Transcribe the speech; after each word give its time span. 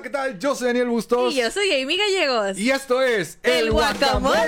Hola, 0.00 0.08
¿qué 0.08 0.10
tal? 0.10 0.38
Yo 0.38 0.54
soy 0.54 0.68
Daniel 0.68 0.88
Bustos. 0.88 1.34
Y 1.34 1.36
yo 1.36 1.50
soy 1.50 1.70
Amy 1.82 1.94
Gallegos. 1.98 2.58
Y 2.58 2.70
esto 2.70 3.02
es 3.02 3.38
El 3.42 3.70
Guacamole. 3.70 4.40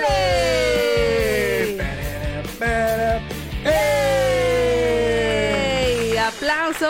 ¡Ey! 4.83 6.17
¡Aplausos! 6.17 6.89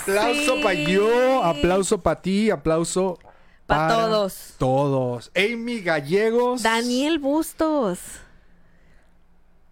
aplauso 0.00 0.56
Sí. 0.56 0.62
para 0.62 0.74
yo, 0.74 1.42
aplauso 1.44 2.02
para 2.02 2.22
ti, 2.22 2.50
aplauso 2.50 3.18
Pa' 3.66 3.76
para 3.76 3.94
todos. 3.94 4.54
Todos. 4.56 5.30
Amy 5.36 5.80
Gallegos. 5.80 6.62
Daniel 6.62 7.18
Bustos. 7.18 7.98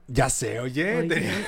Ya 0.07 0.29
sé, 0.29 0.61
oye. 0.61 1.09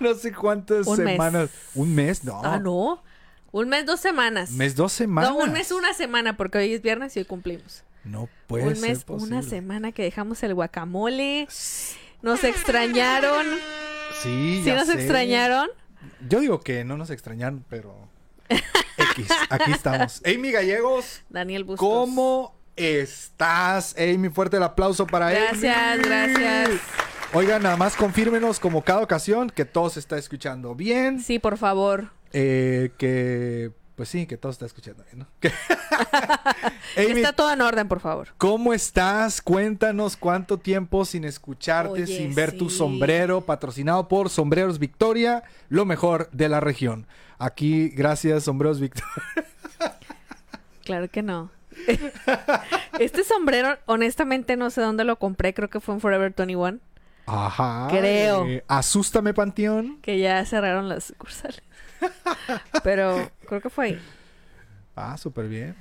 No 0.00 0.14
sé 0.14 0.32
cuántas 0.32 0.86
Un 0.86 0.98
mes. 1.02 1.12
semanas. 1.14 1.50
¿Un 1.74 1.92
mes? 1.96 2.22
No. 2.22 2.40
Ah, 2.44 2.58
no. 2.60 3.02
Un 3.50 3.68
mes, 3.68 3.86
dos 3.86 4.00
semanas. 4.00 4.50
¿Mes, 4.50 4.76
dos 4.76 4.92
semanas? 4.92 5.30
No, 5.30 5.38
un 5.38 5.52
mes, 5.52 5.70
una 5.72 5.94
semana, 5.94 6.36
porque 6.36 6.58
hoy 6.58 6.72
es 6.74 6.82
viernes 6.82 7.16
y 7.16 7.20
hoy 7.20 7.24
cumplimos. 7.24 7.82
No 8.04 8.28
puede 8.46 8.64
un 8.68 8.76
ser 8.76 8.88
mes, 8.90 9.04
posible. 9.04 9.36
una 9.36 9.42
semana 9.48 9.92
que 9.92 10.02
dejamos 10.02 10.42
el 10.42 10.54
guacamole. 10.54 11.48
Nos 12.22 12.44
extrañaron. 12.44 13.46
Sí, 14.22 14.60
¿Sí 14.60 14.62
ya 14.64 14.76
nos 14.76 14.86
sé. 14.88 14.94
extrañaron? 14.94 15.68
Yo 16.28 16.40
digo 16.40 16.60
que 16.60 16.84
no 16.84 16.96
nos 16.96 17.10
extrañaron, 17.10 17.64
pero... 17.68 17.94
X, 18.48 19.28
aquí 19.50 19.72
estamos. 19.72 20.22
Amy 20.26 20.50
Gallegos, 20.50 21.22
Daniel 21.28 21.64
Bustos. 21.64 21.86
¿cómo 21.86 22.54
estás? 22.76 23.94
Amy, 23.98 24.28
fuerte 24.30 24.56
el 24.56 24.62
aplauso 24.62 25.06
para 25.06 25.30
Gracias, 25.30 25.76
Amy. 25.76 26.02
gracias. 26.04 26.70
Oigan, 27.34 27.62
nada 27.62 27.76
más 27.76 27.94
confírmenos 27.94 28.58
como 28.58 28.82
cada 28.82 29.00
ocasión 29.02 29.50
que 29.50 29.64
todo 29.64 29.90
se 29.90 30.00
está 30.00 30.16
escuchando 30.18 30.74
bien. 30.74 31.20
Sí, 31.20 31.38
por 31.38 31.58
favor. 31.58 32.10
Eh, 32.32 32.90
que... 32.98 33.72
Pues 33.96 34.08
sí, 34.10 34.26
que 34.26 34.36
todo 34.36 34.52
está 34.52 34.64
escuchando 34.64 35.02
bien, 35.04 35.18
¿no? 35.18 35.26
Amy, 36.96 37.20
está 37.20 37.32
todo 37.32 37.52
en 37.52 37.60
orden, 37.60 37.88
por 37.88 37.98
favor. 37.98 38.28
¿Cómo 38.38 38.72
estás? 38.72 39.42
Cuéntanos 39.42 40.16
cuánto 40.16 40.58
tiempo 40.58 41.04
sin 41.04 41.24
escucharte, 41.24 42.04
Oye, 42.04 42.06
sin 42.06 42.32
ver 42.34 42.56
tu 42.56 42.70
sombrero, 42.70 43.40
patrocinado 43.40 44.06
por 44.06 44.30
Sombreros 44.30 44.78
Victoria, 44.78 45.42
lo 45.68 45.84
mejor 45.84 46.30
de 46.30 46.48
la 46.48 46.60
región. 46.60 47.08
Aquí, 47.38 47.88
gracias, 47.88 48.44
Sombreros 48.44 48.80
Victoria. 48.80 49.12
Claro 50.84 51.08
que 51.10 51.20
no. 51.22 51.50
este 52.98 53.22
sombrero, 53.22 53.76
honestamente, 53.84 54.56
no 54.56 54.70
sé 54.70 54.80
dónde 54.80 55.04
lo 55.04 55.16
compré. 55.16 55.52
Creo 55.52 55.68
que 55.68 55.80
fue 55.80 55.94
en 55.94 56.00
Forever 56.00 56.32
21. 56.34 56.78
Ajá. 57.26 57.88
Creo. 57.90 58.46
eh, 58.46 58.64
asústame, 58.68 59.34
Panteón. 59.34 59.98
Que 60.00 60.18
ya 60.18 60.42
cerraron 60.46 60.88
las 60.88 61.04
sucursales. 61.04 61.62
Pero 62.82 63.30
creo 63.46 63.60
que 63.60 63.70
fue 63.70 63.84
ahí. 63.86 64.02
Ah, 64.96 65.16
súper 65.16 65.48
bien. 65.48 65.76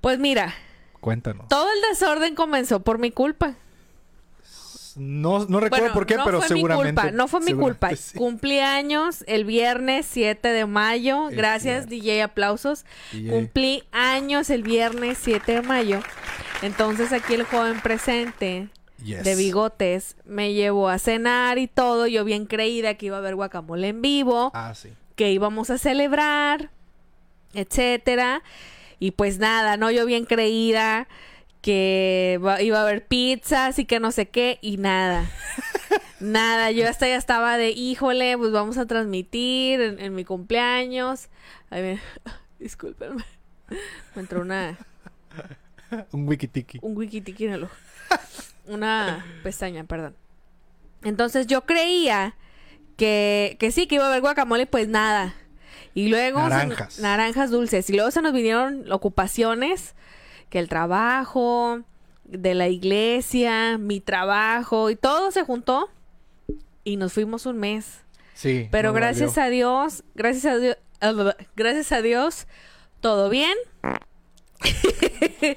Pues 0.00 0.18
mira, 0.18 0.54
Cuéntanos. 1.00 1.48
todo 1.48 1.66
el 1.72 1.80
desorden 1.90 2.34
comenzó 2.34 2.80
por 2.80 2.98
mi 2.98 3.10
culpa. 3.10 3.54
No, 4.98 5.44
no 5.46 5.60
recuerdo 5.60 5.84
Bueno, 5.84 5.94
por 5.94 6.06
qué, 6.06 6.16
no 6.16 6.24
pero 6.24 6.38
fue 6.38 6.48
seguramente. 6.48 6.92
mi 6.92 6.96
culpa, 7.08 7.10
no 7.16 7.28
fue 7.28 7.40
mi 7.40 7.52
culpa. 7.52 7.94
sí. 7.94 8.16
Cumplí 8.16 8.60
años 8.60 9.24
el 9.26 9.44
viernes 9.44 10.06
7 10.10 10.48
de 10.48 10.64
mayo. 10.64 11.28
Es 11.28 11.36
Gracias. 11.36 11.86
DJ, 11.88 12.22
aplausos. 12.22 12.86
DJ. 13.12 13.30
Cumplí 13.30 13.84
años 13.92 14.48
el 14.48 14.62
viernes 14.62 15.18
7 15.20 15.52
de 15.52 15.62
mayo. 15.62 16.00
Entonces 16.62 17.12
aquí 17.12 17.34
el 17.34 17.44
joven 17.44 17.78
presente 17.82 18.70
Yes. 19.06 19.24
de 19.24 19.36
bigotes 19.36 20.16
me 20.24 20.52
llevó 20.52 20.88
a 20.88 20.98
cenar 20.98 21.58
y 21.58 21.68
todo. 21.68 22.06
Yo 22.06 22.24
bien 22.24 22.46
creída 22.46 22.94
que 22.94 23.06
iba 23.06 23.16
a 23.16 23.20
haber 23.20 23.34
guacamole 23.36 23.88
en 23.88 24.02
vivo, 24.02 24.50
Ah, 24.54 24.74
sí. 24.74 24.90
que 25.14 25.30
íbamos 25.32 25.70
a 25.70 25.78
celebrar, 25.78 26.70
etcétera. 27.54 28.42
Y 28.98 29.12
pues 29.12 29.38
nada, 29.38 29.76
no, 29.76 29.90
yo 29.90 30.06
bien 30.06 30.24
creída 30.24 31.06
que 31.62 32.38
iba 32.60 32.78
a 32.78 32.82
haber 32.82 33.06
pizzas 33.06 33.78
y 33.78 33.84
que 33.84 33.98
no 34.00 34.10
sé 34.12 34.28
qué 34.28 34.58
y 34.62 34.76
nada. 34.76 35.28
nada, 36.20 36.70
yo 36.70 36.88
hasta 36.88 37.06
ya 37.08 37.16
estaba 37.16 37.56
de, 37.58 37.70
híjole, 37.70 38.36
pues 38.38 38.52
vamos 38.52 38.78
a 38.78 38.86
transmitir 38.86 39.80
en, 39.80 40.00
en 40.00 40.14
mi 40.14 40.24
cumpleaños. 40.24 41.28
Ay, 41.70 41.82
me- 41.82 42.00
discúlpenme. 42.58 43.24
Me 44.14 44.20
entró 44.22 44.40
una, 44.42 44.78
Un 46.12 46.26
wikitiki. 46.28 46.78
un 46.82 46.96
wikitiki 46.96 47.44
en 47.46 47.52
el 47.52 47.64
ojo. 47.64 47.74
Una 48.66 49.24
pestaña, 49.42 49.84
perdón. 49.84 50.16
Entonces 51.02 51.46
yo 51.46 51.62
creía 51.66 52.34
que, 52.96 53.56
que 53.60 53.70
sí, 53.70 53.86
que 53.86 53.96
iba 53.96 54.04
a 54.04 54.08
haber 54.08 54.20
guacamole, 54.22 54.66
pues 54.66 54.88
nada. 54.88 55.34
Y 55.94 56.08
luego... 56.08 56.42
se- 56.44 56.48
Naranjas. 56.50 56.98
naranjas 56.98 57.50
dulces. 57.50 57.88
Y 57.90 57.94
luego 57.94 58.10
se 58.10 58.22
nos 58.22 58.32
vinieron 58.32 58.90
ocupaciones, 58.92 59.94
que 60.50 60.58
el 60.58 60.68
trabajo, 60.68 61.82
de 62.24 62.54
la 62.54 62.68
iglesia, 62.68 63.78
mi 63.78 64.00
trabajo, 64.00 64.90
y 64.90 64.96
todo 64.96 65.30
se 65.30 65.44
juntó. 65.44 65.88
Y 66.84 66.96
nos 66.96 67.12
fuimos 67.12 67.46
un 67.46 67.58
mes. 67.58 68.00
Sí. 68.34 68.68
Pero 68.70 68.92
gracias 68.92 69.34
valió. 69.36 69.46
a 69.46 69.84
Dios, 69.84 70.04
gracias 70.14 70.44
a 70.46 70.58
Dios, 70.58 70.76
gracias 71.56 71.92
a 71.92 72.02
Dios, 72.02 72.46
todo 73.00 73.30
bien. 73.30 73.54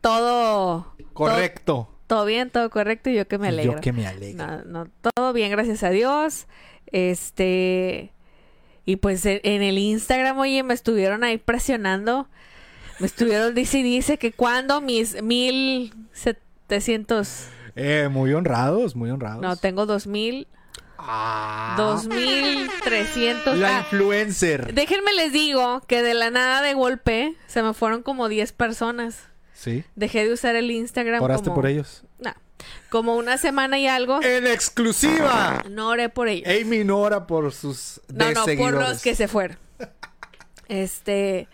todo 0.00 0.94
Correcto. 1.12 1.88
Todo 2.12 2.26
bien, 2.26 2.50
todo 2.50 2.68
correcto 2.68 3.08
y 3.08 3.14
yo 3.14 3.26
que 3.26 3.38
me 3.38 3.48
alegro. 3.48 3.72
Yo 3.74 3.80
que 3.80 3.92
me 3.92 4.06
alegro. 4.06 4.46
No, 4.46 4.64
no, 4.84 4.90
todo 5.14 5.32
bien, 5.32 5.50
gracias 5.50 5.82
a 5.82 5.88
Dios. 5.88 6.46
Este 6.86 8.12
y 8.84 8.96
pues 8.96 9.24
en, 9.24 9.40
en 9.44 9.62
el 9.62 9.78
Instagram, 9.78 10.38
oye, 10.38 10.62
me 10.62 10.74
estuvieron 10.74 11.24
ahí 11.24 11.38
presionando. 11.38 12.28
Me 12.98 13.06
estuvieron 13.06 13.54
dice 13.54 13.78
y 13.78 13.82
dice 13.82 14.18
que 14.18 14.32
cuando 14.32 14.80
mis 14.82 15.22
mil 15.22 15.94
setecientos 16.12 17.46
Eh, 17.76 18.08
muy 18.10 18.34
honrados, 18.34 18.94
muy 18.94 19.08
honrados. 19.10 19.40
no 19.40 19.56
tengo 19.56 19.86
dos 19.86 20.06
mil 20.06 20.46
Ah. 21.04 21.74
dos 21.78 22.06
mil 22.06 22.70
trescientos 22.84 23.56
La 23.58 23.78
ah, 23.78 23.80
influencer. 23.80 24.72
Déjenme 24.74 25.12
les 25.14 25.32
digo 25.32 25.80
que 25.88 26.02
de 26.02 26.12
la 26.14 26.30
nada 26.30 26.60
de 26.62 26.74
golpe 26.74 27.34
se 27.48 27.62
me 27.62 27.72
fueron 27.74 28.02
como 28.02 28.28
10 28.28 28.52
personas. 28.52 29.31
Sí. 29.62 29.84
Dejé 29.94 30.26
de 30.26 30.32
usar 30.32 30.56
el 30.56 30.72
Instagram 30.72 31.22
Oraste 31.22 31.44
como 31.44 31.54
por 31.54 31.66
ellos. 31.66 32.02
No, 32.18 32.34
como 32.90 33.16
una 33.16 33.38
semana 33.38 33.78
y 33.78 33.86
algo. 33.86 34.20
En 34.20 34.48
exclusiva. 34.48 35.64
No 35.70 35.90
oré 35.90 36.08
por 36.08 36.26
ellos. 36.26 36.48
Amy 36.48 36.82
no 36.82 36.98
ora 36.98 37.28
por 37.28 37.52
sus 37.52 38.00
No, 38.12 38.32
no, 38.32 38.44
por 38.58 38.72
los 38.72 39.02
que 39.02 39.14
se 39.14 39.28
fueron. 39.28 39.56
Este. 40.68 41.46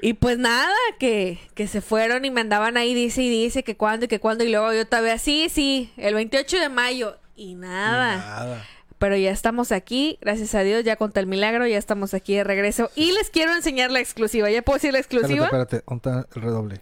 Y 0.00 0.14
pues 0.14 0.38
nada, 0.38 0.72
que, 0.98 1.38
que 1.54 1.66
se 1.66 1.82
fueron 1.82 2.24
y 2.24 2.30
me 2.30 2.40
andaban 2.40 2.78
ahí, 2.78 2.94
dice 2.94 3.20
y 3.20 3.28
dice 3.28 3.64
que 3.64 3.76
cuándo 3.76 4.06
y 4.06 4.08
que 4.08 4.18
cuándo. 4.18 4.44
Y 4.44 4.48
luego 4.48 4.72
yo 4.72 4.86
todavía, 4.86 5.18
sí, 5.18 5.48
sí, 5.50 5.92
el 5.98 6.14
28 6.14 6.58
de 6.58 6.68
mayo. 6.70 7.18
Y 7.36 7.54
nada. 7.54 8.16
Nada. 8.16 8.66
Pero 8.96 9.16
ya 9.16 9.30
estamos 9.30 9.72
aquí, 9.72 10.18
gracias 10.20 10.54
a 10.54 10.60
Dios, 10.60 10.84
ya 10.84 10.96
conté 10.96 11.20
el 11.20 11.26
milagro, 11.26 11.66
ya 11.66 11.78
estamos 11.78 12.14
aquí 12.14 12.34
de 12.34 12.44
regreso. 12.44 12.90
Y 12.94 13.12
les 13.12 13.30
quiero 13.30 13.54
enseñar 13.54 13.90
la 13.90 14.00
exclusiva. 14.00 14.50
¿Ya 14.50 14.62
puedo 14.62 14.76
decir 14.76 14.92
la 14.92 14.98
exclusiva? 14.98 15.46
Espérate, 15.46 15.76
espérate. 15.76 16.00
¿Dónde 16.04 16.20
está 16.20 16.38
el 16.38 16.42
redoble? 16.42 16.80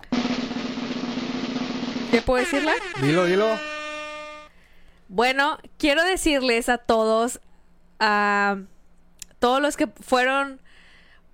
¿Ya 2.12 2.22
puedo 2.22 2.42
decirla? 2.42 2.72
Dilo, 3.02 3.26
dilo. 3.26 3.58
Bueno, 5.08 5.58
quiero 5.78 6.04
decirles 6.04 6.68
a 6.68 6.78
todos, 6.78 7.40
a 7.98 8.58
todos 9.38 9.60
los 9.60 9.76
que 9.76 9.86
fueron 9.86 10.60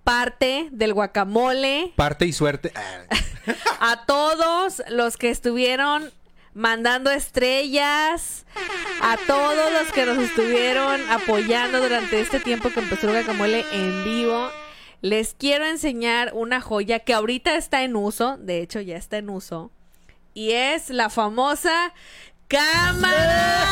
parte 0.04 0.68
del 0.70 0.92
guacamole, 0.94 1.92
Parte 1.96 2.26
y 2.26 2.32
suerte. 2.32 2.72
Ah, 2.74 3.04
a 3.80 4.06
todos 4.06 4.82
los 4.90 5.16
que 5.16 5.30
estuvieron 5.30 6.12
mandando 6.54 7.10
estrellas, 7.10 8.46
a 9.00 9.16
todos 9.26 9.72
los 9.72 9.92
que 9.92 10.06
nos 10.06 10.18
estuvieron 10.18 11.00
apoyando 11.10 11.80
durante 11.80 12.20
este 12.20 12.38
tiempo 12.38 12.70
que 12.70 12.80
empezó 12.80 13.08
el 13.08 13.24
guacamole 13.24 13.64
en 13.72 14.04
vivo. 14.04 14.50
Les 15.00 15.34
quiero 15.34 15.66
enseñar 15.66 16.30
una 16.32 16.60
joya 16.60 17.00
que 17.00 17.12
ahorita 17.12 17.56
está 17.56 17.82
en 17.82 17.96
uso, 17.96 18.38
de 18.38 18.60
hecho 18.62 18.80
ya 18.80 18.96
está 18.96 19.18
en 19.18 19.28
uso, 19.30 19.70
y 20.34 20.52
es 20.52 20.90
la 20.90 21.08
famosa 21.10 21.92
cámara. 22.48 23.64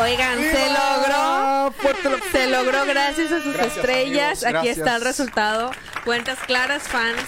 Oigan, 0.00 0.38
se 0.38 0.66
logró. 0.70 1.72
Se 2.32 2.46
logró 2.48 2.84
gracias 2.84 3.30
a 3.32 3.40
sus 3.42 3.52
Gracias, 3.54 3.76
estrellas. 3.76 4.42
amigos, 4.44 4.60
Aquí 4.60 4.68
está 4.68 4.96
el 4.96 5.02
resultado. 5.02 5.70
Cuentas 6.04 6.38
claras, 6.46 6.82
fans 6.82 7.20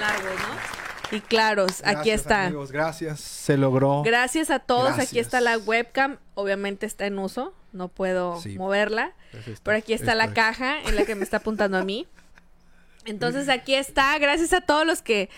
largos, 0.00 0.32
¿no? 0.40 1.16
Y 1.16 1.20
claros, 1.20 1.80
aquí 1.84 2.10
está. 2.10 2.46
Amigos, 2.46 2.70
gracias. 2.72 3.20
Se 3.20 3.56
logró. 3.56 4.02
Gracias 4.02 4.50
a 4.50 4.58
todos. 4.58 4.98
Aquí 4.98 5.18
está 5.18 5.40
la 5.40 5.56
webcam. 5.58 6.18
Obviamente 6.34 6.86
está 6.86 7.06
en 7.06 7.18
uso. 7.18 7.54
No 7.72 7.88
puedo 7.88 8.40
Sí. 8.40 8.58
moverla. 8.58 9.12
Pues 9.44 9.60
Pero 9.62 9.78
aquí 9.78 9.92
está 9.94 10.14
la 10.14 10.34
caja 10.34 10.80
en 10.80 10.96
la 10.96 11.04
que 11.04 11.14
me 11.14 11.22
está 11.24 11.38
apuntando 11.38 11.78
a 11.78 11.84
mí. 11.84 12.06
Entonces 13.04 13.48
aquí 13.48 13.74
está. 13.74 14.18
Gracias 14.18 14.52
a 14.52 14.60
todos 14.60 14.86
los 14.86 15.02
que 15.02 15.30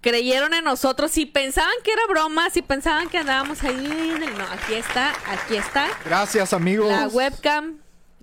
creyeron 0.00 0.54
en 0.54 0.64
nosotros. 0.64 1.10
Si 1.10 1.26
pensaban 1.26 1.74
que 1.82 1.92
era 1.92 2.02
broma, 2.08 2.50
si 2.50 2.62
pensaban 2.62 3.08
que 3.08 3.18
andábamos 3.18 3.62
ahí 3.64 3.74
en 4.14 4.22
el... 4.22 4.38
No, 4.38 4.44
aquí 4.44 4.74
está, 4.74 5.12
aquí 5.26 5.56
está. 5.56 5.88
Gracias, 6.04 6.52
amigos. 6.52 6.88
La 6.88 7.08
webcam 7.08 7.78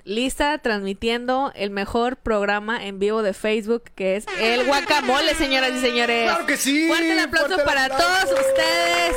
lista 0.05 0.57
transmitiendo 0.57 1.51
el 1.55 1.69
mejor 1.69 2.17
programa 2.17 2.85
en 2.85 2.99
vivo 2.99 3.21
de 3.21 3.33
Facebook 3.33 3.83
que 3.95 4.17
es 4.17 4.25
El 4.37 4.65
Guacamole, 4.65 5.33
señoras 5.35 5.71
y 5.75 5.79
señores. 5.79 6.23
¡Claro 6.29 6.45
que 6.45 6.57
sí! 6.57 6.87
Fuerte 6.87 7.11
el 7.13 7.19
aplauso 7.19 7.47
¡Fuerte 7.47 7.61
el 7.61 7.67
para 7.67 7.85
aplauso! 7.85 8.27
todos 8.27 8.39
ustedes. 8.47 9.15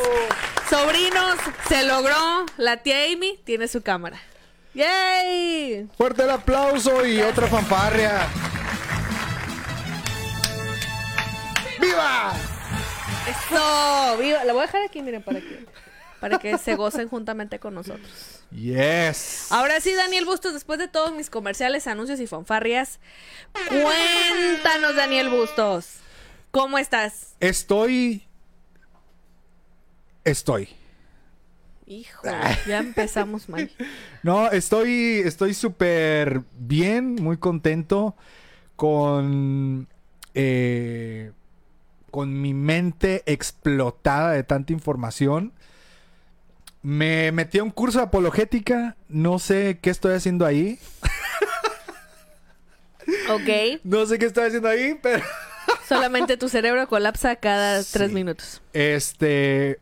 Sobrinos, 0.71 1.37
se 1.69 1.85
logró. 1.85 2.47
La 2.57 2.79
tía 2.79 2.97
Amy 3.13 3.39
tiene 3.45 3.69
su 3.69 3.83
cámara. 3.83 4.21
¡Yay! 4.75 5.89
Fuerte 5.97 6.23
el 6.23 6.31
aplauso 6.31 7.07
y 7.07 7.21
otra 7.21 7.47
fanfarria. 7.47 8.27
¡Viva! 11.81 12.33
Eso, 13.29 14.19
viva. 14.19 14.45
La 14.45 14.53
voy 14.53 14.63
a 14.63 14.67
dejar 14.67 14.83
aquí, 14.83 15.03
miren, 15.03 15.23
para 15.23 15.41
que, 15.41 15.67
para 16.21 16.39
que 16.39 16.59
se 16.59 16.75
gocen 16.77 17.09
juntamente 17.09 17.59
con 17.59 17.75
nosotros. 17.75 18.43
Yes. 18.51 19.49
Ahora 19.51 19.81
sí, 19.81 19.93
Daniel 19.95 20.25
Bustos, 20.25 20.53
después 20.55 20.79
de 20.79 20.89
todos 20.89 21.13
mis 21.13 21.29
comerciales, 21.31 21.87
anuncios 21.87 22.21
y 22.21 22.27
fanfarrias, 22.27 23.01
cuéntanos, 23.69 24.95
Daniel 24.95 25.29
Bustos, 25.29 25.97
¿cómo 26.53 26.79
estás? 26.79 27.35
Estoy. 27.41 28.23
Estoy. 30.25 30.69
Hijo, 31.89 32.23
ya 32.67 32.79
empezamos 32.79 33.49
mal. 33.49 33.71
No, 34.23 34.51
estoy. 34.51 35.23
Estoy 35.25 35.55
súper 35.55 36.43
bien, 36.59 37.15
muy 37.15 37.37
contento 37.37 38.17
con. 38.75 39.87
eh, 40.35 41.31
con 42.17 42.41
mi 42.41 42.55
mente 42.55 43.23
explotada 43.27 44.31
de 44.31 44.43
tanta 44.43 44.73
información. 44.73 45.53
Me 46.81 47.31
metí 47.31 47.59
a 47.59 47.63
un 47.63 47.71
curso 47.71 47.99
de 47.99 48.05
apologética. 48.05 48.97
No 49.11 49.39
sé 49.39 49.81
qué 49.83 49.91
estoy 49.91 50.15
haciendo 50.15 50.47
ahí. 50.47 50.79
Ok, 53.31 53.81
No 53.85 54.07
sé 54.07 54.19
qué 54.19 54.25
estoy 54.27 54.47
haciendo 54.47 54.69
ahí, 54.69 54.99
pero. 55.03 55.23
solamente 55.89 56.37
tu 56.39 56.49
cerebro 56.49 56.89
colapsa 56.89 57.37
cada 57.37 57.83
tres 57.85 58.11
minutos. 58.13 58.63
Este, 58.73 59.79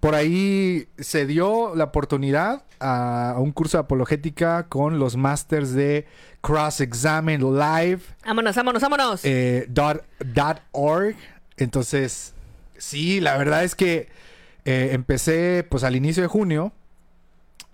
por 0.00 0.14
ahí 0.14 0.88
se 0.98 1.26
dio 1.26 1.74
la 1.76 1.84
oportunidad 1.84 2.64
a, 2.80 3.32
a 3.32 3.38
un 3.40 3.52
curso 3.52 3.76
de 3.76 3.82
apologética 3.82 4.66
con 4.68 4.98
los 4.98 5.16
masters 5.16 5.74
de 5.74 6.06
Cross 6.40 6.80
Examine 6.80 7.38
Live 7.38 8.00
Vámonos, 8.24 8.56
vámonos, 8.56 8.82
vámonos. 8.82 9.20
eh, 9.24 9.66
dot, 9.68 10.02
dot 10.24 10.60
org. 10.72 11.14
Entonces, 11.56 12.34
sí, 12.78 13.20
la 13.20 13.36
verdad 13.36 13.64
es 13.64 13.74
que 13.74 14.08
eh, 14.64 14.90
empecé 14.92 15.64
pues 15.68 15.84
al 15.84 15.96
inicio 15.96 16.22
de 16.22 16.28
junio. 16.28 16.72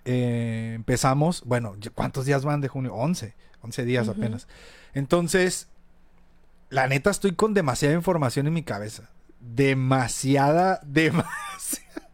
Eh, 0.05 0.73
empezamos, 0.75 1.43
bueno, 1.45 1.75
¿cuántos 1.95 2.25
días 2.25 2.43
van 2.45 2.61
de 2.61 2.67
junio? 2.67 2.93
11, 2.93 3.33
11 3.61 3.85
días 3.85 4.07
apenas. 4.07 4.47
Entonces, 4.93 5.67
la 6.69 6.87
neta 6.87 7.09
estoy 7.09 7.33
con 7.33 7.53
demasiada 7.53 7.95
información 7.95 8.47
en 8.47 8.53
mi 8.53 8.63
cabeza. 8.63 9.09
Demasiada, 9.39 10.79
demasiada. 10.85 12.09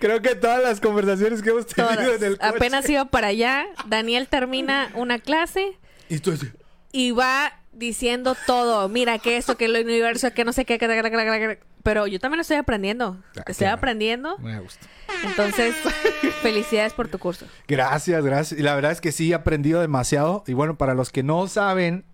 Creo 0.00 0.20
que 0.22 0.34
todas 0.34 0.62
las 0.62 0.80
conversaciones 0.80 1.42
que 1.42 1.50
hemos 1.50 1.66
tenido 1.66 1.94
Todas. 1.94 2.22
en 2.22 2.24
el 2.24 2.38
coche. 2.38 2.48
Apenas 2.48 2.88
iba 2.88 3.04
para 3.06 3.28
allá. 3.28 3.66
Daniel 3.86 4.28
termina 4.28 4.90
una 4.94 5.18
clase 5.18 5.78
Y 6.08 6.18
tú 6.18 6.32
así, 6.32 6.50
y 6.92 7.10
va 7.12 7.52
diciendo 7.76 8.36
todo. 8.46 8.88
Mira, 8.88 9.18
que 9.18 9.36
esto, 9.36 9.56
que 9.56 9.66
el 9.66 9.76
universo, 9.84 10.32
que 10.32 10.44
no 10.44 10.52
sé 10.52 10.64
qué. 10.64 10.78
que- 10.78 10.86
que- 10.88 11.02
que- 11.02 11.10
que- 11.10 11.10
que- 11.10 11.58
Pero 11.82 12.06
yo 12.06 12.18
también 12.18 12.38
lo 12.38 12.42
estoy 12.42 12.56
aprendiendo. 12.56 13.18
Ah, 13.36 13.42
Estoy 13.46 13.66
aprendiendo. 13.66 14.38
Me 14.38 14.58
gusta. 14.60 14.86
Entonces, 15.24 15.74
felicidades 16.42 16.92
por 16.94 17.08
tu 17.08 17.18
curso. 17.18 17.46
Gracias, 17.68 18.24
gracias. 18.24 18.58
Y 18.58 18.62
la 18.62 18.74
verdad 18.74 18.92
es 18.92 19.00
que 19.00 19.12
sí 19.12 19.30
he 19.30 19.34
aprendido 19.34 19.80
demasiado. 19.80 20.44
Y 20.46 20.54
bueno, 20.54 20.76
para 20.78 20.94
los 20.94 21.10
que 21.10 21.22
no 21.22 21.46
saben, 21.46 22.04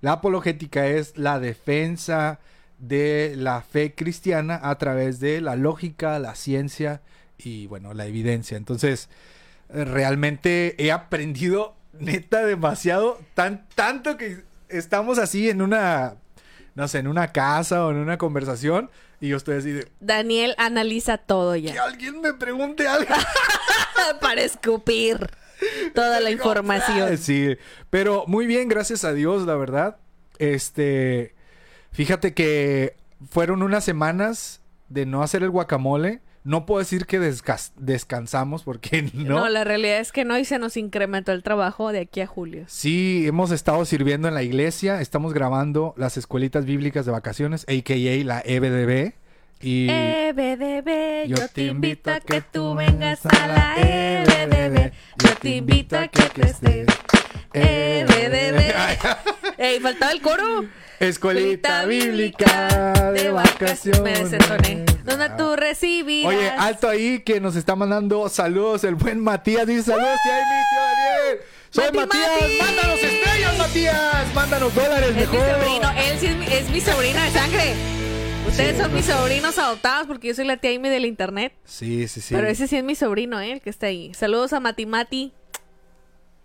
la 0.00 0.12
apologética 0.12 0.86
es 0.86 1.16
la 1.16 1.38
defensa 1.38 2.40
de 2.78 3.34
la 3.36 3.62
fe 3.62 3.94
cristiana 3.94 4.58
a 4.62 4.76
través 4.78 5.20
de 5.20 5.40
la 5.40 5.54
lógica, 5.56 6.18
la 6.18 6.34
ciencia 6.34 7.00
y 7.38 7.66
bueno, 7.68 7.94
la 7.94 8.06
evidencia. 8.06 8.56
Entonces, 8.56 9.08
realmente 9.68 10.74
he 10.84 10.92
aprendido 10.92 11.74
neta 11.98 12.44
demasiado, 12.44 13.20
tan, 13.34 13.66
tanto 13.74 14.16
que 14.16 14.42
estamos 14.76 15.18
así 15.18 15.48
en 15.48 15.62
una, 15.62 16.16
no 16.74 16.88
sé, 16.88 16.98
en 16.98 17.08
una 17.08 17.32
casa 17.32 17.84
o 17.86 17.90
en 17.90 17.96
una 17.98 18.18
conversación 18.18 18.90
y 19.20 19.28
yo 19.28 19.36
estoy 19.36 19.56
así 19.56 19.70
de, 19.72 19.88
Daniel 20.00 20.54
analiza 20.58 21.18
todo 21.18 21.54
que 21.54 21.62
ya. 21.62 21.84
alguien 21.84 22.20
me 22.20 22.34
pregunte 22.34 22.86
algo. 22.86 23.14
Para 24.20 24.42
escupir 24.42 25.30
toda 25.94 26.20
la 26.20 26.30
información. 26.32 27.16
Sí, 27.16 27.56
pero 27.90 28.24
muy 28.26 28.46
bien, 28.46 28.68
gracias 28.68 29.04
a 29.04 29.12
Dios, 29.12 29.46
la 29.46 29.54
verdad. 29.54 29.96
Este, 30.38 31.34
fíjate 31.92 32.34
que 32.34 32.96
fueron 33.30 33.62
unas 33.62 33.84
semanas 33.84 34.60
de 34.88 35.06
no 35.06 35.22
hacer 35.22 35.42
el 35.42 35.50
guacamole. 35.50 36.20
No 36.44 36.66
puedo 36.66 36.78
decir 36.80 37.06
que 37.06 37.18
descas- 37.18 37.72
descansamos 37.76 38.62
porque 38.64 39.02
No. 39.14 39.40
no. 39.40 39.48
la 39.48 39.64
realidad 39.64 39.98
es 39.98 40.12
que 40.12 40.24
no 40.24 40.38
y 40.38 40.44
se 40.44 40.58
nos 40.58 40.76
incrementó 40.76 41.32
el 41.32 41.42
trabajo 41.42 41.90
de 41.90 42.00
aquí 42.00 42.20
a 42.20 42.26
julio. 42.26 42.64
Sí, 42.68 43.24
hemos 43.26 43.50
estado 43.50 43.84
sirviendo 43.86 44.28
en 44.28 44.34
la 44.34 44.42
iglesia, 44.42 45.00
estamos 45.00 45.32
grabando 45.32 45.94
las 45.96 46.16
escuelitas 46.18 46.64
bíblicas 46.66 47.06
de 47.06 47.12
vacaciones, 47.12 47.62
a.k.a. 47.68 48.24
la 48.24 48.40
E 48.44 48.56
EBDB. 48.56 49.14
Y 49.62 49.88
EBDB, 49.88 51.26
yo 51.28 51.48
te 51.48 51.64
invito 51.66 52.10
a 52.10 52.20
que 52.20 52.42
tú 52.42 52.74
vengas 52.74 53.24
a 53.24 53.46
la 53.46 53.74
EBDB. 53.78 54.92
Yo 55.24 55.30
te 55.40 55.48
invito 55.56 55.96
a 55.98 56.08
que 56.08 56.22
te 56.24 56.42
estés. 56.48 56.86
EBDB. 57.54 58.74
Ey, 59.58 59.80
faltaba 59.80 60.12
el 60.12 60.20
coro. 60.20 60.64
Escuelita 61.00 61.84
bíblica 61.86 63.10
de 63.12 63.30
vacaciones. 63.30 64.00
Me 64.02 64.12
desentoné. 64.18 64.84
Donde 65.04 65.28
tú 65.36 65.56
recibirás. 65.56 66.34
Oye, 66.34 66.48
alto 66.50 66.88
ahí 66.88 67.20
que 67.20 67.40
nos 67.40 67.56
está 67.56 67.76
mandando 67.76 68.28
saludos 68.28 68.84
el 68.84 68.94
buen 68.94 69.20
Matías. 69.20 69.66
Dice 69.66 69.82
saludos, 69.82 70.16
tía 70.22 70.36
Amy, 70.36 70.62
tío 70.70 70.80
Daniel. 70.82 71.38
Soy 71.70 71.84
Mati, 71.86 71.98
Matías. 71.98 72.40
Mati. 72.42 72.58
Mándanos 72.60 72.98
estrellas, 73.02 73.58
Matías. 73.58 74.34
Mándanos 74.34 74.74
dólares 74.74 75.08
Es 75.10 75.14
mi 75.16 75.20
mejor. 75.20 75.40
sobrino, 75.60 75.90
él 75.98 76.18
sí 76.18 76.26
es 76.26 76.36
mi, 76.36 76.46
es 76.46 76.70
mi 76.70 76.80
sobrino 76.80 77.22
de 77.22 77.30
sangre. 77.30 77.74
Ustedes 78.48 78.76
Sí, 78.76 78.82
son 78.82 78.94
mis 78.94 79.04
sé. 79.04 79.12
sobrinos 79.12 79.58
adoptados 79.58 80.06
porque 80.06 80.28
yo 80.28 80.34
soy 80.34 80.44
la 80.46 80.56
tía 80.58 80.70
Amy 80.76 80.88
del 80.88 81.06
internet. 81.06 81.52
Sí, 81.64 82.06
sí, 82.08 82.20
sí. 82.20 82.34
Pero 82.34 82.46
ese 82.46 82.68
sí 82.68 82.76
es 82.76 82.84
mi 82.84 82.94
sobrino, 82.94 83.40
¿eh? 83.40 83.52
El 83.52 83.60
que 83.60 83.70
está 83.70 83.86
ahí. 83.86 84.12
Saludos 84.14 84.52
a 84.52 84.60
Mati 84.60 84.86
Mati. 84.86 85.32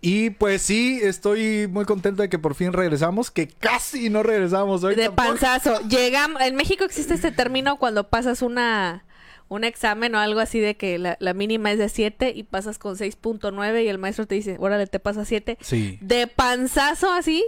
Y 0.02 0.30
pues 0.30 0.62
sí, 0.62 0.98
estoy 1.02 1.66
muy 1.68 1.84
contento 1.84 2.22
de 2.22 2.28
que 2.28 2.38
por 2.38 2.54
fin 2.54 2.72
regresamos, 2.72 3.30
que 3.30 3.48
casi 3.48 4.08
no 4.08 4.22
regresamos 4.22 4.82
hoy. 4.82 4.94
De 4.94 5.04
tampoco. 5.06 5.28
panzazo. 5.28 5.80
Llegamos. 5.88 6.40
En 6.42 6.56
México 6.56 6.84
existe 6.84 7.14
este 7.14 7.32
término 7.32 7.76
cuando 7.76 8.08
pasas 8.08 8.40
una 8.42 9.04
un 9.48 9.64
examen 9.64 10.14
o 10.14 10.18
algo 10.20 10.38
así 10.38 10.60
de 10.60 10.76
que 10.76 10.96
la, 10.98 11.16
la 11.18 11.34
mínima 11.34 11.72
es 11.72 11.78
de 11.78 11.88
7 11.88 12.32
y 12.36 12.44
pasas 12.44 12.78
con 12.78 12.94
6.9 12.96 13.82
y 13.84 13.88
el 13.88 13.98
maestro 13.98 14.24
te 14.26 14.36
dice, 14.36 14.56
órale, 14.60 14.86
te 14.86 15.00
pasa 15.00 15.24
7. 15.24 15.58
Sí. 15.60 15.98
De 16.00 16.28
panzazo 16.28 17.12
así, 17.12 17.44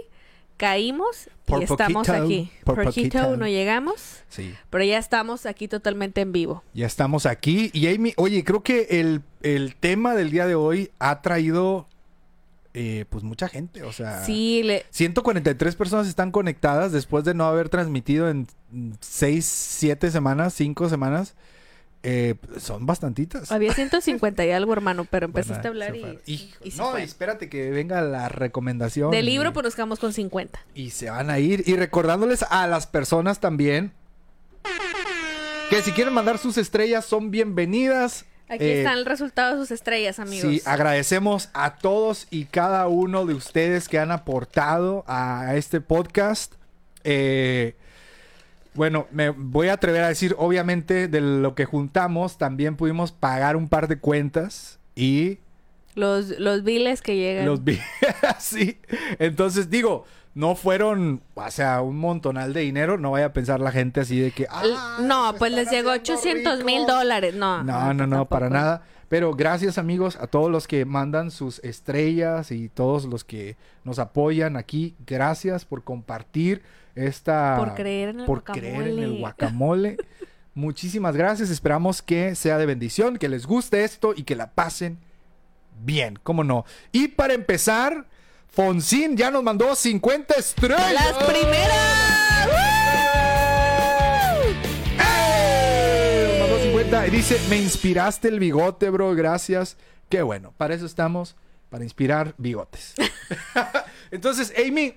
caímos 0.57 1.29
Por 1.45 1.61
y 1.61 1.63
estamos 1.63 2.05
poquito, 2.05 2.23
aquí. 2.25 2.51
por 2.65 2.75
Por 2.75 2.83
poquito 2.85 3.19
poquito. 3.19 3.37
no 3.37 3.47
llegamos, 3.47 4.21
Sí. 4.27 4.53
pero 4.69 4.83
ya 4.83 4.97
estamos 4.97 5.45
aquí 5.45 5.69
totalmente 5.69 6.19
en 6.19 6.33
vivo. 6.33 6.61
Ya 6.73 6.87
estamos 6.87 7.25
aquí. 7.25 7.69
Y 7.73 7.87
Amy, 7.87 8.13
oye, 8.17 8.43
creo 8.43 8.63
que 8.63 8.87
el, 8.99 9.21
el 9.41 9.75
tema 9.77 10.13
del 10.13 10.29
día 10.29 10.45
de 10.45 10.55
hoy 10.55 10.91
ha 10.99 11.21
traído 11.21 11.87
eh, 12.73 13.05
pues 13.09 13.23
mucha 13.23 13.47
gente. 13.49 13.83
O 13.83 13.91
sea, 13.93 14.23
Sí, 14.25 14.63
le, 14.63 14.85
143 14.89 15.75
personas 15.75 16.07
están 16.07 16.31
conectadas 16.31 16.91
después 16.91 17.23
de 17.23 17.33
no 17.33 17.45
haber 17.45 17.69
transmitido 17.69 18.29
en 18.29 18.47
6, 18.99 19.45
7 19.45 20.09
semanas, 20.11 20.53
5 20.55 20.89
semanas. 20.89 21.35
Eh, 22.05 22.35
son 22.57 22.85
bastantitas. 22.85 23.49
había 23.51 23.73
150 23.75 24.45
y 24.45 24.51
algo, 24.51 24.73
hermano, 24.73 25.05
pero 25.09 25.25
empezaste 25.25 25.69
Bueno, 25.69 25.85
a 25.85 25.87
hablar 25.87 26.19
y. 26.25 26.33
Hijo, 26.33 26.57
y 26.63 26.69
no, 26.71 26.97
espérate 26.97 27.47
que 27.47 27.69
venga 27.69 28.01
la 28.01 28.27
recomendación. 28.27 29.11
De 29.11 29.19
y- 29.19 29.23
libro, 29.23 29.53
pues 29.53 29.63
nos 29.63 29.75
quedamos 29.75 29.99
con 29.99 30.11
50. 30.11 30.59
Y 30.75 30.89
se 30.89 31.09
van 31.09 31.29
a 31.29 31.39
ir. 31.39 31.63
Y 31.65 31.75
recordándoles 31.77 32.43
a 32.49 32.67
las 32.67 32.87
personas 32.87 33.39
también 33.39 33.93
que 35.69 35.81
si 35.81 35.91
quieren 35.91 36.13
mandar 36.13 36.37
sus 36.39 36.57
estrellas 36.57 37.05
son 37.05 37.31
bienvenidas. 37.31 38.25
Aquí 38.49 38.63
Eh, 38.65 38.79
están 38.79 38.97
el 38.97 39.05
resultado 39.05 39.53
de 39.55 39.61
sus 39.61 39.71
estrellas, 39.71 40.19
amigos. 40.19 40.49
Sí, 40.49 40.61
agradecemos 40.65 41.49
a 41.53 41.75
todos 41.75 42.27
y 42.29 42.45
cada 42.45 42.87
uno 42.87 43.25
de 43.25 43.33
ustedes 43.33 43.87
que 43.87 43.99
han 43.99 44.11
aportado 44.11 45.03
a 45.07 45.55
este 45.55 45.81
podcast. 45.81 46.53
Eh, 47.03 47.75
bueno, 48.73 49.07
me 49.11 49.29
voy 49.29 49.67
a 49.67 49.73
atrever 49.73 50.03
a 50.03 50.07
decir, 50.09 50.35
obviamente, 50.37 51.07
de 51.07 51.21
lo 51.21 51.55
que 51.55 51.65
juntamos, 51.65 52.37
también 52.37 52.75
pudimos 52.75 53.11
pagar 53.11 53.55
un 53.55 53.69
par 53.69 53.87
de 53.87 53.99
cuentas 53.99 54.79
y 54.95 55.39
Los, 55.95 56.39
los 56.39 56.63
biles 56.63 57.01
que 57.01 57.15
llegan. 57.15 57.45
los 57.45 57.63
vi 57.63 57.79
así. 58.27 58.79
Entonces, 59.19 59.69
digo, 59.69 60.05
no 60.35 60.55
fueron, 60.55 61.21
o 61.35 61.51
sea, 61.51 61.81
un 61.81 61.97
montonal 61.97 62.53
de 62.53 62.61
dinero. 62.61 62.97
No 62.97 63.11
vaya 63.11 63.27
a 63.27 63.33
pensar 63.33 63.59
la 63.59 63.71
gente 63.71 63.99
así 64.01 64.19
de 64.19 64.31
que. 64.31 64.47
"Ah, 64.49 64.97
no, 65.01 65.33
se 65.33 65.37
pues 65.39 65.51
les 65.51 65.69
llegó 65.69 65.91
haciendo 65.91 66.13
800 66.51 66.63
mil 66.63 66.79
ricos". 66.81 66.87
dólares. 66.95 67.35
No, 67.35 67.63
No, 67.63 67.93
no, 67.93 68.07
no, 68.07 68.25
para 68.27 68.49
nada. 68.49 68.83
Pero 69.09 69.33
gracias 69.35 69.77
amigos 69.77 70.15
a 70.19 70.25
todos 70.25 70.49
los 70.49 70.65
que 70.67 70.85
mandan 70.85 71.29
sus 71.29 71.59
estrellas 71.59 72.49
y 72.51 72.69
todos 72.69 73.05
los 73.05 73.23
que 73.23 73.57
nos 73.83 73.99
apoyan 73.99 74.57
aquí. 74.57 74.95
Gracias 75.05 75.65
por 75.65 75.83
compartir 75.83 76.63
esta... 76.95 77.55
Por 77.59 77.75
creer 77.75 78.09
en 78.09 78.21
el 78.21 78.25
por 78.25 78.39
guacamole. 78.39 78.59
creer 78.71 78.87
en 78.87 79.03
el 79.03 79.19
guacamole. 79.19 79.97
Muchísimas 80.55 81.15
gracias. 81.15 81.51
Esperamos 81.51 82.01
que 82.01 82.33
sea 82.33 82.57
de 82.57 82.65
bendición, 82.65 83.17
que 83.17 83.29
les 83.29 83.45
guste 83.45 83.83
esto 83.83 84.13
y 84.15 84.23
que 84.23 84.35
la 84.35 84.51
pasen 84.51 84.97
bien. 85.79 86.19
¿Cómo 86.23 86.43
no? 86.43 86.65
Y 86.91 87.09
para 87.09 87.33
empezar, 87.33 88.07
Fonsín 88.49 89.17
ya 89.17 89.31
nos 89.31 89.43
mandó 89.43 89.75
50 89.75 90.35
estrellas. 90.35 90.93
¡Las 90.93 91.23
primeras! 91.23 92.47
Nos 96.29 96.39
mandó 96.39 96.63
50 96.63 97.07
y 97.07 97.09
dice, 97.09 97.41
me 97.49 97.57
inspiraste 97.57 98.27
el 98.27 98.39
bigote, 98.39 98.89
bro, 98.89 99.15
gracias. 99.15 99.77
Qué 100.09 100.21
bueno, 100.21 100.53
para 100.57 100.75
eso 100.75 100.85
estamos, 100.85 101.35
para 101.69 101.83
inspirar 101.83 102.35
bigotes. 102.37 102.93
Entonces, 104.11 104.53
Amy, 104.57 104.95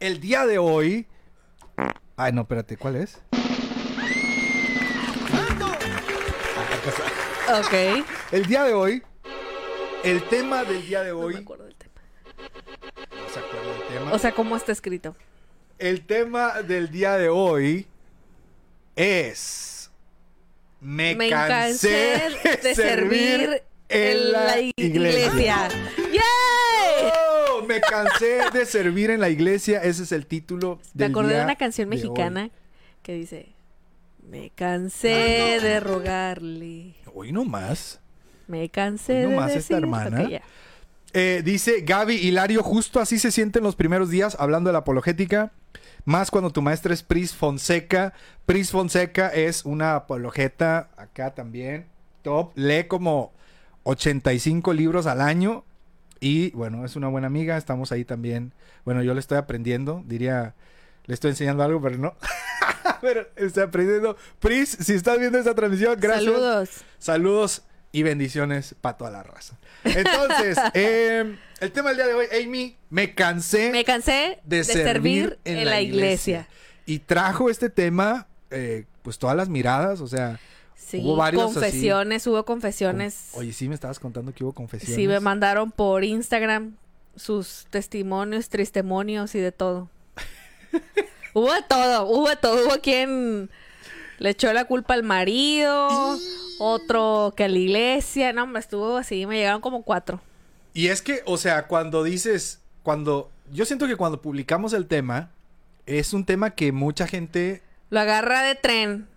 el 0.00 0.20
día 0.20 0.46
de 0.46 0.58
hoy... 0.58 1.06
Ay, 2.16 2.32
no, 2.32 2.42
espérate, 2.42 2.76
¿cuál 2.76 2.96
es? 2.96 3.22
Ok. 7.48 8.04
El 8.32 8.44
día 8.46 8.64
de 8.64 8.74
hoy, 8.74 9.02
el 10.04 10.22
tema 10.28 10.64
del 10.64 10.86
día 10.86 11.02
de 11.02 11.10
No 11.10 11.18
hoy... 11.18 11.34
me 11.34 11.40
acuerdo 11.40 11.64
del 11.64 11.74
tema. 11.74 11.94
¿No 13.10 13.28
se 13.32 13.38
acuerda 13.38 13.72
del 13.72 13.82
tema? 13.88 14.12
O 14.12 14.18
sea, 14.18 14.32
¿cómo 14.32 14.56
está 14.56 14.72
escrito? 14.72 15.16
El 15.78 16.06
tema 16.06 16.62
del 16.62 16.90
día 16.90 17.16
de 17.16 17.28
hoy 17.28 17.86
es... 18.96 19.90
Me, 20.80 21.16
Me 21.16 21.28
cansé, 21.28 22.20
de, 22.62 22.74
servir 22.74 23.62
en 23.88 24.32
la 24.32 24.60
iglesia. 24.60 25.68
¡Yay! 25.96 27.12
¡Oh! 27.50 27.62
Me 27.66 27.80
cansé 27.80 28.42
de 28.52 28.64
servir 28.64 29.10
en 29.10 29.20
la 29.20 29.28
iglesia. 29.28 29.82
Ese 29.82 30.04
es 30.04 30.12
el 30.12 30.26
título 30.26 30.78
Me 30.94 31.04
del 31.04 31.10
acordé 31.10 31.34
de 31.34 31.42
una 31.42 31.56
canción 31.56 31.88
mexicana 31.88 32.50
que 33.02 33.14
dice: 33.14 33.48
Me 34.22 34.50
cansé 34.50 35.58
de 35.60 35.80
rogarle. 35.80 36.94
Hoy 37.12 37.32
no 37.32 37.44
más. 37.44 38.00
Me 38.48 38.68
cansé 38.70 39.24
Hoy 39.24 39.30
de 39.30 39.36
nomás 39.36 39.50
esta 39.52 39.74
decir- 39.76 39.76
hermana. 39.76 40.22
Ok, 40.22 40.28
ya. 40.30 40.42
Eh, 41.14 41.42
dice 41.44 41.80
Gaby 41.82 42.16
Hilario, 42.16 42.62
justo 42.62 43.00
así 43.00 43.18
se 43.18 43.30
sienten 43.30 43.62
los 43.62 43.76
primeros 43.76 44.10
días 44.10 44.36
hablando 44.38 44.68
de 44.68 44.72
la 44.72 44.80
apologética. 44.80 45.52
Más 46.04 46.30
cuando 46.30 46.50
tu 46.50 46.60
maestra 46.62 46.92
es 46.94 47.02
Pris 47.02 47.34
Fonseca. 47.34 48.12
Pris 48.46 48.70
Fonseca 48.70 49.28
es 49.28 49.64
una 49.64 49.94
apologeta 49.94 50.90
acá 50.96 51.34
también. 51.34 51.86
Top. 52.22 52.52
Lee 52.56 52.84
como 52.88 53.32
85 53.84 54.72
libros 54.72 55.06
al 55.06 55.20
año. 55.20 55.64
Y 56.20 56.50
bueno, 56.50 56.84
es 56.84 56.96
una 56.96 57.08
buena 57.08 57.26
amiga. 57.26 57.56
Estamos 57.56 57.92
ahí 57.92 58.04
también. 58.04 58.52
Bueno, 58.84 59.02
yo 59.02 59.14
le 59.14 59.20
estoy 59.20 59.38
aprendiendo. 59.38 60.02
Diría, 60.06 60.54
le 61.06 61.14
estoy 61.14 61.30
enseñando 61.30 61.62
algo, 61.62 61.80
pero 61.80 61.96
no. 61.98 62.14
pero 63.00 63.26
estoy 63.36 63.62
aprendiendo. 63.64 64.16
Pris, 64.40 64.70
si 64.80 64.94
estás 64.94 65.18
viendo 65.18 65.38
esta 65.38 65.54
transmisión, 65.54 65.96
gracias. 65.98 66.24
Saludos. 66.32 66.70
Saludos 66.98 67.62
y 67.92 68.02
bendiciones 68.02 68.74
para 68.80 68.96
toda 68.96 69.10
la 69.10 69.22
raza. 69.22 69.56
Entonces, 69.84 70.58
eh, 70.74 71.36
el 71.60 71.72
tema 71.72 71.88
del 71.90 71.98
día 71.98 72.06
de 72.06 72.14
hoy, 72.14 72.26
Amy, 72.42 72.76
me 72.90 73.14
cansé 73.14 73.70
Me 73.70 73.84
cansé 73.84 74.40
de, 74.44 74.64
servir 74.64 75.38
en, 75.44 75.64
la 75.64 75.80
iglesia. 75.80 76.48
Y 76.86 77.00
trajo 77.00 77.50
este 77.50 77.70
tema, 77.70 78.26
eh, 78.50 78.84
pues 79.02 79.18
todas 79.18 79.36
las 79.36 79.48
miradas, 79.48 80.00
o 80.00 80.06
sea, 80.06 80.38
Sí, 80.88 81.02
Hubo 81.04 81.16
varios 81.16 81.42
así. 81.42 81.54
confesiones, 81.54 82.26
hubo 82.26 82.44
confesiones. 82.46 83.32
oye, 83.34 83.52
sí 83.52 83.68
me 83.68 83.74
estabas 83.74 83.98
contando 83.98 84.32
que 84.32 84.42
hubo 84.42 84.54
confesiones. 84.54 84.96
Sí, 84.96 85.06
me 85.06 85.20
mandaron 85.20 85.70
por 85.70 86.02
Instagram 86.02 86.76
sus 87.14 87.66
testimonios, 87.68 88.48
tristemonios 88.48 89.34
y 89.34 89.38
de 89.38 89.52
todo. 89.52 89.90
hubo 91.34 91.52
de 91.52 91.62
todo, 91.68 92.06
hubo 92.06 92.28
de 92.30 92.36
todo. 92.36 92.66
Hubo 92.66 92.80
quien 92.80 93.50
le 94.18 94.30
echó 94.30 94.50
la 94.54 94.64
culpa 94.64 94.94
al 94.94 95.02
marido, 95.02 96.16
otro 96.58 97.34
que 97.36 97.44
a 97.44 97.48
la 97.48 97.58
iglesia. 97.58 98.32
No, 98.32 98.46
me 98.46 98.60
estuvo 98.60 98.96
así, 98.96 99.26
me 99.26 99.36
llegaron 99.36 99.60
como 99.60 99.82
cuatro. 99.82 100.20
Y 100.74 100.88
es 100.88 101.02
que, 101.02 101.22
o 101.26 101.36
sea, 101.38 101.66
cuando 101.66 102.04
dices, 102.04 102.60
cuando, 102.82 103.30
yo 103.50 103.64
siento 103.64 103.86
que 103.86 103.96
cuando 103.96 104.22
publicamos 104.22 104.72
el 104.72 104.86
tema, 104.86 105.30
es 105.86 106.12
un 106.12 106.24
tema 106.24 106.50
que 106.50 106.72
mucha 106.72 107.06
gente 107.06 107.62
Lo 107.90 108.00
agarra 108.00 108.42
de 108.42 108.54
tren. 108.54 109.08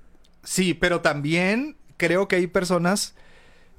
Sí, 0.43 0.74
pero 0.74 1.01
también 1.01 1.77
creo 1.98 2.27
que 2.27 2.38
hay 2.38 2.48
personas 2.48 3.13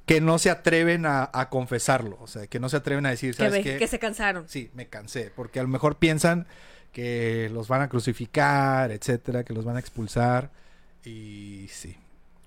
que 0.05 0.21
no 0.21 0.37
se 0.37 0.49
atreven 0.49 1.05
a, 1.05 1.29
a 1.33 1.49
confesarlo. 1.49 2.17
O 2.21 2.27
sea, 2.27 2.47
que 2.47 2.59
no 2.59 2.69
se 2.69 2.77
atreven 2.77 3.05
a 3.05 3.09
decir, 3.09 3.33
¿sabes 3.33 3.63
qué? 3.63 3.77
que 3.77 3.87
se 3.87 3.99
cansaron. 3.99 4.47
Sí, 4.47 4.69
me 4.73 4.87
cansé. 4.87 5.31
Porque 5.35 5.59
a 5.59 5.63
lo 5.63 5.69
mejor 5.69 5.97
piensan 5.97 6.47
que 6.91 7.49
los 7.51 7.67
van 7.67 7.81
a 7.81 7.89
crucificar, 7.89 8.91
etcétera, 8.91 9.43
que 9.43 9.53
los 9.53 9.65
van 9.65 9.77
a 9.77 9.79
expulsar. 9.79 10.51
Y 11.03 11.67
sí. 11.71 11.97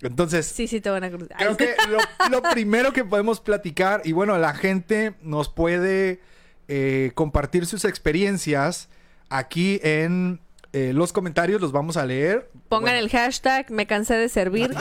Entonces, 0.02 0.46
Sí, 0.46 0.66
sí, 0.68 0.80
te 0.80 0.90
van 0.90 1.04
a 1.04 1.10
cruzar. 1.10 1.36
creo 1.36 1.56
que 1.56 1.74
lo, 1.88 1.98
lo 2.30 2.42
primero 2.50 2.92
que 2.92 3.04
podemos 3.04 3.40
platicar, 3.40 4.02
y 4.04 4.12
bueno, 4.12 4.36
la 4.38 4.54
gente 4.54 5.14
nos 5.22 5.48
puede 5.48 6.20
eh, 6.68 7.12
compartir 7.14 7.66
sus 7.66 7.84
experiencias 7.84 8.88
aquí 9.30 9.80
en 9.82 10.40
eh, 10.72 10.92
los 10.92 11.12
comentarios, 11.12 11.60
los 11.60 11.72
vamos 11.72 11.96
a 11.96 12.04
leer. 12.04 12.50
Pongan 12.68 12.92
Bueno, 12.92 12.98
el 12.98 13.08
hashtag 13.08 13.70
me 13.70 13.86
cansé 13.86 14.14
de 14.14 14.28
servir. 14.28 14.74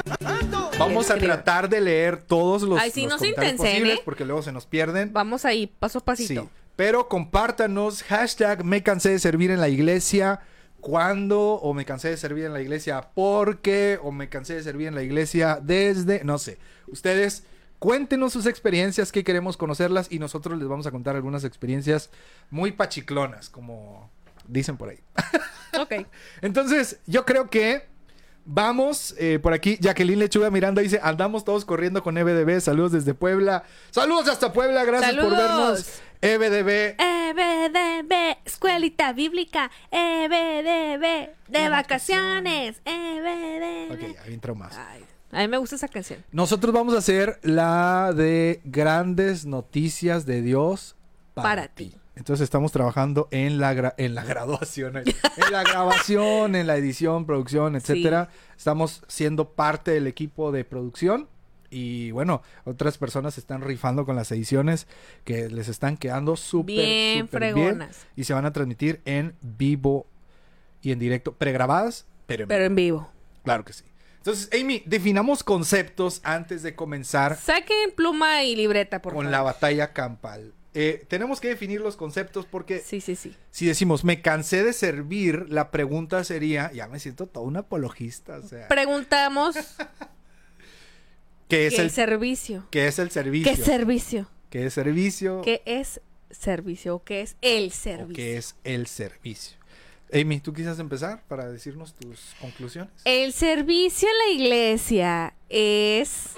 Vamos 0.78 1.10
a 1.10 1.16
tratar 1.16 1.70
de 1.70 1.80
leer 1.80 2.18
todos 2.18 2.64
los, 2.64 2.80
Ay, 2.80 2.92
sí, 2.92 3.04
los 3.04 3.12
no 3.12 3.18
se 3.20 3.34
comentarios 3.34 3.52
intensen, 3.54 3.74
posibles 3.74 4.00
¿eh? 4.00 4.02
porque 4.04 4.26
luego 4.26 4.42
se 4.42 4.52
nos 4.52 4.66
pierden. 4.66 5.14
Vamos 5.14 5.46
ahí, 5.46 5.68
paso 5.68 6.00
a 6.00 6.02
pasito. 6.04 6.42
Sí, 6.44 6.50
pero 6.76 7.08
compártanos 7.08 8.04
hashtag 8.04 8.66
me 8.66 8.84
cansé 8.84 9.12
de 9.12 9.20
servir 9.20 9.52
en 9.52 9.62
la 9.62 9.70
iglesia. 9.70 10.42
¿Cuándo? 10.86 11.54
O 11.54 11.74
me 11.74 11.84
cansé 11.84 12.10
de 12.10 12.18
servir 12.18 12.46
en 12.46 12.54
la 12.54 12.62
iglesia 12.62 13.10
porque. 13.16 13.98
O 14.04 14.12
me 14.12 14.30
cansé 14.30 14.54
de 14.54 14.62
servir 14.62 14.88
en 14.88 14.94
la 14.94 15.02
iglesia 15.02 15.58
desde. 15.60 16.24
No 16.24 16.38
sé. 16.38 16.60
Ustedes 16.86 17.44
cuéntenos 17.80 18.34
sus 18.34 18.46
experiencias 18.46 19.12
que 19.12 19.24
queremos 19.24 19.58
conocerlas 19.58 20.12
y 20.12 20.20
nosotros 20.20 20.60
les 20.60 20.68
vamos 20.68 20.86
a 20.86 20.92
contar 20.92 21.16
algunas 21.16 21.44
experiencias 21.44 22.12
muy 22.52 22.72
pachiclonas, 22.72 23.50
como 23.50 24.12
dicen 24.48 24.78
por 24.78 24.90
ahí. 24.90 25.00
Ok. 25.80 26.06
Entonces, 26.44 27.00
yo 27.08 27.26
creo 27.26 27.50
que 27.50 27.88
vamos 28.46 29.16
eh, 29.18 29.40
por 29.42 29.54
aquí. 29.54 29.78
Jacqueline 29.82 30.20
Lechuga 30.20 30.50
Miranda 30.50 30.82
dice: 30.82 31.00
Andamos 31.04 31.44
todos 31.44 31.66
corriendo 31.66 32.02
con 32.04 32.18
EBDB. 32.18 32.62
Saludos 32.62 32.92
desde 32.94 33.14
Puebla. 33.14 33.64
Saludos 33.92 34.30
hasta 34.30 34.54
Puebla. 34.54 34.84
Gracias 34.86 35.16
por 35.16 35.32
vernos. 35.32 36.02
E 36.22 36.34
EBDB. 36.34 36.96
EBDB, 36.98 38.38
escuelita 38.46 39.14
bíblica, 39.14 39.70
EBDB, 39.92 41.30
de 41.48 41.70
vacaciones, 41.70 42.82
EBDB. 42.86 43.94
Ok, 43.94 44.16
ya 44.16 44.24
bien 44.24 44.40
traumas. 44.40 44.76
A 45.32 45.40
mí 45.40 45.48
me 45.48 45.58
gusta 45.58 45.76
esa 45.76 45.88
canción. 45.88 46.24
Nosotros 46.32 46.74
vamos 46.74 46.96
a 46.96 47.00
hacer 47.00 47.40
la 47.44 48.14
de 48.14 48.62
grandes 48.64 49.46
noticias 49.46 50.26
de 50.26 50.42
Dios 50.42 50.96
para, 51.34 51.50
Para 51.50 51.68
ti. 51.68 51.94
Entonces 52.16 52.46
estamos 52.46 52.72
trabajando 52.72 53.28
en 53.32 53.60
la 53.60 53.74
gra- 53.74 53.94
en 53.98 54.16
la 54.16 54.24
graduación, 54.24 54.98
en 54.98 55.04
la 55.52 55.64
grabación, 55.64 56.56
en 56.56 56.66
la 56.68 56.78
edición, 56.78 57.26
producción, 57.26 57.76
etcétera. 57.76 58.30
Estamos 58.58 59.04
siendo 59.08 59.50
parte 59.50 59.92
del 59.92 60.08
equipo 60.08 60.52
de 60.54 60.64
producción 60.64 61.28
y 61.70 62.12
bueno, 62.12 62.42
otras 62.64 62.98
personas 62.98 63.34
se 63.34 63.42
están 63.42 63.62
rifando 63.62 64.06
con 64.06 64.16
las 64.16 64.32
ediciones 64.32 64.88
que 65.26 65.50
les 65.50 65.68
están 65.68 65.98
quedando 65.98 66.38
súper 66.38 66.76
Bien 66.76 67.20
súper 67.26 67.42
bien 67.54 67.54
fregonas. 67.68 68.06
y 68.16 68.24
se 68.24 68.34
van 68.34 68.46
a 68.46 68.54
transmitir 68.54 69.02
en 69.04 69.36
vivo 69.42 70.06
y 70.82 70.92
en 70.94 71.00
directo, 71.00 71.34
pregrabadas, 71.34 72.06
pero 72.28 72.44
en 72.44 72.48
Pero 72.48 72.64
en 72.64 72.76
vivo. 72.76 73.10
Claro 73.44 73.66
que 73.66 73.74
sí. 73.74 73.84
Entonces, 74.18 74.50
Amy, 74.60 74.82
definamos 74.86 75.44
conceptos 75.44 76.22
antes 76.24 76.64
de 76.64 76.76
comenzar 76.76 77.36
Saquen 77.38 77.92
pluma 77.96 78.44
y 78.44 78.56
libreta, 78.56 79.02
por 79.02 79.14
con 79.14 79.24
favor. 79.26 79.32
la 79.32 79.42
batalla 79.44 79.92
campal. 79.94 80.54
Eh, 80.78 81.06
tenemos 81.08 81.40
que 81.40 81.48
definir 81.48 81.80
los 81.80 81.96
conceptos 81.96 82.46
porque 82.46 82.80
Sí, 82.80 83.00
sí, 83.00 83.16
sí. 83.16 83.34
si 83.50 83.66
decimos 83.66 84.04
me 84.04 84.22
cansé 84.22 84.62
de 84.64 84.74
servir, 84.74 85.46
la 85.50 85.72
pregunta 85.72 86.22
sería, 86.26 86.70
ya 86.74 86.88
me 86.90 87.00
siento 87.00 87.28
todo 87.28 87.46
un 87.46 87.56
apologista, 87.56 88.38
o 88.40 88.48
sea, 88.48 88.68
Preguntamos 88.68 89.56
¿qué 91.48 91.68
es 91.68 91.76
qué 91.76 91.82
el, 91.82 91.92
servicio. 91.92 92.68
qué 92.72 92.88
es 92.88 93.00
el 93.00 93.10
servicio? 93.10 93.52
¿Qué 93.54 93.58
es 93.60 93.66
servicio? 93.66 94.30
¿Qué 94.50 94.66
es 94.66 94.74
servicio? 94.74 95.42
¿Qué 95.44 95.62
es 95.66 96.02
servicio? 96.32 97.02
¿Qué 97.06 97.22
es 97.22 97.38
el 97.42 97.68
¿O 97.68 97.72
servicio? 97.72 98.16
qué 98.16 98.38
es 98.38 98.56
el 98.66 98.88
servicio? 98.88 99.58
Amy, 100.14 100.40
¿tú 100.40 100.52
quisieras 100.54 100.80
empezar 100.80 101.24
para 101.28 101.50
decirnos 101.50 101.94
tus 101.94 102.36
conclusiones? 102.40 102.92
El 103.06 103.32
servicio 103.34 104.08
en 104.10 104.18
la 104.18 104.44
iglesia 104.44 105.34
es 105.50 106.32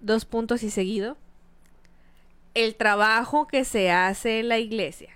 dos 0.00 0.24
puntos 0.24 0.62
y 0.62 0.70
seguido. 0.70 1.16
El 2.56 2.74
trabajo 2.74 3.46
que 3.46 3.64
se 3.64 3.90
hace 3.90 4.40
en 4.40 4.48
la 4.48 4.58
iglesia. 4.58 5.10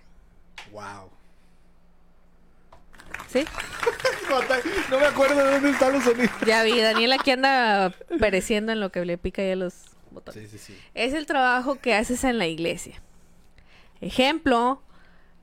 Wow. 0.72 1.10
¿Sí? 3.28 3.44
No 4.90 5.00
me 5.00 5.06
acuerdo 5.06 5.44
de 5.44 5.52
dónde 5.54 5.70
están 5.70 5.92
los 5.92 6.04
sonidos. 6.04 6.30
Ya 6.46 6.62
vi, 6.62 6.80
Daniel 6.80 7.12
aquí 7.12 7.32
anda 7.32 7.92
pereciendo 8.20 8.70
en 8.70 8.78
lo 8.78 8.92
que 8.92 9.04
le 9.04 9.18
pica 9.18 9.42
ya 9.42 9.56
los 9.56 9.74
botones. 10.12 10.48
Sí, 10.48 10.58
sí, 10.58 10.64
sí. 10.72 10.78
Es 10.94 11.14
el 11.14 11.26
trabajo 11.26 11.80
que 11.80 11.94
haces 11.94 12.22
en 12.22 12.38
la 12.38 12.46
iglesia. 12.46 13.02
Ejemplo, 14.00 14.82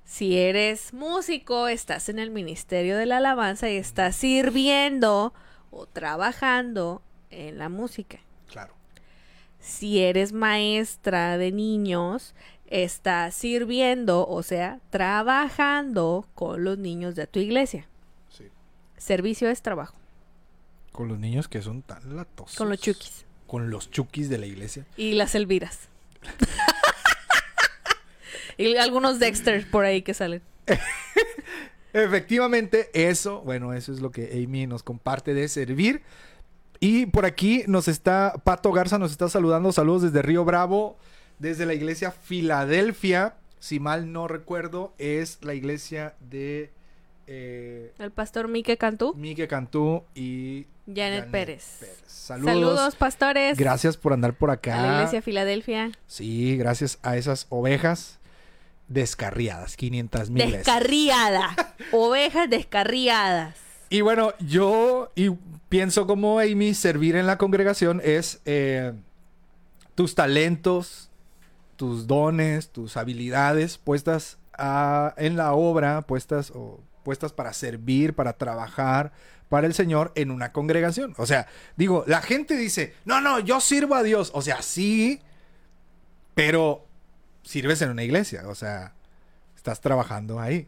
si 0.06 0.38
eres 0.38 0.94
músico, 0.94 1.68
estás 1.68 2.08
en 2.08 2.18
el 2.18 2.32
ministerio 2.32 2.96
de 2.96 3.06
la 3.06 3.18
alabanza 3.18 3.70
y 3.70 3.75
estás 3.75 4.16
sirviendo 4.16 5.34
o 5.70 5.86
trabajando 5.86 7.01
en 7.30 7.58
la 7.58 7.68
música. 7.68 8.20
Si 9.67 10.00
eres 10.00 10.31
maestra 10.31 11.38
de 11.38 11.51
niños, 11.51 12.33
estás 12.67 13.36
sirviendo, 13.36 14.25
o 14.25 14.41
sea, 14.41 14.79
trabajando 14.89 16.25
con 16.36 16.63
los 16.63 16.77
niños 16.77 17.15
de 17.15 17.27
tu 17.27 17.39
iglesia. 17.39 17.86
Sí. 18.29 18.45
Servicio 18.95 19.50
es 19.50 19.62
trabajo. 19.62 19.97
Con 20.93 21.09
los 21.09 21.19
niños 21.19 21.50
que 21.50 21.62
son 21.62 21.81
tan 21.81 22.15
latosos. 22.15 22.57
Con 22.57 22.69
los 22.69 22.79
chukis. 22.79 23.25
Con 23.45 23.69
los 23.69 23.91
chukis 23.91 24.29
de 24.29 24.38
la 24.38 24.45
iglesia. 24.45 24.86
Y 24.95 25.13
las 25.13 25.36
Elviras. 25.36 25.89
y 28.57 28.77
algunos 28.77 29.19
Dexter 29.19 29.69
por 29.69 29.83
ahí 29.83 30.01
que 30.01 30.13
salen. 30.13 30.41
Efectivamente, 31.93 32.89
eso, 32.93 33.41
bueno, 33.41 33.74
eso 33.74 33.91
es 33.91 34.00
lo 34.00 34.12
que 34.12 34.43
Amy 34.43 34.65
nos 34.65 34.81
comparte 34.81 35.33
de 35.33 35.50
servir. 35.50 36.03
Y 36.79 37.07
por 37.07 37.25
aquí 37.25 37.63
nos 37.67 37.88
está, 37.88 38.34
Pato 38.43 38.72
Garza 38.72 38.98
nos 38.98 39.12
está 39.12 39.29
saludando. 39.29 39.72
Saludos 39.72 40.03
desde 40.03 40.22
Río 40.22 40.46
Bravo, 40.46 40.98
desde 41.39 41.65
la 41.65 41.74
iglesia 41.74 42.12
Filadelfia. 42.12 43.36
Si 43.60 43.79
mal 43.79 44.12
no 44.12 44.27
recuerdo, 44.27 44.93
es 44.98 45.39
la 45.41 45.55
iglesia 45.55 46.15
de 46.19 46.72
eh, 47.27 47.91
El 48.00 48.12
pastor 48.12 48.48
Mike 48.48 48.77
Cantú. 48.77 49.13
Miguel 49.15 49.48
Cantú 49.48 50.03
y 50.15 50.65
Janet 50.88 51.29
Pérez. 51.29 51.63
Saludos. 52.05 52.53
Saludos, 52.53 52.96
pastores. 52.96 53.57
Gracias 53.57 53.98
por 53.98 54.13
andar 54.13 54.34
por 54.34 54.50
acá. 54.50 54.79
A 54.79 54.88
la 54.88 54.98
iglesia 54.98 55.22
Filadelfia. 55.22 55.91
Sí, 56.07 56.55
gracias 56.57 57.00
a 57.01 57.17
esas 57.17 57.48
ovejas 57.50 58.19
descarriadas, 58.88 59.75
500 59.75 60.29
mil. 60.29 60.51
Descarriada. 60.51 61.55
Ovejas 61.91 62.50
descarriadas. 62.50 63.55
Y 63.89 64.01
bueno, 64.01 64.34
yo 64.39 65.12
y 65.15 65.29
pienso 65.69 66.07
como 66.07 66.39
Amy, 66.39 66.74
servir 66.74 67.15
en 67.15 67.27
la 67.27 67.38
congregación 67.38 68.01
es 68.03 68.41
eh, 68.45 68.93
tus 69.95 70.15
talentos, 70.15 71.09
tus 71.75 72.07
dones, 72.07 72.69
tus 72.69 72.97
habilidades 72.97 73.77
puestas 73.77 74.38
en 75.17 75.38
la 75.38 75.53
obra, 75.53 76.01
puestas, 76.01 76.51
o, 76.55 76.79
puestas 77.03 77.31
para 77.33 77.53
servir, 77.53 78.15
para 78.15 78.33
trabajar 78.33 79.12
para 79.50 79.67
el 79.67 79.74
Señor 79.74 80.12
en 80.15 80.31
una 80.31 80.51
congregación. 80.51 81.13
O 81.17 81.25
sea, 81.25 81.47
digo, 81.75 82.03
la 82.07 82.21
gente 82.21 82.57
dice, 82.57 82.93
no, 83.05 83.21
no, 83.21 83.39
yo 83.39 83.62
sirvo 83.62 83.95
a 83.95 84.03
Dios. 84.03 84.31
O 84.33 84.41
sea, 84.41 84.62
sí, 84.62 85.21
pero 86.33 86.86
sirves 87.43 87.81
en 87.81 87.91
una 87.91 88.03
iglesia. 88.03 88.47
O 88.47 88.55
sea, 88.55 88.93
estás 89.55 89.79
trabajando 89.79 90.39
ahí. 90.39 90.67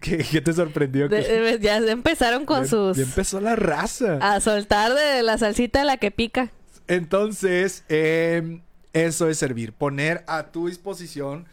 ¿Qué, 0.00 0.18
qué 0.18 0.40
te 0.40 0.52
sorprendió? 0.52 1.08
De- 1.08 1.24
que- 1.24 1.32
de- 1.32 1.58
ya 1.58 1.76
empezaron 1.78 2.44
con 2.46 2.62
ya- 2.64 2.68
sus... 2.70 2.96
ya 2.96 3.02
empezó 3.02 3.40
la 3.40 3.56
raza. 3.56 4.18
A 4.20 4.40
soltar 4.40 4.94
de 4.94 5.22
la 5.22 5.38
salsita 5.38 5.80
de 5.80 5.84
la 5.84 5.96
que 5.96 6.10
pica. 6.10 6.50
Entonces, 6.86 7.84
eh, 7.88 8.60
eso 8.92 9.28
es 9.28 9.38
servir, 9.38 9.72
poner 9.72 10.24
a 10.26 10.44
tu 10.44 10.68
disposición 10.68 11.46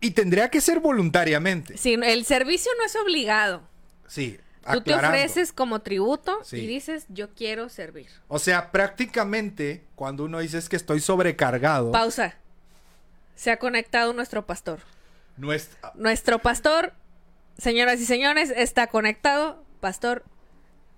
y 0.00 0.10
tendría 0.12 0.50
que 0.50 0.60
ser 0.60 0.80
voluntariamente. 0.80 1.76
Sí, 1.78 1.94
el 2.02 2.24
servicio 2.24 2.70
no 2.78 2.84
es 2.84 2.96
obligado. 2.96 3.62
Sí, 4.06 4.38
Tú 4.72 4.80
te 4.80 4.94
aclarando. 4.94 5.08
ofreces 5.18 5.52
como 5.52 5.80
tributo 5.82 6.38
Sí. 6.42 6.56
y 6.56 6.66
dices, 6.66 7.04
yo 7.10 7.28
quiero 7.34 7.68
servir. 7.68 8.08
O 8.28 8.38
sea, 8.38 8.70
prácticamente 8.72 9.84
cuando 9.94 10.24
uno 10.24 10.38
dice 10.40 10.56
es 10.58 10.68
que 10.70 10.76
estoy 10.76 11.00
sobrecargado, 11.00 11.92
Pausa. 11.92 12.34
Se 13.36 13.50
ha 13.50 13.58
conectado 13.58 14.12
nuestro 14.14 14.46
pastor. 14.46 14.80
Nuestro 15.94 16.38
pastor, 16.38 16.92
señoras 17.58 18.00
y 18.00 18.06
señores, 18.06 18.52
está 18.54 18.86
conectado. 18.88 19.62
Pastor, 19.80 20.24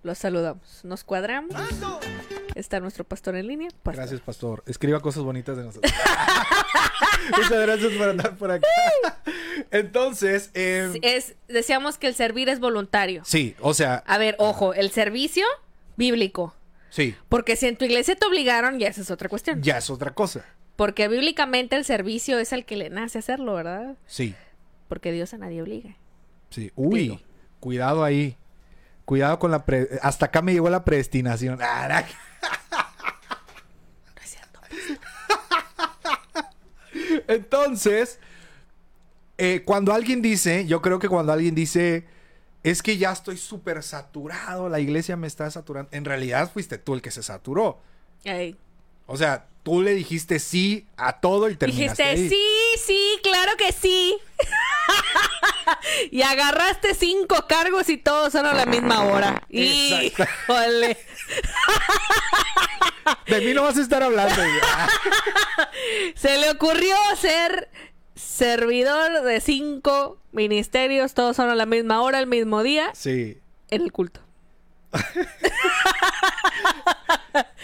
los 0.02 0.18
saludamos. 0.18 0.84
Nos 0.84 1.04
cuadramos. 1.04 1.54
Está 2.54 2.80
nuestro 2.80 3.04
pastor 3.04 3.36
en 3.36 3.46
línea. 3.48 3.68
Pastor. 3.82 3.94
Gracias, 3.96 4.20
pastor. 4.20 4.62
Escriba 4.66 5.00
cosas 5.00 5.22
bonitas 5.24 5.56
de 5.56 5.64
nosotros. 5.64 5.92
Muchas 7.36 7.50
gracias 7.66 7.92
por 7.92 8.08
andar 8.08 8.36
por 8.36 8.50
acá. 8.50 8.66
Entonces, 9.70 10.50
eh, 10.54 10.92
Es, 11.02 11.34
decíamos 11.48 11.98
que 11.98 12.06
el 12.06 12.14
servir 12.14 12.48
es 12.48 12.60
voluntario. 12.60 13.22
sí, 13.24 13.54
o 13.60 13.74
sea, 13.74 14.02
A 14.06 14.18
ver, 14.18 14.36
ojo, 14.38 14.74
el 14.74 14.90
servicio 14.90 15.44
bíblico. 15.96 16.54
sí, 16.90 17.14
Porque 17.28 17.56
si 17.56 17.66
en 17.66 17.76
tu 17.76 17.84
iglesia 17.84 18.14
te 18.16 18.26
obligaron, 18.26 18.78
ya 18.78 18.88
esa 18.88 19.00
es 19.00 19.10
otra 19.10 19.28
cuestión. 19.28 19.62
ya 19.62 19.78
es 19.78 19.90
otra 19.90 20.14
cosa. 20.14 20.44
Porque 20.76 21.08
bíblicamente 21.08 21.74
el 21.76 21.84
servicio 21.84 22.38
es 22.38 22.52
al 22.52 22.64
que 22.64 22.76
le 22.76 22.90
nace 22.90 23.18
hacerlo, 23.18 23.54
¿verdad? 23.54 23.96
Sí, 24.06 24.34
Porque 24.88 25.10
Dios 25.10 25.34
a 25.34 25.38
nadie 25.38 25.62
obliga. 25.62 25.96
Sí. 26.50 26.72
Uy, 26.74 27.22
cuidado 27.60 28.04
ahí. 28.04 28.36
Cuidado 29.04 29.38
con 29.38 29.50
la... 29.50 29.64
pre- 29.64 29.88
Hasta 30.02 30.26
acá 30.26 30.42
me 30.42 30.52
llegó 30.52 30.68
la 30.68 30.84
predestinación. 30.84 31.58
Ah. 31.62 32.04
Entonces, 37.28 38.18
eh, 39.38 39.62
cuando 39.64 39.92
alguien 39.92 40.22
dice, 40.22 40.66
yo 40.66 40.82
creo 40.82 40.98
que 40.98 41.08
cuando 41.08 41.32
alguien 41.32 41.54
dice, 41.54 42.06
es 42.62 42.82
que 42.82 42.96
ya 42.96 43.12
estoy 43.12 43.36
súper 43.36 43.82
saturado, 43.82 44.68
la 44.68 44.80
iglesia 44.80 45.16
me 45.16 45.26
está 45.26 45.50
saturando, 45.50 45.90
en 45.92 46.04
realidad 46.04 46.50
fuiste 46.52 46.78
tú 46.78 46.94
el 46.94 47.02
que 47.02 47.10
se 47.10 47.22
saturó. 47.22 47.80
O 49.06 49.16
sea, 49.16 49.46
tú 49.66 49.82
le 49.82 49.96
dijiste 49.96 50.38
sí 50.38 50.86
a 50.96 51.18
todo 51.18 51.50
y 51.50 51.56
terminaste 51.56 52.04
Dijiste, 52.04 52.06
ahí. 52.22 52.28
sí, 52.28 52.80
sí, 52.86 53.18
claro 53.20 53.56
que 53.56 53.72
sí. 53.72 54.16
y 56.12 56.22
agarraste 56.22 56.94
cinco 56.94 57.46
cargos 57.48 57.88
y 57.88 57.96
todos 57.96 58.32
son 58.32 58.46
a 58.46 58.54
la 58.54 58.64
misma 58.64 59.02
hora. 59.06 59.42
Híjole. 59.50 60.96
De 63.26 63.40
mí 63.40 63.54
no 63.54 63.64
vas 63.64 63.76
a 63.76 63.82
estar 63.82 64.04
hablando. 64.04 64.40
Se 66.14 66.38
le 66.38 66.50
ocurrió 66.50 66.94
ser 67.20 67.68
servidor 68.14 69.24
de 69.24 69.40
cinco 69.40 70.20
ministerios, 70.30 71.14
todos 71.14 71.34
son 71.34 71.50
a 71.50 71.56
la 71.56 71.66
misma 71.66 72.02
hora, 72.02 72.20
el 72.20 72.28
mismo 72.28 72.62
día, 72.62 72.92
sí. 72.94 73.38
en 73.70 73.82
el 73.82 73.90
culto. 73.90 74.20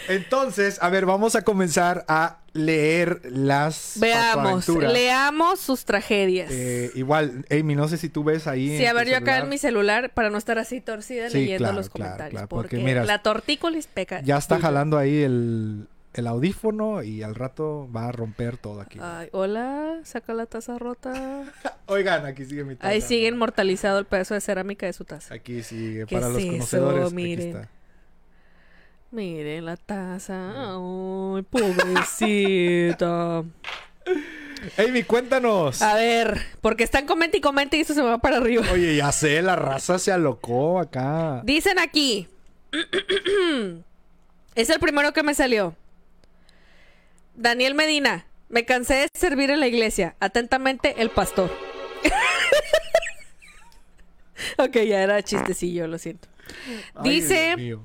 Entonces, 0.07 0.79
a 0.81 0.89
ver, 0.89 1.05
vamos 1.05 1.35
a 1.35 1.43
comenzar 1.43 2.03
a 2.07 2.39
leer 2.53 3.21
las 3.23 3.93
Veamos, 3.95 4.67
leamos 4.67 5.59
sus 5.59 5.85
tragedias. 5.85 6.49
Eh, 6.51 6.91
igual, 6.95 7.45
Amy, 7.49 7.75
no 7.75 7.87
sé 7.87 7.97
si 7.97 8.09
tú 8.09 8.23
ves 8.23 8.45
ahí. 8.47 8.77
Sí, 8.77 8.83
en 8.83 8.89
a 8.89 8.93
ver, 8.93 9.07
yo 9.07 9.17
acá 9.17 9.39
en 9.39 9.49
mi 9.49 9.57
celular, 9.57 10.11
para 10.13 10.29
no 10.29 10.37
estar 10.37 10.59
así 10.59 10.81
torcida 10.81 11.29
Sí, 11.29 11.37
leyendo 11.39 11.59
claro, 11.59 11.75
los 11.77 11.89
claro, 11.89 12.03
comentarios. 12.11 12.31
claro, 12.31 12.47
porque 12.49 12.77
porque 12.77 12.85
mira, 12.85 13.05
la 13.05 13.19
tortícolis 13.19 13.87
peca. 13.87 14.21
Ya 14.21 14.37
está 14.37 14.59
jalando 14.59 14.97
ahí 14.97 15.23
el, 15.23 15.87
el 16.13 16.27
audífono 16.27 17.03
y 17.03 17.23
al 17.23 17.35
rato 17.35 17.89
va 17.95 18.07
a 18.07 18.11
romper 18.11 18.57
todo 18.57 18.81
aquí. 18.81 18.99
Ay, 19.01 19.29
hola, 19.31 19.99
saca 20.03 20.33
la 20.33 20.45
taza 20.45 20.77
rota. 20.77 21.43
Oigan, 21.87 22.25
aquí 22.25 22.45
sigue 22.45 22.63
mi 22.63 22.75
taza. 22.75 22.89
Ahí 22.89 23.01
sigue 23.01 23.27
inmortalizado 23.27 23.99
el 23.99 24.05
pedazo 24.05 24.33
de 24.33 24.41
cerámica 24.41 24.85
de 24.85 24.93
su 24.93 25.05
taza. 25.05 25.33
Aquí 25.33 25.63
sigue, 25.63 26.05
¿Qué 26.05 26.15
para 26.15 26.29
los 26.29 26.41
eso? 26.41 26.51
conocedores. 26.51 27.05
aquí 27.05 27.15
Miren. 27.15 27.47
está. 27.47 27.69
Miren 29.11 29.65
la 29.65 29.77
taza. 29.77 30.51
Ay, 30.75 31.41
pobrecita. 31.43 33.43
Amy, 34.77 35.03
cuéntanos. 35.03 35.81
A 35.81 35.95
ver, 35.95 36.39
porque 36.61 36.83
están 36.83 37.05
comente 37.05 37.37
y 37.37 37.41
comente 37.41 37.77
y 37.77 37.81
eso 37.81 37.93
se 37.93 38.01
me 38.01 38.07
va 38.07 38.17
para 38.19 38.37
arriba. 38.37 38.63
Oye, 38.71 38.95
ya 38.95 39.11
sé, 39.11 39.41
la 39.41 39.55
raza 39.55 39.99
se 39.99 40.11
alocó 40.11 40.79
acá. 40.79 41.41
Dicen 41.43 41.79
aquí. 41.79 42.27
es 44.55 44.69
el 44.69 44.79
primero 44.79 45.13
que 45.13 45.23
me 45.23 45.33
salió. 45.33 45.75
Daniel 47.35 47.73
Medina. 47.73 48.25
Me 48.49 48.65
cansé 48.65 48.93
de 48.93 49.07
servir 49.13 49.49
en 49.49 49.59
la 49.59 49.67
iglesia. 49.67 50.15
Atentamente, 50.19 51.01
el 51.01 51.09
pastor. 51.09 51.51
ok, 54.57 54.73
ya 54.73 55.01
era 55.01 55.23
chistecillo, 55.23 55.87
lo 55.87 55.97
siento. 55.97 56.27
Dice. 57.03 57.77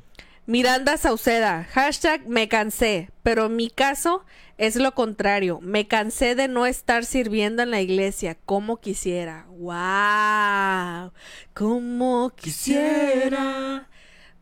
Miranda 0.44 0.96
Sauceda. 0.96 1.66
Hashtag 1.72 2.26
me 2.26 2.48
cansé. 2.48 3.10
Pero 3.22 3.46
en 3.46 3.56
mi 3.56 3.68
caso 3.68 4.24
es 4.56 4.76
lo 4.76 4.94
contrario. 4.94 5.60
Me 5.62 5.86
cansé 5.86 6.34
de 6.34 6.48
no 6.48 6.66
estar 6.66 7.04
sirviendo 7.04 7.62
en 7.62 7.70
la 7.70 7.80
iglesia 7.80 8.36
como 8.46 8.78
quisiera. 8.78 9.46
¡Wow! 9.50 11.12
Como 11.52 12.32
quisiera 12.34 13.88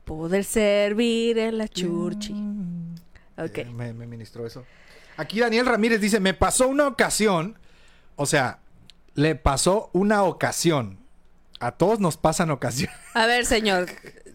poder 0.04 0.44
servir 0.44 1.38
en 1.38 1.58
la 1.58 1.66
churchi. 1.66 2.34
Ok. 3.36 3.58
Eh, 3.58 3.64
me, 3.64 3.92
me 3.92 4.06
ministró 4.06 4.46
eso. 4.46 4.64
Aquí 5.16 5.40
Daniel 5.40 5.66
Ramírez 5.66 6.00
dice, 6.00 6.20
me 6.20 6.34
pasó 6.34 6.68
una 6.68 6.86
ocasión, 6.86 7.58
o 8.16 8.26
sea, 8.26 8.58
le 9.14 9.34
pasó 9.34 9.88
una 9.94 10.22
ocasión 10.24 10.98
A 11.60 11.72
todos 11.72 12.00
nos 12.00 12.16
pasan 12.18 12.50
ocasiones. 12.50 12.94
A 13.14 13.24
ver, 13.26 13.46
señor, 13.46 13.86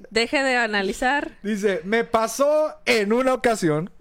deje 0.09 0.41
de 0.43 0.57
analizar. 0.57 1.37
Dice, 1.43 1.81
me 1.85 2.03
pasó 2.03 2.75
en 2.85 3.13
una 3.13 3.33
ocasión, 3.35 3.91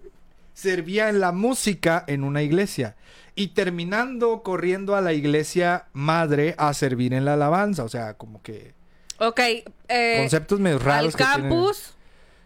servía 0.55 1.09
en 1.09 1.19
la 1.19 1.31
música 1.31 2.03
en 2.07 2.23
una 2.23 2.41
iglesia 2.41 2.95
y 3.35 3.49
terminando 3.49 4.41
corriendo 4.43 4.95
a 4.95 5.01
la 5.01 5.13
iglesia 5.13 5.85
madre 5.93 6.55
a 6.57 6.73
servir 6.73 7.13
en 7.13 7.25
la 7.25 7.33
alabanza. 7.33 7.83
O 7.83 7.89
sea, 7.89 8.15
como 8.15 8.41
que 8.41 8.73
Ok, 9.19 9.39
eh, 9.87 10.15
conceptos 10.17 10.59
medio 10.59 10.79
raros. 10.79 11.13
al 11.13 11.17
que 11.19 11.23
tienen. 11.23 11.41
campus. 11.49 11.93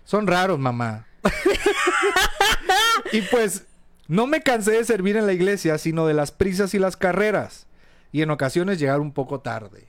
Son 0.04 0.28
raros, 0.28 0.60
mamá. 0.60 1.08
y 3.14 3.22
pues, 3.22 3.64
no 4.08 4.28
me 4.28 4.42
cansé 4.42 4.72
de 4.72 4.86
servir 4.86 5.18
en 5.18 5.26
la 5.26 5.34
iglesia, 5.34 5.78
sino 5.78 6.08
de 6.08 6.14
las 6.14 6.32
prisas 6.32 6.74
y 6.74 6.80
las 6.80 6.98
carreras. 6.98 7.68
Y 8.12 8.22
en 8.22 8.32
ocasiones 8.32 8.80
llegar 8.80 9.02
un 9.02 9.12
poco 9.12 9.42
tarde. 9.42 9.88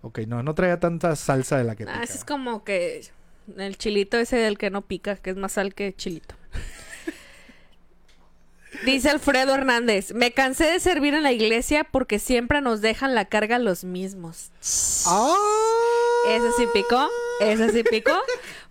Ok, 0.00 0.20
no, 0.26 0.42
no 0.42 0.54
traía 0.54 0.80
tanta 0.80 1.14
salsa 1.14 1.58
de 1.58 1.64
la 1.64 1.76
que 1.76 1.84
Ah, 1.84 1.92
pica. 2.00 2.02
es 2.02 2.24
como 2.24 2.64
que 2.64 3.06
el 3.56 3.78
chilito 3.78 4.18
ese 4.18 4.36
del 4.36 4.58
que 4.58 4.70
no 4.70 4.82
pica, 4.82 5.14
que 5.16 5.30
es 5.30 5.36
más 5.36 5.52
sal 5.52 5.74
que 5.74 5.94
chilito. 5.94 6.34
Dice 8.84 9.10
Alfredo 9.10 9.54
Hernández, 9.54 10.12
me 10.12 10.32
cansé 10.32 10.64
de 10.64 10.80
servir 10.80 11.14
en 11.14 11.22
la 11.22 11.30
iglesia 11.30 11.84
porque 11.84 12.18
siempre 12.18 12.60
nos 12.62 12.80
dejan 12.80 13.14
la 13.14 13.26
carga 13.26 13.60
los 13.60 13.84
mismos. 13.84 14.50
¡Ah! 15.06 15.36
Ese 16.28 16.50
sí 16.56 16.64
picó, 16.72 17.08
ese 17.40 17.70
sí 17.70 17.84
picó. 17.84 18.18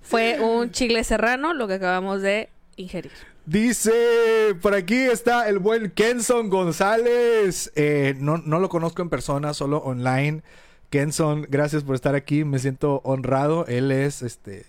Fue 0.02 0.40
un 0.42 0.72
chile 0.72 1.04
serrano 1.06 1.54
lo 1.54 1.68
que 1.68 1.76
acabamos 1.76 2.22
de 2.22 2.50
ingerir. 2.76 3.12
Dice, 3.52 4.56
por 4.62 4.74
aquí 4.74 4.96
está 4.96 5.50
el 5.50 5.60
buen 5.60 5.92
Kenson 5.92 6.50
González. 6.50 7.70
Eh, 7.76 8.16
no, 8.18 8.38
no 8.38 8.60
lo 8.60 8.70
conozco 8.70 9.02
en 9.02 9.10
persona, 9.10 9.54
solo 9.54 9.80
online. 9.80 10.42
Kenson, 10.90 11.46
gracias 11.50 11.84
por 11.84 11.96
estar 11.96 12.16
aquí. 12.16 12.46
Me 12.46 12.60
siento 12.60 13.02
honrado. 13.04 13.66
Él 13.68 13.92
es, 13.92 14.22
este... 14.22 14.68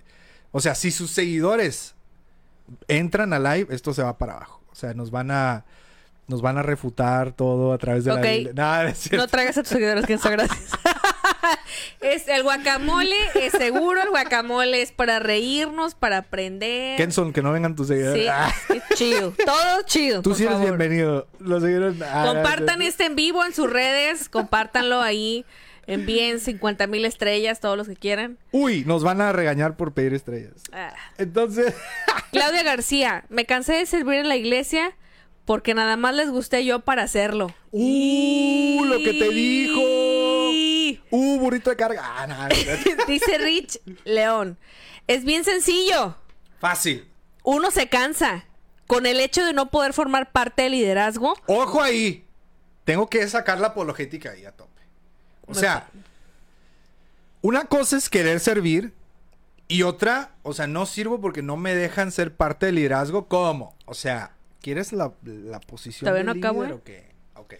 O 0.50 0.60
sea, 0.60 0.74
si 0.74 0.90
sus 0.90 1.12
seguidores 1.12 1.94
entran 2.88 3.32
a 3.32 3.38
live, 3.38 3.72
esto 3.72 3.94
se 3.94 4.02
va 4.02 4.18
para 4.18 4.34
abajo. 4.34 4.60
O 4.72 4.74
sea, 4.74 4.94
nos 4.94 5.12
van 5.12 5.30
a... 5.30 5.64
Nos 6.26 6.42
van 6.42 6.58
a 6.58 6.62
refutar 6.64 7.30
todo 7.30 7.72
a 7.72 7.78
través 7.78 8.02
de 8.04 8.14
la... 8.14 8.52
Nada. 8.52 8.94
No 9.12 9.28
traigas 9.28 9.58
a 9.58 9.62
tus 9.62 9.70
seguidores, 9.70 10.06
que 10.06 10.16
gracias. 10.16 10.70
es 12.00 12.28
el 12.28 12.42
guacamole, 12.42 13.16
es 13.34 13.52
seguro, 13.52 14.02
el 14.02 14.10
guacamole 14.10 14.82
es 14.82 14.92
para 14.92 15.18
reírnos, 15.18 15.94
para 15.94 16.18
aprender. 16.18 16.96
Kenson, 16.96 17.32
que 17.32 17.42
no 17.42 17.52
vengan 17.52 17.74
tus 17.76 17.88
seguidores. 17.88 18.22
Sí, 18.22 18.28
Ah, 18.28 18.52
es 18.68 18.82
chido. 18.96 19.32
Todo 19.44 19.82
chido. 19.86 20.22
tú 20.22 20.30
por 20.30 20.36
sí 20.36 20.44
eres 20.44 20.54
favor. 20.58 20.76
bienvenido. 20.76 21.26
Los 21.38 21.62
seguidores... 21.62 22.00
ah, 22.02 22.24
Compartan 22.26 22.78
no, 22.78 22.84
este 22.84 23.04
en 23.06 23.16
vivo 23.16 23.44
en 23.44 23.54
sus 23.54 23.70
redes, 23.70 24.28
compártanlo 24.28 25.00
ahí. 25.00 25.44
Envíen 25.88 26.38
50 26.38 26.86
mil 26.86 27.04
estrellas, 27.04 27.58
todos 27.58 27.76
los 27.76 27.88
que 27.88 27.96
quieran. 27.96 28.38
Uy, 28.52 28.84
nos 28.84 29.02
van 29.02 29.20
a 29.20 29.32
regañar 29.32 29.76
por 29.76 29.92
pedir 29.92 30.14
estrellas. 30.14 30.54
Ah. 30.72 30.94
Entonces... 31.18 31.74
Claudia 32.30 32.62
García, 32.62 33.24
me 33.28 33.46
cansé 33.46 33.72
de 33.74 33.86
servir 33.86 34.14
en 34.20 34.28
la 34.28 34.36
iglesia 34.36 34.96
porque 35.44 35.74
nada 35.74 35.96
más 35.96 36.14
les 36.14 36.30
gusté 36.30 36.64
yo 36.64 36.80
para 36.80 37.02
hacerlo. 37.02 37.52
¡Uh! 37.72 38.84
Lo 38.84 38.98
que 38.98 39.12
te 39.12 39.28
dijo. 39.30 39.80
Y- 40.92 41.00
¡Uh! 41.10 41.38
Burrito 41.38 41.70
de 41.70 41.76
carga. 41.76 42.00
Ah, 42.04 42.26
no, 42.26 42.36
no. 42.48 43.04
Dice 43.06 43.38
Rich 43.38 43.80
León, 44.04 44.58
es 45.06 45.24
bien 45.24 45.44
sencillo. 45.44 46.16
Fácil. 46.60 47.08
Uno 47.44 47.70
se 47.70 47.88
cansa 47.88 48.44
con 48.86 49.06
el 49.06 49.20
hecho 49.20 49.44
de 49.44 49.52
no 49.52 49.70
poder 49.70 49.92
formar 49.92 50.32
parte 50.32 50.62
del 50.62 50.72
liderazgo. 50.72 51.34
Ojo 51.46 51.82
ahí. 51.82 52.24
Tengo 52.84 53.08
que 53.08 53.26
sacar 53.28 53.58
la 53.60 53.68
apologética 53.68 54.30
ahí 54.32 54.44
a 54.44 54.52
tope. 54.52 54.82
O 55.46 55.54
sea, 55.54 55.88
una 57.40 57.64
cosa 57.64 57.96
es 57.96 58.08
querer 58.08 58.40
servir 58.40 58.92
y 59.68 59.82
otra, 59.82 60.32
o 60.42 60.52
sea, 60.52 60.66
no 60.66 60.86
sirvo 60.86 61.20
porque 61.20 61.42
no 61.42 61.56
me 61.56 61.74
dejan 61.74 62.12
ser 62.12 62.34
parte 62.34 62.66
del 62.66 62.76
liderazgo. 62.76 63.26
¿Cómo? 63.28 63.74
O 63.86 63.94
sea, 63.94 64.32
¿quieres 64.60 64.92
la, 64.92 65.12
la 65.24 65.60
posición 65.60 66.06
Todavía 66.08 66.20
de 66.20 66.24
no 66.24 66.46
acabo, 66.46 66.62
líder 66.64 66.74
¿eh? 66.76 66.78
o 66.78 66.84
qué? 66.84 67.12
Ok. 67.34 67.54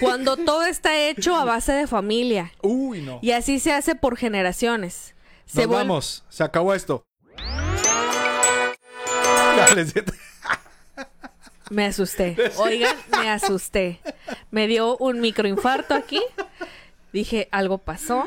Cuando 0.00 0.36
todo 0.36 0.64
está 0.64 0.96
hecho 0.98 1.34
a 1.36 1.44
base 1.44 1.72
de 1.72 1.86
familia. 1.86 2.52
Uy, 2.62 3.02
no. 3.02 3.18
Y 3.22 3.32
así 3.32 3.58
se 3.60 3.72
hace 3.72 3.94
por 3.94 4.16
generaciones. 4.16 5.14
Se 5.46 5.62
Nos 5.62 5.68
vuel- 5.70 5.78
vamos. 5.78 6.24
Se 6.28 6.42
acabó 6.44 6.74
esto. 6.74 7.02
Dale, 9.56 9.84
siete. 9.86 10.12
Me 11.70 11.86
asusté. 11.86 12.36
Oigan, 12.56 12.96
me 13.18 13.30
asusté. 13.30 14.00
Me 14.50 14.66
dio 14.66 14.96
un 14.98 15.20
microinfarto 15.20 15.94
aquí. 15.94 16.20
Dije, 17.12 17.48
algo 17.50 17.78
pasó. 17.78 18.26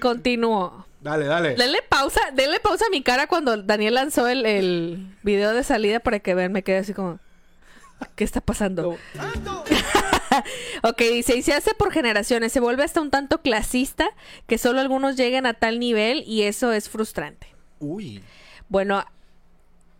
Continúo. 0.00 0.86
Dale, 1.00 1.26
dale. 1.26 1.54
Denle 1.54 1.80
pausa, 1.88 2.20
denle 2.32 2.60
pausa 2.60 2.86
a 2.86 2.90
mi 2.90 3.02
cara 3.02 3.26
cuando 3.26 3.56
Daniel 3.62 3.94
lanzó 3.94 4.26
el, 4.28 4.46
el 4.46 5.06
video 5.22 5.52
de 5.52 5.62
salida 5.62 6.00
para 6.00 6.18
que 6.20 6.34
vean, 6.34 6.52
me 6.52 6.62
quedé 6.62 6.78
así 6.78 6.94
como, 6.94 7.18
¿qué 8.14 8.24
está 8.24 8.40
pasando? 8.40 8.90
ok, 10.82 10.98
dice, 10.98 11.36
y 11.36 11.42
se 11.42 11.54
hace 11.54 11.74
por 11.74 11.92
generaciones, 11.92 12.52
se 12.52 12.60
vuelve 12.60 12.84
hasta 12.84 13.00
un 13.00 13.10
tanto 13.10 13.42
clasista 13.42 14.08
que 14.46 14.58
solo 14.58 14.80
algunos 14.80 15.16
lleguen 15.16 15.46
a 15.46 15.54
tal 15.54 15.78
nivel 15.78 16.24
y 16.26 16.42
eso 16.42 16.72
es 16.72 16.88
frustrante. 16.88 17.46
Uy. 17.80 18.22
Bueno, 18.68 19.04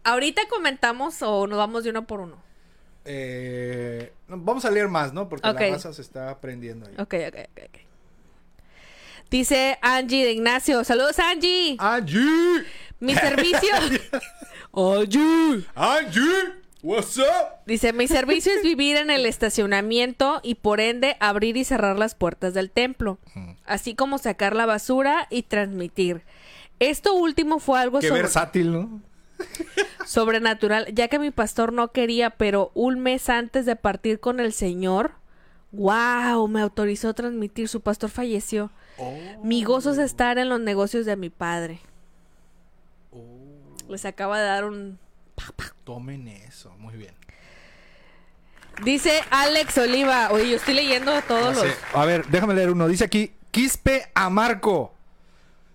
ahorita 0.04 0.42
comentamos 0.48 1.22
o 1.22 1.46
nos 1.46 1.58
vamos 1.58 1.84
de 1.84 1.90
uno 1.90 2.06
por 2.06 2.20
uno. 2.20 2.42
Eh, 3.04 4.12
vamos 4.28 4.64
a 4.64 4.70
leer 4.70 4.88
más, 4.88 5.12
¿no? 5.12 5.28
Porque 5.28 5.46
la 5.46 5.52
raza 5.52 5.92
se 5.92 6.02
está 6.02 6.30
aprendiendo 6.30 6.86
ahí. 6.86 6.94
Ok, 6.98 7.14
ok, 7.28 7.38
ok, 7.50 7.60
ok. 7.68 7.78
Dice 9.30 9.78
Angie 9.82 10.24
de 10.24 10.32
Ignacio, 10.32 10.84
saludos 10.84 11.18
Angie. 11.18 11.76
Angie. 11.78 12.64
Mi 13.00 13.14
servicio... 13.14 13.74
Angie. 14.72 15.64
Angie. 15.74 16.63
What's 16.84 17.16
up? 17.16 17.64
Dice, 17.64 17.94
mi 17.94 18.06
servicio 18.08 18.52
es 18.52 18.62
vivir 18.62 18.98
en 18.98 19.08
el 19.10 19.24
estacionamiento 19.24 20.40
y 20.42 20.56
por 20.56 20.80
ende 20.80 21.16
abrir 21.18 21.56
y 21.56 21.64
cerrar 21.64 21.98
las 21.98 22.14
puertas 22.14 22.52
del 22.52 22.70
templo, 22.70 23.18
así 23.64 23.94
como 23.94 24.18
sacar 24.18 24.54
la 24.54 24.66
basura 24.66 25.26
y 25.30 25.44
transmitir. 25.44 26.20
Esto 26.80 27.14
último 27.14 27.58
fue 27.58 27.80
algo 27.80 28.00
Qué 28.00 28.08
sobre- 28.08 28.20
versátil, 28.20 28.70
¿no? 28.72 29.00
sobrenatural, 30.04 30.86
ya 30.92 31.08
que 31.08 31.18
mi 31.18 31.30
pastor 31.30 31.72
no 31.72 31.90
quería, 31.90 32.28
pero 32.28 32.70
un 32.74 33.00
mes 33.00 33.30
antes 33.30 33.64
de 33.64 33.76
partir 33.76 34.20
con 34.20 34.38
el 34.38 34.52
Señor, 34.52 35.12
wow, 35.72 36.46
me 36.48 36.60
autorizó 36.60 37.08
a 37.08 37.14
transmitir, 37.14 37.68
su 37.68 37.80
pastor 37.80 38.10
falleció. 38.10 38.70
Mi 39.42 39.64
gozo 39.64 39.92
es 39.92 39.98
estar 39.98 40.36
en 40.36 40.50
los 40.50 40.60
negocios 40.60 41.06
de 41.06 41.16
mi 41.16 41.30
padre. 41.30 41.80
Les 43.88 44.04
acaba 44.04 44.38
de 44.38 44.44
dar 44.44 44.64
un... 44.66 44.98
Tomen 45.84 46.28
eso, 46.28 46.70
muy 46.78 46.96
bien. 46.96 47.14
Dice 48.82 49.22
Alex 49.30 49.78
Oliva, 49.78 50.30
oye, 50.32 50.50
yo 50.50 50.56
estoy 50.56 50.74
leyendo 50.74 51.12
todos 51.22 51.56
los... 51.56 51.66
A 51.92 52.04
ver, 52.04 52.26
déjame 52.26 52.54
leer 52.54 52.70
uno. 52.70 52.88
Dice 52.88 53.04
aquí, 53.04 53.32
Quispe 53.50 54.10
a 54.14 54.30
Marco. 54.30 54.94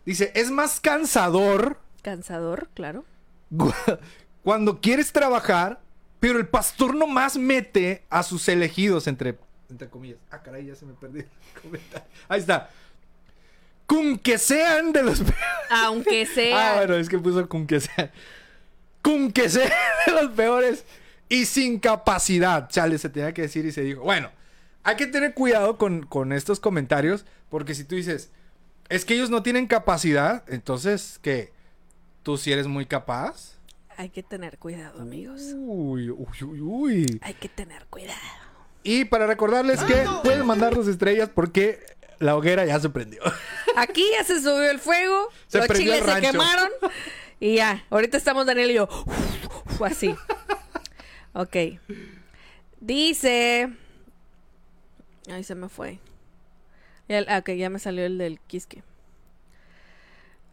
Dice, 0.06 0.32
es 0.36 0.52
más 0.52 0.80
cansador 0.80 1.78
Cansador, 2.02 2.70
claro. 2.74 3.06
cuando 4.44 4.80
quieres 4.80 5.12
trabajar, 5.12 5.80
pero 6.20 6.40
el 6.40 6.48
pastor 6.48 6.96
nomás 6.96 7.38
mete 7.38 8.06
a 8.10 8.24
sus 8.24 8.48
elegidos 8.48 9.08
entre, 9.08 9.38
entre 9.70 9.90
comillas. 9.90 10.18
Ah, 10.32 10.42
caray, 10.42 10.66
ya 10.66 10.76
se 10.76 10.86
me 10.86 10.94
perdió 10.94 11.24
el 11.24 11.62
comentario. 11.62 12.08
Ahí 12.28 12.40
está. 12.40 12.70
Con 13.86 14.18
que 14.20 14.38
sean 14.38 14.94
de 14.94 15.04
los... 15.04 15.24
Aunque 15.70 16.26
sea. 16.26 16.74
Ah, 16.74 16.76
bueno, 16.78 16.96
es 16.96 17.10
que 17.10 17.18
puso 17.18 17.48
con 17.50 17.68
que 17.68 17.80
sean. 17.80 18.12
Con 19.02 19.32
que 19.32 19.50
sean 19.50 19.72
de 20.06 20.12
los 20.14 20.32
peores 20.32 20.86
y 21.30 21.46
sin 21.46 21.80
capacidad. 21.80 22.70
Chale, 22.70 22.98
se 22.98 23.10
tenía 23.10 23.34
que 23.34 23.44
decir 23.44 23.66
y 23.66 23.72
se 23.72 23.82
dijo. 23.82 24.02
Bueno, 24.02 24.32
hay 24.84 24.96
que 24.96 25.08
tener 25.08 25.34
cuidado 25.34 25.78
con, 25.78 26.06
con 26.06 26.34
estos 26.34 26.60
comentarios. 26.60 27.26
Porque 27.50 27.74
si 27.76 27.84
tú 27.84 27.96
dices, 27.96 28.32
es 28.90 29.06
que 29.06 29.16
ellos 29.16 29.30
no 29.30 29.44
tienen 29.44 29.68
capacidad, 29.68 30.44
entonces, 30.48 31.20
¿qué? 31.22 31.52
¿Tú 32.24 32.38
sí 32.38 32.52
eres 32.52 32.68
muy 32.68 32.86
capaz? 32.86 33.58
Hay 33.98 34.10
que 34.10 34.24
tener 34.24 34.58
cuidado, 34.58 35.02
amigos. 35.02 35.42
Uy, 35.56 36.10
uy, 36.10 36.44
uy, 36.44 36.62
uy. 36.62 37.20
Hay 37.22 37.34
que 37.34 37.50
tener 37.50 37.86
cuidado. 37.88 38.20
Y 38.84 39.06
para 39.06 39.28
recordarles 39.28 39.82
que 39.84 40.06
pueden 40.24 40.46
mandarnos 40.46 40.88
estrellas 40.88 41.30
porque 41.34 41.80
la 42.20 42.36
hoguera 42.36 42.66
ya 42.66 42.80
se 42.80 42.90
prendió. 42.90 43.22
Aquí 43.76 44.06
ya 44.18 44.24
se 44.24 44.40
subió 44.40 44.70
el 44.70 44.80
fuego. 44.80 45.28
Se 45.48 45.58
los 45.58 45.68
prendió 45.68 45.94
chiles 45.94 46.00
el 46.00 46.06
se 46.06 46.14
rancho. 46.14 46.32
quemaron. 46.32 46.70
Y 47.40 47.56
ya. 47.56 47.86
Ahorita 47.90 48.18
estamos 48.18 48.46
Daniel 48.46 48.72
y 48.72 48.74
yo. 48.76 48.90
así. 49.86 50.16
Ok. 51.34 51.56
Dice. 52.80 53.70
Ay, 55.32 55.44
se 55.44 55.56
me 55.56 55.70
fue. 55.70 56.00
Ya, 57.08 57.24
ah, 57.28 57.40
ok, 57.40 57.52
ya 57.52 57.70
me 57.70 57.80
salió 57.80 58.06
el 58.06 58.18
del 58.18 58.40
Quisque. 58.42 58.84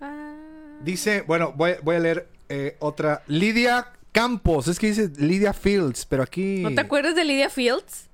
Ah, 0.00 0.34
Dice, 0.82 1.22
bueno, 1.22 1.52
voy, 1.56 1.74
voy 1.82 1.96
a 1.96 2.00
leer 2.00 2.28
eh, 2.48 2.76
otra. 2.80 3.22
Lidia 3.26 3.92
Campos. 4.12 4.68
Es 4.68 4.78
que 4.78 4.88
dice 4.88 5.10
Lidia 5.18 5.52
Fields, 5.52 6.06
pero 6.06 6.22
aquí... 6.22 6.60
¿No 6.62 6.74
te 6.74 6.80
acuerdas 6.80 7.14
de 7.14 7.24
Lydia 7.24 7.50
Fields? 7.50 8.08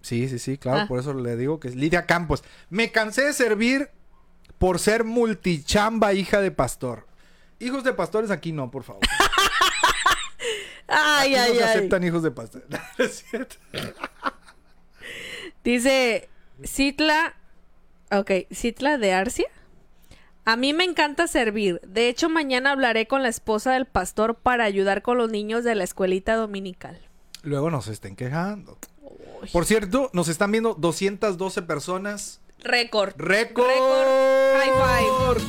Sí, 0.00 0.28
sí, 0.28 0.38
sí, 0.38 0.58
claro, 0.58 0.80
Ah. 0.82 0.86
por 0.88 0.98
eso 1.00 1.12
le 1.14 1.36
digo 1.36 1.58
que 1.60 1.68
es 1.68 1.74
Lidia 1.76 2.06
Campos. 2.06 2.44
Me 2.70 2.90
cansé 2.92 3.22
de 3.24 3.32
servir 3.32 3.90
por 4.58 4.78
ser 4.78 5.04
multichamba 5.04 6.12
hija 6.14 6.40
de 6.40 6.50
pastor. 6.50 7.06
Hijos 7.60 7.84
de 7.84 7.92
pastores 7.92 8.30
aquí 8.30 8.52
no, 8.52 8.70
por 8.70 8.84
favor. 8.84 9.02
Ay, 10.90 11.34
Aquí 11.34 11.34
ay, 11.34 11.52
no 11.52 11.58
se 11.58 11.64
ay. 11.64 11.70
aceptan 11.76 12.04
hijos 12.04 12.22
de 12.22 12.30
pastores. 12.30 12.66
Dice 15.64 16.28
Citla. 16.64 17.34
Ok, 18.10 18.30
Citla 18.52 18.96
de 18.96 19.12
Arcia. 19.12 19.48
A 20.46 20.56
mí 20.56 20.72
me 20.72 20.84
encanta 20.84 21.26
servir. 21.26 21.78
De 21.86 22.08
hecho, 22.08 22.30
mañana 22.30 22.72
hablaré 22.72 23.06
con 23.06 23.22
la 23.22 23.28
esposa 23.28 23.72
del 23.72 23.84
pastor 23.84 24.36
para 24.36 24.64
ayudar 24.64 25.02
con 25.02 25.18
los 25.18 25.30
niños 25.30 25.62
de 25.62 25.74
la 25.74 25.84
escuelita 25.84 26.36
dominical. 26.36 26.98
Luego 27.42 27.70
nos 27.70 27.86
estén 27.88 28.16
quejando. 28.16 28.78
Por 29.52 29.66
cierto, 29.66 30.08
nos 30.14 30.28
están 30.28 30.50
viendo 30.50 30.72
212 30.74 31.62
personas. 31.62 32.40
Récord. 32.60 33.12
¡Récord! 33.18 33.66
Récord. 34.56 35.42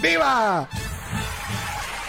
¡Viva! 0.00 0.68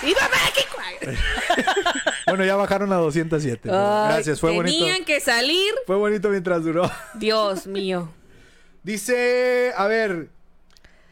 ¡Viva 0.04 0.30
México! 0.32 0.75
Bueno, 2.28 2.45
ya 2.45 2.56
bajaron 2.56 2.93
a 2.93 2.97
207. 2.97 3.60
pero 3.63 3.75
Ay, 3.75 4.13
Gracias, 4.13 4.39
fue 4.39 4.54
bonito. 4.54 4.78
Tenían 4.78 5.04
que 5.04 5.19
salir. 5.19 5.73
Fue 5.88 5.95
bonito 5.95 6.30
mientras 6.30 6.63
duró. 6.63 6.89
Dios 7.15 7.65
mío. 7.65 8.08
Dice, 8.84 9.73
a 9.75 9.88
ver, 9.88 10.30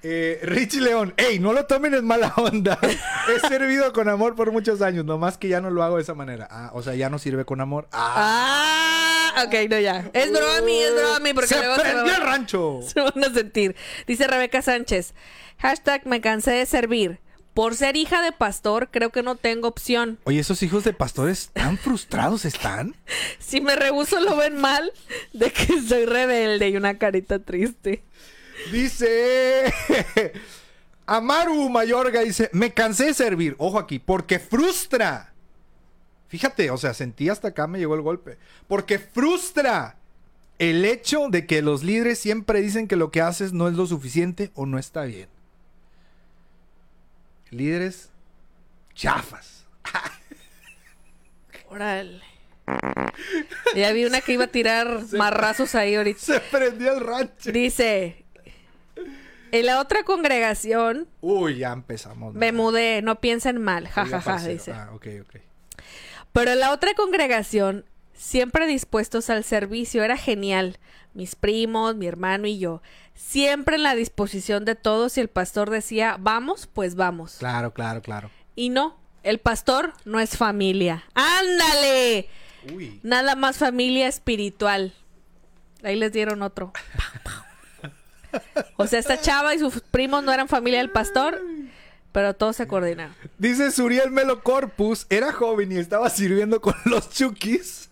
eh, 0.04 0.40
Richie 0.44 0.80
León, 0.82 1.16
ey, 1.18 1.40
no 1.40 1.54
lo 1.54 1.66
tomen 1.66 1.96
en 1.96 2.06
mala 2.06 2.32
onda. 2.38 2.78
He 3.36 3.40
servido 3.48 3.92
con 3.94 4.10
amor 4.10 4.36
por 4.36 4.52
muchos 4.52 4.84
años, 4.84 5.06
nomás 5.06 5.40
que 5.40 5.48
ya 5.48 5.60
no 5.60 5.72
lo 5.72 5.82
hago 5.82 5.96
de 5.96 6.04
esa 6.04 6.14
manera. 6.14 6.48
Ah, 6.52 6.70
o 6.74 6.84
sea, 6.84 6.94
ya 6.94 7.10
no 7.10 7.18
sirve 7.18 7.46
con 7.46 7.62
amor. 7.62 7.88
Ah, 7.92 8.14
Ah, 8.16 9.17
ok, 9.46 9.70
no 9.70 9.80
ya. 9.80 10.10
Es 10.14 10.32
bromi, 10.32 10.82
es 10.82 10.94
bromi, 10.94 11.34
porque 11.34 11.48
se 11.48 11.58
luego 11.58 11.76
se 11.76 11.82
prendió 11.82 12.16
el 12.16 12.22
rancho. 12.22 12.80
se 12.88 13.02
van 13.02 13.24
a 13.24 13.34
sentir. 13.34 13.76
Dice 14.06 14.28
Rebeca 14.28 14.62
Sánchez. 14.62 15.14
Hashtag 15.60 16.06
me 16.06 16.22
cansé 16.22 16.52
de 16.52 16.66
servir. 16.66 17.20
Por 17.54 17.76
ser 17.76 17.96
hija 17.96 18.22
de 18.22 18.32
pastor, 18.32 18.90
creo 18.92 19.10
que 19.10 19.24
no 19.24 19.36
tengo 19.36 19.68
opción. 19.68 20.20
Oye, 20.26 20.40
esos 20.40 20.62
hijos 20.62 20.84
de 20.84 20.94
pastores 20.94 21.50
tan 21.54 21.78
frustrados 21.80 22.46
están. 22.46 22.96
Si 23.40 23.62
me 23.62 23.76
rehuso, 23.76 24.20
lo 24.20 24.36
ven 24.36 24.58
mal 24.58 24.94
de 25.34 25.52
que 25.52 25.82
soy 25.82 26.06
rebelde 26.06 26.70
y 26.70 26.78
una 26.78 27.00
carita 27.00 27.40
triste. 27.40 28.04
Dice 28.72 29.74
Amaru 31.08 31.70
Mayorga 31.70 32.22
dice, 32.22 32.50
me 32.52 32.74
cansé 32.74 33.06
de 33.06 33.14
servir, 33.14 33.56
ojo 33.60 33.80
aquí, 33.80 33.98
porque 33.98 34.40
frustra. 34.40 35.34
Fíjate, 36.28 36.72
o 36.72 36.78
sea, 36.78 36.94
sentí 36.94 37.30
hasta 37.30 37.50
acá 37.50 37.68
me 37.68 37.80
llegó 37.80 37.96
el 37.96 38.02
golpe. 38.02 38.38
Porque 38.68 39.00
frustra 39.00 39.96
el 40.60 40.84
hecho 40.86 41.28
de 41.30 41.46
que 41.46 41.62
los 41.62 41.84
líderes 41.84 42.20
siempre 42.20 42.62
dicen 42.62 42.88
que 42.88 42.96
lo 42.96 43.12
que 43.12 43.22
haces 43.22 43.54
no 43.54 43.68
es 43.68 43.76
lo 43.76 43.86
suficiente 43.88 44.52
o 44.56 44.66
no 44.66 44.78
está 44.78 45.04
bien. 45.04 45.30
Líderes 47.50 48.10
chafas. 48.94 49.66
Órale. 51.70 52.22
Ya 53.76 53.92
vi 53.94 54.04
una 54.06 54.20
que 54.22 54.34
iba 54.34 54.46
a 54.46 54.48
tirar 54.48 55.04
marrazos 55.14 55.76
ahí 55.76 55.96
ahorita. 55.96 56.20
Se 56.20 56.40
prendió 56.40 56.94
el 56.94 57.00
rancho. 57.06 57.52
Dice, 57.52 58.26
en 59.52 59.66
la 59.66 59.80
otra 59.80 60.04
congregación 60.04 61.08
Uy, 61.22 61.60
ya 61.60 61.72
empezamos. 61.72 62.34
me 62.34 62.52
mudé, 62.52 63.02
no 63.02 63.22
piensen 63.22 63.62
mal, 63.62 63.88
jajaja, 63.88 64.20
parcero. 64.32 64.54
dice. 64.54 64.72
Ah, 64.74 64.90
ok, 64.94 65.08
ok. 65.22 65.36
Pero 66.34 66.56
la 66.56 66.72
otra 66.72 66.94
congregación, 66.94 67.86
siempre 68.14 68.68
dispuestos 68.68 69.30
al 69.30 69.44
servicio, 69.44 70.04
era 70.04 70.18
genial. 70.18 70.78
Mis 71.14 71.36
primos, 71.36 71.96
mi 71.96 72.06
hermano 72.06 72.48
y 72.48 72.60
yo, 72.60 72.82
siempre 73.16 73.76
en 73.76 73.84
la 73.84 73.96
disposición 73.96 74.66
de 74.66 74.76
todos 74.76 75.18
y 75.18 75.22
el 75.22 75.30
pastor 75.30 75.70
decía, 75.70 76.18
vamos, 76.20 76.68
pues 76.68 76.96
vamos. 76.96 77.38
Claro, 77.40 77.74
claro, 77.74 78.02
claro. 78.02 78.30
Y 78.56 78.70
no, 78.70 78.98
el 79.24 79.40
pastor 79.40 79.94
no 80.06 80.20
es 80.20 80.38
familia. 80.38 81.04
¡Ándale! 81.16 82.30
Uy. 82.74 83.00
Nada 83.04 83.36
más 83.36 83.58
familia 83.58 84.08
espiritual. 84.08 84.94
Ahí 85.84 85.96
les 85.96 86.12
dieron 86.12 86.42
otro. 86.42 86.74
O 88.76 88.86
sea, 88.86 89.00
esta 89.00 89.20
chava 89.20 89.56
y 89.56 89.60
sus 89.60 89.82
primos 89.82 90.24
no 90.24 90.32
eran 90.32 90.48
familia 90.48 90.80
del 90.80 90.92
pastor, 90.92 91.42
pero 92.12 92.34
todos 92.34 92.56
se 92.56 92.68
coordinaron. 92.68 93.14
Dice 93.38 93.72
Suriel 93.72 94.12
Melo 94.12 94.42
Corpus, 94.44 95.06
era 95.10 95.32
joven 95.32 95.72
y 95.72 95.78
estaba 95.78 96.10
sirviendo 96.10 96.62
con 96.62 96.76
los 96.86 97.10
chukis. 97.10 97.90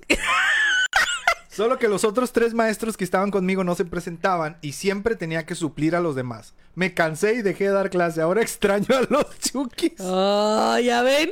Solo 1.49 1.79
que 1.79 1.87
los 1.87 2.03
otros 2.03 2.33
tres 2.33 2.53
maestros 2.53 2.97
que 2.97 3.05
estaban 3.05 3.31
conmigo 3.31 3.63
no 3.63 3.75
se 3.75 3.85
presentaban 3.85 4.57
y 4.61 4.73
siempre 4.73 5.15
tenía 5.15 5.45
que 5.45 5.55
suplir 5.55 5.95
a 5.95 6.01
los 6.01 6.13
demás. 6.13 6.53
Me 6.73 6.93
cansé 6.93 7.35
y 7.35 7.41
dejé 7.41 7.65
de 7.65 7.69
dar 7.69 7.89
clase. 7.89 8.21
Ahora 8.21 8.41
extraño 8.41 8.87
a 8.89 9.07
los 9.09 9.39
chukis. 9.39 9.93
Oh, 9.99 10.77
ya 10.79 11.01
ven. 11.01 11.31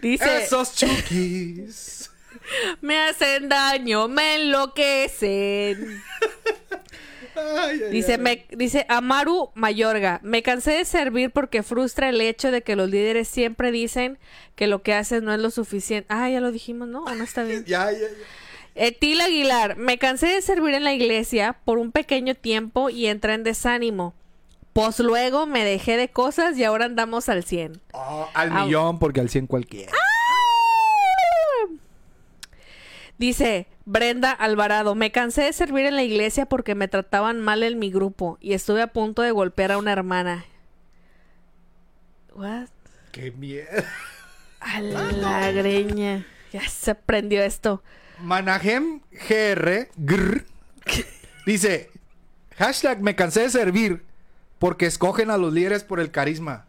Dice, 0.00 0.44
Esos 0.44 0.76
chukis. 0.76 2.10
me 2.80 2.98
hacen 2.98 3.48
daño, 3.48 4.06
me 4.06 4.36
enloquecen. 4.36 6.00
Ay, 7.58 7.80
ay, 7.84 7.90
Dice, 7.90 8.12
ay. 8.12 8.18
me, 8.18 8.46
dice 8.56 8.86
Amaru 8.88 9.50
Mayorga, 9.54 10.20
me 10.22 10.42
cansé 10.42 10.72
de 10.72 10.84
servir 10.84 11.30
porque 11.30 11.62
frustra 11.62 12.08
el 12.08 12.20
hecho 12.20 12.50
de 12.50 12.62
que 12.62 12.76
los 12.76 12.88
líderes 12.90 13.28
siempre 13.28 13.70
dicen 13.72 14.18
que 14.54 14.66
lo 14.66 14.82
que 14.82 14.94
haces 14.94 15.22
no 15.22 15.32
es 15.32 15.40
lo 15.40 15.50
suficiente. 15.50 16.06
Ah, 16.08 16.28
ya 16.28 16.40
lo 16.40 16.52
dijimos, 16.52 16.88
¿no? 16.88 17.04
¿O 17.04 17.14
no 17.14 17.24
está 17.24 17.42
bien? 17.44 17.64
Ya, 17.66 17.90
ya, 17.92 17.98
ya. 17.98 18.06
Etil 18.74 19.20
Aguilar, 19.20 19.76
me 19.76 19.98
cansé 19.98 20.26
de 20.28 20.40
servir 20.42 20.74
en 20.74 20.84
la 20.84 20.92
iglesia 20.92 21.56
por 21.64 21.78
un 21.78 21.90
pequeño 21.90 22.34
tiempo 22.36 22.90
y 22.90 23.06
entré 23.06 23.34
en 23.34 23.42
desánimo. 23.42 24.14
Pues 24.72 25.00
luego 25.00 25.46
me 25.46 25.64
dejé 25.64 25.96
de 25.96 26.08
cosas 26.08 26.56
y 26.56 26.62
ahora 26.62 26.84
andamos 26.84 27.28
al 27.28 27.42
100. 27.42 27.80
Oh, 27.92 28.28
al 28.34 28.52
millón, 28.52 29.00
porque 29.00 29.18
al 29.20 29.28
100 29.28 29.48
cualquiera. 29.48 29.90
Dice 33.18 33.66
Brenda 33.84 34.30
Alvarado, 34.30 34.94
me 34.94 35.10
cansé 35.10 35.42
de 35.42 35.52
servir 35.52 35.86
en 35.86 35.96
la 35.96 36.04
iglesia 36.04 36.46
porque 36.46 36.76
me 36.76 36.86
trataban 36.86 37.40
mal 37.40 37.64
en 37.64 37.78
mi 37.78 37.90
grupo 37.90 38.38
y 38.40 38.52
estuve 38.52 38.80
a 38.80 38.92
punto 38.92 39.22
de 39.22 39.32
golpear 39.32 39.72
a 39.72 39.78
una 39.78 39.92
hermana. 39.92 40.44
What? 42.34 42.68
Qué 43.10 43.32
miedo. 43.32 43.66
A 44.60 44.80
la 44.80 45.50
greña. 45.50 46.26
Ya 46.52 46.68
se 46.68 46.94
prendió 46.94 47.42
esto. 47.42 47.82
Manahem 48.20 49.00
GR 49.12 49.88
grr, 49.96 50.44
dice 51.46 51.90
hashtag 52.56 53.00
me 53.00 53.14
cansé 53.14 53.42
de 53.42 53.50
servir 53.50 54.04
porque 54.58 54.86
escogen 54.86 55.30
a 55.30 55.38
los 55.38 55.52
líderes 55.52 55.84
por 55.84 56.00
el 56.00 56.10
carisma. 56.10 56.66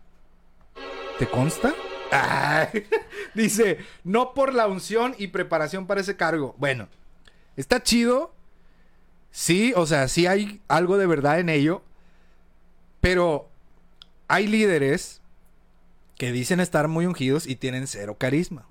¿Te 1.18 1.28
consta? 1.28 1.74
Ay, 2.12 2.88
dice 3.34 3.80
no 4.04 4.34
por 4.34 4.54
la 4.54 4.67
unción 4.67 5.15
y 5.17 5.28
preparación 5.28 5.88
para 5.88 6.02
ese 6.02 6.15
cargo. 6.15 6.56
Bueno, 6.58 6.88
está 7.56 7.84
chido. 7.84 8.34
Sí, 9.32 9.74
o 9.76 9.86
sea, 9.86 10.08
sí 10.08 10.26
hay 10.28 10.62
algo 10.67 10.98
de 10.98 11.06
verdad 11.06 11.39
en 11.39 11.50
ello. 11.50 11.84
Pero 13.02 13.50
hay 14.28 14.48
líderes 14.48 15.22
que 16.17 16.32
dicen 16.32 16.60
estar 16.60 16.88
muy 16.88 17.06
ungidos 17.06 17.48
y 17.48 17.56
tienen 17.56 17.88
cero 17.88 18.17
carisma. 18.19 18.67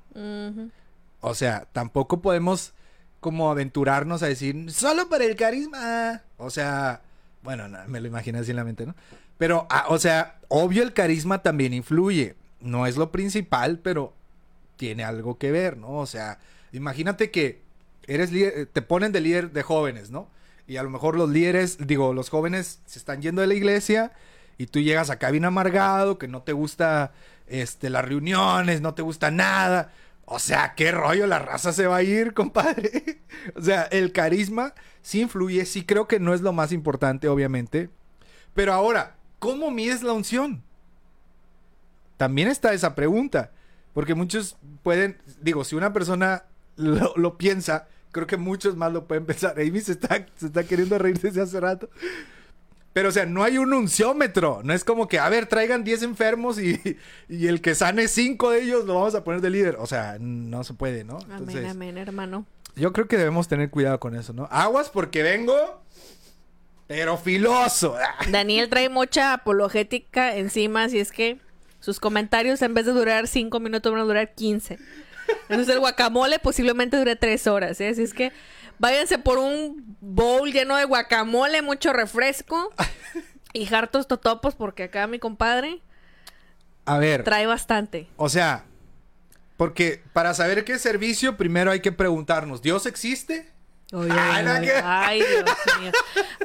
O 1.20 1.34
sea, 1.34 1.66
tampoco 1.72 2.20
podemos 2.20 2.74
como 3.20 3.50
aventurarnos 3.50 4.22
a 4.22 4.26
decir 4.26 4.70
solo 4.70 5.08
por 5.08 5.22
el 5.22 5.36
carisma. 5.36 6.22
O 6.36 6.50
sea, 6.50 7.02
bueno, 7.42 7.68
no, 7.68 7.78
me 7.88 8.00
lo 8.00 8.08
imaginé 8.08 8.38
así 8.38 8.50
en 8.50 8.56
la 8.56 8.64
mente, 8.64 8.86
¿no? 8.86 8.94
Pero, 9.38 9.66
ah, 9.70 9.86
o 9.88 9.98
sea, 9.98 10.38
obvio 10.48 10.82
el 10.82 10.92
carisma 10.92 11.42
también 11.42 11.72
influye. 11.72 12.36
No 12.60 12.86
es 12.86 12.96
lo 12.96 13.12
principal, 13.12 13.78
pero 13.78 14.14
tiene 14.76 15.04
algo 15.04 15.38
que 15.38 15.50
ver, 15.50 15.76
¿no? 15.76 15.98
O 15.98 16.06
sea, 16.06 16.38
imagínate 16.72 17.30
que 17.30 17.62
eres 18.06 18.32
líder, 18.32 18.66
te 18.66 18.82
ponen 18.82 19.12
de 19.12 19.20
líder 19.20 19.52
de 19.52 19.62
jóvenes, 19.62 20.10
¿no? 20.10 20.28
Y 20.66 20.76
a 20.76 20.82
lo 20.82 20.90
mejor 20.90 21.16
los 21.16 21.30
líderes, 21.30 21.78
digo, 21.86 22.12
los 22.12 22.30
jóvenes 22.30 22.80
se 22.86 22.98
están 22.98 23.22
yendo 23.22 23.40
de 23.40 23.46
la 23.46 23.54
iglesia 23.54 24.12
y 24.58 24.66
tú 24.66 24.80
llegas 24.80 25.10
acá 25.10 25.30
bien 25.30 25.44
amargado, 25.44 26.18
que 26.18 26.28
no 26.28 26.42
te 26.42 26.52
gusta 26.52 27.12
este 27.46 27.90
las 27.90 28.04
reuniones, 28.04 28.80
no 28.80 28.94
te 28.94 29.02
gusta 29.02 29.30
nada. 29.30 29.92
O 30.26 30.38
sea, 30.38 30.74
qué 30.74 30.90
rollo, 30.90 31.26
la 31.26 31.38
raza 31.38 31.72
se 31.72 31.86
va 31.86 31.96
a 31.96 32.02
ir, 32.02 32.34
compadre. 32.34 33.22
o 33.56 33.62
sea, 33.62 33.84
el 33.84 34.12
carisma 34.12 34.74
sí 35.00 35.22
influye, 35.22 35.64
sí 35.64 35.84
creo 35.84 36.06
que 36.06 36.20
no 36.20 36.34
es 36.34 36.42
lo 36.42 36.52
más 36.52 36.72
importante, 36.72 37.28
obviamente. 37.28 37.88
Pero 38.52 38.74
ahora, 38.74 39.16
¿cómo 39.38 39.70
mides 39.70 40.02
la 40.02 40.12
unción? 40.12 40.62
También 42.18 42.48
está 42.48 42.74
esa 42.74 42.94
pregunta. 42.94 43.52
Porque 43.94 44.14
muchos 44.14 44.58
pueden, 44.82 45.16
digo, 45.40 45.64
si 45.64 45.74
una 45.74 45.94
persona 45.94 46.44
lo, 46.76 47.14
lo 47.16 47.38
piensa, 47.38 47.88
creo 48.12 48.26
que 48.26 48.36
muchos 48.36 48.76
más 48.76 48.92
lo 48.92 49.06
pueden 49.06 49.24
pensar. 49.24 49.54
Amy 49.58 49.80
se 49.80 49.92
está, 49.92 50.26
se 50.36 50.46
está 50.46 50.64
queriendo 50.64 50.98
reír 50.98 51.18
desde 51.18 51.40
hace 51.40 51.58
rato. 51.58 51.88
Pero, 52.92 53.10
o 53.10 53.12
sea, 53.12 53.26
no 53.26 53.44
hay 53.44 53.58
un 53.58 53.72
unciómetro. 53.72 54.60
No 54.64 54.72
es 54.72 54.84
como 54.84 55.08
que, 55.08 55.18
a 55.18 55.28
ver, 55.28 55.46
traigan 55.46 55.84
10 55.84 56.02
enfermos 56.02 56.60
y, 56.60 56.80
y 57.28 57.46
el 57.46 57.60
que 57.60 57.74
sane 57.74 58.08
5 58.08 58.50
de 58.50 58.62
ellos 58.62 58.84
lo 58.84 58.94
vamos 58.94 59.14
a 59.14 59.24
poner 59.24 59.40
de 59.40 59.50
líder. 59.50 59.76
O 59.78 59.86
sea, 59.86 60.16
no 60.20 60.64
se 60.64 60.74
puede, 60.74 61.04
¿no? 61.04 61.18
amén, 61.30 61.66
amén, 61.66 61.98
hermano. 61.98 62.44
Yo 62.76 62.92
creo 62.92 63.08
que 63.08 63.16
debemos 63.16 63.48
tener 63.48 63.70
cuidado 63.70 63.98
con 63.98 64.14
eso, 64.14 64.32
¿no? 64.32 64.48
Aguas 64.52 64.90
porque 64.90 65.22
vengo, 65.22 65.82
pero 66.86 67.16
filoso. 67.18 67.96
Daniel 68.30 68.68
trae 68.68 68.88
mucha 68.88 69.32
apologética 69.32 70.36
encima, 70.36 70.84
así 70.84 71.00
es 71.00 71.10
que 71.10 71.38
sus 71.80 72.00
comentarios 72.00 72.60
en 72.62 72.74
vez 72.74 72.86
de 72.86 72.92
durar 72.92 73.26
5 73.28 73.60
minutos 73.60 73.92
van 73.92 74.00
a 74.00 74.04
durar 74.04 74.34
15. 74.34 74.78
Entonces 75.48 75.74
el 75.74 75.80
guacamole 75.80 76.38
posiblemente 76.38 76.96
dure 76.96 77.16
3 77.16 77.46
horas, 77.48 77.80
¿eh? 77.80 77.88
Así 77.88 78.02
es 78.02 78.14
que 78.14 78.32
váyanse 78.78 79.18
por 79.18 79.38
un 79.38 79.96
bowl 80.00 80.50
lleno 80.50 80.76
de 80.76 80.84
guacamole, 80.84 81.62
mucho 81.62 81.92
refresco 81.92 82.72
y 83.52 83.72
hartos 83.72 84.08
totopos 84.08 84.54
porque 84.54 84.84
acá 84.84 85.06
mi 85.06 85.18
compadre 85.18 85.80
A 86.86 86.98
ver, 86.98 87.24
trae 87.24 87.46
bastante. 87.46 88.08
o 88.16 88.28
sea, 88.28 88.64
porque 89.56 90.02
para 90.12 90.34
saber 90.34 90.64
qué 90.64 90.78
servicio, 90.78 91.36
primero 91.36 91.70
hay 91.70 91.80
que 91.80 91.92
preguntarnos, 91.92 92.62
¿Dios 92.62 92.86
existe? 92.86 93.50
Ay, 93.92 94.70
Ay, 94.84 95.20
Dios 95.20 95.44
mío. 95.80 95.92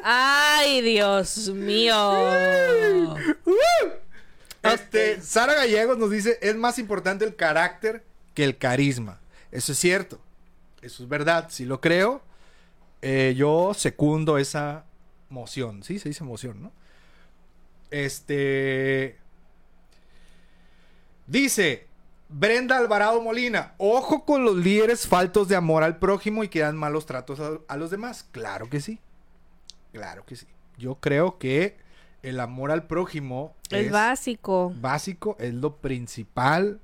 Ay, 0.04 0.82
Dios 0.82 1.50
mío. 1.50 3.15
Este, 4.63 5.21
Sara 5.21 5.54
Gallegos 5.56 5.97
nos 5.97 6.10
dice, 6.10 6.39
es 6.41 6.56
más 6.56 6.80
importante 6.80 7.26
el 7.26 7.36
carácter 7.36 8.04
que 8.34 8.43
el 8.43 8.58
carisma. 8.58 9.19
Eso 9.52 9.73
es 9.73 9.78
cierto. 9.78 10.19
Eso 10.82 11.04
es 11.04 11.10
verdad. 11.10 11.47
Si 11.49 11.65
lo 11.65 11.82
creo, 11.82 12.21
eh, 13.02 13.34
yo 13.38 13.73
secundo 13.73 14.38
esa 14.38 14.86
moción. 15.30 15.84
Sí, 15.84 15.99
se 15.99 16.10
dice 16.10 16.23
moción, 16.23 16.62
¿no? 16.62 16.71
Este... 17.91 19.17
Dice 21.28 21.88
Brenda 22.28 22.78
Alvarado 22.78 23.21
Molina, 23.21 23.76
ojo 23.78 24.26
con 24.26 24.43
los 24.43 24.58
líderes 24.58 25.08
faltos 25.08 25.47
de 25.47 25.56
amor 25.56 25.84
al 25.84 25.99
prójimo 25.99 26.43
y 26.43 26.49
que 26.49 26.60
dan 26.60 26.76
malos 26.76 27.06
tratos 27.06 27.39
a, 27.39 27.60
a 27.67 27.78
los 27.78 27.91
demás. 27.91 28.26
Claro 28.32 28.69
que 28.69 28.82
sí. 28.82 28.99
Claro 29.91 30.26
que 30.26 30.36
sí. 30.36 30.47
Yo 30.78 30.95
creo 30.95 31.38
que 31.38 31.78
el 32.23 32.39
amor 32.39 32.71
al 32.71 32.88
prójimo 32.88 33.55
Es 33.69 33.91
básico. 33.91 34.73
básico, 34.81 35.36
es 35.39 35.53
lo 35.53 35.77
principal. 35.77 36.79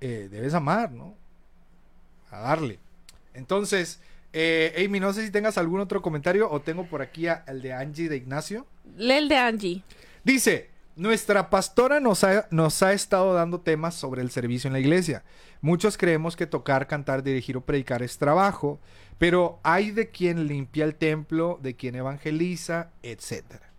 eh, 0.00 0.28
debes 0.30 0.54
amar, 0.54 0.90
¿no? 0.92 1.14
A 2.30 2.38
darle. 2.40 2.78
Entonces, 3.34 4.00
eh, 4.32 4.82
Amy, 4.86 4.98
no 5.00 5.12
sé 5.12 5.24
si 5.24 5.30
tengas 5.30 5.58
algún 5.58 5.80
otro 5.80 6.00
comentario 6.00 6.50
o 6.50 6.60
tengo 6.62 6.86
por 6.86 7.02
aquí 7.02 7.26
a- 7.26 7.44
el 7.46 7.60
de 7.60 7.72
Angie 7.74 8.08
de 8.08 8.16
Ignacio. 8.16 8.66
Lee 8.96 9.12
el 9.18 9.28
de 9.28 9.36
Angie. 9.36 9.82
Dice, 10.24 10.70
nuestra 10.96 11.50
pastora 11.50 12.00
nos 12.00 12.24
ha, 12.24 12.46
nos 12.50 12.82
ha 12.82 12.92
estado 12.94 13.34
dando 13.34 13.60
temas 13.60 13.94
sobre 13.94 14.22
el 14.22 14.30
servicio 14.30 14.68
en 14.68 14.72
la 14.72 14.80
iglesia. 14.80 15.22
Muchos 15.60 15.98
creemos 15.98 16.34
que 16.36 16.46
tocar, 16.46 16.86
cantar, 16.86 17.22
dirigir 17.22 17.56
o 17.58 17.60
predicar 17.60 18.02
es 18.02 18.16
trabajo, 18.16 18.80
pero 19.18 19.60
hay 19.62 19.90
de 19.90 20.08
quien 20.08 20.46
limpia 20.46 20.84
el 20.86 20.94
templo, 20.94 21.58
de 21.62 21.76
quien 21.76 21.94
evangeliza, 21.94 22.90
etcétera. 23.02 23.69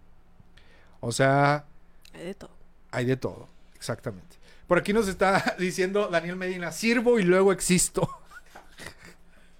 O 1.02 1.12
sea, 1.12 1.66
Hay 2.14 2.24
de 2.26 2.34
todo. 2.36 2.52
hay 2.92 3.06
de 3.06 3.18
todo, 3.18 3.48
exactamente. 3.76 4.38
Por 4.68 4.78
aquí 4.78 4.94
nos 4.94 5.08
está 5.10 5.56
diciendo 5.60 6.08
Daniel 6.08 6.38
Medina, 6.38 6.72
sirvo 6.72 7.20
y 7.20 7.24
luego 7.24 7.52
existo. 7.52 8.10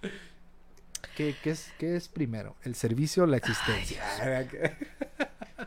¿Qué, 1.16 1.36
qué 1.44 1.52
es, 1.52 1.72
qué 1.78 1.96
es 1.98 2.08
primero? 2.08 2.56
¿El 2.64 2.74
servicio 2.76 3.24
o 3.24 3.28
la 3.28 3.38
existencia? 3.38 4.02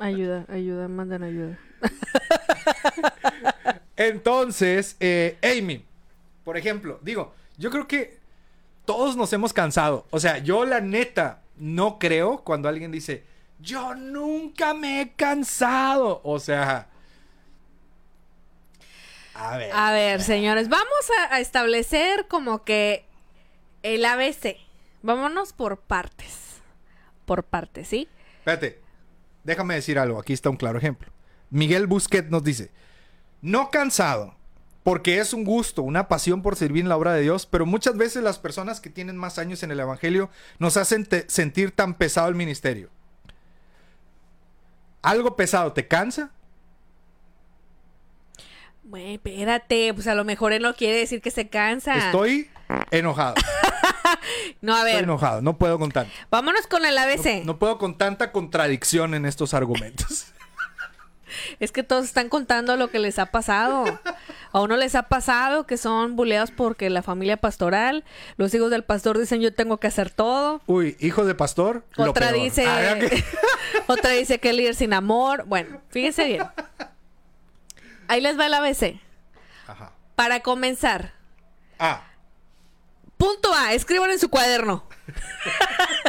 Ayuda, 0.01 0.45
ayuda, 0.49 0.89
mandan 0.89 1.23
ayuda. 1.23 1.57
Entonces, 3.97 4.97
eh, 4.99 5.39
Amy, 5.43 5.85
por 6.45 6.57
ejemplo, 6.57 6.99
digo, 7.03 7.33
yo 7.59 7.71
creo 7.71 7.87
que 7.87 8.19
todos 8.85 9.17
nos 9.17 9.33
hemos 9.33 9.53
cansado. 9.53 10.07
O 10.11 10.19
sea, 10.19 10.39
yo 10.39 10.65
la 10.65 10.81
neta 10.81 11.43
no 11.57 11.99
creo 12.01 12.43
cuando 12.43 12.69
alguien 12.69 12.91
dice, 12.91 13.23
yo 13.65 13.95
nunca 13.95 14.75
me 14.75 15.01
he 15.01 15.13
cansado. 15.13 16.21
O 16.23 16.39
sea... 16.39 16.89
A 19.35 19.57
ver. 19.57 19.71
A 19.75 19.91
ver, 19.91 20.23
señores, 20.23 20.69
vamos 20.69 21.11
a, 21.29 21.35
a 21.35 21.41
establecer 21.41 22.29
como 22.29 22.63
que 22.63 23.05
el 23.83 24.05
ABC. 24.05 24.57
Vámonos 25.03 25.53
por 25.53 25.79
partes. 25.81 26.61
Por 27.27 27.43
partes, 27.43 27.89
¿sí? 27.89 28.09
Espérate, 28.39 28.81
déjame 29.43 29.75
decir 29.75 29.99
algo. 29.99 30.21
Aquí 30.21 30.33
está 30.33 30.51
un 30.51 30.57
claro 30.57 30.79
ejemplo. 30.79 31.11
Miguel 31.51 31.87
Busquet 31.87 32.29
nos 32.29 32.45
dice: 32.45 32.71
No 33.43 33.71
cansado, 33.71 34.37
porque 34.85 35.19
es 35.19 35.33
un 35.33 35.45
gusto, 35.45 35.83
una 35.83 36.09
pasión 36.09 36.43
por 36.43 36.57
servir 36.57 36.83
en 36.83 36.89
la 36.89 36.97
obra 36.97 37.13
de 37.15 37.23
Dios, 37.23 37.47
pero 37.47 37.67
muchas 37.67 37.97
veces 37.97 38.23
las 38.23 38.39
personas 38.39 38.81
que 38.81 38.91
tienen 38.91 39.17
más 39.17 39.39
años 39.39 39.63
en 39.63 39.71
el 39.71 39.81
Evangelio 39.81 40.31
nos 40.59 40.77
hacen 40.77 41.09
sentir 41.27 41.73
tan 41.73 41.95
pesado 41.95 42.29
el 42.29 42.35
ministerio. 42.35 42.91
¿Algo 45.05 45.37
pesado 45.37 45.73
te 45.73 45.87
cansa? 45.87 46.31
Güey, 48.85 49.15
espérate, 49.15 49.93
pues 49.95 50.07
a 50.07 50.15
lo 50.15 50.25
mejor 50.25 50.53
él 50.53 50.63
no 50.63 50.75
quiere 50.75 50.99
decir 50.99 51.21
que 51.23 51.31
se 51.31 51.49
cansa. 51.49 51.97
Estoy 52.07 52.51
enojado. 52.91 53.35
No, 54.61 54.75
a 54.75 54.79
Estoy 54.79 54.93
ver, 54.95 55.05
enojado. 55.05 55.43
No 55.43 55.59
puedo 55.59 55.79
con 55.79 55.91
tanto. 55.91 56.11
vámonos 56.31 56.67
con 56.67 56.85
el 56.87 56.97
ABC. 56.97 57.41
No, 57.41 57.45
no 57.53 57.59
puedo 57.59 57.77
con 57.79 57.99
tanta 57.99 58.33
contradicción 58.33 59.15
en 59.15 59.27
estos 59.27 59.53
argumentos. 59.55 60.27
Es 61.61 61.73
que 61.73 61.83
todos 61.83 62.05
están 62.05 62.29
contando 62.29 62.77
lo 62.77 62.91
que 62.91 62.99
les 62.99 63.19
ha 63.19 63.27
pasado. 63.27 63.85
A 64.53 64.61
uno 64.61 64.77
les 64.77 64.95
ha 64.95 65.05
pasado 65.05 65.67
que 65.67 65.77
son 65.77 66.17
buleados 66.17 66.51
porque 66.51 66.91
la 66.91 67.03
familia 67.03 67.37
pastoral, 67.37 68.05
los 68.37 68.55
hijos 68.55 68.71
del 68.71 68.85
pastor 68.85 69.19
dicen 69.19 69.41
yo 69.41 69.53
tengo 69.55 69.79
que 69.79 69.87
hacer 69.89 70.11
todo. 70.11 70.61
Uy, 70.67 70.97
hijo 71.01 71.25
de 71.25 71.35
pastor. 71.35 71.85
lo 71.97 72.11
Otra 72.11 72.31
peor. 72.31 72.43
dice, 72.43 72.67
Ah, 72.67 72.97
que- 72.99 73.25
otra 73.87 74.11
dice 74.11 74.39
que 74.39 74.51
el 74.51 74.57
líder 74.59 74.75
sin 74.75 74.93
amor. 74.95 75.45
Bueno, 75.47 75.81
fíjense 75.91 76.25
bien. 76.27 76.45
Ahí 78.09 78.21
les 78.21 78.39
va 78.39 78.47
el 78.47 78.55
ABC. 78.55 79.01
Ajá. 79.67 79.93
Para 80.15 80.41
comenzar, 80.41 81.15
Ah, 81.79 82.03
punto 83.17 83.53
A, 83.55 83.73
escriban 83.73 84.11
en 84.11 84.19
su 84.19 84.29
cuaderno. 84.29 84.87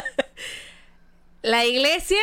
La 1.42 1.64
iglesia 1.64 2.18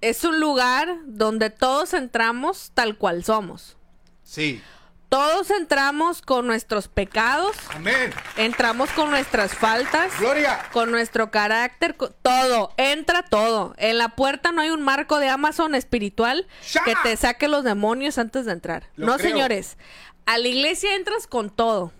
es 0.00 0.24
un 0.24 0.40
lugar 0.40 0.98
donde 1.06 1.50
todos 1.50 1.94
entramos 1.94 2.70
tal 2.74 2.96
cual 2.96 3.24
somos. 3.24 3.76
sí. 4.22 4.62
Todos 5.10 5.50
entramos 5.50 6.20
con 6.20 6.46
nuestros 6.46 6.86
pecados, 6.86 7.56
Amén. 7.70 8.12
entramos 8.36 8.90
con 8.90 9.08
nuestras 9.08 9.54
faltas, 9.54 10.12
Gloria. 10.20 10.60
con 10.70 10.90
nuestro 10.90 11.30
carácter, 11.30 11.96
con- 11.96 12.14
todo, 12.20 12.74
entra 12.76 13.22
todo. 13.22 13.72
En 13.78 13.96
la 13.96 14.10
puerta 14.10 14.52
no 14.52 14.60
hay 14.60 14.68
un 14.68 14.82
marco 14.82 15.18
de 15.18 15.30
Amazon 15.30 15.74
espiritual 15.74 16.46
que 16.84 16.94
te 17.02 17.16
saque 17.16 17.48
los 17.48 17.64
demonios 17.64 18.18
antes 18.18 18.44
de 18.44 18.52
entrar. 18.52 18.90
Lo 18.96 19.06
no, 19.06 19.16
creo. 19.16 19.30
señores. 19.30 19.78
A 20.26 20.36
la 20.36 20.46
iglesia 20.48 20.94
entras 20.94 21.26
con 21.26 21.48
todo. 21.48 21.90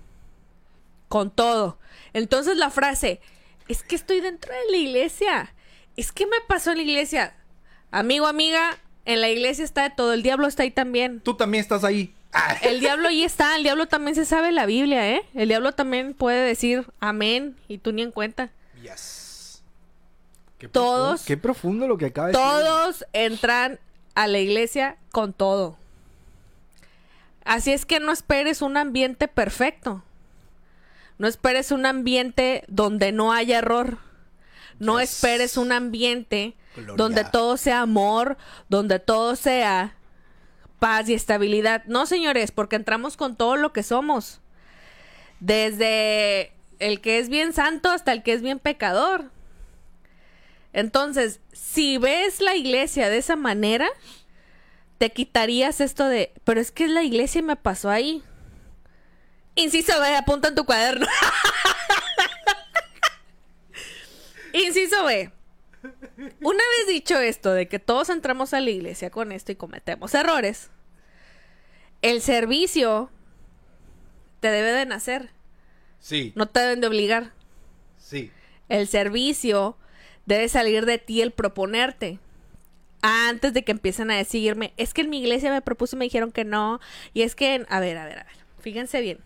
Con 1.09 1.31
todo. 1.31 1.79
Entonces 2.13 2.59
la 2.59 2.69
frase, 2.69 3.23
es 3.69 3.83
que 3.83 3.97
estoy 3.97 4.21
dentro 4.21 4.53
de 4.53 4.71
la 4.71 4.77
iglesia. 4.77 5.55
Es 5.97 6.13
que 6.13 6.27
me 6.27 6.43
pasó 6.47 6.73
en 6.73 6.77
la 6.77 6.83
iglesia. 6.83 7.35
Amigo, 7.91 8.27
amiga, 8.27 8.77
en 9.05 9.21
la 9.21 9.29
iglesia 9.29 9.65
está 9.65 9.85
de 9.85 9.91
todo. 9.91 10.13
El 10.13 10.23
diablo 10.23 10.47
está 10.47 10.63
ahí 10.63 10.71
también. 10.71 11.21
Tú 11.21 11.35
también 11.35 11.63
estás 11.63 11.85
ahí. 11.85 12.15
Ah, 12.33 12.57
El 12.63 12.81
diablo 12.81 13.09
ahí 13.09 13.25
está, 13.25 13.57
el 13.57 13.63
diablo 13.63 13.87
también 13.87 14.15
se 14.15 14.27
sabe 14.27 14.53
la 14.53 14.67
Biblia, 14.67 15.11
¿eh? 15.11 15.23
El 15.35 15.49
diablo 15.49 15.73
también 15.73 16.13
puede 16.13 16.45
decir 16.47 16.87
amén 17.01 17.57
y 17.69 17.79
tú 17.79 17.91
ni 17.93 18.03
en 18.03 18.11
cuenta. 18.13 18.51
Yes. 18.83 19.63
Qué 20.59 20.69
Todos- 20.69 21.21
profundo- 21.23 21.27
Qué 21.27 21.37
profundo 21.39 21.89
lo 21.89 21.97
que 21.97 22.07
acaba 22.07 22.27
de 22.29 22.33
decir. 22.35 22.47
Todos 22.47 23.05
entran 23.15 23.79
a 24.15 24.27
la 24.27 24.39
iglesia 24.39 24.99
con 25.11 25.33
todo. 25.33 25.79
Así 27.45 27.73
es 27.73 27.87
que 27.87 27.99
no 27.99 28.13
esperes 28.13 28.61
un 28.61 28.77
ambiente 28.77 29.27
perfecto. 29.27 30.03
No 31.17 31.27
esperes 31.29 31.73
un 31.73 31.87
ambiente 31.87 32.63
donde 32.69 33.11
no 33.11 33.33
haya 33.33 33.59
error. 33.59 33.97
No 34.79 35.01
Yes. 35.01 35.13
esperes 35.15 35.57
un 35.57 35.73
ambiente 35.73 36.55
Donde 36.97 37.25
todo 37.25 37.57
sea 37.57 37.81
amor, 37.81 38.37
donde 38.69 38.99
todo 38.99 39.37
sea 39.37 39.95
paz 40.79 41.09
y 41.09 41.15
estabilidad. 41.15 41.85
No, 41.87 42.07
señores, 42.07 42.53
porque 42.53 42.77
entramos 42.77 43.17
con 43.17 43.37
todo 43.37 43.57
lo 43.57 43.73
que 43.73 43.83
somos. 43.83 44.41
Desde 45.41 46.53
el 46.79 47.01
que 47.01 47.19
es 47.19 47.29
bien 47.29 47.53
santo 47.53 47.91
hasta 47.91 48.13
el 48.13 48.23
que 48.23 48.33
es 48.33 48.43
bien 48.43 48.59
pecador. 48.59 49.31
Entonces, 50.73 51.41
si 51.53 51.99
ves 51.99 52.41
la 52.41 52.55
iglesia 52.55 53.09
de 53.09 53.19
esa 53.19 53.37
manera, 53.37 53.89
te 54.99 55.11
quitarías 55.11 55.81
esto 55.81 56.07
de, 56.07 56.33
pero 56.45 56.61
es 56.61 56.71
que 56.71 56.89
la 56.89 57.03
iglesia 57.03 57.43
me 57.43 57.57
pasó 57.57 57.91
ahí. 57.91 58.23
Inciso 59.55 59.99
B, 60.01 60.15
apunta 60.15 60.49
en 60.49 60.55
tu 60.55 60.65
cuaderno. 60.65 61.07
Inciso 64.53 65.05
B. 65.05 65.33
una 66.41 66.65
vez 66.79 66.87
dicho 66.89 67.19
esto, 67.19 67.53
de 67.53 67.69
que 67.69 67.79
todos 67.79 68.09
entramos 68.09 68.55
a 68.55 68.61
la 68.61 68.71
iglesia 68.71 69.11
con 69.11 69.33
esto 69.33 69.53
y 69.53 69.57
cometemos 69.57 70.15
errores, 70.15 70.71
el 72.03 72.21
servicio 72.21 73.11
te 74.41 74.49
debe 74.49 74.73
de 74.73 74.87
nacer. 74.87 75.31
Sí. 75.99 76.33
No 76.37 76.47
te 76.47 76.61
deben 76.61 76.81
de 76.81 76.87
obligar. 76.87 77.33
Sí. 77.99 78.31
El 78.69 78.87
servicio 78.87 79.77
debe 80.27 80.49
salir 80.49 80.87
de 80.87 80.99
ti 80.99 81.23
el 81.23 81.33
proponerte. 81.33 82.19
Antes 83.01 83.53
de 83.53 83.63
que 83.65 83.73
empiecen 83.73 84.11
a 84.11 84.17
decirme, 84.17 84.73
es 84.77 84.93
que 84.93 85.03
en 85.03 85.11
mi 85.11 85.21
iglesia 85.21 85.53
me 85.53 85.63
propuso 85.63 85.97
y 85.97 85.99
me 86.01 86.05
dijeron 86.05 86.33
que 86.33 86.45
no. 86.45 86.81
Y 87.15 87.23
es 87.23 87.35
que, 87.35 87.65
a 87.69 87.81
ver, 87.81 87.97
a 87.97 88.05
ver, 88.05 88.19
a 88.19 88.25
ver. 88.25 88.37
Fíjense 88.61 89.01
bien. 89.01 89.19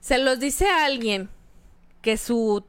Se 0.00 0.18
los 0.18 0.40
dice 0.40 0.66
a 0.68 0.84
alguien 0.84 1.28
que 2.02 2.16
su, 2.16 2.64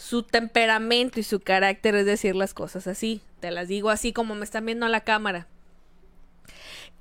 su 0.00 0.22
temperamento 0.22 1.20
y 1.20 1.22
su 1.22 1.40
carácter 1.40 1.94
es 1.94 2.06
decir 2.06 2.34
las 2.34 2.54
cosas 2.54 2.86
así. 2.86 3.20
Te 3.40 3.50
las 3.50 3.68
digo 3.68 3.90
así 3.90 4.12
como 4.12 4.34
me 4.34 4.44
están 4.44 4.64
viendo 4.64 4.86
a 4.86 4.88
la 4.88 5.02
cámara. 5.02 5.46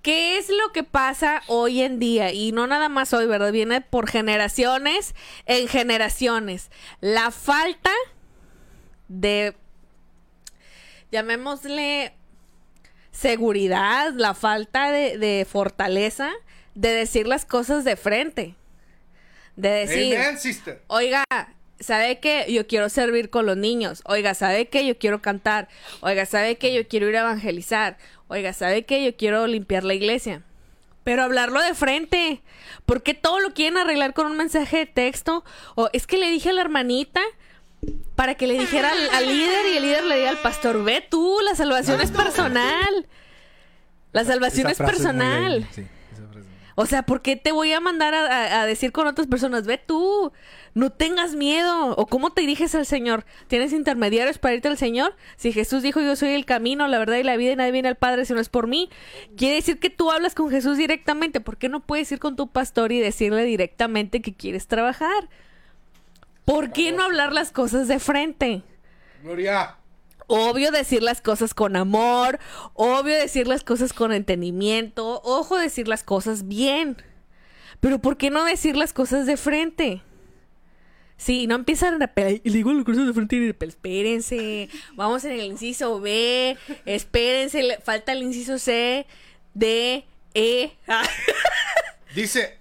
¿Qué 0.02 0.38
es 0.38 0.50
lo 0.50 0.72
que 0.72 0.84
pasa 0.84 1.42
hoy 1.48 1.82
en 1.82 2.00
día? 2.00 2.32
Y 2.32 2.52
no 2.52 2.68
nada 2.68 2.90
más 2.90 3.14
hoy, 3.14 3.26
¿verdad? 3.26 3.52
Viene 3.52 3.82
por 3.82 4.10
generaciones 4.10 5.16
en 5.46 5.68
generaciones. 5.68 6.72
La 7.02 7.32
falta 7.32 7.92
de, 9.08 9.56
llamémosle, 11.12 12.14
seguridad, 13.12 14.14
la 14.14 14.34
falta 14.34 14.92
de, 14.92 15.18
de 15.18 15.46
fortaleza 15.50 16.32
de 16.76 16.90
decir 16.90 17.28
las 17.28 17.46
cosas 17.46 17.84
de 17.84 17.96
frente. 17.96 18.56
De 19.58 19.70
decir, 19.70 20.18
Amen, 20.18 20.38
oiga, 20.88 21.24
¿sabe 21.80 22.20
qué? 22.20 22.46
Yo 22.52 22.68
quiero 22.68 22.90
servir 22.90 23.30
con 23.30 23.46
los 23.46 23.58
niños. 23.58 24.02
Oiga, 24.06 24.34
¿sabe 24.34 24.68
qué? 24.68 24.86
Yo 24.86 24.98
quiero 24.98 25.22
cantar. 25.22 25.68
Oiga, 26.02 26.26
¿sabe 26.26 26.56
qué? 26.58 26.74
Yo 26.74 26.88
quiero 26.88 27.08
ir 27.10 27.18
a 27.18 27.22
evangelizar. 27.22 27.98
Oiga, 28.28 28.54
¿sabe 28.54 28.84
qué? 28.86 29.04
Yo 29.04 29.16
quiero 29.16 29.48
limpiar 29.48 29.84
la 29.84 29.94
iglesia. 29.94 30.44
Pero 31.04 31.24
hablarlo 31.24 31.62
de 31.62 31.74
frente. 31.74 32.42
¿Por 32.86 33.02
qué 33.02 33.14
todo 33.14 33.40
lo 33.40 33.54
quieren 33.54 33.78
arreglar 33.78 34.14
con 34.14 34.28
un 34.28 34.38
mensaje 34.38 34.78
de 34.78 34.86
texto? 34.86 35.44
O 35.76 35.90
es 35.94 36.06
que 36.06 36.18
le 36.18 36.30
dije 36.30 36.50
a 36.50 36.54
la 36.54 36.62
hermanita 36.62 37.22
para 38.16 38.36
que 38.36 38.46
le 38.46 38.60
dijera 38.60 38.92
al, 38.92 39.10
al 39.16 39.26
líder 39.28 39.74
y 39.74 39.78
el 39.78 39.84
líder 39.84 40.04
le 40.04 40.18
diga 40.18 40.30
al 40.32 40.38
pastor, 40.40 40.84
ve 40.84 41.06
tú, 41.10 41.38
la 41.46 41.56
salvación 41.56 42.02
es 42.02 42.12
personal. 42.12 43.08
La 44.12 44.26
salvación 44.26 44.68
es 44.70 44.78
personal. 44.78 45.54
bella, 45.62 45.68
sí, 45.74 45.86
esa 46.12 46.28
frase. 46.28 46.48
O 46.76 46.86
sea, 46.86 47.04
¿por 47.04 47.22
qué 47.22 47.36
te 47.36 47.52
voy 47.52 47.72
a 47.72 47.80
mandar 47.80 48.14
a, 48.14 48.26
a- 48.26 48.62
a 48.62 48.66
decir 48.66 48.92
con 48.92 49.08
otras 49.08 49.28
personas? 49.28 49.66
Ve 49.66 49.78
tú, 49.78 50.32
no 50.74 50.92
tengas 50.92 51.36
miedo. 51.36 51.96
¿O 51.96 52.06
cómo 52.08 52.32
te 52.32 52.42
diriges 52.42 52.76
al 52.76 52.86
Señor? 52.86 53.26
¿Tienes 53.48 53.74
intermediarios 53.74 54.38
para 54.38 54.56
irte 54.56 54.68
al 54.68 54.78
Señor? 54.78 55.16
Si 55.38 55.52
Jesús 55.52 55.84
dijo, 55.84 56.02
yo 56.02 56.16
soy 56.16 56.30
el 56.30 56.46
camino, 56.46 56.88
la 56.88 57.00
verdad 57.00 57.18
y 57.18 57.24
la 57.24 57.38
vida 57.38 57.52
y 57.52 57.56
nadie 57.56 57.72
viene 57.72 57.88
al 57.88 57.98
Padre 57.98 58.26
si 58.26 58.34
no 58.34 58.40
es 58.40 58.50
por 58.50 58.68
mí. 58.68 58.90
Quiere 59.38 59.56
decir 59.56 59.80
que 59.80 59.90
tú 59.90 60.12
hablas 60.12 60.36
con 60.36 60.50
Jesús 60.50 60.78
directamente. 60.78 61.42
¿Por 61.42 61.58
qué 61.58 61.70
no 61.70 61.80
puedes 61.82 62.12
ir 62.12 62.20
con 62.20 62.36
tu 62.36 62.48
pastor 62.48 62.92
y 62.92 63.00
decirle 63.00 63.44
directamente 63.44 64.22
que 64.22 64.34
quieres 64.34 64.68
trabajar? 64.68 65.30
¿Por 66.46 66.72
qué 66.72 66.92
no 66.92 67.04
hablar 67.04 67.32
las 67.34 67.52
cosas 67.52 67.88
de 67.88 68.00
frente? 68.00 68.64
Gloria. 69.24 69.76
Obvio 70.32 70.72
decir 70.72 71.02
las 71.02 71.22
cosas 71.22 71.56
con 71.56 71.76
amor, 71.76 72.40
obvio 72.76 73.16
decir 73.16 73.48
las 73.48 73.64
cosas 73.64 73.94
con 73.94 74.12
entendimiento, 74.12 75.22
ojo 75.24 75.58
decir 75.58 75.88
las 75.88 76.04
cosas 76.04 76.48
bien. 76.48 76.98
Pero 77.80 78.00
¿por 78.00 78.18
qué 78.18 78.30
no 78.30 78.46
decir 78.46 78.76
las 78.76 78.94
cosas 78.94 79.26
de 79.26 79.38
frente? 79.38 80.04
Sí, 81.20 81.48
no 81.48 81.56
empiezan 81.56 82.02
a 82.02 82.08
pelear. 82.08 82.40
Y 82.44 82.50
le 82.50 82.56
digo 82.58 82.72
las 82.74 82.86
cosas 82.86 83.06
de 83.06 83.12
frente 83.14 83.36
y 83.36 83.40
de- 83.48 83.54
pero 83.54 83.70
espérense. 83.70 84.70
Vamos 84.96 85.26
en 85.26 85.34
el 85.34 85.42
inciso 85.42 86.00
B. 86.00 86.56
Espérense. 86.86 87.62
le 87.62 87.78
falta 87.80 88.14
el 88.14 88.24
inciso 88.24 88.58
C. 88.58 89.06
D. 89.54 90.06
E. 90.34 90.72
Ah, 90.88 91.04
Dice, 92.16 92.58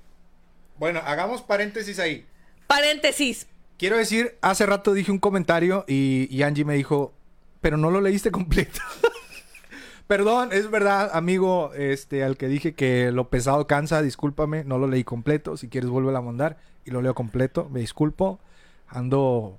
bueno, 0.76 1.00
hagamos 1.04 1.42
paréntesis 1.42 1.98
ahí. 2.00 2.26
Paréntesis. 2.66 3.46
Quiero 3.78 3.96
decir, 3.96 4.36
hace 4.40 4.66
rato 4.66 4.92
dije 4.92 5.12
un 5.12 5.18
comentario 5.20 5.84
y, 5.86 6.26
y 6.34 6.42
Angie 6.42 6.64
me 6.64 6.74
dijo, 6.74 7.14
pero 7.60 7.76
no 7.76 7.90
lo 7.92 8.00
leíste 8.00 8.30
completo. 8.32 8.80
Perdón, 10.08 10.50
es 10.52 10.70
verdad, 10.70 11.10
amigo, 11.12 11.72
este, 11.74 12.24
al 12.24 12.36
que 12.38 12.48
dije 12.48 12.74
que 12.74 13.12
lo 13.12 13.28
pesado 13.28 13.66
cansa, 13.66 14.00
discúlpame, 14.02 14.64
no 14.64 14.78
lo 14.78 14.86
leí 14.88 15.04
completo. 15.04 15.56
Si 15.58 15.68
quieres, 15.68 15.90
vuelve 15.90 16.16
a 16.16 16.20
mandar 16.22 16.56
y 16.86 16.90
lo 16.90 17.02
leo 17.02 17.14
completo. 17.14 17.68
Me 17.70 17.80
disculpo. 17.80 18.40
Ando, 18.88 19.58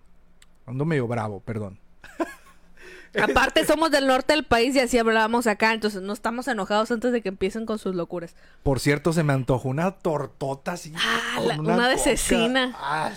ando 0.65 0.85
medio 0.85 1.07
bravo, 1.07 1.39
perdón. 1.41 1.79
Aparte 3.21 3.65
somos 3.65 3.89
del 3.89 4.05
norte 4.05 4.33
del 4.33 4.45
país 4.45 4.75
y 4.75 4.79
así 4.79 4.97
hablábamos 4.99 5.47
acá, 5.47 5.73
entonces 5.73 6.01
no 6.03 6.13
estamos 6.13 6.47
enojados 6.47 6.91
antes 6.91 7.11
de 7.11 7.21
que 7.23 7.29
empiecen 7.29 7.65
con 7.65 7.79
sus 7.79 7.95
locuras. 7.95 8.35
Por 8.61 8.79
cierto, 8.79 9.13
se 9.13 9.23
me 9.23 9.33
antojó 9.33 9.69
una 9.69 9.91
tortota 9.91 10.73
así. 10.73 10.93
Ah, 10.95 11.33
con 11.37 11.47
la- 11.47 11.57
una 11.59 11.87
de 11.89 11.95
coca. 11.95 12.03
cecina. 12.09 12.75
Ah, 12.77 13.11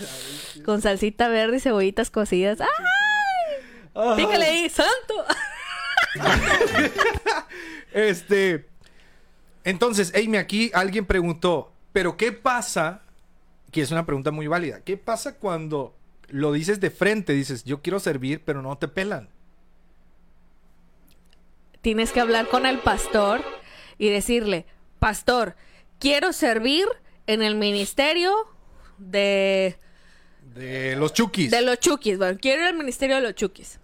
Con 0.64 0.80
salsita 0.80 1.28
verde 1.28 1.58
y 1.58 1.60
cebollitas 1.60 2.10
cocidas. 2.10 2.60
¡Ay! 2.60 4.16
Pícale 4.16 4.44
ahí, 4.46 4.70
santo. 4.70 5.24
Este. 7.92 8.66
Entonces, 9.64 10.12
Amy, 10.14 10.38
aquí 10.38 10.70
alguien 10.74 11.04
preguntó, 11.04 11.72
¿pero 11.92 12.16
qué 12.16 12.32
pasa? 12.32 13.02
Que 13.70 13.82
es 13.82 13.90
una 13.90 14.04
pregunta 14.06 14.30
muy 14.30 14.46
válida. 14.48 14.80
¿Qué 14.80 14.96
pasa 14.96 15.34
cuando 15.36 15.94
lo 16.32 16.50
dices 16.52 16.80
de 16.80 16.90
frente? 16.90 17.34
Dices, 17.34 17.62
yo 17.64 17.82
quiero 17.82 18.00
servir, 18.00 18.42
pero 18.44 18.62
no 18.62 18.76
te 18.78 18.88
pelan. 18.88 19.28
Tienes 21.82 22.10
que 22.12 22.20
hablar 22.20 22.48
con 22.48 22.64
el 22.66 22.78
pastor 22.78 23.42
y 23.98 24.08
decirle, 24.08 24.66
pastor, 24.98 25.56
quiero 25.98 26.32
servir 26.32 26.86
en 27.26 27.42
el 27.42 27.54
ministerio 27.56 28.32
de, 28.98 29.76
De 30.54 30.96
los 30.96 31.12
chukis. 31.12 31.50
de 31.50 31.62
los 31.62 31.78
chukis. 31.80 32.18
Bueno, 32.18 32.38
quiero 32.40 32.62
ir 32.62 32.68
al 32.68 32.76
ministerio 32.76 33.16
de 33.16 33.22
los 33.22 33.34
chukis. 33.34 33.78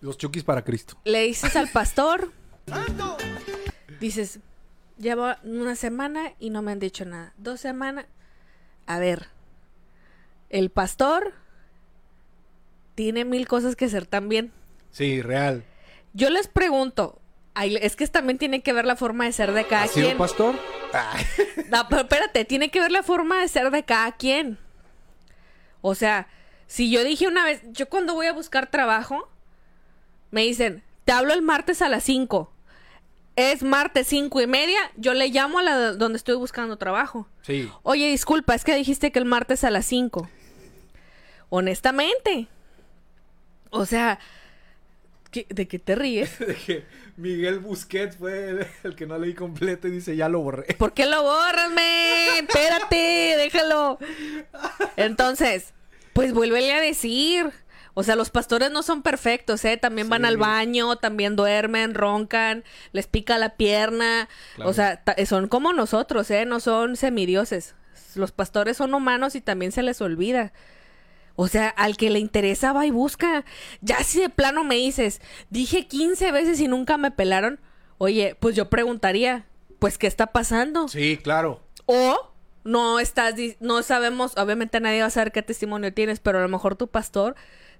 Los 0.00 0.18
chukis 0.18 0.42
para 0.42 0.62
Cristo. 0.62 0.98
Le 1.04 1.22
dices 1.22 1.54
al 1.56 1.68
pastor, 1.68 2.32
dices, 4.00 4.40
llevo 4.98 5.34
una 5.44 5.76
semana 5.76 6.32
y 6.38 6.50
no 6.50 6.62
me 6.62 6.72
han 6.72 6.78
dicho 6.80 7.04
nada. 7.04 7.34
Dos 7.36 7.60
semanas. 7.60 8.06
A 8.86 8.98
ver, 8.98 9.28
el 10.50 10.70
pastor 10.70 11.34
tiene 12.94 13.24
mil 13.24 13.46
cosas 13.46 13.76
que 13.76 13.86
hacer 13.86 14.06
también. 14.06 14.52
Sí, 14.90 15.20
real. 15.22 15.64
Yo 16.14 16.30
les 16.30 16.48
pregunto, 16.48 17.20
es 17.62 17.96
que 17.96 18.06
también 18.06 18.38
tiene 18.38 18.62
que 18.62 18.72
ver 18.72 18.86
la 18.86 18.96
forma 18.96 19.24
de 19.26 19.32
ser 19.32 19.52
de 19.52 19.64
cada 19.66 19.84
¿Ha 19.84 19.88
sido 19.88 20.06
quien. 20.08 20.18
pastor? 20.18 20.54
Ay. 20.92 21.24
No, 21.70 21.88
pero 21.88 22.02
espérate, 22.02 22.44
tiene 22.44 22.70
que 22.70 22.80
ver 22.80 22.92
la 22.92 23.02
forma 23.02 23.40
de 23.40 23.48
ser 23.48 23.70
de 23.70 23.84
cada 23.84 24.12
quien. 24.12 24.58
O 25.80 25.94
sea, 25.94 26.28
si 26.66 26.90
yo 26.90 27.02
dije 27.04 27.26
una 27.26 27.44
vez, 27.44 27.60
yo 27.72 27.88
cuando 27.88 28.14
voy 28.14 28.26
a 28.26 28.32
buscar 28.32 28.70
trabajo, 28.70 29.28
me 30.30 30.42
dicen, 30.42 30.82
te 31.04 31.12
hablo 31.12 31.32
el 31.34 31.42
martes 31.42 31.82
a 31.82 31.88
las 31.88 32.04
5. 32.04 32.52
Es 33.36 33.62
martes 33.62 34.06
cinco 34.08 34.40
y 34.40 34.46
media, 34.46 34.78
yo 34.96 35.12
le 35.12 35.28
llamo 35.28 35.58
a 35.58 35.62
la 35.62 35.92
donde 35.92 36.16
estoy 36.16 36.36
buscando 36.36 36.78
trabajo. 36.78 37.28
Sí. 37.42 37.70
Oye, 37.82 38.08
disculpa, 38.08 38.54
es 38.54 38.64
que 38.64 38.74
dijiste 38.74 39.12
que 39.12 39.18
el 39.18 39.26
martes 39.26 39.62
a 39.62 39.70
las 39.70 39.84
5. 39.86 40.28
Honestamente. 41.50 42.48
O 43.70 43.84
sea, 43.86 44.18
¿qué- 45.30 45.46
¿de 45.50 45.68
qué 45.68 45.78
te 45.78 45.94
ríes? 45.94 46.38
De 46.46 46.54
que 46.54 46.84
Miguel 47.16 47.58
Busquets 47.60 48.16
fue 48.16 48.48
el, 48.50 48.66
el 48.84 48.96
que 48.96 49.06
no 49.06 49.18
leí 49.18 49.34
completo 49.34 49.88
y 49.88 49.90
dice, 49.92 50.16
ya 50.16 50.28
lo 50.28 50.40
borré. 50.40 50.74
¿Por 50.74 50.92
qué 50.92 51.06
lo 51.06 51.22
borras, 51.22 51.70
men? 51.70 52.46
Espérate, 52.48 53.34
déjalo. 53.36 53.98
Entonces, 54.96 55.72
pues 56.12 56.32
vuélvele 56.32 56.72
a 56.72 56.80
decir. 56.80 57.50
O 57.98 58.02
sea, 58.02 58.14
los 58.14 58.28
pastores 58.28 58.70
no 58.70 58.82
son 58.82 59.00
perfectos, 59.00 59.64
¿eh? 59.64 59.78
También 59.78 60.10
van 60.10 60.26
al 60.26 60.36
baño, 60.36 60.96
también 60.96 61.34
duermen, 61.34 61.94
roncan, 61.94 62.62
les 62.92 63.06
pica 63.06 63.38
la 63.38 63.56
pierna. 63.56 64.28
Claro. 64.56 64.70
O 64.70 64.74
sea, 64.74 65.02
ta- 65.02 65.16
son 65.24 65.48
como 65.48 65.72
nosotros, 65.72 66.30
¿eh? 66.30 66.44
No 66.44 66.60
son 66.60 66.96
semidioses. 66.96 67.74
Los 68.14 68.32
pastores 68.32 68.76
son 68.76 68.92
humanos 68.92 69.34
y 69.34 69.40
también 69.40 69.72
se 69.72 69.82
les 69.82 70.02
olvida. 70.02 70.52
O 71.36 71.48
sea, 71.48 71.68
al 71.70 71.96
que 71.96 72.10
le 72.10 72.18
interesa 72.18 72.74
va 72.74 72.84
y 72.84 72.90
busca. 72.90 73.46
Ya 73.80 74.02
si 74.04 74.20
de 74.20 74.28
plano 74.28 74.62
me 74.62 74.74
dices, 74.74 75.22
dije 75.48 75.86
15 75.86 76.32
veces 76.32 76.60
y 76.60 76.68
nunca 76.68 76.98
me 76.98 77.10
pelaron, 77.10 77.60
oye, 77.96 78.36
pues 78.40 78.54
yo 78.56 78.68
preguntaría, 78.68 79.46
pues 79.78 79.96
¿qué 79.96 80.06
está 80.06 80.26
pasando? 80.28 80.88
Sí, 80.88 81.16
claro. 81.16 81.62
O 81.86 82.32
no 82.64 82.98
estás, 83.00 83.34
no 83.60 83.82
sabemos, 83.82 84.36
obviamente 84.36 84.80
nadie 84.80 85.00
va 85.00 85.06
a 85.06 85.10
saber 85.10 85.32
qué 85.32 85.40
testimonio 85.42 85.94
tienes, 85.94 86.20
pero 86.20 86.38
a 86.40 86.42
lo 86.42 86.48
mejor 86.48 86.76
tu 86.76 86.88
pastor 86.88 87.36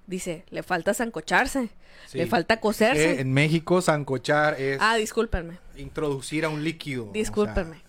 dice, 0.07 0.43
le 0.49 0.63
falta 0.63 0.93
zancocharse, 0.93 1.69
Sí. 2.07 2.17
le 2.17 2.25
falta 2.27 2.59
coserse. 2.59 3.15
Que 3.15 3.21
en 3.21 3.33
México, 3.33 3.81
sancochar 3.81 4.59
es 4.59 4.77
Ah, 4.81 4.95
discúlpenme, 4.95 5.59
introducir 5.75 6.45
a 6.45 6.49
un 6.49 6.63
líquido. 6.63 7.03
o 7.03 7.07
sea, 7.07 7.13
discúlpenme. 7.13 7.81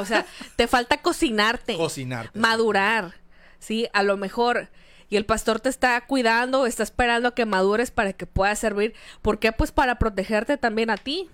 O 0.00 0.04
sea, 0.04 0.24
te 0.56 0.66
falta 0.68 0.98
cocinarte. 1.02 1.76
cocinarte. 1.76 2.38
madurar, 2.38 3.14
¿sí? 3.58 3.88
A 3.92 4.02
lo 4.02 4.16
mejor. 4.16 4.68
y 5.12 5.16
el 5.16 5.26
pastor 5.26 5.58
te 5.58 5.68
está 5.68 6.00
cuidando, 6.06 6.66
está 6.66 6.84
esperando 6.84 7.30
a 7.30 7.34
que 7.34 7.44
madures 7.44 7.90
para 7.90 8.12
que 8.12 8.26
puedas 8.26 8.60
servir. 8.60 8.94
¿Por 9.22 9.40
qué? 9.40 9.50
Pues 9.50 9.72
para 9.72 9.98
protegerte 9.98 10.56
también 10.56 10.88
a 10.88 10.96
ti. 10.96 11.28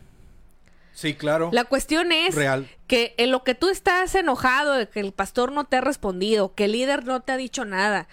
Sí, 0.94 1.12
claro. 1.12 1.50
La 1.52 1.64
cuestión 1.64 2.10
es 2.10 2.34
Real. 2.34 2.66
que 2.86 3.14
en 3.18 3.30
lo 3.30 3.44
que 3.44 3.54
tú 3.54 3.68
estás 3.68 4.14
enojado 4.14 4.72
de 4.72 4.88
que 4.88 5.00
el 5.00 5.12
pastor 5.12 5.52
no 5.52 5.64
te 5.64 5.76
ha 5.76 5.82
respondido, 5.82 6.54
que 6.54 6.64
el 6.64 6.72
líder 6.72 7.04
no 7.04 7.20
te 7.20 7.32
ha 7.32 7.36
dicho 7.36 7.66
nada, 7.66 8.08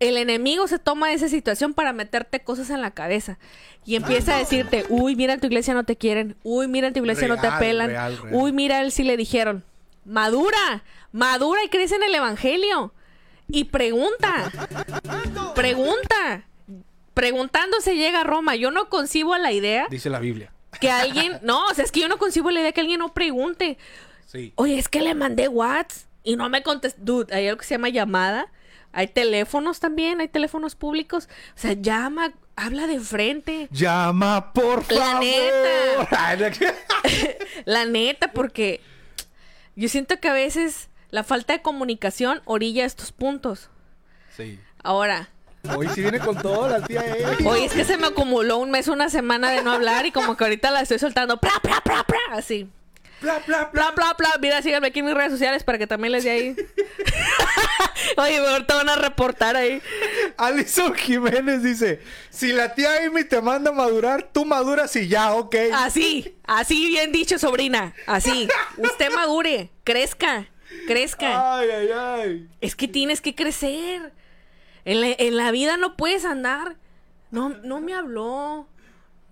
el 0.00 0.16
enemigo 0.16 0.66
se 0.66 0.78
toma 0.78 1.12
esa 1.12 1.28
situación 1.28 1.72
para 1.74 1.92
meterte 1.92 2.40
cosas 2.40 2.70
en 2.70 2.80
la 2.82 2.90
cabeza 2.90 3.38
y 3.86 3.96
empieza 3.96 4.34
a 4.34 4.38
decirte, 4.38 4.84
uy, 4.88 5.14
mira 5.16 5.34
en 5.34 5.40
tu 5.40 5.46
iglesia 5.46 5.72
no 5.74 5.84
te 5.84 5.96
quieren, 5.96 6.36
uy, 6.42 6.66
mira 6.68 6.88
en 6.88 6.94
tu 6.94 7.00
iglesia 7.00 7.28
no 7.28 7.36
te 7.36 7.42
Real, 7.48 7.58
pelan, 7.58 7.88
real, 7.88 8.18
real. 8.18 8.34
uy, 8.34 8.52
mira 8.52 8.80
él 8.82 8.92
sí 8.92 9.02
le 9.04 9.16
dijeron, 9.16 9.64
madura, 10.04 10.82
madura 11.12 11.62
y 11.64 11.68
crece 11.68 11.94
en 11.96 12.02
el 12.02 12.14
evangelio 12.14 12.92
y 13.48 13.64
pregunta, 13.64 14.50
pregunta, 15.54 16.44
preguntando 17.14 17.80
se 17.80 17.96
llega 17.96 18.20
a 18.22 18.24
Roma. 18.24 18.56
Yo 18.56 18.70
no 18.70 18.88
concibo 18.88 19.36
la 19.36 19.52
idea 19.52 19.86
Dice 19.90 20.10
la 20.10 20.18
Biblia. 20.18 20.52
que 20.80 20.90
alguien, 20.90 21.38
no, 21.42 21.66
o 21.66 21.74
sea, 21.74 21.84
es 21.84 21.92
que 21.92 22.00
yo 22.00 22.08
no 22.08 22.18
concibo 22.18 22.50
la 22.50 22.60
idea 22.60 22.72
que 22.72 22.80
alguien 22.80 22.98
no 23.00 23.12
pregunte. 23.12 23.78
Sí. 24.26 24.52
Oye, 24.56 24.78
es 24.78 24.88
que 24.88 25.00
le 25.00 25.14
mandé 25.14 25.48
WhatsApp 25.48 26.08
y 26.24 26.36
no 26.36 26.48
me 26.48 26.62
contestó. 26.62 27.00
Dude, 27.02 27.34
hay 27.34 27.46
algo 27.48 27.58
que 27.60 27.66
se 27.66 27.74
llama 27.74 27.88
llamada. 27.90 28.50
Hay 28.94 29.08
teléfonos 29.08 29.80
también, 29.80 30.20
hay 30.20 30.28
teléfonos 30.28 30.76
públicos. 30.76 31.28
O 31.56 31.58
sea, 31.58 31.72
llama, 31.72 32.32
habla 32.56 32.86
de 32.86 33.00
frente. 33.00 33.68
Llama, 33.70 34.52
por 34.52 34.90
La 34.92 35.04
favor. 35.04 35.24
neta. 35.24 36.08
Ay, 36.18 36.38
la- 36.38 36.52
La 37.64 37.84
neta, 37.84 38.32
porque 38.32 38.80
yo 39.76 39.88
siento 39.88 40.18
que 40.20 40.28
a 40.28 40.32
veces 40.32 40.88
la 41.10 41.24
falta 41.24 41.52
de 41.52 41.62
comunicación 41.62 42.40
orilla 42.44 42.84
estos 42.84 43.12
puntos. 43.12 43.68
sí. 44.36 44.58
Ahora, 44.82 45.28
Hoy 45.76 45.88
sí 45.94 46.02
viene 46.02 46.18
con 46.18 46.36
todo 46.36 46.68
la 46.68 46.82
tía 46.86 47.02
hoy 47.46 47.62
es 47.64 47.72
que 47.72 47.86
se 47.86 47.96
me 47.96 48.08
acumuló 48.08 48.58
un 48.58 48.70
mes, 48.70 48.86
una 48.86 49.08
semana 49.08 49.50
de 49.50 49.62
no 49.62 49.72
hablar 49.72 50.04
y 50.04 50.12
como 50.12 50.36
que 50.36 50.44
ahorita 50.44 50.70
la 50.70 50.82
estoy 50.82 50.98
soltando. 50.98 51.38
¡Pra, 51.38 51.52
pra, 51.62 51.80
pra, 51.80 52.04
pra! 52.04 52.18
Así. 52.32 52.68
Bla, 53.24 53.42
bla, 53.46 53.70
bla. 53.72 53.90
Bla, 53.92 54.14
bla. 54.18 54.34
Mira, 54.38 54.60
síganme 54.60 54.88
aquí 54.88 54.98
en 54.98 55.06
mis 55.06 55.14
redes 55.14 55.32
sociales 55.32 55.64
para 55.64 55.78
que 55.78 55.86
también 55.86 56.12
les 56.12 56.24
dé 56.24 56.30
ahí. 56.30 56.56
Oye, 58.18 58.38
te 58.66 58.74
van 58.74 58.88
a 58.90 58.96
reportar 58.96 59.56
ahí. 59.56 59.80
Alison 60.36 60.94
Jiménez 60.94 61.62
dice: 61.62 62.02
Si 62.28 62.52
la 62.52 62.74
tía 62.74 63.04
Amy 63.06 63.24
te 63.24 63.40
manda 63.40 63.70
a 63.70 63.72
madurar, 63.72 64.28
tú 64.30 64.44
maduras 64.44 64.94
y 64.96 65.08
ya, 65.08 65.32
ok. 65.32 65.56
Así, 65.72 66.36
así 66.44 66.88
bien 66.88 67.12
dicho, 67.12 67.38
sobrina. 67.38 67.94
Así. 68.06 68.46
Usted 68.76 69.10
madure, 69.14 69.70
crezca, 69.84 70.46
crezca. 70.86 71.56
Ay, 71.56 71.70
ay, 71.70 71.88
ay. 71.94 72.48
Es 72.60 72.76
que 72.76 72.88
tienes 72.88 73.22
que 73.22 73.34
crecer. 73.34 74.12
En 74.84 75.00
la, 75.00 75.08
en 75.18 75.36
la 75.38 75.50
vida 75.50 75.78
no 75.78 75.96
puedes 75.96 76.26
andar. 76.26 76.76
No, 77.30 77.48
no 77.48 77.80
me 77.80 77.94
habló. 77.94 78.68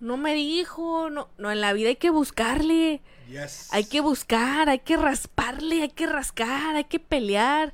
No 0.03 0.17
me 0.17 0.35
dijo. 0.35 1.09
No, 1.09 1.29
no, 1.37 1.49
en 1.49 1.61
la 1.61 1.71
vida 1.71 1.87
hay 1.87 1.95
que 1.95 2.09
buscarle. 2.09 3.01
Yes. 3.29 3.69
Hay 3.71 3.85
que 3.85 4.01
buscar, 4.01 4.67
hay 4.67 4.79
que 4.79 4.97
rasparle, 4.97 5.81
hay 5.81 5.89
que 5.89 6.07
rascar, 6.07 6.75
hay 6.75 6.83
que 6.83 6.99
pelear. 6.99 7.73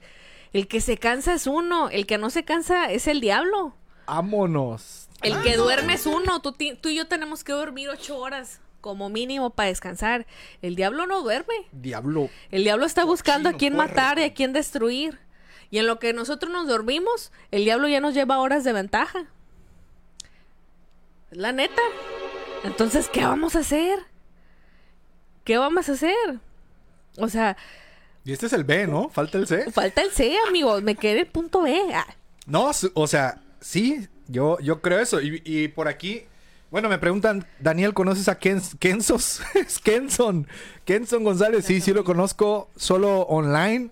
El 0.53 0.67
que 0.67 0.79
se 0.79 0.97
cansa 0.97 1.33
es 1.33 1.47
uno, 1.47 1.89
el 1.89 2.05
que 2.05 2.19
no 2.19 2.29
se 2.29 2.45
cansa 2.45 2.91
es 2.91 3.07
el 3.07 3.19
diablo. 3.19 3.73
Vámonos. 4.05 5.09
El 5.23 5.41
que 5.41 5.57
duerme 5.57 5.93
es 5.93 6.05
uno. 6.05 6.39
Tú, 6.41 6.53
tú 6.53 6.89
y 6.89 6.95
yo 6.95 7.07
tenemos 7.07 7.43
que 7.43 7.51
dormir 7.51 7.89
ocho 7.89 8.17
horas 8.17 8.61
como 8.79 9.09
mínimo 9.09 9.49
para 9.49 9.69
descansar. 9.69 10.27
El 10.61 10.75
diablo 10.75 11.07
no 11.07 11.23
duerme. 11.23 11.55
Diablo. 11.71 12.29
El 12.51 12.63
diablo 12.63 12.85
está 12.85 13.05
buscando 13.05 13.49
a 13.49 13.53
quién 13.53 13.75
matar 13.75 14.19
y 14.19 14.23
a 14.23 14.33
quién 14.35 14.53
destruir. 14.53 15.17
Y 15.71 15.79
en 15.79 15.87
lo 15.87 15.97
que 15.97 16.13
nosotros 16.13 16.51
nos 16.51 16.67
dormimos, 16.67 17.31
el 17.49 17.63
diablo 17.63 17.87
ya 17.87 17.99
nos 17.99 18.13
lleva 18.13 18.39
horas 18.39 18.63
de 18.63 18.73
ventaja. 18.73 19.25
La 21.31 21.51
neta. 21.51 21.81
Entonces, 22.63 23.07
¿qué 23.09 23.23
vamos 23.23 23.55
a 23.55 23.59
hacer? 23.59 23.99
¿Qué 25.43 25.57
vamos 25.57 25.89
a 25.89 25.93
hacer? 25.93 26.15
O 27.17 27.27
sea, 27.29 27.57
Y 28.23 28.31
este 28.33 28.47
es 28.47 28.53
el 28.53 28.63
B, 28.63 28.87
¿no? 28.87 29.09
Falta 29.09 29.37
el 29.37 29.47
C. 29.47 29.71
falta 29.71 30.01
el 30.01 30.11
C, 30.11 30.35
amigos. 30.47 30.83
Me 30.83 30.95
quedé 30.95 31.21
el 31.21 31.27
punto 31.27 31.61
B. 31.63 31.77
Ah, 31.93 32.05
No, 32.45 32.71
o 32.93 33.07
sea, 33.07 33.41
sí, 33.59 34.07
yo, 34.27 34.59
yo 34.59 34.81
creo 34.81 34.99
eso. 34.99 35.21
Y, 35.21 35.41
y 35.45 35.67
por 35.69 35.87
aquí, 35.87 36.25
bueno, 36.71 36.89
me 36.89 36.97
preguntan, 36.99 37.45
Daniel, 37.59 37.93
¿conoces 37.93 38.27
a 38.27 38.37
Ken, 38.37 38.61
Kensos? 38.79 39.41
es 39.55 39.79
Kenson. 39.79 40.47
Kenson 40.85 41.23
González, 41.23 41.65
sí, 41.65 41.81
sí 41.81 41.93
lo 41.93 42.03
conozco, 42.03 42.69
solo 42.75 43.21
online. 43.21 43.89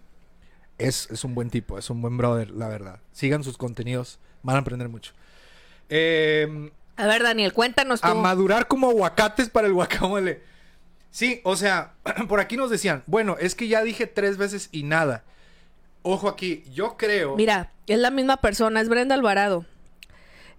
Es, 0.77 1.09
es 1.09 1.23
un 1.23 1.33
buen 1.33 1.49
tipo, 1.49 1.79
es 1.79 1.89
un 1.89 2.01
buen 2.01 2.17
brother, 2.17 2.51
la 2.51 2.67
verdad. 2.67 2.99
Sigan 3.11 3.43
sus 3.43 3.57
contenidos, 3.57 4.19
van 4.43 4.57
a 4.57 4.59
aprender 4.59 4.89
mucho. 4.89 5.13
Eh, 5.89 6.71
A 6.97 7.07
ver, 7.07 7.23
Daniel, 7.23 7.53
cuéntanos 7.53 8.01
tú. 8.01 8.07
a 8.07 8.13
madurar 8.15 8.67
como 8.67 8.89
aguacates 8.89 9.49
para 9.49 9.67
el 9.67 9.73
guacamole. 9.73 10.41
Sí, 11.11 11.41
o 11.43 11.55
sea, 11.55 11.93
por 12.27 12.39
aquí 12.39 12.57
nos 12.57 12.69
decían, 12.69 13.03
bueno, 13.05 13.37
es 13.39 13.55
que 13.55 13.67
ya 13.67 13.83
dije 13.83 14.07
tres 14.07 14.37
veces 14.37 14.69
y 14.71 14.83
nada. 14.83 15.23
Ojo 16.01 16.27
aquí, 16.27 16.63
yo 16.73 16.97
creo... 16.97 17.35
Mira, 17.35 17.71
es 17.85 17.99
la 17.99 18.11
misma 18.11 18.37
persona, 18.37 18.81
es 18.81 18.89
Brenda 18.89 19.15
Alvarado. 19.15 19.65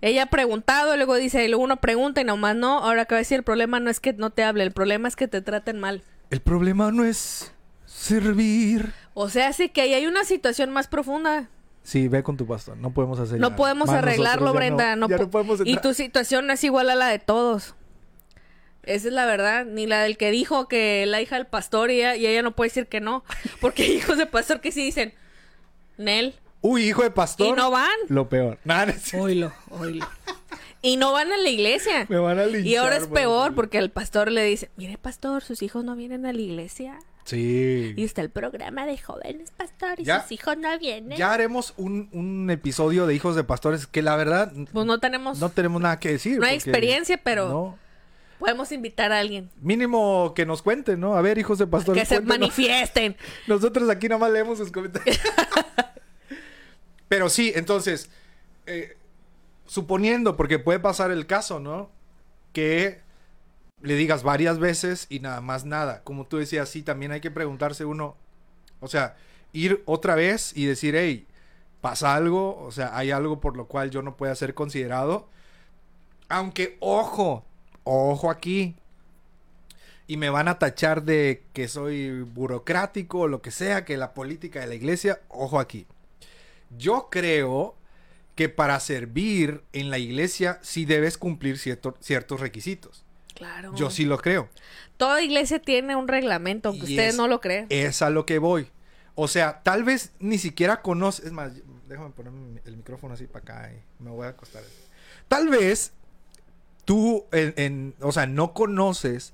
Ella 0.01 0.24
ha 0.24 0.26
preguntado, 0.26 0.97
luego 0.97 1.16
dice, 1.16 1.45
y 1.45 1.49
luego 1.49 1.64
uno 1.64 1.78
pregunta 1.78 2.20
y 2.20 2.24
nomás 2.24 2.55
no. 2.55 2.78
Ahora 2.78 3.05
de 3.05 3.16
decir, 3.16 3.39
el 3.39 3.43
problema 3.43 3.80
no 3.80 3.91
es 3.91 3.99
que 3.99 4.12
no 4.12 4.30
te 4.30 4.45
hable, 4.45 4.62
el 4.62 4.72
problema 4.72 5.09
es 5.09 5.16
que 5.16 5.26
te 5.26 5.41
traten 5.41 5.80
mal. 5.80 6.03
El 6.30 6.41
problema 6.41 6.93
no 6.93 7.05
es 7.05 7.53
servir. 7.86 8.93
O 9.14 9.28
sea, 9.28 9.53
sí 9.53 9.70
que 9.70 9.80
ahí 9.80 9.95
hay 9.95 10.07
una 10.07 10.24
situación 10.24 10.70
más 10.70 10.86
profunda. 10.86 11.49
Sí, 11.89 12.07
ve 12.07 12.22
con 12.22 12.36
tu 12.36 12.47
pastor. 12.47 12.76
No 12.76 12.93
podemos 12.93 13.18
hacer 13.18 13.41
No 13.41 13.57
podemos 13.57 13.89
Más 13.89 13.97
arreglarlo, 13.97 14.49
nosotros 14.49 14.53
ya 14.53 14.59
Brenda. 14.59 14.97
No, 14.97 15.09
No, 15.09 15.09
ya 15.09 15.16
po- 15.16 15.22
no 15.22 15.30
podemos 15.30 15.61
y 15.64 15.78
tu 15.78 15.95
situación 15.95 16.47
no 16.47 16.53
es 16.53 16.62
igual 16.62 16.91
a 16.91 16.95
la 16.95 17.09
de 17.09 17.18
todos. 17.18 17.74
Esa 18.82 19.09
es 19.09 19.14
la 19.14 19.24
verdad. 19.24 19.64
Ni 19.64 19.86
la 19.86 20.03
del 20.03 20.18
que 20.18 20.30
dijo 20.30 20.68
que 20.68 21.07
la 21.07 21.22
hija 21.22 21.36
del 21.36 21.47
pastor 21.47 21.91
y 21.91 22.01
ella, 22.01 22.14
y 22.14 22.26
ella 22.26 22.43
no 22.43 22.55
puede 22.55 22.68
decir 22.68 22.89
que 22.89 23.01
no. 23.01 23.24
Porque 23.62 23.84
hay 23.84 23.93
hijos 23.97 24.18
de 24.18 24.26
pastor 24.26 24.61
que 24.61 24.70
sí 24.70 24.84
dicen, 24.84 25.14
Nel. 25.97 26.34
Uy, 26.61 26.82
hijo 26.82 27.03
de 27.05 27.11
pastor. 27.11 27.47
Y 27.47 27.53
no 27.53 27.70
van. 27.70 27.89
Lo 28.09 28.28
peor. 28.28 28.59
Nada, 28.64 28.95
no. 29.14 29.22
Oilo, 29.22 29.55
oilo. 29.70 30.07
Y 30.82 30.99
no 30.99 31.12
van 31.12 31.32
a 31.32 31.39
la 31.39 31.49
iglesia. 31.49 32.05
Me 32.11 32.18
van 32.18 32.39
a 32.39 32.45
linchar. 32.45 32.66
Y 32.66 32.76
ahora 32.76 32.99
es 32.99 33.07
peor 33.07 33.55
porque 33.55 33.78
el 33.78 33.91
pastor 33.91 34.30
le 34.30 34.45
dice, 34.45 34.70
mire 34.76 34.99
pastor, 34.99 35.43
sus 35.43 35.62
hijos 35.62 35.84
no 35.84 35.97
vienen 35.97 36.26
a 36.26 36.34
la 36.34 36.41
iglesia. 36.43 36.99
Sí. 37.29 37.93
Y 37.97 38.05
está 38.05 38.22
el 38.22 38.31
programa 38.31 38.87
de 38.87 38.97
jóvenes 38.97 39.51
pastor 39.51 40.01
y 40.01 40.05
Ya- 40.05 40.22
sus 40.22 40.33
hijos 40.33 40.57
no 40.57 40.79
vienen. 40.79 41.18
Ya 41.18 41.33
haremos 41.33 41.74
un, 41.76 42.09
un 42.12 42.49
episodio 42.51 43.07
de 43.07 43.14
hijos 43.14 43.37
de 43.37 43.45
pastores 43.45 43.87
que 43.87 44.01
la 44.03 44.16
verdad 44.16 44.51
Pues 44.72 44.87
no 44.87 44.99
tenemos, 44.99 45.39
no 45.39 45.51
tenemos 45.51 45.83
nada 45.83 45.99
que 46.01 46.12
decir. 46.12 46.39
no 46.39 46.47
hay 46.47 46.55
experiencia, 46.55 47.20
pero 47.22 47.49
No. 47.49 47.79
podemos 48.39 48.72
invitar 48.72 49.12
a 49.12 49.18
alguien. 49.18 49.51
Mínimo 49.61 50.33
que 50.35 50.47
nos 50.47 50.62
cuenten, 50.62 51.01
¿no? 51.01 51.16
A 51.16 51.20
ver, 51.20 51.37
hijos 51.39 51.59
de 51.59 51.66
pastores. 51.66 52.03
que 52.03 52.07
se 52.14 52.20
manifiesten. 52.22 53.14
Nosotros 53.47 53.91
aquí 53.91 54.09
nada 54.09 54.20
más 54.20 54.31
leemos 54.31 54.57
sus 54.59 54.72
comentarios. 54.72 55.18
Pero 57.09 57.29
sí, 57.31 57.53
entonces, 57.55 58.11
eh, 58.66 58.97
suponiendo, 59.66 60.37
porque 60.37 60.59
puede 60.59 60.79
pasar 60.79 61.11
el 61.11 61.26
caso, 61.26 61.59
¿no? 61.61 61.91
Que 62.53 63.01
le 63.83 63.95
digas 63.95 64.22
varias 64.22 64.59
veces 64.59 65.07
y 65.09 65.20
nada 65.20 65.41
más 65.41 65.64
nada. 65.64 66.03
Como 66.05 66.26
tú 66.26 66.39
decías, 66.39 66.68
sí, 66.68 66.83
también 66.83 67.12
hay 67.12 67.20
que 67.20 67.31
preguntarse 67.31 67.85
uno, 67.85 68.16
o 68.81 68.89
sea, 68.89 69.16
ir 69.53 69.83
otra 69.87 70.14
vez 70.14 70.57
y 70.57 70.66
decir, 70.66 70.97
hey, 70.97 71.26
pasa 71.81 72.14
algo, 72.14 72.61
o 72.62 72.72
sea, 72.72 72.97
hay 72.97 73.11
algo 73.11 73.41
por 73.41 73.57
lo 73.57 73.66
cual 73.66 73.91
yo 73.91 74.03
no 74.03 74.16
pueda 74.16 74.35
ser 74.35 74.55
considerado. 74.55 75.29
Aunque, 76.29 76.76
ojo, 76.81 77.45
ojo 77.85 78.31
aquí. 78.31 78.74
Y 80.07 80.16
me 80.16 80.31
van 80.31 80.49
a 80.49 80.59
tachar 80.59 81.03
de 81.03 81.45
que 81.53 81.68
soy 81.68 82.22
burocrático 82.22 83.20
o 83.20 83.29
lo 83.29 83.43
que 83.43 83.51
sea, 83.51 83.85
que 83.85 83.97
la 83.97 84.14
política 84.14 84.61
de 84.61 84.66
la 84.66 84.74
iglesia, 84.74 85.20
ojo 85.29 85.61
aquí. 85.61 85.87
Yo 86.79 87.09
creo 87.11 87.74
que 88.35 88.49
para 88.49 88.81
servir 88.81 89.62
en 89.72 89.91
la 89.91 89.99
iglesia 89.99 90.59
sí 90.62 90.85
debes 90.85 91.18
cumplir 91.18 91.59
cierto- 91.59 91.97
ciertos 92.01 92.41
requisitos. 92.41 93.05
Claro. 93.39 93.72
Yo 93.76 93.89
sí 93.91 94.05
lo 94.05 94.18
creo. 94.18 94.49
Toda 94.97 95.22
iglesia 95.22 95.61
tiene 95.62 95.95
un 95.97 96.09
reglamento, 96.09 96.68
aunque 96.70 96.84
ustedes 96.84 97.11
es- 97.11 97.16
no 97.16 97.28
lo 97.28 97.41
crean. 97.41 97.66
Es 97.70 98.03
a 98.03 98.11
lo 98.11 98.26
que 98.26 98.39
voy. 98.39 98.68
O 99.14 99.28
sea, 99.28 99.62
tal 99.62 99.84
vez 99.84 100.12
ni 100.18 100.39
siquiera 100.39 100.82
conoces. 100.82 101.26
Es 101.26 101.32
más, 101.32 101.53
déjame 101.89 102.11
poner 102.11 102.32
el 102.66 102.76
micrófono 102.76 103.14
así 103.14 103.26
para 103.26 103.43
acá 103.43 103.72
y 103.72 104.03
me 104.03 104.11
voy 104.11 104.26
a 104.26 104.30
acostar. 104.30 104.62
Tal 105.28 105.49
vez 105.49 105.93
tú, 106.84 107.24
en, 107.32 107.55
en- 107.57 107.95
o 108.01 108.12
sea, 108.12 108.26
no 108.26 108.53
conoces 108.55 109.32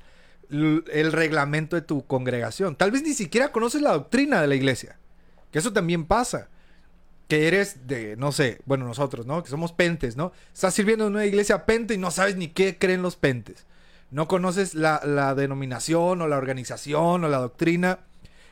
el 0.50 1.10
reglamento 1.12 1.74
de 1.76 1.82
tu 1.82 2.06
congregación. 2.06 2.76
Tal 2.76 2.90
vez 2.90 3.02
ni 3.02 3.14
siquiera 3.14 3.50
conoces 3.50 3.80
la 3.82 3.92
doctrina 3.92 4.40
de 4.40 4.46
la 4.46 4.54
iglesia. 4.54 4.98
Que 5.50 5.58
eso 5.58 5.72
también 5.72 6.04
pasa. 6.04 6.48
Que 7.28 7.48
eres 7.48 7.86
de, 7.86 8.16
no 8.16 8.32
sé, 8.32 8.60
bueno, 8.66 8.84
nosotros, 8.86 9.24
¿no? 9.24 9.42
Que 9.42 9.48
somos 9.48 9.72
pentes, 9.72 10.14
¿no? 10.16 10.32
Estás 10.52 10.74
sirviendo 10.74 11.06
en 11.06 11.14
una 11.14 11.24
iglesia 11.24 11.64
pente 11.64 11.94
y 11.94 11.98
no 11.98 12.10
sabes 12.10 12.36
ni 12.36 12.48
qué 12.48 12.76
creen 12.78 13.00
los 13.02 13.16
pentes. 13.16 13.66
No 14.14 14.28
conoces 14.28 14.76
la, 14.76 15.34
denominación 15.34 16.22
o 16.22 16.28
la 16.28 16.36
organización 16.36 17.24
o 17.24 17.28
la 17.28 17.38
doctrina. 17.38 17.98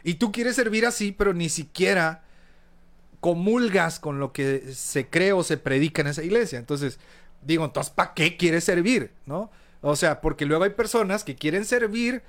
Y 0.02 0.14
tú 0.14 0.32
quieres 0.32 0.56
servir 0.56 0.84
así, 0.84 1.12
pero 1.12 1.34
ni 1.34 1.48
siquiera 1.48 2.24
comulgas 3.20 4.00
con 4.00 4.18
lo 4.18 4.32
que 4.32 4.74
se 4.74 5.08
cree 5.08 5.32
o 5.32 5.44
se 5.44 5.58
predica 5.58 6.02
en 6.02 6.08
esa 6.08 6.24
iglesia. 6.24 6.58
Entonces, 6.58 6.98
digo, 7.42 7.64
entonces, 7.64 7.92
¿para 7.92 8.12
qué 8.12 8.36
quieres 8.36 8.64
servir? 8.64 9.12
¿No? 9.24 9.52
O 9.82 9.94
sea, 9.94 10.20
porque 10.20 10.46
luego 10.46 10.64
hay 10.64 10.70
personas 10.70 11.22
que 11.22 11.36
quieren 11.36 11.64
servir 11.64 12.24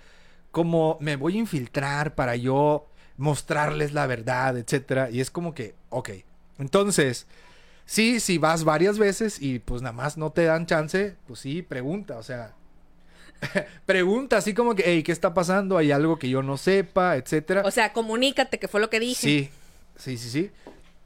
como 0.52 1.00
me 1.02 1.16
voy 1.16 1.38
a 1.38 1.40
infiltrar 1.40 2.14
para 2.14 2.36
yo 2.36 2.88
mostrarles 3.18 3.94
la 3.94 4.06
verdad, 4.06 4.60
etcétera. 4.60 5.10
Y 5.10 5.22
es 5.22 5.32
como 5.32 5.56
que, 5.56 5.74
ok. 5.90 6.12
Entonces, 6.60 7.26
sí, 7.88 8.20
si 8.20 8.38
vas 8.38 8.64
varias 8.64 9.00
veces 9.00 9.42
y 9.42 9.58
pues 9.58 9.82
nada 9.82 9.94
más 9.94 10.18
no 10.18 10.32
te 10.32 10.44
dan 10.44 10.68
chance, 10.68 11.16
pues 11.26 11.40
sí, 11.40 11.64
pregunta, 11.64 12.20
o 12.20 12.24
sea, 12.24 12.54
pregunta 13.86 14.38
así 14.38 14.54
como 14.54 14.76
que, 14.76 14.84
hey, 14.86 15.04
¿qué 15.04 15.12
está 15.12 15.34
pasando? 15.34 15.78
¿Hay 15.78 15.92
algo 15.92 16.18
que 16.18 16.30
yo 16.30 16.42
no 16.42 16.58
sepa, 16.58 17.18
etcétera? 17.18 17.64
O 17.66 17.72
sea, 17.72 17.94
comunícate, 17.94 18.60
que 18.60 18.68
fue 18.68 18.82
lo 18.82 18.90
que 18.90 19.00
dije. 19.00 19.22
Sí, 19.22 19.50
sí, 19.98 20.18
sí, 20.18 20.30
sí. 20.30 20.52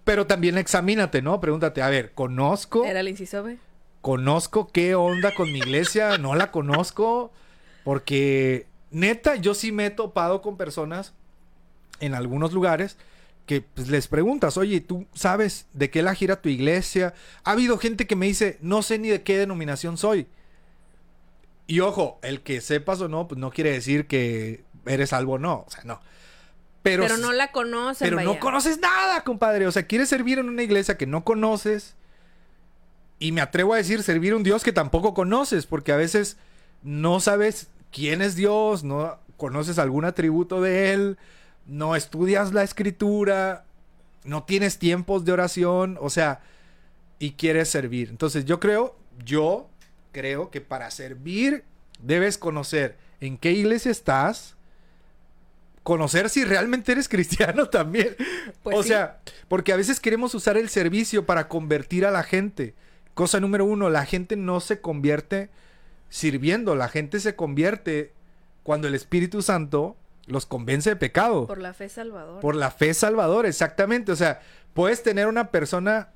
Pero 0.04 0.26
también 0.26 0.58
examínate, 0.58 1.22
¿no? 1.22 1.40
Pregúntate, 1.42 1.82
a 1.82 1.90
ver, 1.90 2.14
¿conozco? 2.14 2.86
Era 2.86 3.02
el 3.02 3.10
inciso 3.10 3.44
B. 3.44 3.58
¿Conozco 4.02 4.68
qué 4.72 4.96
onda 4.96 5.34
con 5.34 5.52
mi 5.52 5.60
iglesia? 5.60 6.18
¿No 6.18 6.36
la 6.36 6.52
conozco? 6.52 7.32
Porque, 7.84 8.68
neta, 8.92 9.36
yo 9.36 9.54
sí 9.54 9.72
me 9.72 9.88
he 9.88 9.90
topado 9.90 10.42
con 10.42 10.56
personas 10.56 11.14
en 12.00 12.14
algunos 12.14 12.54
lugares 12.54 12.98
que 13.46 13.62
pues, 13.62 13.88
les 13.90 14.08
preguntas, 14.08 14.58
oye, 14.58 14.82
¿tú 14.82 15.08
sabes 15.14 15.68
de 15.74 15.90
qué 15.90 16.02
la 16.04 16.14
gira 16.14 16.42
tu 16.42 16.50
iglesia? 16.50 17.14
Ha 17.44 17.52
habido 17.52 17.78
gente 17.78 18.06
que 18.06 18.16
me 18.16 18.28
dice, 18.28 18.58
no 18.62 18.82
sé 18.84 19.00
ni 19.00 19.08
de 19.08 19.24
qué 19.24 19.38
denominación 19.38 19.98
soy. 19.98 20.28
Y 21.68 21.82
ojo, 21.82 22.20
el 22.24 22.42
que 22.42 22.62
sepas 22.62 23.02
o 23.02 23.10
no, 23.10 23.28
pues 23.28 23.40
no 23.40 23.52
quiere 23.52 23.72
decir 23.72 24.08
que 24.08 24.64
eres 24.86 25.10
salvo 25.10 25.34
o 25.34 25.40
no. 25.40 25.66
O 25.68 25.70
sea, 25.70 25.84
no. 25.84 26.00
Pero, 26.82 27.04
Pero 27.04 27.18
no 27.18 27.34
la 27.34 27.52
conocen, 27.52 28.10
pero 28.10 28.22
no 28.22 28.40
conoces 28.40 28.80
nada, 28.80 29.24
compadre. 29.26 29.68
O 29.68 29.72
sea, 29.72 29.86
quieres 29.86 30.08
servir 30.08 30.40
en 30.40 30.48
una 30.48 30.64
iglesia 30.64 30.98
que 30.98 31.06
no 31.06 31.26
conoces. 31.26 31.96
Y 33.20 33.34
me 33.34 33.42
atrevo 33.42 33.74
a 33.74 33.78
decir, 33.78 34.04
servir 34.04 34.34
a 34.34 34.38
un 34.38 34.44
Dios 34.44 34.64
que 34.64 34.72
tampoco 34.72 35.14
conoces, 35.14 35.66
porque 35.66 35.92
a 35.92 35.98
veces 35.98 36.38
no 36.84 37.20
sabes 37.20 37.68
quién 37.92 38.22
es 38.22 38.36
Dios, 38.36 38.84
no 38.84 39.20
conoces 39.38 39.80
algún 39.80 40.06
atributo 40.06 40.62
de 40.62 40.94
Él, 40.94 41.18
no 41.66 41.96
estudias 41.96 42.54
la 42.54 42.64
escritura, 42.64 43.66
no 44.24 44.44
tienes 44.44 44.78
tiempos 44.78 45.26
de 45.26 45.32
oración, 45.32 45.98
o 46.00 46.10
sea, 46.10 46.42
y 47.20 47.32
quieres 47.32 47.70
servir. 47.70 48.10
Entonces 48.10 48.46
yo 48.46 48.60
creo, 48.60 48.96
yo 49.26 49.68
creo 50.18 50.50
que 50.50 50.62
para 50.62 50.90
servir 50.90 51.64
debes 52.00 52.40
conocer 52.40 52.98
en 53.22 53.38
qué 53.38 53.52
iglesia 53.52 53.92
estás, 53.92 54.56
conocer 55.84 56.32
si 56.32 56.44
realmente 56.44 56.92
eres 56.92 57.08
cristiano 57.10 57.70
también. 57.70 58.16
Pues 58.64 58.76
o 58.76 58.82
sí. 58.82 58.90
sea, 58.90 59.20
porque 59.48 59.74
a 59.74 59.76
veces 59.76 60.00
queremos 60.00 60.34
usar 60.34 60.58
el 60.58 60.70
servicio 60.70 61.28
para 61.28 61.48
convertir 61.48 62.04
a 62.04 62.10
la 62.10 62.24
gente. 62.24 62.74
Cosa 63.14 63.40
número 63.40 63.66
uno, 63.66 63.92
la 63.92 64.08
gente 64.08 64.36
no 64.38 64.60
se 64.60 64.82
convierte 64.82 65.52
sirviendo, 66.10 66.76
la 66.76 66.90
gente 66.90 67.20
se 67.20 67.36
convierte 67.36 68.12
cuando 68.64 68.88
el 68.88 68.96
Espíritu 68.96 69.44
Santo 69.44 69.98
los 70.26 70.48
convence 70.48 70.90
de 70.90 70.96
pecado. 70.96 71.46
Por 71.46 71.60
la 71.60 71.76
fe 71.76 71.90
salvadora. 71.90 72.42
Por 72.42 72.56
la 72.56 72.72
fe 72.72 72.96
salvador, 72.96 73.46
exactamente. 73.46 74.12
O 74.12 74.16
sea, 74.16 74.42
puedes 74.74 75.04
tener 75.04 75.28
una 75.28 75.52
persona 75.52 76.10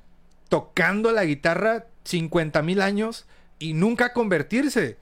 tocando 0.50 1.12
la 1.12 1.24
guitarra 1.24 1.86
50 2.04 2.64
mil 2.64 2.82
años 2.82 3.28
y 3.62 3.74
nunca 3.74 4.12
convertirse. 4.12 4.98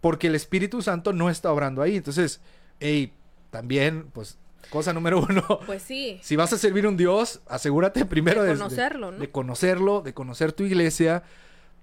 Porque 0.00 0.26
el 0.26 0.34
Espíritu 0.34 0.82
Santo 0.82 1.12
no 1.12 1.30
está 1.30 1.50
obrando 1.50 1.80
ahí. 1.80 1.96
Entonces, 1.96 2.40
hey, 2.78 3.12
también, 3.50 4.10
pues, 4.12 4.38
cosa 4.68 4.92
número 4.92 5.20
uno. 5.20 5.60
Pues 5.64 5.82
sí. 5.82 6.20
Si 6.22 6.36
vas 6.36 6.52
a 6.52 6.58
servir 6.58 6.84
a 6.84 6.90
un 6.90 6.96
Dios, 6.96 7.40
asegúrate 7.48 8.04
primero 8.04 8.42
De 8.42 8.50
de, 8.50 8.58
conocerlo, 8.58 9.10
¿no? 9.10 9.18
de 9.18 9.30
conocerlo, 9.30 10.02
de 10.02 10.12
conocer 10.12 10.52
tu 10.52 10.64
iglesia, 10.64 11.22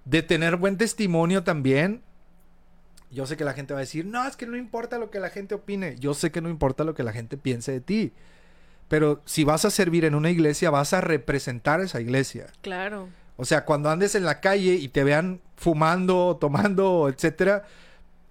de 0.05 0.21
tener 0.21 0.57
buen 0.57 0.77
testimonio 0.77 1.43
también. 1.43 2.03
Yo 3.09 3.25
sé 3.25 3.35
que 3.35 3.43
la 3.43 3.53
gente 3.53 3.73
va 3.73 3.79
a 3.79 3.81
decir, 3.81 4.05
no, 4.05 4.25
es 4.25 4.37
que 4.37 4.45
no 4.45 4.55
importa 4.55 4.99
lo 4.99 5.09
que 5.09 5.19
la 5.19 5.29
gente 5.29 5.55
opine. 5.55 5.97
Yo 5.99 6.13
sé 6.13 6.31
que 6.31 6.41
no 6.41 6.49
importa 6.49 6.83
lo 6.83 6.93
que 6.93 7.03
la 7.03 7.11
gente 7.11 7.37
piense 7.37 7.71
de 7.71 7.81
ti. 7.81 8.13
Pero 8.87 9.21
si 9.25 9.43
vas 9.43 9.65
a 9.65 9.71
servir 9.71 10.05
en 10.05 10.15
una 10.15 10.29
iglesia, 10.29 10.69
vas 10.69 10.93
a 10.93 11.01
representar 11.01 11.81
esa 11.81 11.99
iglesia. 11.99 12.47
Claro. 12.61 13.09
O 13.41 13.45
sea, 13.45 13.65
cuando 13.65 13.89
andes 13.89 14.13
en 14.13 14.23
la 14.23 14.39
calle 14.39 14.75
y 14.75 14.87
te 14.89 15.03
vean 15.03 15.41
fumando, 15.55 16.37
tomando, 16.39 17.09
etcétera, 17.09 17.63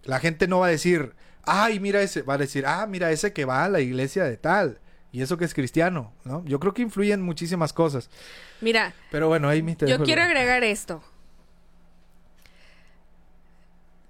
la 0.04 0.20
gente 0.20 0.46
no 0.46 0.60
va 0.60 0.66
a 0.66 0.70
decir, 0.70 1.14
ay, 1.42 1.80
mira 1.80 2.00
ese, 2.00 2.22
va 2.22 2.34
a 2.34 2.38
decir, 2.38 2.64
ah, 2.64 2.86
mira 2.86 3.10
ese 3.10 3.32
que 3.32 3.44
va 3.44 3.64
a 3.64 3.68
la 3.68 3.80
iglesia 3.80 4.22
de 4.22 4.36
tal. 4.36 4.78
Y 5.10 5.22
eso 5.22 5.36
que 5.36 5.44
es 5.44 5.52
cristiano, 5.52 6.12
¿no? 6.24 6.44
Yo 6.44 6.60
creo 6.60 6.72
que 6.74 6.82
influyen 6.82 7.22
muchísimas 7.22 7.72
cosas. 7.72 8.08
Mira, 8.60 8.94
Pero 9.10 9.26
bueno, 9.26 9.48
ahí 9.48 9.62
mi 9.62 9.74
te 9.74 9.88
yo 9.88 9.96
el- 9.96 10.02
quiero 10.04 10.22
agregar 10.22 10.62
esto. 10.62 11.02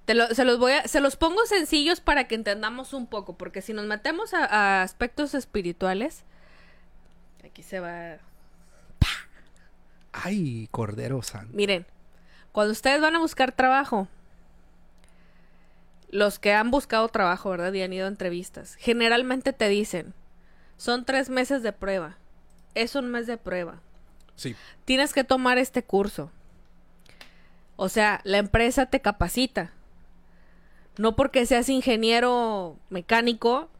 Te 0.04 0.12
lo- 0.14 0.34
se 0.34 0.44
los 0.44 0.58
voy 0.58 0.72
a, 0.72 0.86
se 0.88 1.00
los 1.00 1.16
pongo 1.16 1.46
sencillos 1.46 2.00
para 2.02 2.28
que 2.28 2.34
entendamos 2.34 2.92
un 2.92 3.06
poco, 3.06 3.38
porque 3.38 3.62
si 3.62 3.72
nos 3.72 3.86
metemos 3.86 4.34
a, 4.34 4.44
a 4.44 4.82
aspectos 4.82 5.34
espirituales, 5.34 6.24
aquí 7.44 7.62
se 7.62 7.80
va. 7.80 8.18
Ay, 10.12 10.68
Cordero 10.70 11.22
Santo. 11.22 11.52
Miren, 11.54 11.86
cuando 12.52 12.72
ustedes 12.72 13.00
van 13.00 13.14
a 13.16 13.20
buscar 13.20 13.52
trabajo, 13.52 14.08
los 16.10 16.38
que 16.38 16.52
han 16.52 16.70
buscado 16.70 17.08
trabajo, 17.08 17.50
¿verdad? 17.50 17.72
Y 17.72 17.82
han 17.82 17.92
ido 17.92 18.06
a 18.06 18.08
entrevistas, 18.08 18.74
generalmente 18.76 19.52
te 19.52 19.68
dicen, 19.68 20.12
son 20.76 21.04
tres 21.04 21.30
meses 21.30 21.62
de 21.62 21.72
prueba, 21.72 22.16
es 22.74 22.94
un 22.96 23.10
mes 23.10 23.26
de 23.26 23.36
prueba, 23.36 23.80
Sí. 24.34 24.56
tienes 24.84 25.12
que 25.12 25.22
tomar 25.24 25.58
este 25.58 25.82
curso. 25.84 26.30
O 27.76 27.88
sea, 27.88 28.20
la 28.24 28.38
empresa 28.38 28.86
te 28.86 29.00
capacita. 29.00 29.72
No 30.98 31.16
porque 31.16 31.46
seas 31.46 31.68
ingeniero 31.70 32.76
mecánico. 32.90 33.70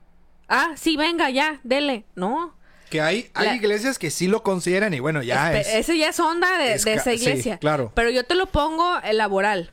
Ah, 0.49 0.73
sí, 0.77 0.97
venga, 0.97 1.29
ya, 1.29 1.61
dele. 1.65 2.05
No. 2.15 2.55
Que 2.91 3.01
hay, 3.01 3.31
hay 3.35 3.47
La- 3.47 3.55
iglesias 3.57 3.99
que 3.99 4.11
sí 4.11 4.27
lo 4.27 4.43
consideran 4.43 4.93
y 4.95 5.01
bueno, 5.01 5.23
ya 5.23 5.53
Espe- 5.53 5.61
es. 5.61 5.69
Ese 5.75 5.97
ya 5.99 6.09
es 6.09 6.19
onda 6.21 6.59
de, 6.59 6.75
es 6.75 6.85
de 6.85 6.95
ca- 6.95 7.01
esa 7.01 7.11
sí, 7.13 7.17
iglesia. 7.17 7.59
claro. 7.59 7.93
Pero 7.95 8.11
yo 8.11 8.25
te 8.25 8.35
lo 8.35 8.47
pongo 8.47 8.99
el 9.05 9.17
laboral. 9.19 9.71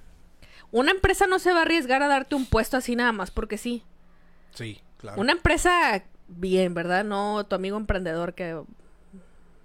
Una 0.71 0.91
empresa 0.91 1.25
no 1.27 1.39
se 1.39 1.51
va 1.51 1.59
a 1.59 1.61
arriesgar 1.63 2.03
a 2.03 2.07
darte 2.07 2.35
un 2.35 2.45
puesto 2.45 2.77
así 2.77 2.95
nada 2.95 3.11
más 3.11 3.31
porque 3.31 3.57
sí. 3.57 3.83
Sí, 4.53 4.81
claro. 4.97 5.19
Una 5.19 5.31
empresa 5.31 6.03
bien, 6.27 6.73
¿verdad? 6.73 7.03
No 7.03 7.45
tu 7.45 7.55
amigo 7.55 7.77
emprendedor 7.77 8.33
que 8.35 8.59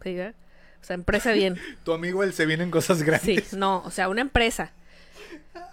diga. 0.04 0.34
O 0.80 0.84
sea, 0.84 0.94
empresa 0.94 1.32
bien. 1.32 1.58
Tu 1.84 1.92
amigo 1.92 2.22
él 2.24 2.32
se 2.32 2.46
vienen 2.46 2.70
cosas 2.70 2.98
Sí, 2.98 3.04
grandes. 3.04 3.52
no, 3.52 3.82
o 3.84 3.90
sea, 3.90 4.08
una 4.08 4.20
empresa 4.20 4.72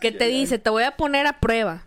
que 0.01 0.11
te 0.11 0.25
dice, 0.27 0.59
te 0.59 0.69
voy 0.69 0.84
a 0.84 0.97
poner 0.97 1.25
a 1.27 1.39
prueba. 1.39 1.84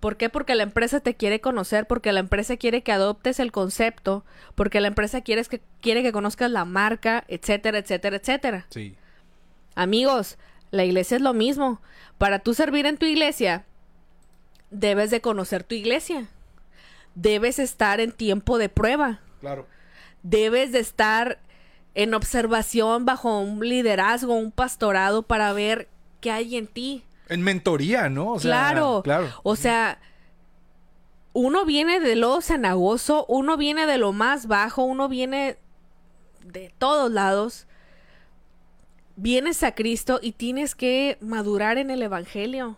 ¿Por 0.00 0.16
qué? 0.16 0.28
Porque 0.28 0.54
la 0.54 0.62
empresa 0.62 1.00
te 1.00 1.14
quiere 1.14 1.40
conocer, 1.40 1.86
porque 1.86 2.12
la 2.12 2.20
empresa 2.20 2.56
quiere 2.56 2.82
que 2.82 2.92
adoptes 2.92 3.40
el 3.40 3.50
concepto, 3.50 4.24
porque 4.54 4.80
la 4.80 4.88
empresa 4.88 5.22
quiere 5.22 5.44
que, 5.44 5.60
quiere 5.80 6.02
que 6.02 6.12
conozcas 6.12 6.50
la 6.50 6.64
marca, 6.64 7.24
etcétera, 7.28 7.78
etcétera, 7.78 8.16
etcétera. 8.16 8.66
Sí. 8.70 8.94
Amigos, 9.74 10.38
la 10.70 10.84
iglesia 10.84 11.16
es 11.16 11.22
lo 11.22 11.34
mismo. 11.34 11.80
Para 12.16 12.38
tú 12.38 12.54
servir 12.54 12.86
en 12.86 12.96
tu 12.96 13.06
iglesia, 13.06 13.64
debes 14.70 15.10
de 15.10 15.20
conocer 15.20 15.64
tu 15.64 15.74
iglesia. 15.74 16.28
Debes 17.14 17.58
estar 17.58 18.00
en 18.00 18.12
tiempo 18.12 18.58
de 18.58 18.68
prueba. 18.68 19.20
Claro. 19.40 19.66
Debes 20.22 20.72
de 20.72 20.80
estar 20.80 21.38
en 21.94 22.14
observación 22.14 23.04
bajo 23.04 23.40
un 23.40 23.60
liderazgo, 23.60 24.34
un 24.34 24.52
pastorado 24.52 25.22
para 25.22 25.52
ver 25.52 25.88
qué 26.20 26.30
hay 26.30 26.56
en 26.56 26.68
ti. 26.68 27.02
En 27.28 27.42
mentoría, 27.42 28.08
¿no? 28.08 28.32
O 28.32 28.40
sea, 28.40 28.50
claro. 28.70 29.00
Claro. 29.04 29.28
O 29.42 29.56
sea, 29.56 29.98
uno 31.32 31.64
viene 31.64 32.00
de 32.00 32.16
lo 32.16 32.40
cenagoso, 32.40 33.24
uno 33.28 33.56
viene 33.56 33.86
de 33.86 33.98
lo 33.98 34.12
más 34.12 34.46
bajo, 34.46 34.82
uno 34.84 35.08
viene 35.08 35.56
de 36.44 36.72
todos 36.78 37.10
lados. 37.12 37.66
Vienes 39.16 39.62
a 39.62 39.74
Cristo 39.74 40.20
y 40.22 40.32
tienes 40.32 40.74
que 40.74 41.18
madurar 41.20 41.76
en 41.78 41.90
el 41.90 42.02
Evangelio. 42.02 42.76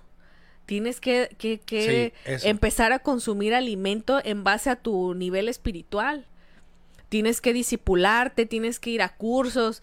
Tienes 0.67 1.01
que, 1.01 1.35
que- 1.39 1.59
que 1.61 2.15
Sí, 2.39 2.49
empezar 2.49 2.93
a 2.93 3.01
consumir 3.01 3.55
alimento 3.55 4.21
en 4.25 4.43
base 4.45 4.71
a 4.71 4.77
tu 4.77 5.15
nivel 5.15 5.49
espiritual. 5.49 6.27
Tienes 7.09 7.41
que 7.41 7.53
disipularte, 7.53 8.47
tienes 8.47 8.79
que 8.81 8.91
ir 8.91 9.03
a 9.03 9.11
cursos. 9.17 9.83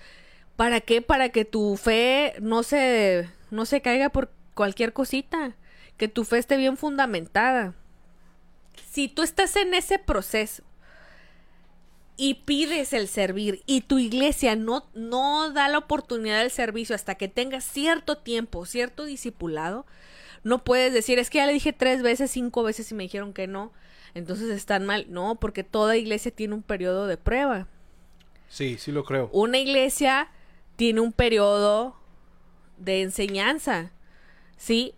¿Para 0.55 0.79
qué? 0.81 1.01
Para 1.01 1.29
que 1.29 1.45
tu 1.45 1.75
fe 1.77 2.33
no 2.41 2.63
se, 2.63 3.29
no 3.51 3.65
se 3.65 3.81
caiga 3.81 4.09
por 4.09 4.31
cualquier 4.57 4.91
cosita. 4.91 5.55
Que 5.95 6.09
tu 6.09 6.25
fe 6.25 6.37
esté 6.37 6.57
bien 6.57 6.75
fundamentada. 6.75 7.73
Si 8.91 9.07
tú 9.07 9.23
estás 9.23 9.55
en 9.55 9.73
ese 9.73 9.97
proceso 9.97 10.63
y 12.17 12.33
pides 12.33 12.93
el 12.93 13.07
servir 13.07 13.63
y 13.65 13.81
tu 13.81 13.99
iglesia 13.99 14.55
no, 14.55 14.89
no 14.93 15.51
da 15.51 15.67
la 15.69 15.77
oportunidad 15.77 16.41
del 16.41 16.51
servicio 16.51 16.95
hasta 16.95 17.15
que 17.15 17.27
tengas 17.27 17.63
cierto 17.63 18.17
tiempo, 18.17 18.65
cierto 18.65 19.05
discipulado, 19.05 19.85
no 20.43 20.63
puedes 20.63 20.93
decir, 20.93 21.19
es 21.19 21.29
que 21.29 21.39
ya 21.39 21.45
le 21.45 21.53
dije 21.53 21.73
tres 21.73 22.01
veces, 22.01 22.31
cinco 22.31 22.63
veces 22.63 22.91
y 22.91 22.95
me 22.95 23.03
dijeron 23.03 23.33
que 23.33 23.47
no, 23.47 23.71
entonces 24.13 24.49
están 24.49 24.85
mal. 24.85 25.05
No, 25.09 25.35
porque 25.39 25.63
toda 25.63 25.97
iglesia 25.97 26.31
tiene 26.31 26.53
un 26.53 26.63
periodo 26.63 27.07
de 27.07 27.17
prueba. 27.17 27.67
Sí, 28.49 28.77
sí 28.77 28.91
lo 28.91 29.03
creo. 29.03 29.29
Una 29.33 29.57
iglesia 29.57 30.29
tiene 30.75 31.01
un 31.01 31.11
periodo 31.11 31.97
de 32.77 33.01
enseñanza, 33.01 33.91
¿sí? 34.57 34.93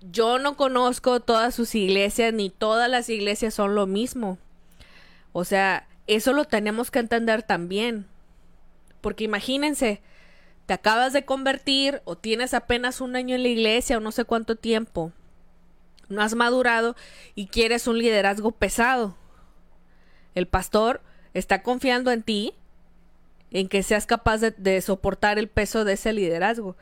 Yo 0.00 0.38
no 0.38 0.56
conozco 0.56 1.20
todas 1.20 1.54
sus 1.54 1.74
iglesias, 1.74 2.32
ni 2.32 2.48
todas 2.48 2.88
las 2.88 3.10
iglesias 3.10 3.52
son 3.52 3.74
lo 3.74 3.86
mismo. 3.86 4.38
O 5.32 5.44
sea, 5.44 5.86
eso 6.06 6.32
lo 6.32 6.44
tenemos 6.44 6.90
que 6.90 7.00
entender 7.00 7.42
también. 7.42 8.06
Porque 9.00 9.24
imagínense, 9.24 10.00
te 10.66 10.74
acabas 10.74 11.12
de 11.12 11.24
convertir 11.24 12.00
o 12.04 12.16
tienes 12.16 12.54
apenas 12.54 13.00
un 13.00 13.16
año 13.16 13.34
en 13.34 13.42
la 13.42 13.48
iglesia 13.48 13.96
o 13.96 14.00
no 14.00 14.12
sé 14.12 14.24
cuánto 14.24 14.56
tiempo. 14.56 15.12
No 16.08 16.22
has 16.22 16.34
madurado 16.34 16.96
y 17.34 17.46
quieres 17.46 17.86
un 17.86 17.98
liderazgo 17.98 18.52
pesado. 18.52 19.16
El 20.34 20.46
pastor 20.46 21.00
está 21.34 21.62
confiando 21.62 22.10
en 22.10 22.22
ti, 22.22 22.54
en 23.50 23.68
que 23.68 23.82
seas 23.82 24.06
capaz 24.06 24.38
de, 24.38 24.50
de 24.52 24.80
soportar 24.80 25.38
el 25.38 25.48
peso 25.48 25.84
de 25.84 25.94
ese 25.94 26.12
liderazgo. 26.12 26.76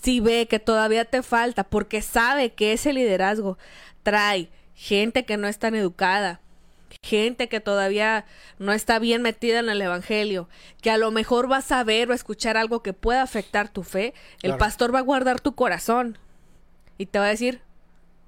Si 0.00 0.20
ve 0.20 0.46
que 0.48 0.58
todavía 0.58 1.04
te 1.04 1.22
falta, 1.22 1.64
porque 1.64 2.02
sabe 2.02 2.52
que 2.52 2.72
ese 2.72 2.92
liderazgo 2.92 3.58
trae 4.02 4.50
gente 4.74 5.24
que 5.24 5.36
no 5.36 5.46
es 5.48 5.58
tan 5.58 5.74
educada, 5.74 6.40
gente 7.02 7.48
que 7.48 7.60
todavía 7.60 8.24
no 8.58 8.72
está 8.72 8.98
bien 8.98 9.22
metida 9.22 9.60
en 9.60 9.68
el 9.68 9.80
Evangelio, 9.80 10.48
que 10.82 10.90
a 10.90 10.98
lo 10.98 11.10
mejor 11.10 11.48
vas 11.48 11.70
a 11.72 11.82
ver 11.84 12.10
o 12.10 12.14
escuchar 12.14 12.56
algo 12.56 12.82
que 12.82 12.92
pueda 12.92 13.22
afectar 13.22 13.68
tu 13.68 13.82
fe, 13.82 14.14
el 14.42 14.50
Claro. 14.50 14.58
pastor 14.58 14.94
va 14.94 14.98
a 14.98 15.02
guardar 15.02 15.40
tu 15.40 15.54
corazón 15.54 16.18
y 16.98 17.06
te 17.06 17.18
va 17.18 17.26
a 17.26 17.30
decir, 17.30 17.62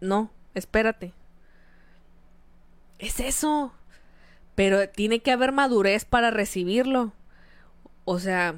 no, 0.01 0.31
espérate. 0.55 1.13
Es 2.99 3.21
eso. 3.21 3.73
Pero 4.55 4.89
tiene 4.89 5.21
que 5.21 5.33
haber 5.33 5.53
madurez 5.53 6.05
para 6.05 6.31
recibirlo. 6.31 7.13
O 8.05 8.19
sea, 8.19 8.57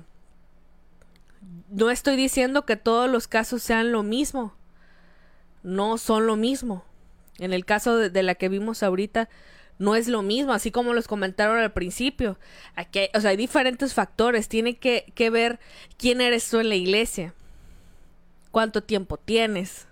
no 1.70 1.90
estoy 1.90 2.16
diciendo 2.16 2.64
que 2.64 2.76
todos 2.76 3.10
los 3.10 3.28
casos 3.28 3.62
sean 3.62 3.92
lo 3.92 4.02
mismo. 4.02 4.54
No 5.62 5.98
son 5.98 6.26
lo 6.26 6.36
mismo. 6.36 6.84
En 7.38 7.52
el 7.52 7.64
caso 7.64 7.96
de, 7.96 8.10
de 8.10 8.22
la 8.22 8.34
que 8.34 8.48
vimos 8.48 8.82
ahorita, 8.82 9.28
no 9.78 9.94
es 9.94 10.08
lo 10.08 10.22
mismo, 10.22 10.52
así 10.52 10.70
como 10.70 10.92
los 10.92 11.06
comentaron 11.06 11.58
al 11.58 11.72
principio. 11.72 12.38
Aquí 12.74 12.98
hay, 13.00 13.08
o 13.14 13.20
sea, 13.20 13.30
hay 13.30 13.36
diferentes 13.36 13.94
factores. 13.94 14.48
Tiene 14.48 14.76
que, 14.76 15.12
que 15.14 15.30
ver 15.30 15.60
quién 15.96 16.20
eres 16.20 16.48
tú 16.50 16.58
en 16.58 16.68
la 16.68 16.74
iglesia. 16.74 17.34
Cuánto 18.50 18.82
tiempo 18.82 19.16
tienes. 19.18 19.86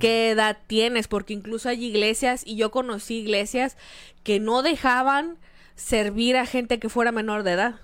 ¿Qué 0.00 0.30
edad 0.30 0.58
tienes? 0.66 1.06
Porque 1.06 1.32
incluso 1.32 1.68
hay 1.68 1.84
iglesias, 1.84 2.42
y 2.44 2.56
yo 2.56 2.72
conocí 2.72 3.18
iglesias 3.18 3.76
que 4.24 4.40
no 4.40 4.62
dejaban 4.62 5.38
servir 5.76 6.36
a 6.36 6.44
gente 6.44 6.80
que 6.80 6.88
fuera 6.88 7.12
menor 7.12 7.44
de 7.44 7.52
edad. 7.52 7.76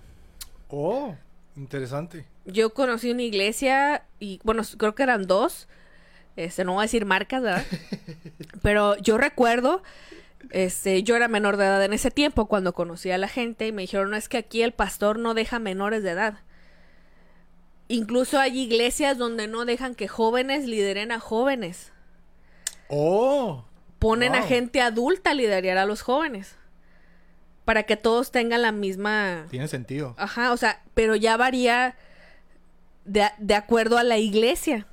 Oh, 0.68 1.14
interesante. 1.54 2.26
Yo 2.44 2.74
conocí 2.74 3.10
una 3.10 3.22
iglesia 3.22 4.04
y, 4.18 4.40
bueno, 4.44 4.62
creo 4.76 4.94
que 4.94 5.02
eran 5.02 5.26
dos. 5.26 5.68
Este, 6.36 6.64
no 6.64 6.74
voy 6.74 6.82
a 6.82 6.82
decir 6.82 7.04
marcas, 7.04 7.42
¿verdad? 7.42 7.64
Pero 8.62 8.96
yo 8.98 9.18
recuerdo, 9.18 9.82
este, 10.50 11.02
yo 11.02 11.16
era 11.16 11.28
menor 11.28 11.56
de 11.56 11.66
edad 11.66 11.84
en 11.84 11.92
ese 11.92 12.10
tiempo 12.10 12.46
cuando 12.46 12.72
conocí 12.72 13.10
a 13.10 13.18
la 13.18 13.28
gente 13.28 13.66
y 13.66 13.72
me 13.72 13.82
dijeron, 13.82 14.10
no 14.10 14.16
es 14.16 14.28
que 14.28 14.38
aquí 14.38 14.62
el 14.62 14.72
pastor 14.72 15.18
no 15.18 15.34
deja 15.34 15.58
menores 15.58 16.02
de 16.02 16.10
edad. 16.10 16.40
Incluso 17.88 18.38
hay 18.38 18.58
iglesias 18.58 19.18
donde 19.18 19.46
no 19.46 19.64
dejan 19.64 19.94
que 19.94 20.08
jóvenes 20.08 20.64
lideren 20.64 21.12
a 21.12 21.20
jóvenes. 21.20 21.92
Oh, 22.88 23.64
Ponen 23.98 24.34
a 24.34 24.42
gente 24.42 24.80
adulta 24.80 25.30
a 25.30 25.34
liderar 25.34 25.78
a 25.78 25.86
los 25.86 26.02
jóvenes. 26.02 26.56
Para 27.64 27.84
que 27.84 27.96
todos 27.96 28.32
tengan 28.32 28.62
la 28.62 28.72
misma... 28.72 29.46
tiene 29.48 29.68
sentido. 29.68 30.16
Ajá, 30.18 30.52
o 30.52 30.56
sea, 30.56 30.82
pero 30.94 31.14
ya 31.14 31.36
varía 31.36 31.94
de, 33.04 33.28
de 33.38 33.54
acuerdo 33.54 33.98
a 33.98 34.04
la 34.04 34.18
iglesia. 34.18 34.86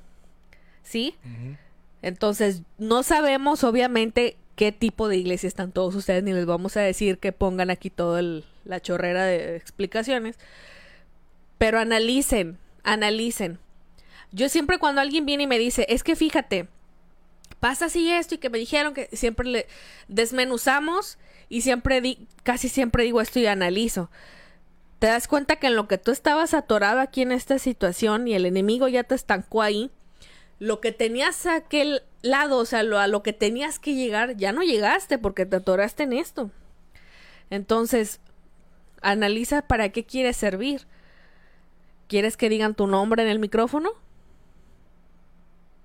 ¿Sí? 0.82 1.14
Entonces, 2.02 2.62
no 2.78 3.02
sabemos 3.02 3.62
obviamente 3.64 4.36
qué 4.56 4.72
tipo 4.72 5.08
de 5.08 5.16
iglesia 5.16 5.46
están 5.46 5.72
todos 5.72 5.94
ustedes, 5.94 6.22
ni 6.22 6.32
les 6.32 6.46
vamos 6.46 6.76
a 6.76 6.80
decir 6.80 7.18
que 7.18 7.32
pongan 7.32 7.70
aquí 7.70 7.90
toda 7.90 8.22
la 8.64 8.80
chorrera 8.80 9.24
de 9.24 9.56
explicaciones. 9.56 10.36
Pero 11.58 11.78
analicen, 11.78 12.58
analicen. 12.82 13.58
Yo 14.32 14.48
siempre 14.48 14.78
cuando 14.78 15.00
alguien 15.00 15.26
viene 15.26 15.44
y 15.44 15.46
me 15.46 15.58
dice, 15.58 15.86
es 15.88 16.02
que 16.02 16.16
fíjate, 16.16 16.68
pasa 17.58 17.86
así 17.86 18.10
esto 18.10 18.34
y 18.34 18.38
que 18.38 18.50
me 18.50 18.58
dijeron 18.58 18.94
que 18.94 19.08
siempre 19.12 19.46
le 19.46 19.66
desmenuzamos 20.08 21.18
y 21.48 21.60
siempre 21.60 22.00
di, 22.00 22.26
casi 22.42 22.68
siempre 22.68 23.04
digo 23.04 23.20
esto 23.20 23.38
y 23.38 23.46
analizo. 23.46 24.10
Te 25.00 25.06
das 25.06 25.28
cuenta 25.28 25.56
que 25.56 25.68
en 25.68 25.76
lo 25.76 25.88
que 25.88 25.96
tú 25.96 26.10
estabas 26.10 26.52
atorado 26.52 27.00
aquí 27.00 27.22
en 27.22 27.32
esta 27.32 27.58
situación 27.58 28.28
y 28.28 28.34
el 28.34 28.44
enemigo 28.44 28.86
ya 28.86 29.02
te 29.02 29.14
estancó 29.14 29.62
ahí, 29.62 29.90
lo 30.58 30.80
que 30.80 30.92
tenías 30.92 31.46
a 31.46 31.56
aquel 31.56 32.02
lado, 32.20 32.58
o 32.58 32.66
sea, 32.66 32.82
lo, 32.82 32.98
a 32.98 33.06
lo 33.06 33.22
que 33.22 33.32
tenías 33.32 33.78
que 33.78 33.94
llegar, 33.94 34.36
ya 34.36 34.52
no 34.52 34.62
llegaste 34.62 35.16
porque 35.16 35.46
te 35.46 35.56
atoraste 35.56 36.02
en 36.02 36.12
esto. 36.12 36.50
Entonces, 37.48 38.20
analiza 39.00 39.62
para 39.62 39.88
qué 39.88 40.04
quieres 40.04 40.36
servir. 40.36 40.86
¿Quieres 42.06 42.36
que 42.36 42.50
digan 42.50 42.74
tu 42.74 42.86
nombre 42.86 43.22
en 43.22 43.30
el 43.30 43.38
micrófono? 43.38 43.92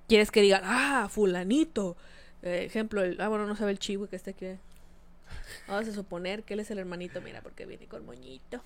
¿Quieres 0.09 0.30
que 0.30 0.41
digan, 0.41 0.63
ah, 0.66 1.07
fulanito? 1.09 1.95
Eh, 2.41 2.66
ejemplo, 2.66 3.01
el, 3.01 3.22
ah, 3.22 3.30
bueno, 3.30 3.45
no 3.47 3.55
sabe 3.55 3.72
el 3.72 3.80
chivo 3.80 4.07
que 4.07 4.18
está 4.18 4.32
aquí. 4.32 4.57
Vamos 5.70 5.88
a 5.88 5.93
suponer 5.93 6.43
que 6.43 6.55
él 6.55 6.59
es 6.59 6.70
el 6.70 6.80
hermanito, 6.80 7.22
mira, 7.22 7.41
porque 7.41 7.66
viene 7.66 7.88
con 7.88 8.05
moñito. 8.05 8.61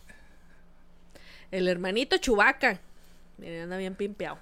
El 1.51 1.67
hermanito 1.67 2.17
Chubaca. 2.17 2.79
Miren, 3.37 3.63
anda 3.63 3.77
bien 3.77 3.95
pimpeado. 3.95 4.37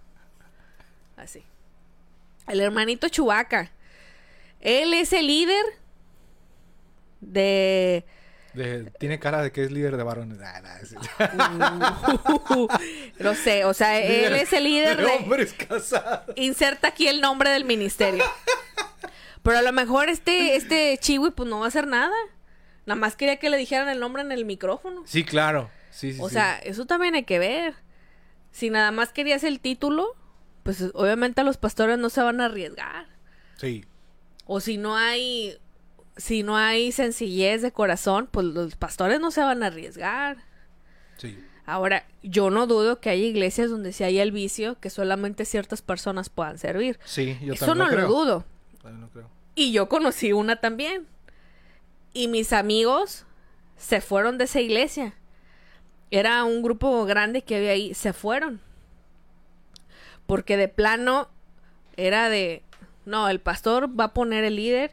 Así. 1.16 1.44
El 2.48 2.60
hermanito 2.62 3.08
Chubaca. 3.10 3.72
Él 4.60 4.94
es 4.94 5.14
el 5.14 5.28
líder 5.28 5.64
de... 7.22 8.06
De- 8.54 8.92
tiene 9.00 9.20
cara 9.20 9.42
de 9.44 9.52
que 9.52 9.64
es 9.64 9.72
líder 9.72 9.98
de 9.98 10.04
varones. 10.04 10.40
Ah, 10.42 10.62
nah, 10.62 10.78
es- 10.78 10.96
no 13.20 13.36
sé, 13.44 13.66
o 13.66 13.74
sea, 13.74 14.00
él 14.00 14.34
es 14.34 14.52
el 14.54 14.64
líder 14.64 14.98
de... 14.98 15.06
hombres 15.06 15.54
casados. 15.54 16.36
Inserta 16.36 16.88
aquí 16.88 17.08
el 17.08 17.22
nombre 17.22 17.52
del 17.52 17.66
ministerio. 17.66 18.24
Pero 19.44 19.60
a 19.60 19.62
lo 19.62 19.72
mejor 19.72 20.10
este, 20.10 20.56
este 20.56 20.98
chiwi 20.98 21.32
pues 21.32 21.48
no 21.48 21.60
va 21.60 21.66
a 21.66 21.68
hacer 21.68 21.86
nada. 21.88 22.16
Nada 22.88 23.00
más 23.00 23.16
quería 23.16 23.38
que 23.38 23.50
le 23.50 23.58
dijeran 23.58 23.90
el 23.90 24.00
nombre 24.00 24.24
en 24.24 24.32
el 24.32 24.44
micrófono. 24.46 25.04
Sí, 25.06 25.24
claro. 25.24 25.70
Sí, 25.92 26.14
sí, 26.14 26.20
O 26.22 26.28
sí. 26.30 26.34
sea, 26.34 26.58
eso 26.60 26.86
también 26.86 27.16
hay 27.16 27.24
que 27.24 27.40
ver. 27.40 27.76
Si 28.52 28.70
nada 28.70 28.92
más 28.92 29.12
querías 29.12 29.44
el 29.44 29.60
título, 29.60 30.16
pues 30.64 30.84
obviamente 30.94 31.44
los 31.44 31.58
pastores 31.58 31.98
no 31.98 32.10
se 32.10 32.22
van 32.22 32.42
a 32.42 32.46
arriesgar. 32.46 33.08
Sí. 33.58 33.86
O 34.46 34.60
si 34.60 34.78
no 34.78 34.96
hay, 34.96 35.58
si 36.16 36.44
no 36.44 36.58
hay 36.58 36.92
sencillez 36.92 37.62
de 37.62 37.72
corazón, 37.72 38.28
pues 38.32 38.46
los 38.48 38.76
pastores 38.76 39.20
no 39.20 39.32
se 39.32 39.42
van 39.42 39.64
a 39.64 39.68
arriesgar. 39.68 40.38
Sí. 41.18 41.38
Ahora, 41.66 42.06
yo 42.24 42.50
no 42.50 42.66
dudo 42.66 43.02
que 43.02 43.10
hay 43.10 43.24
iglesias 43.26 43.70
donde 43.70 43.92
si 43.92 44.04
hay 44.06 44.20
el 44.20 44.32
vicio, 44.32 44.80
que 44.80 44.90
solamente 44.90 45.44
ciertas 45.44 45.82
personas 45.82 46.30
puedan 46.30 46.58
servir. 46.58 46.98
Sí, 47.04 47.38
yo 47.42 47.54
Eso 47.54 47.66
también 47.66 47.78
no 47.90 47.92
lo 47.92 47.92
lo 47.92 47.98
creo. 48.08 48.08
dudo. 48.08 48.46
También 48.82 49.02
lo 49.02 49.10
creo. 49.10 49.30
Y 49.56 49.72
yo 49.74 49.90
conocí 49.90 50.32
una 50.32 50.62
también. 50.62 51.08
Y 52.14 52.28
mis 52.30 52.54
amigos 52.54 53.26
se 53.76 54.00
fueron 54.02 54.38
de 54.38 54.46
esa 54.46 54.62
iglesia. 54.62 55.14
Era 56.12 56.44
un 56.44 56.62
grupo 56.62 57.06
grande 57.06 57.42
que 57.42 57.56
había 57.56 57.72
ahí. 57.72 57.94
Se 57.94 58.14
fueron. 58.14 58.62
Porque 60.26 60.58
de 60.58 60.68
plano 60.68 61.30
era 61.96 62.30
de... 62.30 62.64
No, 63.06 63.30
el 63.30 63.40
pastor 63.40 64.00
va 64.00 64.06
a 64.06 64.14
poner 64.14 64.44
el 64.44 64.58
líder. 64.58 64.92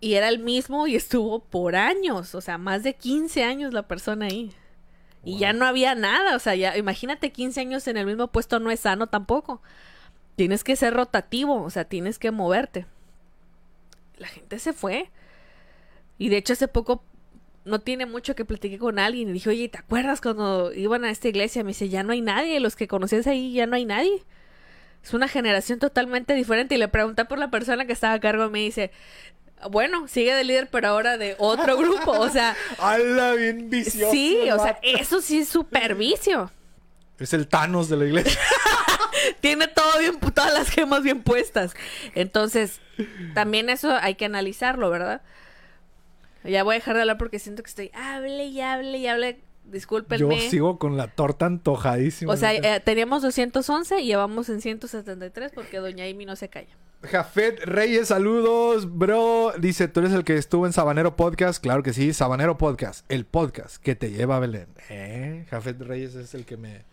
Y 0.00 0.14
era 0.14 0.28
el 0.28 0.38
mismo 0.38 0.86
y 0.86 0.96
estuvo 0.96 1.40
por 1.40 1.76
años. 1.76 2.34
O 2.34 2.40
sea, 2.40 2.58
más 2.58 2.82
de 2.82 2.94
15 2.94 3.44
años 3.44 3.72
la 3.72 3.86
persona 3.86 4.26
ahí. 4.26 4.52
Y 5.24 5.38
ya 5.38 5.52
no 5.52 5.66
había 5.66 5.94
nada. 5.94 6.36
O 6.36 6.38
sea, 6.38 6.54
ya 6.54 6.76
imagínate 6.76 7.32
15 7.32 7.60
años 7.60 7.86
en 7.86 7.96
el 7.96 8.06
mismo 8.06 8.28
puesto 8.28 8.58
no 8.58 8.70
es 8.70 8.80
sano 8.80 9.08
tampoco. 9.08 9.62
Tienes 10.36 10.64
que 10.64 10.76
ser 10.76 10.94
rotativo. 10.94 11.62
O 11.62 11.70
sea, 11.70 11.84
tienes 11.84 12.18
que 12.18 12.30
moverte 12.30 12.86
la 14.20 14.28
gente 14.28 14.58
se 14.60 14.72
fue. 14.72 15.10
Y 16.18 16.28
de 16.28 16.36
hecho 16.36 16.52
hace 16.52 16.68
poco, 16.68 17.02
no 17.64 17.80
tiene 17.80 18.06
mucho 18.06 18.34
que 18.34 18.44
platiqué 18.44 18.78
con 18.78 18.98
alguien 18.98 19.28
y 19.28 19.32
dije, 19.32 19.50
oye, 19.50 19.68
¿te 19.68 19.78
acuerdas 19.78 20.20
cuando 20.20 20.72
iban 20.72 21.04
a 21.04 21.10
esta 21.10 21.28
iglesia? 21.28 21.62
Me 21.62 21.68
dice, 21.68 21.88
ya 21.88 22.02
no 22.02 22.12
hay 22.12 22.20
nadie, 22.20 22.60
los 22.60 22.76
que 22.76 22.88
conocías 22.88 23.26
ahí 23.26 23.52
ya 23.52 23.66
no 23.66 23.76
hay 23.76 23.84
nadie. 23.84 24.24
Es 25.02 25.14
una 25.14 25.28
generación 25.28 25.78
totalmente 25.78 26.34
diferente. 26.34 26.74
Y 26.74 26.78
le 26.78 26.88
pregunté 26.88 27.24
por 27.24 27.38
la 27.38 27.50
persona 27.50 27.86
que 27.86 27.92
estaba 27.92 28.14
a 28.14 28.20
cargo 28.20 28.46
y 28.46 28.50
me 28.50 28.58
dice, 28.60 28.90
bueno, 29.70 30.08
sigue 30.08 30.34
de 30.34 30.44
líder, 30.44 30.68
pero 30.70 30.88
ahora 30.88 31.18
de 31.18 31.36
otro 31.38 31.76
grupo. 31.76 32.12
O 32.12 32.28
sea, 32.28 32.56
¡Hala, 32.78 33.34
bien 33.34 33.70
vicioso! 33.70 34.12
sí, 34.12 34.50
o 34.50 34.62
sea, 34.62 34.78
eso 34.82 35.20
sí 35.20 35.38
es 35.38 35.48
super 35.48 35.94
vicio. 35.94 36.50
Es 37.18 37.34
el 37.34 37.48
Thanos 37.48 37.88
de 37.88 37.96
la 37.98 38.06
iglesia. 38.06 38.40
Tiene 39.40 39.68
todo 39.68 39.98
bien, 39.98 40.18
todas 40.18 40.54
las 40.54 40.70
gemas 40.70 41.02
bien 41.02 41.22
puestas. 41.22 41.74
Entonces, 42.14 42.80
también 43.34 43.68
eso 43.68 43.94
hay 44.00 44.14
que 44.14 44.24
analizarlo, 44.24 44.88
¿verdad? 44.88 45.20
Ya 46.44 46.62
voy 46.64 46.74
a 46.74 46.78
dejar 46.78 46.94
de 46.94 47.02
hablar 47.02 47.18
porque 47.18 47.38
siento 47.38 47.62
que 47.62 47.68
estoy 47.68 47.90
hable 47.94 48.44
y 48.46 48.60
hable 48.60 48.98
y 48.98 49.06
hable 49.06 49.40
Discúlpenme. 49.64 50.18
Yo 50.42 50.50
sigo 50.50 50.78
con 50.78 50.96
la 50.96 51.06
torta 51.08 51.46
antojadísima. 51.46 52.32
O 52.32 52.36
sea, 52.36 52.52
eh, 52.54 52.80
teníamos 52.80 53.22
211 53.22 54.00
y 54.00 54.06
llevamos 54.06 54.48
en 54.48 54.60
173 54.60 55.52
porque 55.54 55.78
Doña 55.78 56.06
Amy 56.06 56.24
no 56.24 56.34
se 56.34 56.48
calla. 56.48 56.74
Jafet 57.02 57.60
Reyes, 57.64 58.08
saludos, 58.08 58.98
bro. 58.98 59.52
Dice, 59.58 59.86
tú 59.86 60.00
eres 60.00 60.12
el 60.12 60.24
que 60.24 60.36
estuvo 60.36 60.66
en 60.66 60.72
Sabanero 60.72 61.14
Podcast. 61.14 61.62
Claro 61.62 61.82
que 61.84 61.92
sí, 61.92 62.12
Sabanero 62.12 62.58
Podcast. 62.58 63.04
El 63.10 63.26
podcast 63.26 63.76
que 63.76 63.94
te 63.94 64.10
lleva 64.10 64.36
a 64.36 64.40
Belén. 64.40 64.66
¿Eh? 64.88 65.46
Jafet 65.50 65.80
Reyes 65.80 66.16
es 66.16 66.34
el 66.34 66.44
que 66.46 66.56
me, 66.56 66.84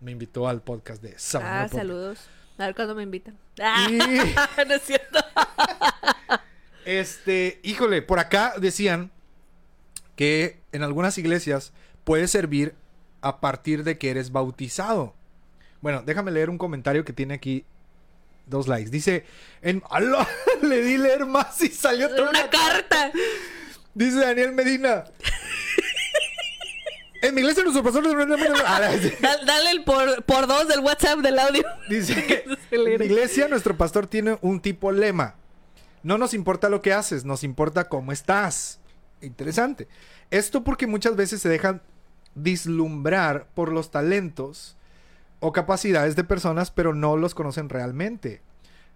me 0.00 0.10
invitó 0.12 0.46
al 0.46 0.60
podcast 0.62 1.02
de 1.02 1.18
Sabanero 1.18 1.54
Ah, 1.56 1.62
Podcast. 1.62 1.74
saludos. 1.82 2.18
A 2.58 2.66
ver 2.66 2.74
cuándo 2.74 2.94
me 2.94 3.02
invitan. 3.04 3.38
Ah, 3.62 3.86
Y- 3.90 3.96
no 4.68 4.74
es 4.74 4.82
cierto. 4.82 5.18
Este, 6.86 7.58
híjole, 7.64 8.00
por 8.00 8.20
acá 8.20 8.54
decían 8.58 9.10
que 10.14 10.60
en 10.72 10.82
algunas 10.84 11.18
iglesias 11.18 11.72
puede 12.04 12.28
servir 12.28 12.74
a 13.22 13.40
partir 13.40 13.82
de 13.82 13.98
que 13.98 14.10
eres 14.10 14.30
bautizado. 14.30 15.12
Bueno, 15.80 16.02
déjame 16.06 16.30
leer 16.30 16.48
un 16.48 16.58
comentario 16.58 17.04
que 17.04 17.12
tiene 17.12 17.34
aquí 17.34 17.64
dos 18.46 18.68
likes. 18.68 18.88
Dice, 18.90 19.24
en... 19.62 19.82
¡Aló! 19.90 20.24
Le 20.62 20.80
di 20.82 20.96
leer 20.96 21.26
más 21.26 21.60
y 21.60 21.68
salió 21.68 22.08
toda 22.08 22.30
Una 22.30 22.48
carta. 22.48 23.10
Dice 23.92 24.18
Daniel 24.20 24.52
Medina. 24.52 25.04
en 27.22 27.34
mi 27.34 27.40
iglesia 27.40 27.64
nuestro 27.64 27.82
pastor... 27.82 28.04
Ah, 28.64 28.80
Da- 29.20 29.44
Dale 29.44 29.70
el 29.72 29.82
por, 29.84 30.22
por 30.24 30.46
dos 30.46 30.68
del 30.68 30.80
WhatsApp 30.80 31.18
del 31.18 31.38
audio. 31.38 31.64
Dice, 31.88 32.44
en 32.70 32.84
mi 33.00 33.04
iglesia 33.06 33.48
nuestro 33.48 33.76
pastor 33.76 34.06
tiene 34.06 34.38
un 34.40 34.60
tipo 34.60 34.92
lema. 34.92 35.34
No 36.06 36.18
nos 36.18 36.34
importa 36.34 36.68
lo 36.68 36.82
que 36.82 36.92
haces, 36.92 37.24
nos 37.24 37.42
importa 37.42 37.88
cómo 37.88 38.12
estás. 38.12 38.78
Interesante. 39.22 39.88
Esto 40.30 40.62
porque 40.62 40.86
muchas 40.86 41.16
veces 41.16 41.40
se 41.42 41.48
dejan 41.48 41.82
vislumbrar 42.36 43.48
por 43.54 43.72
los 43.72 43.90
talentos 43.90 44.76
o 45.40 45.52
capacidades 45.52 46.14
de 46.14 46.22
personas, 46.22 46.70
pero 46.70 46.94
no 46.94 47.16
los 47.16 47.34
conocen 47.34 47.68
realmente. 47.68 48.40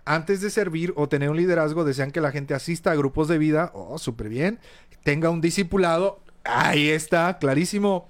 Antes 0.05 0.41
de 0.41 0.51
servir 0.51 0.93
o 0.95 1.09
tener 1.09 1.31
un 1.31 1.37
liderazgo, 1.37 1.83
desean 1.83 2.13
que 2.13 2.21
la 2.21 2.31
gente 2.31 2.55
asista 2.55 2.93
a 2.93 2.97
grupos 2.97 3.27
de 3.27 3.39
vida, 3.39 3.73
oh, 3.75 3.99
súper 3.99 4.29
bien, 4.29 4.61
tenga 5.03 5.31
un 5.31 5.41
discipulado, 5.41 6.21
ahí 6.45 6.91
está, 6.91 7.39
clarísimo, 7.39 8.09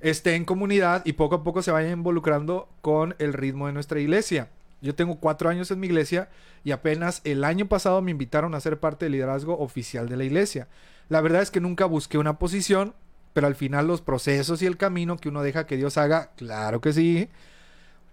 esté 0.00 0.34
en 0.34 0.44
comunidad 0.44 1.02
y 1.04 1.12
poco 1.12 1.36
a 1.36 1.44
poco 1.44 1.62
se 1.62 1.70
vaya 1.70 1.90
involucrando 1.90 2.68
con 2.80 3.14
el 3.20 3.32
ritmo 3.32 3.68
de 3.68 3.74
nuestra 3.74 4.00
iglesia. 4.00 4.50
Yo 4.80 4.94
tengo 4.94 5.16
cuatro 5.16 5.48
años 5.48 5.70
en 5.70 5.80
mi 5.80 5.86
iglesia 5.86 6.28
y 6.64 6.72
apenas 6.72 7.20
el 7.24 7.44
año 7.44 7.66
pasado 7.66 8.00
me 8.02 8.10
invitaron 8.10 8.54
a 8.54 8.60
ser 8.60 8.80
parte 8.80 9.04
del 9.04 9.12
liderazgo 9.12 9.58
oficial 9.58 10.08
de 10.08 10.16
la 10.16 10.24
iglesia. 10.24 10.68
La 11.08 11.20
verdad 11.20 11.42
es 11.42 11.50
que 11.50 11.60
nunca 11.60 11.84
busqué 11.84 12.18
una 12.18 12.38
posición, 12.38 12.94
pero 13.32 13.46
al 13.46 13.54
final 13.54 13.86
los 13.86 14.00
procesos 14.00 14.62
y 14.62 14.66
el 14.66 14.76
camino 14.76 15.16
que 15.16 15.28
uno 15.28 15.42
deja 15.42 15.66
que 15.66 15.76
Dios 15.76 15.98
haga, 15.98 16.30
claro 16.36 16.80
que 16.80 16.92
sí, 16.92 17.28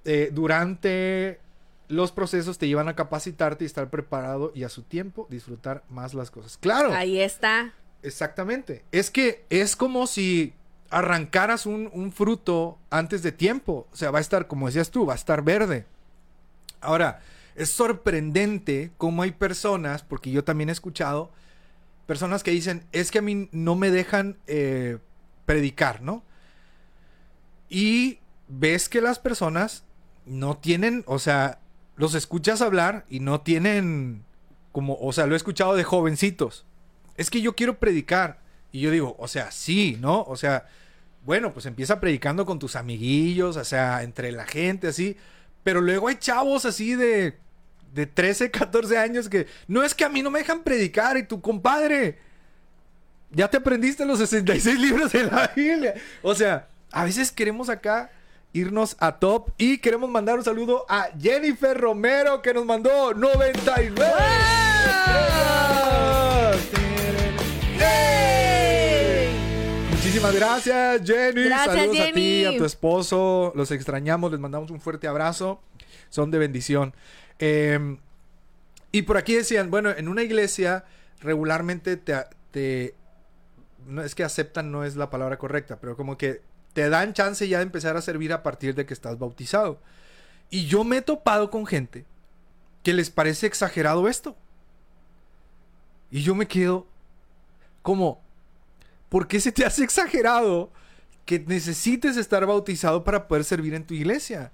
eh, 0.03 0.29
durante 0.33 1.39
los 1.89 2.11
procesos 2.11 2.57
te 2.57 2.67
llevan 2.67 2.89
a 2.89 2.95
capacitarte 2.95 3.63
y 3.63 3.67
estar 3.67 3.89
preparado 3.89 4.51
y 4.53 4.63
a 4.63 4.69
su 4.69 4.83
tiempo 4.83 5.27
disfrutar 5.29 5.83
más 5.89 6.13
las 6.13 6.31
cosas. 6.31 6.57
Claro. 6.57 6.93
Ahí 6.93 7.19
está. 7.19 7.73
Exactamente. 8.03 8.83
Es 8.91 9.09
que 9.09 9.45
es 9.49 9.75
como 9.75 10.05
si 10.07 10.53
arrancaras 10.89 11.65
un, 11.65 11.89
un 11.93 12.11
fruto 12.11 12.77
antes 12.89 13.23
de 13.23 13.31
tiempo. 13.31 13.87
O 13.91 13.95
sea, 13.95 14.11
va 14.11 14.19
a 14.19 14.21
estar, 14.21 14.47
como 14.47 14.67
decías 14.67 14.91
tú, 14.91 15.05
va 15.05 15.13
a 15.13 15.17
estar 15.17 15.43
verde. 15.43 15.85
Ahora, 16.81 17.21
es 17.55 17.69
sorprendente 17.69 18.91
cómo 18.97 19.23
hay 19.23 19.31
personas, 19.31 20.03
porque 20.03 20.31
yo 20.31 20.43
también 20.43 20.69
he 20.69 20.73
escuchado, 20.73 21.31
personas 22.05 22.43
que 22.43 22.51
dicen, 22.51 22.85
es 22.91 23.11
que 23.11 23.19
a 23.19 23.23
mí 23.23 23.49
no 23.51 23.75
me 23.75 23.91
dejan 23.91 24.37
eh, 24.47 24.97
predicar, 25.45 26.01
¿no? 26.01 26.23
Y 27.69 28.19
ves 28.47 28.89
que 28.89 29.01
las 29.01 29.19
personas 29.19 29.83
no 30.25 30.57
tienen, 30.57 31.03
o 31.07 31.19
sea, 31.19 31.59
los 31.95 32.13
escuchas 32.13 32.61
hablar 32.61 33.05
y 33.09 33.19
no 33.19 33.41
tienen 33.41 34.23
como, 34.71 34.95
o 35.01 35.11
sea, 35.11 35.25
lo 35.25 35.33
he 35.33 35.37
escuchado 35.37 35.75
de 35.75 35.83
jovencitos. 35.83 36.65
Es 37.15 37.29
que 37.29 37.41
yo 37.41 37.55
quiero 37.55 37.79
predicar. 37.79 38.39
Y 38.71 38.81
yo 38.81 38.91
digo, 38.91 39.15
o 39.17 39.27
sea, 39.27 39.51
sí, 39.51 39.97
¿no? 39.99 40.21
O 40.23 40.35
sea, 40.35 40.67
bueno, 41.25 41.53
pues 41.53 41.65
empieza 41.65 41.99
predicando 41.99 42.45
con 42.45 42.59
tus 42.59 42.75
amiguillos, 42.75 43.57
o 43.57 43.63
sea, 43.63 44.03
entre 44.03 44.31
la 44.31 44.45
gente, 44.45 44.87
así. 44.87 45.17
Pero 45.67 45.81
luego 45.81 46.07
hay 46.07 46.15
chavos 46.15 46.63
así 46.63 46.95
de, 46.95 47.35
de 47.93 48.05
13, 48.05 48.51
14 48.51 48.97
años 48.97 49.27
que, 49.27 49.47
no 49.67 49.83
es 49.83 49.93
que 49.93 50.05
a 50.05 50.09
mí 50.09 50.21
no 50.21 50.31
me 50.31 50.39
dejan 50.39 50.63
predicar 50.63 51.17
y 51.17 51.23
tu 51.23 51.41
compadre, 51.41 52.19
ya 53.31 53.49
te 53.49 53.57
aprendiste 53.57 54.05
los 54.05 54.19
66 54.19 54.79
libros 54.79 55.11
de 55.11 55.25
la 55.25 55.51
Biblia. 55.53 55.93
O 56.21 56.33
sea, 56.33 56.69
a 56.89 57.03
veces 57.03 57.33
queremos 57.33 57.67
acá 57.67 58.11
irnos 58.53 58.95
a 59.01 59.19
top 59.19 59.49
y 59.57 59.79
queremos 59.79 60.09
mandar 60.09 60.37
un 60.37 60.45
saludo 60.45 60.85
a 60.87 61.09
Jennifer 61.19 61.77
Romero 61.77 62.41
que 62.41 62.53
nos 62.53 62.65
mandó 62.65 63.13
99. 63.13 64.15
Muchísimas 70.21 70.35
gracias, 70.35 71.01
Jenny. 71.05 71.43
Gracias, 71.43 71.75
Saludos 71.75 71.99
a 71.99 72.11
ti, 72.11 72.45
a 72.45 72.57
tu 72.57 72.65
esposo. 72.65 73.51
Los 73.55 73.69
extrañamos, 73.71 74.31
les 74.31 74.39
mandamos 74.39 74.71
un 74.71 74.79
fuerte 74.81 75.07
abrazo. 75.07 75.61
Son 76.09 76.31
de 76.31 76.39
bendición. 76.39 76.93
Eh, 77.37 77.97
y 78.91 79.03
por 79.03 79.17
aquí 79.17 79.35
decían, 79.35 79.69
bueno, 79.69 79.91
en 79.91 80.07
una 80.07 80.23
iglesia 80.23 80.85
regularmente 81.21 81.97
te, 81.97 82.15
te- 82.51 82.95
no 83.85 84.01
es 84.01 84.15
que 84.15 84.23
aceptan, 84.23 84.71
no 84.71 84.83
es 84.83 84.95
la 84.95 85.09
palabra 85.11 85.37
correcta, 85.37 85.77
pero 85.79 85.95
como 85.95 86.17
que 86.17 86.41
te 86.73 86.89
dan 86.89 87.13
chance 87.13 87.47
ya 87.47 87.57
de 87.57 87.63
empezar 87.63 87.95
a 87.95 88.01
servir 88.01 88.33
a 88.33 88.41
partir 88.41 88.73
de 88.73 88.85
que 88.87 88.93
estás 88.95 89.19
bautizado. 89.19 89.79
Y 90.49 90.65
yo 90.65 90.83
me 90.83 90.97
he 90.97 91.01
topado 91.03 91.51
con 91.51 91.67
gente 91.67 92.05
que 92.81 92.93
les 92.93 93.09
parece 93.11 93.45
exagerado 93.45 94.07
esto. 94.07 94.35
Y 96.09 96.23
yo 96.23 96.33
me 96.33 96.47
quedo 96.47 96.87
como, 97.83 98.21
¿por 99.09 99.27
qué 99.27 99.39
se 99.39 99.51
te 99.51 99.65
hace 99.65 99.83
exagerado 99.83 100.71
que 101.25 101.39
necesites 101.39 102.17
estar 102.17 102.45
bautizado 102.45 103.03
para 103.03 103.27
poder 103.27 103.43
servir 103.43 103.73
en 103.73 103.85
tu 103.85 103.93
iglesia? 103.93 104.51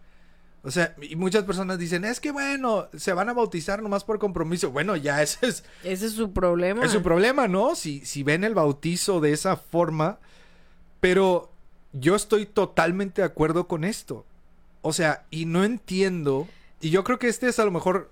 O 0.65 0.71
sea, 0.71 0.95
y 1.01 1.17
muchas 1.17 1.43
personas 1.43 1.77
dicen, 1.77 2.05
es 2.05 2.21
que 2.21 2.31
bueno, 2.31 2.87
se 2.95 3.11
van 3.11 3.27
a 3.27 3.33
bautizar 3.33 3.83
nomás 3.83 4.05
por 4.05 4.17
compromiso. 4.17 4.71
Bueno, 4.71 4.95
ya 4.95 5.21
ese 5.21 5.45
es, 5.45 5.63
Ese 5.83 6.05
es 6.05 6.13
su 6.13 6.31
problema. 6.31 6.85
es 6.85 6.91
su 6.91 7.03
problema, 7.03 7.49
¿no? 7.49 7.75
Si, 7.75 8.05
si 8.05 8.23
ven 8.23 8.45
el 8.45 8.53
bautizo 8.53 9.19
de 9.19 9.33
esa 9.33 9.57
forma. 9.57 10.19
Pero 11.01 11.51
yo 11.91 12.15
estoy 12.15 12.45
totalmente 12.45 13.21
de 13.21 13.25
acuerdo 13.25 13.67
con 13.67 13.83
esto. 13.83 14.25
O 14.81 14.93
sea, 14.93 15.25
y 15.31 15.45
no 15.45 15.65
entiendo. 15.65 16.47
Y 16.79 16.91
yo 16.91 17.03
creo 17.03 17.19
que 17.19 17.27
este 17.27 17.49
es 17.49 17.59
a 17.59 17.65
lo 17.65 17.71
mejor 17.71 18.09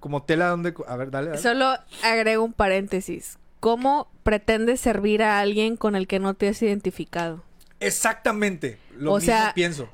como 0.00 0.24
tela 0.24 0.48
donde... 0.48 0.74
A 0.88 0.96
ver, 0.96 1.12
dale. 1.12 1.30
dale. 1.30 1.40
Solo 1.40 1.72
agrego 2.02 2.42
un 2.42 2.52
paréntesis. 2.52 3.38
¿Cómo 3.66 4.06
pretendes 4.22 4.78
servir 4.78 5.24
a 5.24 5.40
alguien 5.40 5.76
con 5.76 5.96
el 5.96 6.06
que 6.06 6.20
no 6.20 6.34
te 6.34 6.46
has 6.46 6.62
identificado? 6.62 7.42
Exactamente. 7.80 8.78
Lo 8.96 9.14
O 9.14 9.16
mismo 9.16 9.26
sea, 9.26 9.52
pienso. 9.56 9.88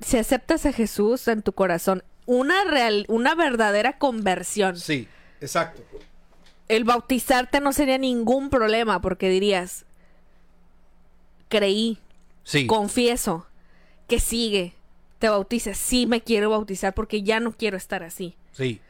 Si 0.00 0.16
aceptas 0.16 0.64
a 0.64 0.72
Jesús 0.72 1.28
en 1.28 1.42
tu 1.42 1.52
corazón, 1.52 2.02
una 2.24 2.64
real, 2.64 3.04
una 3.10 3.34
verdadera 3.34 3.98
conversión, 3.98 4.78
Sí, 4.78 5.06
exacto. 5.42 5.82
el 6.68 6.84
bautizarte 6.84 7.60
no 7.60 7.74
sería 7.74 7.98
ningún 7.98 8.48
problema 8.48 9.02
porque 9.02 9.28
dirías, 9.28 9.84
creí, 11.50 11.98
Sí. 12.42 12.66
confieso, 12.66 13.46
que 14.08 14.18
sigue, 14.18 14.72
te 15.18 15.28
bautizas, 15.28 15.76
sí 15.76 16.06
me 16.06 16.22
quiero 16.22 16.48
bautizar 16.48 16.94
porque 16.94 17.22
ya 17.22 17.38
no 17.38 17.52
quiero 17.52 17.76
estar 17.76 18.02
así. 18.02 18.34
Sí. 18.52 18.80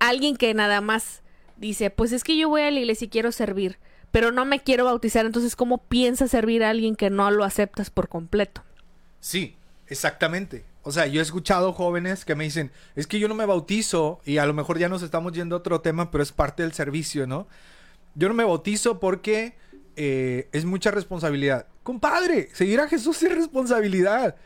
Alguien 0.00 0.36
que 0.36 0.52
nada 0.52 0.80
más 0.80 1.22
dice, 1.60 1.90
pues 1.90 2.10
es 2.12 2.24
que 2.24 2.36
yo 2.36 2.48
voy 2.48 2.62
a 2.62 2.70
la 2.70 2.80
iglesia 2.80 3.04
y 3.04 3.08
quiero 3.08 3.30
servir, 3.30 3.78
pero 4.10 4.32
no 4.32 4.44
me 4.44 4.60
quiero 4.60 4.86
bautizar, 4.86 5.26
entonces 5.26 5.54
¿cómo 5.54 5.78
piensas 5.78 6.30
servir 6.30 6.64
a 6.64 6.70
alguien 6.70 6.96
que 6.96 7.10
no 7.10 7.30
lo 7.30 7.44
aceptas 7.44 7.90
por 7.90 8.08
completo? 8.08 8.64
Sí, 9.20 9.56
exactamente. 9.86 10.64
O 10.82 10.92
sea, 10.92 11.06
yo 11.06 11.20
he 11.20 11.22
escuchado 11.22 11.74
jóvenes 11.74 12.24
que 12.24 12.34
me 12.34 12.44
dicen, 12.44 12.72
es 12.96 13.06
que 13.06 13.20
yo 13.20 13.28
no 13.28 13.34
me 13.34 13.44
bautizo 13.44 14.20
y 14.24 14.38
a 14.38 14.46
lo 14.46 14.54
mejor 14.54 14.78
ya 14.78 14.88
nos 14.88 15.02
estamos 15.02 15.32
yendo 15.32 15.54
a 15.54 15.58
otro 15.58 15.82
tema, 15.82 16.10
pero 16.10 16.22
es 16.22 16.32
parte 16.32 16.62
del 16.62 16.72
servicio, 16.72 17.26
¿no? 17.26 17.46
Yo 18.14 18.28
no 18.28 18.34
me 18.34 18.44
bautizo 18.44 18.98
porque 18.98 19.54
eh, 19.96 20.48
es 20.52 20.64
mucha 20.64 20.90
responsabilidad. 20.90 21.66
Compadre, 21.82 22.48
seguir 22.54 22.80
a 22.80 22.88
Jesús 22.88 23.22
es 23.22 23.34
responsabilidad. 23.34 24.36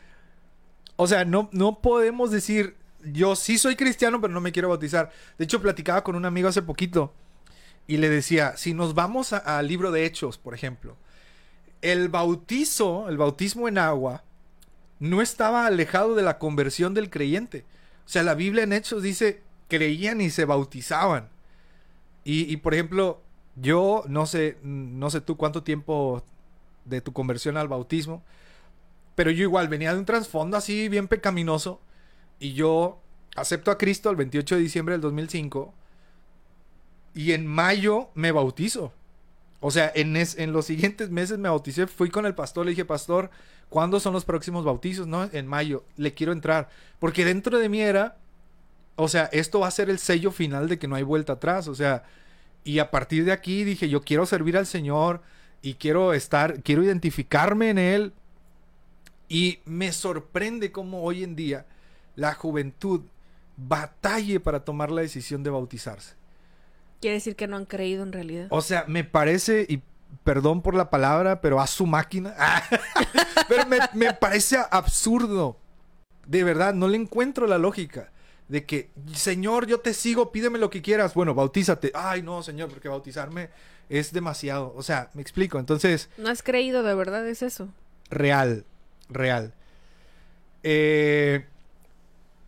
O 0.97 1.07
sea, 1.07 1.23
no, 1.23 1.49
no 1.53 1.79
podemos 1.79 2.31
decir, 2.31 2.75
yo 3.11 3.35
sí 3.35 3.57
soy 3.57 3.75
cristiano, 3.75 4.21
pero 4.21 4.33
no 4.33 4.41
me 4.41 4.51
quiero 4.51 4.69
bautizar. 4.69 5.11
De 5.37 5.45
hecho, 5.45 5.61
platicaba 5.61 6.03
con 6.03 6.15
un 6.15 6.25
amigo 6.25 6.49
hace 6.49 6.61
poquito 6.61 7.13
y 7.87 7.97
le 7.97 8.09
decía, 8.09 8.57
si 8.57 8.73
nos 8.73 8.95
vamos 8.95 9.33
al 9.33 9.67
libro 9.67 9.91
de 9.91 10.05
Hechos, 10.05 10.37
por 10.37 10.53
ejemplo, 10.53 10.97
el 11.81 12.09
bautizo, 12.09 13.09
el 13.09 13.17
bautismo 13.17 13.67
en 13.67 13.77
agua, 13.77 14.23
no 14.99 15.21
estaba 15.21 15.67
alejado 15.67 16.15
de 16.15 16.23
la 16.23 16.39
conversión 16.39 16.93
del 16.93 17.09
creyente. 17.09 17.65
O 18.05 18.09
sea, 18.09 18.23
la 18.23 18.35
Biblia 18.35 18.63
en 18.63 18.73
Hechos 18.73 19.03
dice, 19.03 19.41
creían 19.67 20.21
y 20.21 20.29
se 20.29 20.45
bautizaban. 20.45 21.29
Y, 22.23 22.51
y, 22.51 22.57
por 22.57 22.73
ejemplo, 22.73 23.21
yo 23.55 24.03
no 24.07 24.25
sé, 24.25 24.57
no 24.63 25.09
sé 25.09 25.21
tú 25.21 25.37
cuánto 25.37 25.63
tiempo 25.63 26.23
de 26.85 27.01
tu 27.01 27.13
conversión 27.13 27.57
al 27.57 27.67
bautismo, 27.67 28.23
Pero 29.15 29.31
yo 29.31 29.43
igual 29.43 29.69
venía 29.69 29.93
de 29.93 29.99
un 29.99 30.05
trasfondo 30.05 30.57
así 30.57 30.89
bien 30.89 31.07
pecaminoso. 31.07 31.79
Y 32.39 32.53
yo 32.53 33.01
acepto 33.35 33.71
a 33.71 33.77
Cristo 33.77 34.09
el 34.09 34.15
28 34.15 34.55
de 34.55 34.61
diciembre 34.61 34.93
del 34.93 35.01
2005. 35.01 35.73
Y 37.13 37.31
en 37.31 37.47
mayo 37.47 38.09
me 38.13 38.31
bautizo. 38.31 38.93
O 39.61 39.71
sea, 39.71 39.91
en, 39.95 40.15
es- 40.17 40.37
en 40.37 40.53
los 40.53 40.65
siguientes 40.65 41.09
meses 41.09 41.37
me 41.39 41.49
bauticé. 41.49 41.87
Fui 41.87 42.09
con 42.09 42.25
el 42.25 42.35
pastor, 42.35 42.65
le 42.65 42.71
dije, 42.71 42.85
pastor, 42.85 43.29
¿cuándo 43.69 43.99
son 43.99 44.13
los 44.13 44.25
próximos 44.25 44.65
bautizos? 44.65 45.07
No, 45.07 45.29
en 45.31 45.47
mayo. 45.47 45.85
Le 45.97 46.13
quiero 46.13 46.33
entrar. 46.33 46.69
Porque 46.99 47.25
dentro 47.25 47.57
de 47.59 47.69
mí 47.69 47.81
era, 47.81 48.17
o 48.95 49.07
sea, 49.07 49.25
esto 49.33 49.61
va 49.61 49.67
a 49.67 49.71
ser 49.71 49.89
el 49.89 49.99
sello 49.99 50.31
final 50.31 50.67
de 50.69 50.79
que 50.79 50.87
no 50.87 50.95
hay 50.95 51.03
vuelta 51.03 51.33
atrás. 51.33 51.67
O 51.67 51.75
sea, 51.75 52.03
y 52.63 52.79
a 52.79 52.91
partir 52.91 53.25
de 53.25 53.31
aquí 53.31 53.63
dije, 53.63 53.89
yo 53.89 54.01
quiero 54.01 54.25
servir 54.25 54.57
al 54.57 54.65
Señor 54.67 55.21
y 55.61 55.75
quiero 55.75 56.13
estar, 56.13 56.61
quiero 56.63 56.83
identificarme 56.83 57.69
en 57.69 57.77
Él. 57.79 58.13
Y 59.27 59.59
me 59.65 59.91
sorprende 59.91 60.71
cómo 60.71 61.03
hoy 61.03 61.23
en 61.23 61.35
día 61.35 61.65
la 62.15 62.33
juventud 62.33 63.01
batalle 63.57 64.39
para 64.39 64.63
tomar 64.65 64.91
la 64.91 65.01
decisión 65.01 65.43
de 65.43 65.49
bautizarse. 65.49 66.15
Quiere 67.01 67.15
decir 67.15 67.35
que 67.35 67.47
no 67.47 67.57
han 67.57 67.65
creído 67.65 68.03
en 68.03 68.11
realidad. 68.13 68.47
O 68.49 68.61
sea, 68.61 68.85
me 68.87 69.03
parece, 69.03 69.65
y 69.69 69.81
perdón 70.23 70.61
por 70.61 70.75
la 70.75 70.89
palabra, 70.89 71.41
pero 71.41 71.59
a 71.61 71.67
su 71.67 71.85
máquina. 71.85 72.33
pero 73.47 73.65
me, 73.67 73.79
me 73.93 74.13
parece 74.13 74.57
absurdo. 74.71 75.57
De 76.25 76.43
verdad, 76.43 76.73
no 76.73 76.87
le 76.87 76.97
encuentro 76.97 77.47
la 77.47 77.57
lógica. 77.57 78.11
De 78.47 78.65
que, 78.65 78.89
Señor, 79.13 79.65
yo 79.67 79.79
te 79.79 79.93
sigo, 79.93 80.31
pídeme 80.31 80.57
lo 80.59 80.69
que 80.69 80.81
quieras. 80.81 81.13
Bueno, 81.13 81.33
bautízate. 81.33 81.91
Ay, 81.93 82.21
no, 82.21 82.41
Señor, 82.43 82.69
porque 82.69 82.89
bautizarme 82.89 83.49
es 83.89 84.11
demasiado. 84.11 84.73
O 84.75 84.83
sea, 84.83 85.09
me 85.13 85.21
explico. 85.21 85.59
Entonces, 85.59 86.09
No 86.17 86.29
has 86.29 86.41
creído, 86.43 86.81
de 86.83 86.95
verdad, 86.95 87.27
es 87.27 87.41
eso. 87.41 87.69
real, 88.09 88.65
real. 89.09 89.53
Eh, 90.63 91.45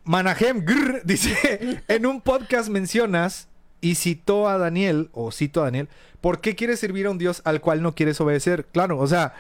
Manahem 0.08 0.64
dice, 1.04 1.84
en 1.88 2.06
un 2.06 2.22
podcast 2.22 2.70
mencionas 2.70 3.50
y 3.82 3.96
citó 3.96 4.48
a 4.50 4.58
Daniel, 4.58 5.10
o 5.12 5.32
cito 5.32 5.62
a 5.62 5.66
Daniel, 5.66 5.90
¿por 6.22 6.42
qué 6.42 6.56
quieres 6.56 6.80
servir 6.80 7.06
a 7.08 7.12
un 7.12 7.18
Dios 7.18 7.42
al 7.46 7.62
cual 7.62 7.82
no 7.84 7.94
quieres 7.94 8.20
obedecer? 8.22 8.66
Claro, 8.66 8.98
o 9.00 9.08
sea, 9.08 9.34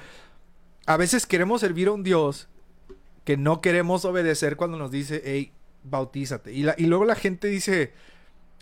a 0.85 0.97
veces 0.97 1.25
queremos 1.25 1.61
servir 1.61 1.87
a 1.87 1.93
un 1.93 2.03
Dios 2.03 2.47
que 3.23 3.37
no 3.37 3.61
queremos 3.61 4.05
obedecer 4.05 4.57
cuando 4.57 4.77
nos 4.77 4.91
dice, 4.91 5.21
hey, 5.25 5.51
bautízate. 5.83 6.53
Y, 6.53 6.63
la- 6.63 6.75
y 6.77 6.85
luego 6.85 7.05
la 7.05 7.15
gente 7.15 7.47
dice, 7.47 7.93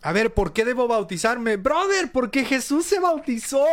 a 0.01 0.12
ver, 0.12 0.34
¿por 0.34 0.53
qué 0.53 0.64
debo 0.64 0.88
bautizarme? 0.88 1.58
Brother, 1.58 2.12
porque 2.12 2.45
Jesús 2.45 2.86
se 2.86 2.99
bautizó. 2.99 3.66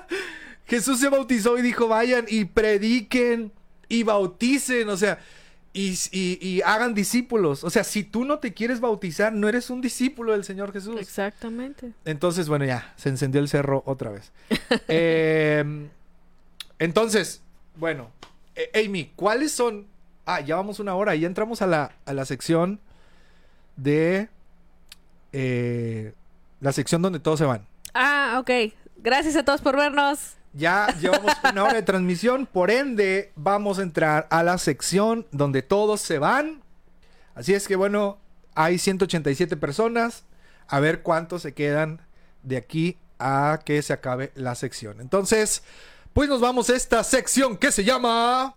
Jesús 0.66 1.00
se 1.00 1.08
bautizó 1.08 1.58
y 1.58 1.62
dijo, 1.62 1.88
vayan 1.88 2.24
y 2.28 2.44
prediquen 2.44 3.52
y 3.88 4.02
bauticen, 4.02 4.88
o 4.90 4.96
sea, 4.96 5.18
y, 5.78 5.96
y- 6.12 6.38
y 6.40 6.62
hagan 6.62 6.94
discípulos. 6.94 7.62
O 7.64 7.70
sea, 7.70 7.84
si 7.84 8.02
tú 8.02 8.24
no 8.24 8.38
te 8.38 8.52
quieres 8.54 8.80
bautizar, 8.80 9.32
no 9.32 9.48
eres 9.48 9.70
un 9.70 9.80
discípulo 9.80 10.32
del 10.32 10.44
Señor 10.44 10.72
Jesús. 10.72 11.00
Exactamente. 11.00 11.92
Entonces, 12.04 12.48
bueno, 12.48 12.64
ya, 12.64 12.92
se 12.96 13.08
encendió 13.10 13.40
el 13.40 13.48
cerro 13.48 13.82
otra 13.86 14.10
vez. 14.10 14.32
Eh, 14.88 15.88
entonces, 16.78 17.42
bueno, 17.76 18.10
eh, 18.56 18.84
Amy, 18.86 19.12
¿cuáles 19.16 19.52
son? 19.52 19.86
Ah, 20.26 20.40
ya 20.40 20.56
vamos 20.56 20.78
una 20.80 20.94
hora 20.94 21.14
y 21.16 21.20
ya 21.20 21.26
entramos 21.26 21.62
a 21.62 21.66
la, 21.66 21.92
a 22.04 22.12
la 22.12 22.24
sección 22.24 22.80
de... 23.76 24.28
eh, 25.32 26.12
la 26.60 26.72
sección 26.72 27.02
donde 27.02 27.20
todos 27.20 27.38
se 27.38 27.44
van. 27.44 27.66
Ah, 27.94 28.38
ok. 28.40 28.72
Gracias 28.98 29.36
a 29.36 29.44
todos 29.44 29.60
por 29.60 29.76
vernos. 29.76 30.34
Ya 30.58 30.92
llevamos 31.00 31.36
una 31.48 31.62
hora 31.62 31.74
de 31.74 31.82
transmisión, 31.82 32.44
por 32.44 32.72
ende 32.72 33.30
vamos 33.36 33.78
a 33.78 33.82
entrar 33.82 34.26
a 34.28 34.42
la 34.42 34.58
sección 34.58 35.24
donde 35.30 35.62
todos 35.62 36.00
se 36.00 36.18
van. 36.18 36.64
Así 37.36 37.54
es 37.54 37.68
que 37.68 37.76
bueno, 37.76 38.18
hay 38.56 38.78
187 38.78 39.56
personas. 39.56 40.24
A 40.66 40.80
ver 40.80 41.02
cuántos 41.02 41.42
se 41.42 41.54
quedan 41.54 42.02
de 42.42 42.56
aquí 42.56 42.98
a 43.20 43.60
que 43.64 43.80
se 43.82 43.92
acabe 43.92 44.32
la 44.34 44.56
sección. 44.56 45.00
Entonces, 45.00 45.62
pues 46.12 46.28
nos 46.28 46.40
vamos 46.40 46.68
a 46.70 46.74
esta 46.74 47.04
sección 47.04 47.56
que 47.56 47.70
se 47.70 47.84
llama... 47.84 48.56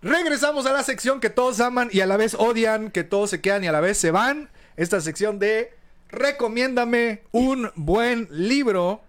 Regresamos 0.00 0.64
a 0.66 0.72
la 0.72 0.84
sección 0.84 1.18
que 1.18 1.30
todos 1.30 1.58
aman 1.58 1.88
y 1.92 2.02
a 2.02 2.06
la 2.06 2.16
vez 2.16 2.34
odian, 2.34 2.92
que 2.92 3.02
todos 3.02 3.30
se 3.30 3.40
quedan 3.40 3.64
y 3.64 3.66
a 3.66 3.72
la 3.72 3.80
vez 3.80 3.98
se 3.98 4.12
van. 4.12 4.48
Esta 4.76 5.00
sección 5.00 5.38
de 5.38 5.72
recomiéndame 6.08 7.22
un 7.32 7.70
buen 7.74 8.28
libro. 8.30 9.02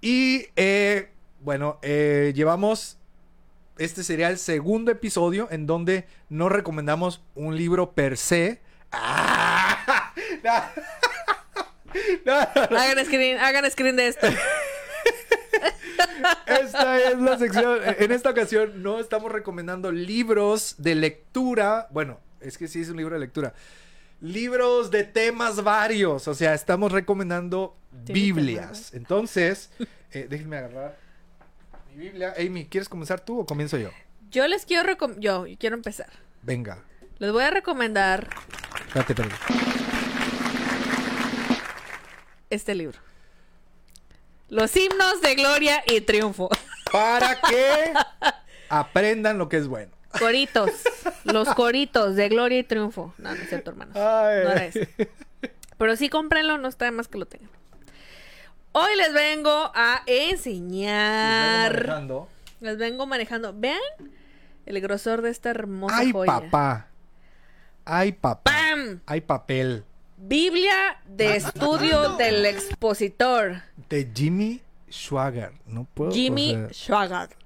Y 0.00 0.46
eh, 0.56 1.10
bueno, 1.40 1.78
eh, 1.82 2.32
llevamos, 2.34 2.98
este 3.78 4.02
sería 4.04 4.28
el 4.28 4.38
segundo 4.38 4.90
episodio 4.90 5.48
en 5.50 5.66
donde 5.66 6.06
no 6.28 6.48
recomendamos 6.48 7.22
un 7.34 7.56
libro 7.56 7.92
per 7.92 8.16
se. 8.16 8.60
¡Ah! 8.92 10.12
No, 12.24 12.32
no, 12.32 12.36
no, 12.54 12.66
no. 12.70 12.78
Hagan 12.78 13.04
screen, 13.06 13.38
hagan 13.38 13.68
screen 13.70 13.96
de 13.96 14.08
esto. 14.08 14.26
Esta 16.46 16.98
es 17.00 17.18
la 17.18 17.38
sección. 17.38 17.80
En 17.98 18.12
esta 18.12 18.30
ocasión 18.30 18.82
no 18.82 19.00
estamos 19.00 19.32
recomendando 19.32 19.90
libros 19.90 20.74
de 20.78 20.94
lectura. 20.94 21.88
Bueno, 21.90 22.20
es 22.40 22.58
que 22.58 22.68
sí 22.68 22.80
es 22.80 22.90
un 22.90 22.98
libro 22.98 23.14
de 23.14 23.20
lectura. 23.20 23.54
Libros 24.20 24.90
de 24.90 25.04
temas 25.04 25.62
varios. 25.62 26.26
O 26.28 26.34
sea, 26.34 26.54
estamos 26.54 26.90
recomendando 26.92 27.76
Biblias. 28.04 28.92
Entonces, 28.94 29.70
eh, 30.12 30.26
déjenme 30.28 30.56
agarrar 30.58 30.96
mi 31.94 32.02
Biblia. 32.04 32.34
Amy, 32.38 32.66
¿quieres 32.66 32.88
comenzar 32.88 33.20
tú 33.20 33.40
o 33.40 33.46
comienzo 33.46 33.76
yo? 33.78 33.90
Yo 34.30 34.46
les 34.48 34.66
quiero 34.66 34.88
recom- 34.88 35.16
yo, 35.18 35.46
yo 35.46 35.56
quiero 35.58 35.76
empezar. 35.76 36.10
Venga. 36.42 36.82
Les 37.18 37.32
voy 37.32 37.42
a 37.44 37.50
recomendar 37.50 38.28
Espérate, 38.86 39.12
espérate. 39.12 39.34
este 42.50 42.74
libro. 42.74 42.98
Los 44.48 44.74
himnos 44.76 45.20
de 45.20 45.34
gloria 45.34 45.82
y 45.86 46.00
triunfo. 46.00 46.48
Para 46.90 47.40
que 47.40 47.92
aprendan 48.68 49.36
lo 49.38 49.48
que 49.48 49.58
es 49.58 49.68
bueno. 49.68 49.92
Coritos. 50.18 50.70
Los 51.24 51.48
coritos 51.54 52.16
de 52.16 52.28
gloria 52.28 52.58
y 52.58 52.64
triunfo. 52.64 53.14
No, 53.18 53.34
no 53.34 53.40
es 53.42 53.48
cierto, 53.48 53.70
hermanos. 53.70 53.96
Ay. 53.96 54.44
No 54.44 54.50
era 54.50 54.64
ese. 54.64 54.88
Pero 55.76 55.96
sí 55.96 56.08
cómprenlo, 56.08 56.58
no 56.58 56.68
está 56.68 56.86
de 56.86 56.90
más 56.92 57.08
que 57.08 57.18
lo 57.18 57.26
tengan. 57.26 57.50
Hoy 58.72 58.96
les 58.96 59.12
vengo 59.12 59.70
a 59.74 60.02
enseñar. 60.06 61.72
Manejando. 61.72 62.28
Les 62.60 62.78
vengo 62.78 63.06
manejando. 63.06 63.52
Vean 63.54 63.80
el 64.66 64.80
grosor 64.80 65.22
de 65.22 65.30
esta 65.30 65.50
hermosa 65.50 65.98
Ay, 65.98 66.12
joya. 66.12 66.32
papá. 66.32 66.88
Ay, 67.84 68.12
papá. 68.12 68.50
¡Pam! 68.50 69.00
Hay 69.06 69.20
papel. 69.20 69.84
Biblia 70.16 71.00
de 71.06 71.36
estudio 71.36 72.16
del 72.16 72.44
expositor 72.44 73.62
De 73.88 74.10
Jimmy 74.12 74.60
Schwager. 74.90 75.52
No 75.64 75.84
puedo. 75.94 76.10
Jimmy 76.10 76.56
o 76.56 76.68
sea, 76.68 76.72
Schwager. 76.72 77.36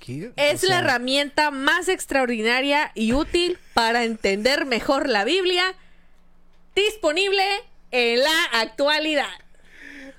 ¿Qué? 0.00 0.32
Es 0.36 0.64
O 0.64 0.66
la 0.66 0.80
herramienta 0.80 1.50
más 1.50 1.88
extraordinaria 1.88 2.90
y 2.94 3.12
útil 3.12 3.58
para 3.74 4.04
entender 4.04 4.66
mejor 4.66 5.08
la 5.08 5.24
Biblia 5.24 5.74
disponible 6.74 7.44
en 7.92 8.20
la 8.20 8.44
actualidad. 8.52 9.30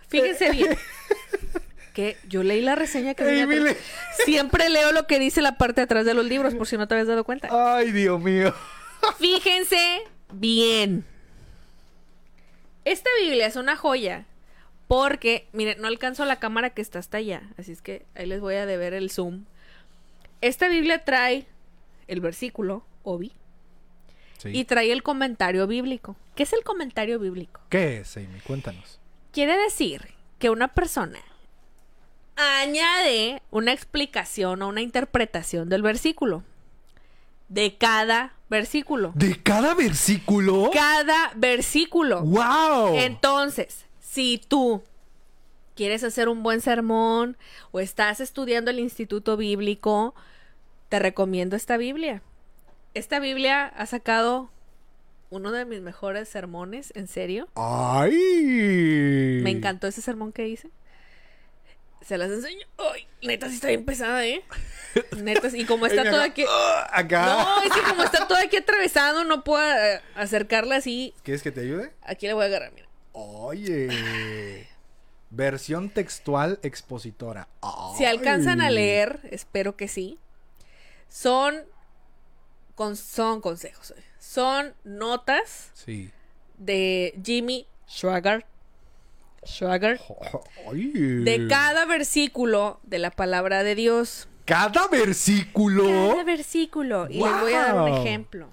Fíjense 0.07 0.51
bien. 0.51 0.77
Que 1.93 2.15
yo 2.29 2.41
leí 2.41 2.61
la 2.61 2.75
reseña 2.75 3.15
que 3.15 3.25
Ey, 3.25 3.43
venía. 3.43 3.75
Siempre 4.23 4.69
leo 4.69 4.93
lo 4.93 5.07
que 5.07 5.19
dice 5.19 5.41
la 5.41 5.57
parte 5.57 5.82
de 5.82 5.84
atrás 5.84 6.05
de 6.05 6.13
los 6.13 6.25
libros, 6.25 6.55
por 6.55 6.65
si 6.65 6.77
no 6.77 6.88
te 6.88 6.93
habías 6.93 7.09
dado 7.09 7.25
cuenta. 7.25 7.49
Ay, 7.51 7.91
Dios 7.91 8.17
mío. 8.21 8.55
Fíjense 9.19 10.01
bien. 10.32 11.03
Esta 12.86 13.09
Biblia 13.19 13.45
es 13.45 13.57
una 13.57 13.75
joya. 13.75 14.25
Porque, 14.88 15.47
miren, 15.51 15.82
no 15.82 15.88
alcanzo 15.88 16.23
la 16.25 16.39
cámara 16.39 16.69
que 16.69 16.82
está 16.82 16.99
hasta 16.99 17.17
allá. 17.17 17.43
Así 17.57 17.73
es 17.73 17.82
que 17.82 18.05
ahí 18.15 18.25
les 18.25 18.39
voy 18.39 18.55
a 18.55 18.65
deber 18.65 18.93
el 18.93 19.09
zoom. 19.09 19.45
Esta 20.41 20.67
Biblia 20.67 21.05
trae 21.05 21.45
el 22.07 22.19
versículo, 22.19 22.83
Obi, 23.03 23.31
y 24.43 24.65
trae 24.65 24.91
el 24.91 25.03
comentario 25.03 25.67
bíblico. 25.67 26.15
¿Qué 26.35 26.43
es 26.43 26.53
el 26.53 26.63
comentario 26.63 27.19
bíblico? 27.19 27.61
¿Qué 27.69 27.99
es, 27.99 28.17
Amy? 28.17 28.39
Cuéntanos. 28.45 28.99
Quiere 29.31 29.55
decir 29.55 30.07
que 30.39 30.49
una 30.49 30.69
persona 30.69 31.19
añade 32.35 33.41
una 33.51 33.71
explicación 33.71 34.61
o 34.63 34.67
una 34.67 34.81
interpretación 34.81 35.69
del 35.69 35.83
versículo. 35.83 36.43
De 37.49 37.77
cada 37.77 38.33
versículo. 38.49 39.11
¿De 39.13 39.41
cada 39.41 39.75
versículo? 39.75 40.71
Cada 40.73 41.33
versículo. 41.35 42.23
¡Wow! 42.23 42.97
Entonces, 42.97 43.85
si 43.99 44.41
tú 44.47 44.83
quieres 45.76 46.03
hacer 46.03 46.30
un 46.30 46.43
buen 46.43 46.61
sermón 46.61 47.38
o 47.72 47.80
estás 47.80 48.19
estudiando 48.19 48.72
el 48.72 48.80
instituto 48.80 49.38
bíblico, 49.38 50.13
te 50.89 50.99
recomiendo 50.99 51.55
esta 51.55 51.78
Biblia. 51.78 52.22
Esta 52.93 53.19
Biblia 53.19 53.65
ha 53.67 53.86
sacado 53.86 54.49
uno 55.30 55.51
de 55.51 55.63
mis 55.65 55.80
mejores 55.82 56.28
sermones, 56.28 56.91
en 56.95 57.07
serio. 57.07 57.47
¡Ay! 57.55 59.39
Me 59.43 59.51
encantó 59.51 59.88
ese 59.88 60.01
sermón 60.01 60.34
que 60.34 60.47
hice. 60.47 60.69
Se 62.01 62.17
las 62.17 62.32
enseño. 62.32 62.65
Ay, 62.78 63.07
neta, 63.22 63.47
sí 63.47 63.55
está 63.55 63.67
bien 63.67 63.86
pesada, 63.86 64.26
¿eh? 64.26 64.43
Neta, 65.17 65.49
y 65.55 65.65
como 65.65 65.86
está 65.86 66.03
todo 66.09 66.22
aquí. 66.22 66.43
"Ah", 66.49 66.89
acá. 66.91 67.26
No, 67.28 67.63
es 67.63 67.72
que 67.72 67.82
como 67.89 68.03
está 68.03 68.28
todo 68.28 68.39
aquí 68.39 68.57
atravesado, 68.57 69.24
no 69.24 69.43
puedo 69.43 69.63
eh, 69.63 70.01
acercarla 70.15 70.78
así. 70.78 71.13
¿Quieres 71.24 71.43
que 71.43 71.51
te 71.51 71.61
ayude? 71.61 71.93
Aquí 72.01 72.26
le 72.28 72.34
voy 72.34 72.43
a 72.43 72.47
agarrar, 72.47 72.74
mira. 72.74 72.88
Oye. 73.13 74.67
Versión 75.32 75.89
textual 75.89 76.59
expositora. 76.61 77.47
Si 77.97 78.05
alcanzan 78.05 78.59
a 78.61 78.69
leer, 78.69 79.19
espero 79.32 79.75
que 79.77 79.88
sí. 79.88 80.19
Son. 81.09 81.63
Con, 82.75 82.95
son 82.97 83.41
consejos. 83.41 83.91
eh. 83.91 84.03
Son 84.19 84.73
notas 84.84 85.71
Sí. 85.73 86.11
de 86.57 87.17
Jimmy 87.23 87.65
Schwager. 87.88 88.45
Schwager. 89.45 89.99
Ay. 90.69 90.91
De 91.23 91.47
cada 91.47 91.86
versículo 91.86 92.79
de 92.84 92.99
la 92.99 93.11
palabra 93.11 93.63
de 93.63 93.75
Dios. 93.75 94.27
Cada 94.45 94.88
versículo. 94.88 96.09
Cada 96.11 96.23
versículo. 96.23 97.07
Y 97.09 97.19
les 97.23 97.39
voy 97.41 97.53
a 97.53 97.59
dar 97.73 97.75
un 97.82 97.88
ejemplo. 97.88 98.49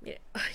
Mire, 0.00 0.20
ay, 0.32 0.52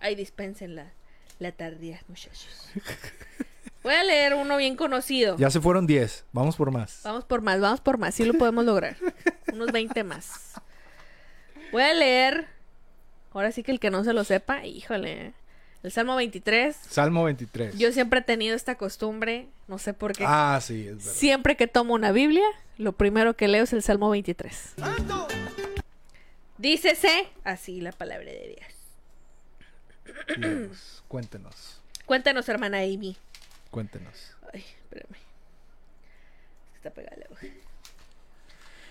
ay, 0.00 0.14
dispensen 0.14 0.74
la, 0.76 0.92
la 1.38 1.52
tardía, 1.52 2.00
muchachos. 2.08 2.68
Voy 3.82 3.94
a 3.94 4.04
leer 4.04 4.34
uno 4.34 4.56
bien 4.56 4.76
conocido. 4.76 5.36
Ya 5.38 5.50
se 5.50 5.60
fueron 5.60 5.86
10. 5.86 6.26
Vamos 6.32 6.56
por 6.56 6.70
más. 6.70 7.00
Vamos 7.04 7.24
por 7.24 7.42
más, 7.42 7.60
vamos 7.60 7.80
por 7.80 7.98
más. 7.98 8.14
Sí 8.14 8.24
lo 8.24 8.34
podemos 8.34 8.64
lograr. 8.64 8.96
Unos 9.52 9.72
20 9.72 10.04
más. 10.04 10.52
Voy 11.72 11.82
a 11.82 11.92
leer. 11.92 12.46
Ahora 13.32 13.50
sí 13.50 13.62
que 13.62 13.72
el 13.72 13.80
que 13.80 13.90
no 13.90 14.04
se 14.04 14.12
lo 14.12 14.24
sepa, 14.24 14.64
híjole. 14.64 15.32
El 15.82 15.90
Salmo 15.90 16.14
23. 16.14 16.76
Salmo 16.76 17.24
23. 17.24 17.76
Yo 17.76 17.90
siempre 17.90 18.20
he 18.20 18.22
tenido 18.22 18.54
esta 18.54 18.76
costumbre, 18.76 19.48
no 19.66 19.78
sé 19.78 19.94
por 19.94 20.12
qué. 20.12 20.24
Ah, 20.26 20.60
sí, 20.62 20.86
es 20.86 20.98
verdad. 20.98 21.12
Siempre 21.12 21.56
que 21.56 21.66
tomo 21.66 21.94
una 21.94 22.12
Biblia, 22.12 22.44
lo 22.78 22.92
primero 22.92 23.34
que 23.34 23.48
leo 23.48 23.64
es 23.64 23.72
el 23.72 23.82
Salmo 23.82 24.10
23. 24.10 24.74
Dícese 26.58 27.28
así 27.42 27.80
la 27.80 27.90
palabra 27.90 28.26
de 28.30 28.56
Dios. 28.56 30.38
Dios, 30.38 31.02
cuéntenos. 31.08 31.80
Cuéntanos, 32.06 32.48
hermana 32.48 32.78
Amy. 32.78 33.16
Cuéntenos. 33.72 34.36
Ay, 34.52 34.62
espérame. 34.82 35.16
Está 36.76 36.90
pegada 36.90 37.16
la 37.16 37.26
hoja. 37.32 37.46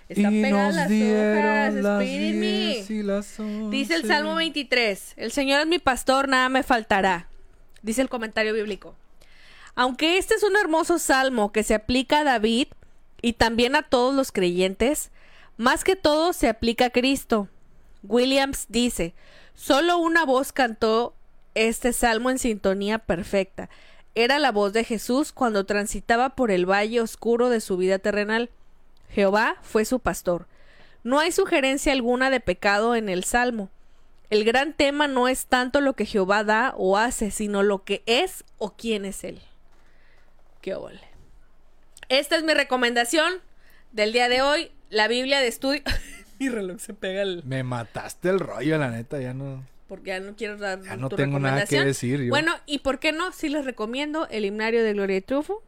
Y 0.10 0.42
pegadas 0.42 0.74
nos 0.74 0.76
las 0.76 0.92
hojas, 0.92 1.74
las 1.76 2.02
espérenme. 2.02 2.48
10 2.48 2.90
y 2.90 3.04
las 3.04 3.38
Dice 3.70 3.94
el 3.94 4.02
11. 4.02 4.08
Salmo 4.08 4.36
23, 4.36 5.14
el 5.18 5.32
Señor 5.32 5.62
es 5.62 5.68
mi 5.68 5.78
pastor, 5.78 6.28
nada 6.28 6.50
me 6.50 6.64
faltará. 6.64 7.28
Dice 7.84 8.02
el 8.02 8.10
comentario 8.10 8.56
bíblico. 8.56 8.96
Aunque 9.76 10.18
este 10.18 10.34
es 10.34 10.42
un 10.42 10.58
hermoso 10.58 10.98
salmo 10.98 11.52
que 11.52 11.62
se 11.62 11.76
aplica 11.76 12.22
a 12.22 12.24
David 12.24 12.68
y 13.22 13.34
también 13.34 13.76
a 13.76 13.84
todos 13.84 14.16
los 14.16 14.32
creyentes, 14.32 15.12
más 15.58 15.84
que 15.84 15.96
todo 15.96 16.34
se 16.34 16.50
aplica 16.50 16.86
a 16.86 16.90
Cristo. 16.90 17.50
Williams 18.02 18.66
dice, 18.68 19.14
solo 19.54 20.00
una 20.00 20.26
voz 20.26 20.52
cantó 20.52 21.14
este 21.54 21.94
salmo 21.94 22.32
en 22.32 22.40
sintonía 22.40 22.98
perfecta. 22.98 23.70
Era 24.14 24.40
la 24.40 24.52
voz 24.52 24.74
de 24.74 24.84
Jesús 24.84 25.32
cuando 25.32 25.66
transitaba 25.66 26.36
por 26.36 26.52
el 26.52 26.70
valle 26.70 27.02
oscuro 27.02 27.50
de 27.50 27.62
su 27.62 27.78
vida 27.78 28.00
terrenal. 28.00 28.50
Jehová 29.10 29.56
fue 29.62 29.86
su 29.86 30.00
pastor. 30.00 30.48
No 31.04 31.20
hay 31.20 31.32
sugerencia 31.32 31.94
alguna 31.94 32.30
de 32.30 32.40
pecado 32.40 32.96
en 32.96 33.10
el 33.10 33.24
Salmo. 33.24 33.70
El 34.30 34.44
gran 34.44 34.74
tema 34.74 35.08
no 35.08 35.28
es 35.28 35.46
tanto 35.46 35.82
lo 35.82 35.94
que 35.94 36.06
Jehová 36.06 36.44
da 36.44 36.74
o 36.78 36.98
hace, 36.98 37.32
sino 37.32 37.64
lo 37.64 37.84
que 37.84 38.04
es 38.06 38.44
o 38.58 38.76
quién 38.76 39.06
es 39.06 39.24
Él. 39.24 39.42
Qué 40.62 40.76
ole. 40.76 41.02
Esta 42.08 42.36
es 42.36 42.44
mi 42.44 42.54
recomendación 42.54 43.34
del 43.92 44.14
día 44.14 44.30
de 44.30 44.42
hoy, 44.42 44.72
la 44.90 45.08
Biblia 45.08 45.40
de 45.40 45.48
estudio. 45.48 45.82
mi 46.40 46.50
reloj 46.50 46.80
se 46.80 46.94
pega 46.94 47.22
el... 47.22 47.44
Me 47.46 47.64
mataste 47.64 48.30
el 48.30 48.40
rollo, 48.40 48.78
la 48.78 48.90
neta, 48.90 49.20
ya 49.20 49.34
no. 49.34 49.66
Porque 49.92 50.12
ya 50.12 50.22
no 50.22 50.38
quiero 50.38 50.56
dar 50.56 50.82
Ya 50.82 50.96
no 50.96 51.10
tu 51.10 51.18
tengo 51.18 51.38
nada 51.38 51.66
que 51.66 51.84
decir 51.84 52.22
yo. 52.22 52.30
Bueno, 52.30 52.56
¿y 52.66 52.80
por 52.80 53.00
qué 53.00 53.12
no? 53.12 53.34
Sí 53.34 53.50
les 53.50 53.66
recomiendo 53.66 54.26
el 54.30 54.46
himnario 54.46 54.86
de 54.86 54.94
Gloria 54.94 55.18
y 55.18 55.22
Trufo. 55.22 55.62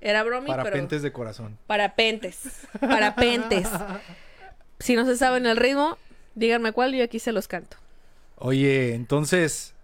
Era 0.00 0.22
bromi, 0.22 0.46
pero... 0.46 0.62
Parapentes 0.62 1.02
de 1.02 1.12
corazón. 1.12 1.58
Parapentes. 1.66 2.44
Parapentes. 2.80 3.68
si 4.78 4.96
no 4.96 5.04
se 5.04 5.18
saben 5.18 5.44
el 5.44 5.58
ritmo, 5.58 5.98
díganme 6.34 6.72
cuál 6.72 6.94
y 6.94 6.98
yo 6.98 7.04
aquí 7.04 7.18
se 7.18 7.30
los 7.30 7.46
canto. 7.46 7.76
Oye, 8.36 8.94
entonces. 8.94 9.74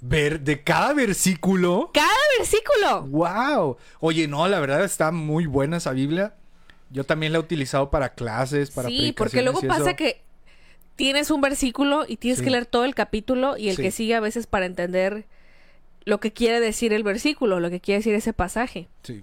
Ver 0.00 0.40
de 0.40 0.64
cada 0.64 0.92
versículo. 0.92 1.92
¡Cada 1.94 2.08
versículo! 2.36 3.02
¡Wow! 3.02 3.76
Oye, 4.00 4.26
no, 4.26 4.48
la 4.48 4.58
verdad 4.58 4.82
está 4.82 5.12
muy 5.12 5.46
buena 5.46 5.76
esa 5.76 5.92
Biblia. 5.92 6.34
Yo 6.90 7.04
también 7.04 7.30
la 7.30 7.38
he 7.38 7.40
utilizado 7.40 7.90
para 7.90 8.14
clases, 8.14 8.72
para 8.72 8.88
sí, 8.88 9.12
porque 9.16 9.42
luego 9.42 9.60
pasa 9.60 9.94
que 9.94 10.25
tienes 10.96 11.30
un 11.30 11.40
versículo 11.40 12.04
y 12.08 12.16
tienes 12.16 12.38
Sí. 12.38 12.44
que 12.44 12.50
leer 12.50 12.66
todo 12.66 12.84
el 12.84 12.94
capítulo 12.94 13.56
y 13.56 13.68
el 13.68 13.76
Sí. 13.76 13.82
que 13.82 13.90
sigue 13.90 14.14
a 14.14 14.20
veces 14.20 14.46
para 14.46 14.66
entender 14.66 15.26
lo 16.04 16.20
que 16.20 16.32
quiere 16.32 16.60
decir 16.60 16.92
el 16.92 17.02
versículo, 17.02 17.60
lo 17.60 17.68
que 17.70 17.80
quiere 17.80 17.98
decir 17.98 18.14
ese 18.14 18.32
pasaje. 18.32 18.88
Sí. 19.02 19.22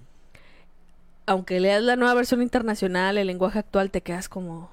Aunque 1.26 1.58
leas 1.60 1.82
la 1.82 1.96
nueva 1.96 2.14
versión 2.14 2.42
internacional, 2.42 3.16
el 3.16 3.26
lenguaje 3.26 3.58
actual, 3.58 3.90
te 3.90 4.02
quedas 4.02 4.28
como, 4.28 4.70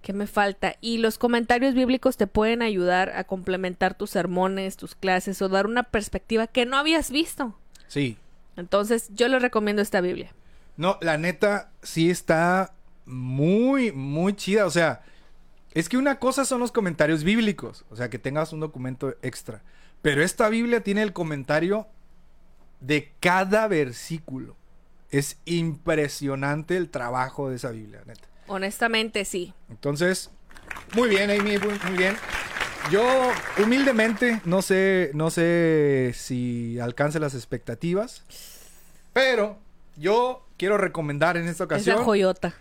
¿qué 0.00 0.14
me 0.14 0.26
falta? 0.26 0.76
Y 0.80 0.96
los 0.98 1.18
comentarios 1.18 1.74
bíblicos 1.74 2.16
te 2.16 2.26
pueden 2.26 2.62
ayudar 2.62 3.10
a 3.10 3.24
complementar 3.24 3.94
tus 3.94 4.10
sermones, 4.10 4.76
tus 4.78 4.94
clases 4.94 5.42
o 5.42 5.48
dar 5.50 5.66
una 5.66 5.82
perspectiva 5.82 6.46
que 6.46 6.64
no 6.64 6.78
habías 6.78 7.10
visto. 7.10 7.54
Sí. 7.86 8.16
Entonces, 8.56 9.10
yo 9.14 9.28
les 9.28 9.42
recomiendo 9.42 9.82
esta 9.82 10.00
Biblia. 10.00 10.32
No, 10.78 10.96
la 11.02 11.18
neta 11.18 11.70
sí 11.82 12.08
está 12.08 12.72
muy, 13.04 13.92
muy 13.92 14.34
chida. 14.34 14.64
O 14.64 14.70
sea, 14.70 15.02
es 15.74 15.88
que 15.88 15.96
una 15.96 16.18
cosa 16.18 16.44
son 16.44 16.60
los 16.60 16.72
comentarios 16.72 17.24
bíblicos. 17.24 17.84
O 17.90 17.96
sea, 17.96 18.08
que 18.08 18.18
tengas 18.18 18.52
un 18.52 18.60
documento 18.60 19.14
extra. 19.22 19.62
Pero 20.02 20.22
esta 20.22 20.48
Biblia 20.48 20.82
tiene 20.82 21.02
el 21.02 21.12
comentario 21.12 21.88
de 22.80 23.12
cada 23.20 23.66
versículo. 23.66 24.56
Es 25.10 25.38
impresionante 25.44 26.76
el 26.76 26.90
trabajo 26.90 27.50
de 27.50 27.56
esa 27.56 27.70
Biblia, 27.70 28.02
neta. 28.06 28.28
Honestamente, 28.46 29.24
sí. 29.24 29.52
Entonces, 29.68 30.30
muy 30.94 31.08
bien, 31.08 31.30
Amy, 31.30 31.58
muy, 31.58 31.78
muy 31.86 31.96
bien. 31.96 32.16
Yo 32.90 33.02
humildemente 33.62 34.42
no 34.44 34.60
sé, 34.60 35.10
no 35.14 35.30
sé 35.30 36.12
si 36.14 36.78
alcance 36.78 37.18
las 37.18 37.34
expectativas, 37.34 38.24
pero 39.14 39.58
yo 39.96 40.46
quiero 40.58 40.76
recomendar 40.76 41.36
en 41.36 41.44
esta 41.44 41.64
Es 41.64 41.70
la 41.70 41.76
ocasión 41.76 42.04
joyota. 42.04 42.54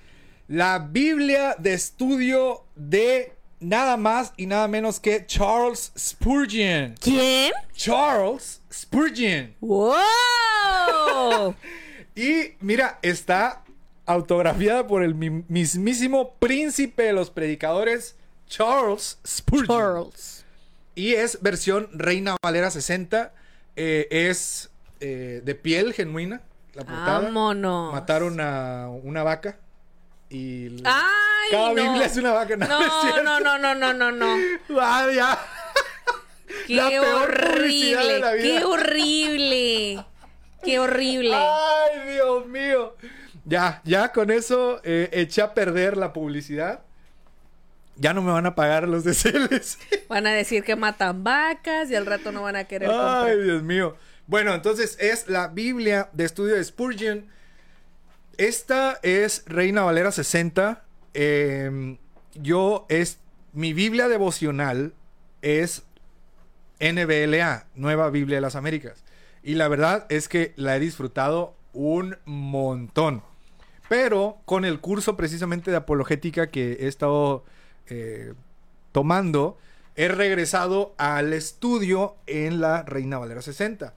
La 0.48 0.80
Biblia 0.80 1.56
de 1.58 1.74
estudio 1.74 2.66
de 2.76 3.34
nada 3.60 3.96
más 3.98 4.34
y 4.38 4.46
nada 4.46 4.68
menos 4.68 5.00
que 5.00 5.26
Charles 5.26 5.92
Spurgeon. 5.98 6.96
¿Quién? 7.00 7.52
Charles 7.76 8.62
Spurgeon. 8.72 9.54
¡Wow! 9.62 11.56
Y 12.16 12.54
mira, 12.60 13.00
está 13.02 13.64
autografiada 14.06 14.86
por 14.86 15.02
el 15.02 15.16
mi- 15.16 15.44
mismísimo 15.48 16.36
príncipe 16.36 17.04
de 17.04 17.14
los 17.14 17.32
predicadores, 17.32 18.16
Charles 18.48 19.18
Spurgeon. 19.26 19.66
Charles. 19.80 20.46
Y 20.94 21.14
es 21.14 21.42
versión 21.42 21.90
Reina 21.94 22.38
Valera 22.44 22.70
60. 22.70 23.34
eh, 23.76 24.08
es 24.12 24.70
eh, 25.00 25.42
de 25.44 25.56
piel 25.56 25.92
genuina, 25.94 26.42
la 26.76 26.84
portada. 26.86 27.20
Vámonos. 27.22 27.94
Mataron 27.94 28.40
a 28.40 28.90
una 28.90 29.24
vaca. 29.24 29.58
Y 30.34 30.78
¡Ay, 30.84 31.52
cada 31.52 31.74
no! 31.74 31.84
Biblia 31.84 32.06
es 32.08 32.18
una 32.18 32.32
vaca. 32.34 32.56
No, 32.58 33.24
No, 33.24 33.40
no, 33.40 33.40
no, 33.40 33.58
no, 33.60 33.76
no, 33.76 33.94
no, 33.94 34.12
no. 34.12 34.36
Ah, 34.82 35.08
ya. 35.14 35.40
Qué 36.68 36.76
La 36.76 36.90
peor 36.90 37.54
publicidad 37.56 38.00
de 38.02 38.06
horrible, 38.06 38.20
la 38.20 38.32
vida. 38.34 38.44
qué 38.44 38.64
horrible. 38.64 40.06
Qué 40.64 40.80
horrible. 40.80 41.36
Ay, 41.36 42.14
Dios 42.14 42.46
mío. 42.48 42.96
Ya, 43.46 43.82
ya 43.84 44.12
con 44.14 44.32
eso 44.32 44.80
eh, 44.84 45.10
eché 45.12 45.42
a 45.42 45.54
perder 45.54 45.98
la 45.98 46.14
publicidad. 46.14 46.82
Ya 47.98 48.14
no 48.14 48.22
me 48.22 48.32
van 48.32 48.46
a 48.46 48.56
pagar 48.56 48.88
los 48.88 49.04
DCLs. 49.06 49.78
Van 50.08 50.26
a 50.26 50.32
decir 50.34 50.64
que 50.64 50.76
matan 50.76 51.24
vacas 51.24 51.92
y 51.92 51.96
al 51.96 52.06
rato 52.06 52.32
no 52.32 52.44
van 52.44 52.56
a 52.56 52.64
querer 52.64 52.90
Ay, 52.90 52.96
comprar. 52.96 53.38
Dios 53.44 53.64
mío. 53.64 53.98
Bueno, 54.26 54.54
entonces 54.54 54.98
es 55.00 55.28
la 55.28 55.50
Biblia 55.50 56.10
de 56.14 56.24
estudio 56.26 56.56
de 56.56 56.64
Spurgeon. 56.64 57.28
Esta 58.38 59.00
es 59.04 59.44
Reina 59.46 59.84
Valera 59.84 60.12
60. 60.12 60.84
Eh, 61.14 61.98
yo 62.34 62.86
es 62.90 63.20
mi 63.54 63.74
Biblia 63.74 64.08
devocional 64.08 64.94
es 65.44 65.84
NBLA, 66.80 67.68
Nueva 67.76 68.10
Biblia 68.10 68.38
de 68.38 68.42
las 68.42 68.56
Américas. 68.56 69.04
Y 69.44 69.56
la 69.56 69.68
verdad 69.68 70.08
es 70.10 70.28
que 70.28 70.54
la 70.56 70.76
he 70.76 70.80
disfrutado 70.80 71.56
un 71.74 72.18
montón. 72.26 73.22
Pero 73.90 74.40
con 74.46 74.66
el 74.66 74.80
curso 74.80 75.16
precisamente 75.16 75.70
de 75.70 75.78
apologética 75.78 76.48
que 76.48 76.74
he 76.80 76.88
estado 76.88 77.44
eh, 77.88 78.34
tomando, 78.92 79.58
he 79.96 80.08
regresado 80.08 80.96
al 80.98 81.34
estudio 81.34 82.16
en 82.26 82.62
la 82.62 82.84
Reina 82.84 83.20
Valera 83.20 83.42
60. 83.42 83.94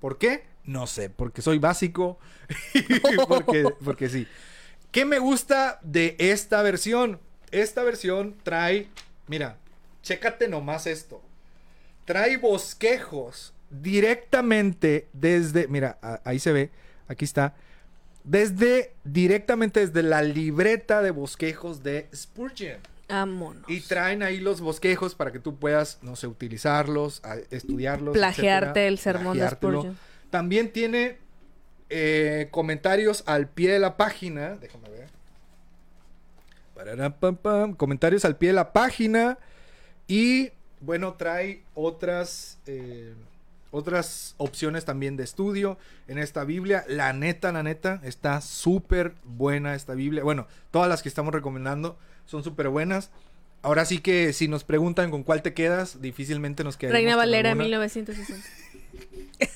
¿Por 0.00 0.16
qué? 0.16 0.44
No 0.66 0.86
sé, 0.86 1.10
porque 1.10 1.42
soy 1.42 1.58
básico. 1.58 2.18
porque, 3.28 3.64
porque 3.84 4.08
sí. 4.08 4.26
¿Qué 4.90 5.04
me 5.04 5.18
gusta 5.18 5.78
de 5.82 6.16
esta 6.18 6.62
versión? 6.62 7.20
Esta 7.50 7.82
versión 7.82 8.36
trae, 8.42 8.88
mira, 9.26 9.58
chécate 10.02 10.48
nomás 10.48 10.86
esto. 10.86 11.22
Trae 12.04 12.36
bosquejos 12.36 13.52
directamente 13.70 15.08
desde, 15.12 15.68
mira, 15.68 15.98
ahí 16.24 16.38
se 16.38 16.52
ve, 16.52 16.70
aquí 17.08 17.24
está, 17.24 17.54
desde, 18.24 18.94
directamente 19.04 19.80
desde 19.86 20.02
la 20.02 20.22
libreta 20.22 21.02
de 21.02 21.10
bosquejos 21.10 21.82
de 21.82 22.08
Spurgeon. 22.14 22.78
Vámonos. 23.08 23.64
Y 23.68 23.80
traen 23.82 24.22
ahí 24.22 24.40
los 24.40 24.60
bosquejos 24.60 25.14
para 25.14 25.30
que 25.30 25.38
tú 25.38 25.56
puedas, 25.56 25.98
no 26.02 26.16
sé, 26.16 26.26
utilizarlos, 26.26 27.22
estudiarlos. 27.50 28.14
Plagiarte 28.14 28.88
el 28.88 28.98
sermón 28.98 29.38
de 29.38 29.48
Spurgeon. 29.48 29.96
También 30.30 30.72
tiene 30.72 31.18
eh, 31.88 32.48
comentarios 32.50 33.22
al 33.26 33.48
pie 33.48 33.72
de 33.72 33.78
la 33.78 33.96
página. 33.96 34.56
Déjame 34.56 34.88
ver. 34.90 35.06
Comentarios 37.76 38.24
al 38.24 38.36
pie 38.36 38.50
de 38.50 38.54
la 38.54 38.72
página. 38.72 39.38
Y 40.06 40.50
bueno, 40.80 41.14
trae 41.14 41.62
otras. 41.74 42.58
Eh, 42.66 43.14
otras 43.72 44.34
opciones 44.38 44.84
también 44.86 45.16
de 45.16 45.24
estudio 45.24 45.76
en 46.08 46.18
esta 46.18 46.44
Biblia. 46.44 46.84
La 46.88 47.12
neta, 47.12 47.52
la 47.52 47.62
neta, 47.62 48.00
está 48.04 48.40
súper 48.40 49.14
buena 49.24 49.74
esta 49.74 49.94
Biblia. 49.94 50.22
Bueno, 50.22 50.46
todas 50.70 50.88
las 50.88 51.02
que 51.02 51.10
estamos 51.10 51.34
recomendando 51.34 51.98
son 52.24 52.42
súper 52.42 52.70
buenas. 52.70 53.10
Ahora 53.62 53.84
sí 53.84 53.98
que 53.98 54.32
si 54.32 54.48
nos 54.48 54.64
preguntan 54.64 55.10
con 55.10 55.24
cuál 55.24 55.42
te 55.42 55.52
quedas, 55.52 56.00
difícilmente 56.00 56.64
nos 56.64 56.76
quedamos. 56.76 56.94
Reina 56.94 57.16
Valera 57.16 57.54
1960. 57.54 58.48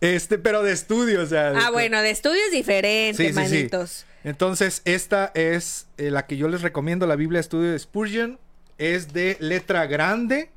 este, 0.00 0.38
pero 0.38 0.62
de 0.62 0.72
estudio, 0.72 1.22
o 1.22 1.26
sea. 1.26 1.52
Ah, 1.56 1.70
bueno, 1.70 2.00
de 2.00 2.10
estudio 2.10 2.40
es 2.46 2.52
diferente, 2.52 3.32
manitos. 3.32 4.04
Entonces, 4.24 4.82
esta 4.84 5.32
es 5.34 5.86
eh, 5.98 6.10
la 6.10 6.26
que 6.26 6.36
yo 6.36 6.48
les 6.48 6.62
recomiendo, 6.62 7.06
la 7.06 7.16
Biblia 7.16 7.40
Estudio 7.40 7.72
de 7.72 7.78
Spurgeon. 7.78 8.38
Es 8.78 9.12
de 9.12 9.36
letra 9.40 9.86
grande. 9.86 10.50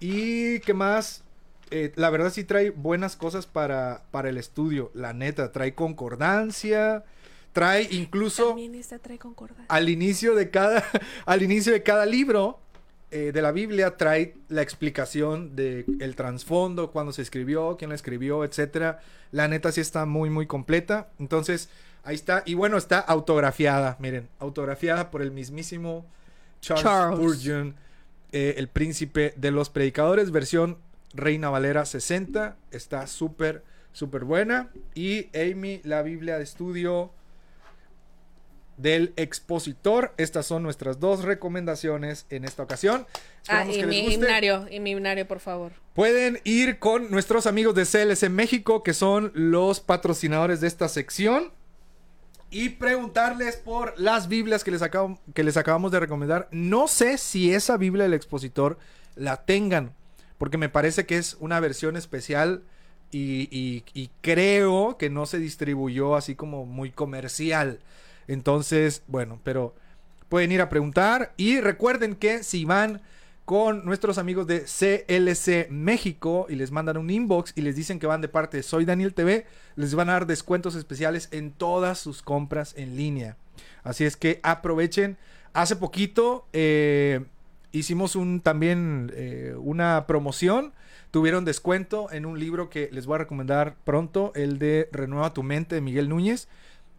Y 0.00 0.60
qué 0.60 0.74
más, 0.74 1.24
eh, 1.70 1.92
la 1.96 2.10
verdad 2.10 2.30
sí 2.30 2.44
trae 2.44 2.70
buenas 2.70 3.16
cosas 3.16 3.46
para, 3.46 4.04
para 4.10 4.28
el 4.28 4.36
estudio, 4.36 4.90
la 4.94 5.12
neta. 5.12 5.50
Trae 5.50 5.74
concordancia, 5.74 7.04
trae 7.52 7.88
incluso... 7.90 8.48
También 8.48 8.74
esta 8.74 8.98
trae 8.98 9.18
concordancia. 9.18 9.66
Al 9.68 9.88
inicio 9.88 10.34
de 10.34 10.50
cada, 10.50 10.84
al 11.26 11.42
inicio 11.42 11.72
de 11.72 11.82
cada 11.82 12.06
libro 12.06 12.60
eh, 13.16 13.30
de 13.30 13.42
la 13.42 13.52
Biblia 13.52 13.96
trae 13.96 14.34
la 14.48 14.60
explicación 14.60 15.54
de 15.54 15.84
el 16.00 16.16
trasfondo, 16.16 16.90
cuándo 16.90 17.12
se 17.12 17.22
escribió, 17.22 17.76
quién 17.76 17.90
la 17.90 17.94
escribió, 17.94 18.42
etcétera. 18.42 18.98
La 19.30 19.46
neta 19.46 19.70
sí 19.70 19.80
está 19.80 20.04
muy, 20.04 20.30
muy 20.30 20.48
completa. 20.48 21.10
Entonces, 21.20 21.68
ahí 22.02 22.16
está. 22.16 22.42
Y 22.44 22.54
bueno, 22.54 22.76
está 22.76 22.98
autografiada, 22.98 23.96
miren, 24.00 24.28
autografiada 24.40 25.12
por 25.12 25.22
el 25.22 25.30
mismísimo 25.30 26.04
Charles, 26.60 26.82
Charles. 26.82 27.18
Spurgeon 27.20 27.76
eh, 28.32 28.54
el 28.56 28.66
príncipe 28.66 29.32
de 29.36 29.52
los 29.52 29.70
predicadores, 29.70 30.32
versión 30.32 30.76
Reina 31.12 31.50
Valera 31.50 31.84
60. 31.84 32.56
Está 32.72 33.06
súper, 33.06 33.62
súper 33.92 34.24
buena. 34.24 34.70
Y 34.96 35.28
Amy, 35.38 35.80
la 35.84 36.02
Biblia 36.02 36.36
de 36.38 36.42
estudio 36.42 37.12
del 38.76 39.12
expositor. 39.16 40.12
Estas 40.16 40.46
son 40.46 40.62
nuestras 40.62 41.00
dos 41.00 41.24
recomendaciones 41.24 42.26
en 42.30 42.44
esta 42.44 42.62
ocasión. 42.62 43.06
ah, 43.48 43.64
y 43.64 43.84
mi 43.84 44.12
himnario, 44.12 44.66
y 44.70 44.80
mi 44.80 44.92
himnario, 44.92 45.26
por 45.26 45.40
favor. 45.40 45.72
Pueden 45.94 46.40
ir 46.44 46.78
con 46.78 47.10
nuestros 47.10 47.46
amigos 47.46 47.74
de 47.74 47.84
CLS 47.84 48.30
México, 48.30 48.82
que 48.82 48.94
son 48.94 49.30
los 49.34 49.80
patrocinadores 49.80 50.60
de 50.60 50.68
esta 50.68 50.88
sección 50.88 51.52
y 52.50 52.68
preguntarles 52.70 53.56
por 53.56 53.98
las 53.98 54.28
Biblias 54.28 54.62
que 54.62 54.70
les, 54.70 54.82
que 55.34 55.44
les 55.44 55.56
acabamos 55.56 55.90
de 55.90 56.00
recomendar. 56.00 56.48
No 56.52 56.86
sé 56.86 57.18
si 57.18 57.52
esa 57.52 57.76
Biblia 57.76 58.04
del 58.04 58.14
expositor 58.14 58.78
la 59.16 59.44
tengan, 59.44 59.92
porque 60.38 60.56
me 60.56 60.68
parece 60.68 61.04
que 61.04 61.16
es 61.16 61.36
una 61.40 61.58
versión 61.58 61.96
especial 61.96 62.62
y, 63.10 64.08
creo 64.20 64.96
que 64.98 65.10
no 65.10 65.26
se 65.26 65.38
distribuyó 65.38 66.16
así 66.16 66.34
como 66.34 66.66
muy 66.66 66.90
comercial. 66.90 67.80
Entonces, 68.28 69.02
bueno, 69.06 69.40
pero 69.44 69.74
pueden 70.28 70.52
ir 70.52 70.60
a 70.60 70.68
preguntar 70.68 71.32
y 71.36 71.60
recuerden 71.60 72.14
que 72.14 72.42
si 72.42 72.64
van 72.64 73.02
con 73.44 73.84
nuestros 73.84 74.16
amigos 74.16 74.46
de 74.46 74.62
CLC 74.62 75.70
México 75.70 76.46
y 76.48 76.54
les 76.54 76.70
mandan 76.70 76.96
un 76.96 77.10
inbox 77.10 77.52
y 77.54 77.60
les 77.60 77.76
dicen 77.76 77.98
que 77.98 78.06
van 78.06 78.22
de 78.22 78.28
parte 78.28 78.56
de 78.56 78.62
Soy 78.62 78.84
Daniel 78.84 79.12
TV, 79.12 79.46
les 79.76 79.94
van 79.94 80.08
a 80.08 80.14
dar 80.14 80.26
descuentos 80.26 80.74
especiales 80.74 81.28
en 81.30 81.52
todas 81.52 81.98
sus 81.98 82.22
compras 82.22 82.74
en 82.76 82.96
línea. 82.96 83.36
Así 83.82 84.04
es 84.04 84.16
que 84.16 84.40
aprovechen. 84.42 85.18
Hace 85.52 85.76
poquito 85.76 86.46
eh, 86.52 87.24
hicimos 87.72 88.16
un 88.16 88.40
también 88.40 89.12
eh, 89.14 89.54
una 89.58 90.06
promoción. 90.06 90.72
Tuvieron 91.10 91.44
descuento 91.44 92.10
en 92.10 92.26
un 92.26 92.40
libro 92.40 92.70
que 92.70 92.88
les 92.92 93.06
voy 93.06 93.16
a 93.16 93.18
recomendar 93.18 93.76
pronto, 93.84 94.32
el 94.34 94.58
de 94.58 94.88
Renueva 94.90 95.34
tu 95.34 95.42
mente 95.42 95.76
de 95.76 95.80
Miguel 95.80 96.08
Núñez. 96.08 96.48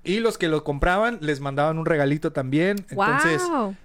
Y 0.05 0.19
los 0.19 0.37
que 0.37 0.47
lo 0.47 0.63
compraban 0.63 1.17
les 1.21 1.39
mandaban 1.39 1.77
un 1.77 1.85
regalito 1.85 2.31
también. 2.31 2.85
Entonces, 2.89 3.41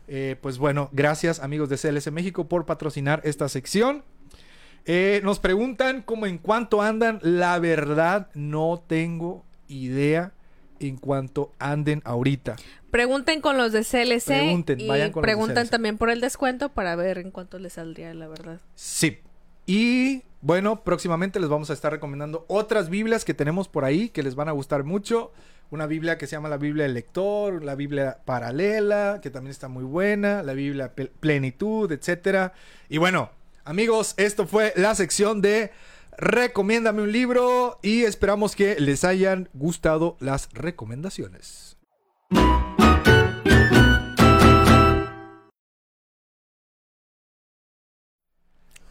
eh, 0.09 0.37
pues 0.41 0.59
bueno, 0.59 0.89
gracias 0.93 1.41
amigos 1.41 1.69
de 1.69 1.79
CLS 1.79 2.13
México 2.13 2.49
por 2.49 2.67
patrocinar 2.67 3.21
esta 3.25 3.49
sección. 3.49 4.05
Eh, 4.85 5.21
nos 5.25 5.39
preguntan 5.39 6.03
cómo 6.03 6.27
en 6.27 6.39
cuánto 6.39 6.83
andan. 6.83 7.19
La 7.23 7.59
verdad, 7.59 8.29
no 8.35 8.83
tengo 8.87 9.45
idea 9.69 10.33
en 10.81 10.97
cuánto 10.97 11.53
anden 11.59 12.03
ahorita. 12.05 12.57
Pregunten 12.91 13.41
con 13.41 13.57
los 13.57 13.73
de 13.73 13.85
CLC. 13.85 14.27
Pregunten, 14.27 14.89
vayan 14.89 15.13
con 15.13 15.23
preguntan 15.23 15.69
también 15.69 15.97
por 15.99 16.11
el 16.11 16.21
descuento 16.21 16.71
para 16.71 16.97
ver 16.97 17.19
en 17.19 17.31
cuánto 17.31 17.59
les 17.59 17.75
saldría, 17.75 18.13
la 18.15 18.27
verdad. 18.27 18.61
Sí. 18.75 19.19
Y 19.67 20.23
bueno, 20.41 20.83
próximamente 20.83 21.39
les 21.39 21.49
vamos 21.49 21.71
a 21.71 21.75
estar 21.75 21.93
recomendando 21.93 22.45
otras 22.49 22.89
Biblias 22.89 23.25
que 23.25 23.35
tenemos 23.35 23.69
por 23.69 23.85
ahí 23.85 24.09
que 24.09 24.23
les 24.23 24.35
van 24.35 24.49
a 24.49 24.53
gustar 24.53 24.85
mucho 24.85 25.33
una 25.71 25.87
Biblia 25.87 26.19
que 26.19 26.27
se 26.27 26.37
llama 26.37 26.49
la 26.49 26.57
Biblia 26.57 26.85
del 26.85 26.95
Lector, 26.95 27.63
la 27.65 27.75
Biblia 27.75 28.19
paralela, 28.25 29.21
que 29.23 29.31
también 29.31 29.51
está 29.53 29.69
muy 29.69 29.85
buena, 29.85 30.43
la 30.43 30.53
Biblia 30.53 30.93
Plenitud, 30.95 31.91
etcétera. 31.93 32.53
Y 32.89 32.99
bueno, 32.99 33.31
amigos, 33.65 34.15
esto 34.17 34.47
fue 34.47 34.73
la 34.77 34.95
sección 34.95 35.41
de 35.41 35.71
Recomiéndame 36.19 37.01
un 37.01 37.13
libro 37.13 37.79
y 37.83 38.03
esperamos 38.03 38.55
que 38.55 38.79
les 38.79 39.05
hayan 39.05 39.49
gustado 39.55 40.17
las 40.21 40.51
recomendaciones. 40.53 41.79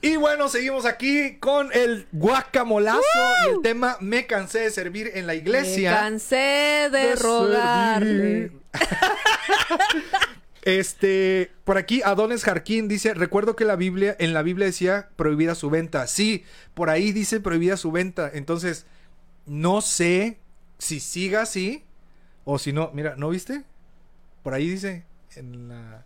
Y 0.01 0.15
bueno, 0.15 0.47
seguimos 0.47 0.85
aquí 0.85 1.37
con 1.39 1.71
el 1.73 2.07
guacamolazo 2.13 3.01
y 3.45 3.55
el 3.55 3.61
tema 3.61 3.97
Me 3.99 4.27
cansé 4.27 4.59
de 4.59 4.71
servir 4.71 5.11
en 5.13 5.27
la 5.27 5.35
iglesia. 5.35 5.91
Me 5.91 5.97
cansé 5.97 6.89
de, 6.89 7.15
rogarle. 7.15 8.51
este, 10.61 11.51
por 11.65 11.77
aquí 11.77 12.01
Adones 12.01 12.45
Jarquín 12.45 12.87
dice, 12.87 13.13
recuerdo 13.13 13.57
que 13.57 13.65
la 13.65 13.75
Biblia, 13.75 14.15
en 14.19 14.33
la 14.33 14.41
Biblia 14.41 14.67
decía 14.67 15.09
prohibida 15.17 15.53
su 15.53 15.69
venta. 15.69 16.07
Sí, 16.07 16.45
por 16.75 16.89
ahí 16.89 17.11
dice 17.11 17.41
prohibida 17.41 17.75
su 17.75 17.91
venta. 17.91 18.31
Entonces, 18.33 18.85
no 19.45 19.81
sé 19.81 20.39
si 20.77 21.01
siga 21.01 21.41
así 21.41 21.83
o 22.45 22.57
si 22.57 22.71
no. 22.71 22.91
Mira, 22.93 23.15
¿no 23.17 23.29
viste? 23.29 23.63
Por 24.43 24.53
ahí 24.53 24.69
dice 24.69 25.03
en 25.35 25.67
la... 25.67 26.05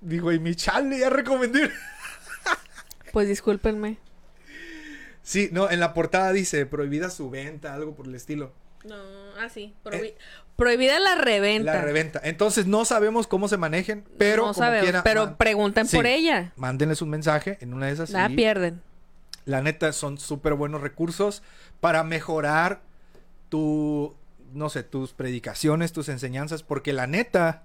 Digo, 0.00 0.32
y 0.32 0.38
mi 0.38 0.54
chale 0.54 0.98
ya 0.98 1.10
recomendé. 1.10 1.70
Pues 3.12 3.28
discúlpenme. 3.28 3.98
Sí, 5.22 5.48
no, 5.52 5.70
en 5.70 5.80
la 5.80 5.92
portada 5.92 6.32
dice 6.32 6.66
prohibida 6.66 7.10
su 7.10 7.30
venta, 7.30 7.74
algo 7.74 7.94
por 7.94 8.06
el 8.06 8.14
estilo. 8.14 8.52
No, 8.84 8.94
ah, 9.40 9.48
sí. 9.48 9.74
Eh, 9.90 10.16
prohibida 10.54 11.00
la 11.00 11.16
reventa. 11.16 11.74
La 11.74 11.82
reventa. 11.82 12.20
Entonces 12.22 12.66
no 12.66 12.84
sabemos 12.84 13.26
cómo 13.26 13.48
se 13.48 13.56
manejen, 13.56 14.04
pero 14.18 14.46
no 14.46 14.54
sabemos, 14.54 15.02
pero 15.02 15.36
pregunten 15.36 15.88
por 15.88 16.06
ella. 16.06 16.52
Mándenles 16.56 17.02
un 17.02 17.10
mensaje 17.10 17.58
en 17.60 17.74
una 17.74 17.86
de 17.86 17.92
esas. 17.92 18.10
Nada 18.10 18.28
pierden. 18.28 18.80
La 19.44 19.62
neta 19.62 19.92
son 19.92 20.18
súper 20.18 20.54
buenos 20.54 20.80
recursos 20.80 21.42
para 21.80 22.04
mejorar 22.04 22.80
tu, 23.48 24.14
no 24.52 24.68
sé, 24.68 24.82
tus 24.82 25.12
predicaciones, 25.12 25.92
tus 25.92 26.08
enseñanzas, 26.08 26.62
porque 26.62 26.92
la 26.92 27.06
neta, 27.06 27.62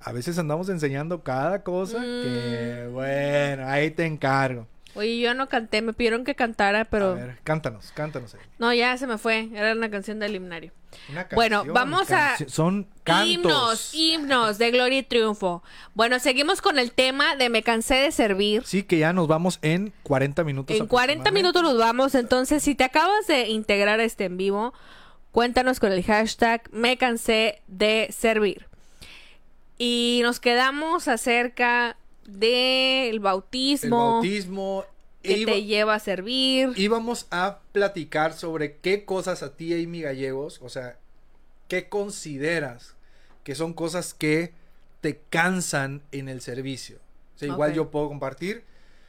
a 0.00 0.12
veces 0.12 0.38
andamos 0.38 0.68
enseñando 0.68 1.22
cada 1.22 1.62
cosa 1.62 2.00
que, 2.00 2.86
mm. 2.88 2.92
bueno, 2.92 3.68
ahí 3.68 3.90
te 3.90 4.06
encargo. 4.06 4.66
Oye, 4.94 5.18
yo 5.20 5.34
no 5.34 5.48
canté, 5.48 5.82
me 5.82 5.92
pidieron 5.92 6.24
que 6.24 6.34
cantara, 6.34 6.84
pero... 6.84 7.12
A 7.12 7.14
ver, 7.14 7.38
cántanos, 7.44 7.92
cántanos. 7.92 8.34
Amy. 8.34 8.42
No, 8.58 8.72
ya 8.74 8.96
se 8.96 9.06
me 9.06 9.18
fue, 9.18 9.48
era 9.54 9.72
una 9.72 9.90
canción 9.90 10.18
del 10.18 10.34
himnario. 10.34 10.72
Una 11.08 11.28
Bueno, 11.32 11.58
canción, 11.58 11.74
vamos 11.74 12.10
a- 12.10 12.36
Son 12.48 12.88
cantos. 13.04 13.28
Himnos, 13.28 13.94
himnos 13.94 14.58
de 14.58 14.70
gloria 14.72 14.98
y 14.98 15.02
triunfo. 15.04 15.62
Bueno, 15.94 16.18
seguimos 16.18 16.60
con 16.60 16.78
el 16.80 16.90
tema 16.92 17.36
de 17.36 17.48
me 17.48 17.62
cansé 17.62 17.94
de 17.94 18.10
servir. 18.10 18.64
Sí, 18.66 18.82
que 18.82 18.98
ya 18.98 19.12
nos 19.12 19.28
vamos 19.28 19.60
en 19.62 19.92
40 20.02 20.42
minutos. 20.42 20.76
En 20.76 20.86
40 20.88 21.30
minutos 21.30 21.62
nos 21.62 21.78
vamos, 21.78 22.16
entonces 22.16 22.62
si 22.64 22.74
te 22.74 22.82
acabas 22.82 23.28
de 23.28 23.48
integrar 23.48 24.00
a 24.00 24.04
este 24.04 24.24
en 24.24 24.36
vivo, 24.36 24.74
cuéntanos 25.30 25.78
con 25.78 25.92
el 25.92 26.02
hashtag 26.02 26.62
me 26.72 26.96
cansé 26.96 27.62
de 27.68 28.08
servir. 28.10 28.66
Y 29.78 30.20
nos 30.24 30.40
quedamos 30.40 31.06
acerca 31.08 31.96
del 32.38 33.10
El 33.14 33.20
bautismo, 33.20 34.12
bautismo. 34.14 34.84
que 35.22 35.38
iba- 35.38 35.52
te 35.52 35.64
lleva 35.64 35.94
a 35.94 35.98
servir. 35.98 36.72
íbamos 36.76 37.26
a 37.30 37.58
platicar 37.72 38.32
sobre 38.32 38.76
qué 38.76 39.04
cosas 39.04 39.42
a 39.42 39.54
ti, 39.54 39.72
Amy 39.74 40.00
Gallegos, 40.02 40.60
o 40.62 40.68
sea, 40.68 40.96
qué 41.68 41.88
consideras 41.88 42.94
que 43.44 43.54
son 43.54 43.72
cosas 43.74 44.14
que 44.14 44.52
te 45.00 45.18
cansan 45.30 46.02
en 46.12 46.28
el 46.28 46.40
servicio. 46.40 46.98
O 47.36 47.38
sea, 47.38 47.48
igual 47.48 47.72
yo 47.74 47.90
puedo 47.90 48.08
compartir. 48.08 48.64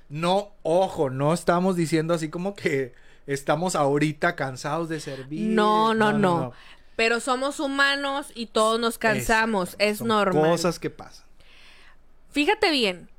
No, 0.10 0.52
ojo, 0.64 1.10
no 1.10 1.34
estamos 1.34 1.76
diciendo 1.76 2.14
así 2.14 2.30
como 2.30 2.56
que 2.56 2.94
estamos 3.28 3.76
ahorita 3.76 4.36
cansados 4.36 4.90
de 4.90 5.00
servir. 5.00 5.48
No, 5.50 5.94
no, 5.94 6.12
no. 6.14 6.52
Pero 6.98 7.20
somos 7.20 7.60
humanos 7.60 8.28
y 8.36 8.48
todos 8.48 8.80
nos 8.80 8.98
cansamos, 8.98 9.76
es 9.80 10.00
Son 10.00 10.10
normal. 10.10 10.44
Cosas 10.52 10.80
que 10.80 10.90
pasan. 10.90 11.26
Fíjate 12.32 12.72
bien, 12.72 13.10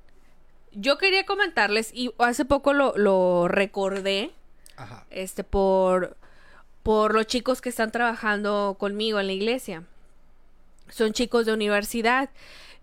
yo 0.74 0.98
quería 0.98 1.24
comentarles 1.24 1.90
y 1.92 2.12
hace 2.18 2.44
poco 2.44 2.72
lo, 2.72 2.96
lo 2.96 3.48
recordé, 3.48 4.32
Ajá. 4.76 5.06
este, 5.10 5.44
por, 5.44 6.16
por 6.82 7.14
los 7.14 7.26
chicos 7.26 7.60
que 7.60 7.68
están 7.68 7.90
trabajando 7.92 8.76
conmigo 8.78 9.20
en 9.20 9.26
la 9.26 9.32
iglesia. 9.32 9.84
Son 10.88 11.12
chicos 11.12 11.46
de 11.46 11.52
universidad 11.52 12.30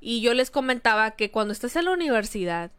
y 0.02 0.22
yo 0.22 0.34
les 0.34 0.52
comentaba 0.52 1.12
que 1.12 1.32
cuando 1.32 1.52
estás 1.52 1.76
en 1.76 1.86
la 1.86 1.92
universidad 1.92 2.72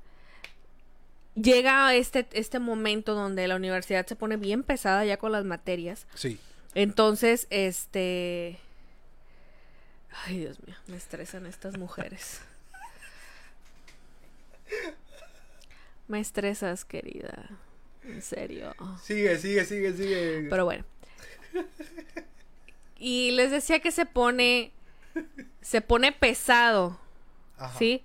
llega 1.34 1.94
este, 1.94 2.26
este 2.32 2.58
momento 2.58 3.14
donde 3.14 3.46
la 3.48 3.56
universidad 3.56 4.06
se 4.06 4.16
pone 4.16 4.36
bien 4.36 4.62
pesada 4.62 5.04
ya 5.04 5.16
con 5.16 5.32
las 5.32 5.44
materias. 5.44 6.06
Sí. 6.14 6.38
Entonces, 6.74 7.46
este... 7.50 8.58
Ay, 10.26 10.38
Dios 10.38 10.58
mío, 10.66 10.76
me 10.88 10.96
estresan 10.96 11.46
estas 11.46 11.78
mujeres. 11.78 12.40
Me 16.10 16.18
estresas, 16.18 16.84
querida. 16.84 17.48
En 18.02 18.20
serio. 18.20 18.74
Sigue, 19.00 19.38
sigue, 19.38 19.64
sigue, 19.64 19.92
sigue. 19.92 20.46
Pero 20.50 20.64
bueno. 20.64 20.84
Y 22.98 23.30
les 23.30 23.52
decía 23.52 23.78
que 23.78 23.92
se 23.92 24.06
pone... 24.06 24.72
Se 25.60 25.80
pone 25.80 26.10
pesado, 26.12 26.98
Ajá. 27.56 27.78
¿sí? 27.78 28.02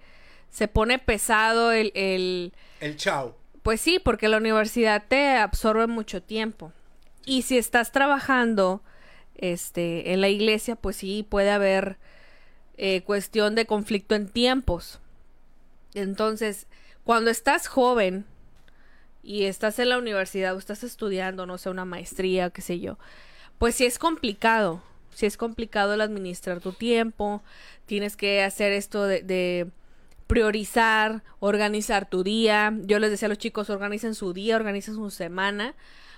Se 0.52 0.68
pone 0.68 1.00
pesado 1.00 1.72
el, 1.72 1.92
el, 1.96 2.54
El 2.80 2.96
chao. 2.96 3.36
pues 3.64 3.82
sí, 3.82 4.00
porque 4.00 4.28
la 4.30 4.38
universidad 4.38 5.04
te 5.08 5.30
absorbe 5.38 5.88
mucho 5.88 6.22
tiempo. 6.22 6.74
Y 7.26 7.42
si 7.42 7.58
estás 7.58 7.92
trabajando 7.92 8.84
este, 9.36 10.14
en 10.14 10.22
la 10.22 10.30
iglesia, 10.30 10.76
pues 10.76 10.98
sí 10.98 11.26
puede 11.28 11.50
haber 11.52 11.98
eh, 12.78 13.02
cuestión 13.02 13.56
de 13.56 13.66
conflicto 13.66 14.14
en 14.16 14.28
tiempos. 14.30 15.00
Entonces, 15.94 16.68
cuando 17.06 17.32
estás 17.32 17.68
joven 17.68 18.26
y 19.24 19.46
estás 19.46 19.80
en 19.80 19.90
la 19.90 19.98
universidad 19.98 20.56
o 20.56 20.60
estás 20.60 20.84
estudiando, 20.84 21.46
no 21.46 21.58
sé, 21.58 21.70
una 21.70 21.86
maestría, 21.86 22.50
qué 22.52 22.62
sé 22.62 22.80
yo, 22.80 22.98
pues 23.58 23.76
sí 23.76 23.86
es 23.86 24.00
complicado. 24.00 24.82
Sí 25.14 25.26
es 25.26 25.38
complicado 25.38 25.94
el 25.94 26.02
administrar 26.02 26.60
tu 26.60 26.74
tiempo. 26.74 27.42
Tienes 27.86 28.18
que 28.18 28.44
hacer 28.44 28.74
esto 28.74 29.06
de, 29.06 29.22
de 29.24 29.68
priorizar, 30.28 31.24
organizar 31.40 32.10
tu 32.10 32.24
día. 32.24 32.74
Yo 32.84 33.00
les 33.00 33.12
decía 33.12 33.28
a 33.28 33.30
los 33.30 33.38
chicos, 33.38 33.70
organicen 33.70 34.16
su 34.16 34.34
día, 34.34 34.58
organicen 34.58 34.96
su 34.96 35.10
semana, 35.12 35.74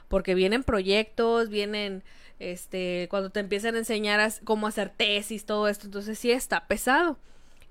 porque 0.07 0.33
vienen 0.35 0.63
proyectos, 0.63 1.49
vienen, 1.49 2.03
este, 2.39 3.07
cuando 3.11 3.29
te 3.29 3.39
empiezan 3.39 3.75
a 3.75 3.79
enseñar 3.79 4.19
a- 4.19 4.31
cómo 4.43 4.67
hacer 4.67 4.89
tesis, 4.89 5.45
todo 5.45 5.67
esto, 5.67 5.85
entonces 5.85 6.17
sí 6.17 6.31
está 6.31 6.67
pesado. 6.67 7.17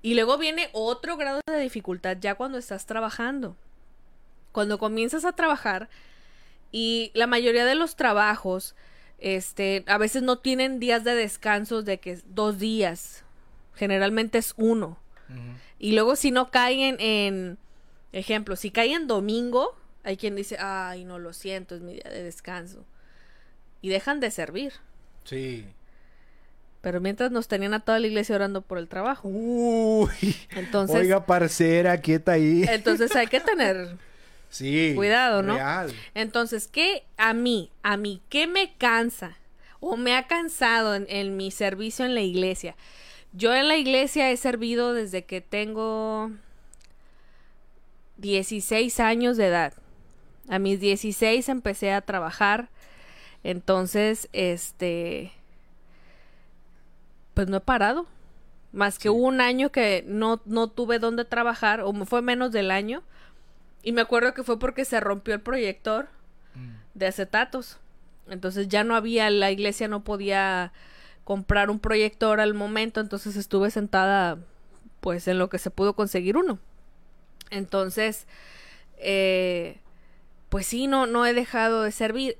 Y 0.07 0.15
luego 0.15 0.37
viene 0.37 0.69
otro 0.71 1.17
grado 1.17 1.41
de 1.45 1.59
dificultad 1.59 2.15
ya 2.21 2.35
cuando 2.35 2.57
estás 2.57 2.85
trabajando. 2.85 3.57
Cuando 4.53 4.79
comienzas 4.79 5.25
a 5.25 5.33
trabajar 5.33 5.89
y 6.71 7.11
la 7.13 7.27
mayoría 7.27 7.65
de 7.65 7.75
los 7.75 7.97
trabajos, 7.97 8.73
este, 9.19 9.83
a 9.85 9.97
veces 9.97 10.23
no 10.23 10.37
tienen 10.37 10.79
días 10.79 11.03
de 11.03 11.13
descanso 11.13 11.81
de 11.83 11.99
que 11.99 12.11
es 12.11 12.23
dos 12.33 12.57
días. 12.57 13.25
Generalmente 13.75 14.37
es 14.37 14.53
uno. 14.55 14.97
Y 15.77 15.91
luego 15.91 16.15
si 16.15 16.31
no 16.31 16.51
caen 16.51 16.95
en, 17.01 17.57
ejemplo, 18.13 18.55
si 18.55 18.71
caen 18.71 18.93
en 18.93 19.07
domingo, 19.07 19.75
hay 20.05 20.15
quien 20.15 20.37
dice, 20.37 20.55
ay, 20.57 21.03
no 21.03 21.19
lo 21.19 21.33
siento, 21.33 21.75
es 21.75 21.81
mi 21.81 21.95
día 21.95 22.09
de 22.09 22.23
descanso. 22.23 22.85
Y 23.81 23.89
dejan 23.89 24.21
de 24.21 24.31
servir. 24.31 24.71
Sí. 25.25 25.65
Pero 26.81 27.01
mientras 27.01 27.31
nos 27.31 27.47
tenían 27.47 27.73
a 27.73 27.79
toda 27.79 27.99
la 27.99 28.07
iglesia 28.07 28.35
orando 28.35 28.61
por 28.61 28.77
el 28.77 28.87
trabajo. 28.87 29.27
Uy. 29.27 30.35
Entonces, 30.51 30.95
Oiga, 30.95 31.25
parcera, 31.25 31.99
quieta 31.99 32.33
ahí. 32.33 32.63
entonces 32.69 33.15
hay 33.15 33.27
que 33.27 33.39
tener 33.39 33.97
Sí. 34.49 34.93
Cuidado, 34.95 35.43
¿no? 35.43 35.55
Real. 35.55 35.93
Entonces, 36.13 36.67
¿qué 36.67 37.03
a 37.17 37.33
mí, 37.33 37.69
a 37.83 37.97
mí, 37.97 38.21
qué 38.29 38.47
me 38.47 38.73
cansa 38.77 39.37
o 39.81 39.97
me 39.97 40.15
ha 40.15 40.27
cansado 40.27 40.95
en, 40.95 41.05
en 41.09 41.35
mi 41.35 41.51
servicio 41.51 42.05
en 42.05 42.15
la 42.15 42.21
iglesia? 42.21 42.75
Yo 43.33 43.53
en 43.53 43.67
la 43.67 43.75
iglesia 43.75 44.31
he 44.31 44.37
servido 44.37 44.93
desde 44.93 45.25
que 45.25 45.41
tengo 45.41 46.31
16 48.17 48.99
años 48.99 49.37
de 49.37 49.47
edad. 49.47 49.73
A 50.49 50.59
mis 50.59 50.79
16 50.79 51.49
empecé 51.49 51.91
a 51.91 52.01
trabajar. 52.01 52.69
Entonces, 53.43 54.29
este, 54.33 55.31
pues 57.37 57.47
no 57.49 57.57
he 57.57 57.61
parado. 57.61 58.07
Más 58.71 58.97
que 58.97 59.11
hubo 59.11 59.27
un 59.27 59.41
año 59.41 59.71
que 59.71 60.03
no, 60.07 60.41
no 60.45 60.69
tuve 60.69 60.97
dónde 60.97 61.23
trabajar, 61.23 61.81
o 61.81 61.93
fue 62.05 62.23
menos 62.23 62.51
del 62.51 62.71
año. 62.71 63.03
Y 63.83 63.91
me 63.91 64.01
acuerdo 64.01 64.33
que 64.33 64.43
fue 64.43 64.57
porque 64.57 64.85
se 64.85 64.99
rompió 64.99 65.35
el 65.35 65.41
proyector 65.41 66.07
Mm. 66.55 66.69
de 66.95 67.07
acetatos. 67.07 67.77
Entonces 68.27 68.67
ya 68.67 68.83
no 68.83 68.95
había, 68.95 69.29
la 69.29 69.51
iglesia 69.51 69.87
no 69.87 70.03
podía 70.03 70.73
comprar 71.23 71.69
un 71.69 71.79
proyector 71.79 72.39
al 72.39 72.53
momento, 72.53 72.99
entonces 72.99 73.35
estuve 73.35 73.69
sentada 73.69 74.39
pues 74.99 75.27
en 75.27 75.37
lo 75.37 75.49
que 75.49 75.59
se 75.59 75.69
pudo 75.69 75.93
conseguir 75.93 76.37
uno. 76.37 76.57
Entonces, 77.51 78.25
eh, 78.97 79.79
pues 80.49 80.65
sí, 80.65 80.87
no, 80.87 81.05
no 81.05 81.25
he 81.25 81.33
dejado 81.33 81.83
de 81.83 81.91
servir. 81.91 82.37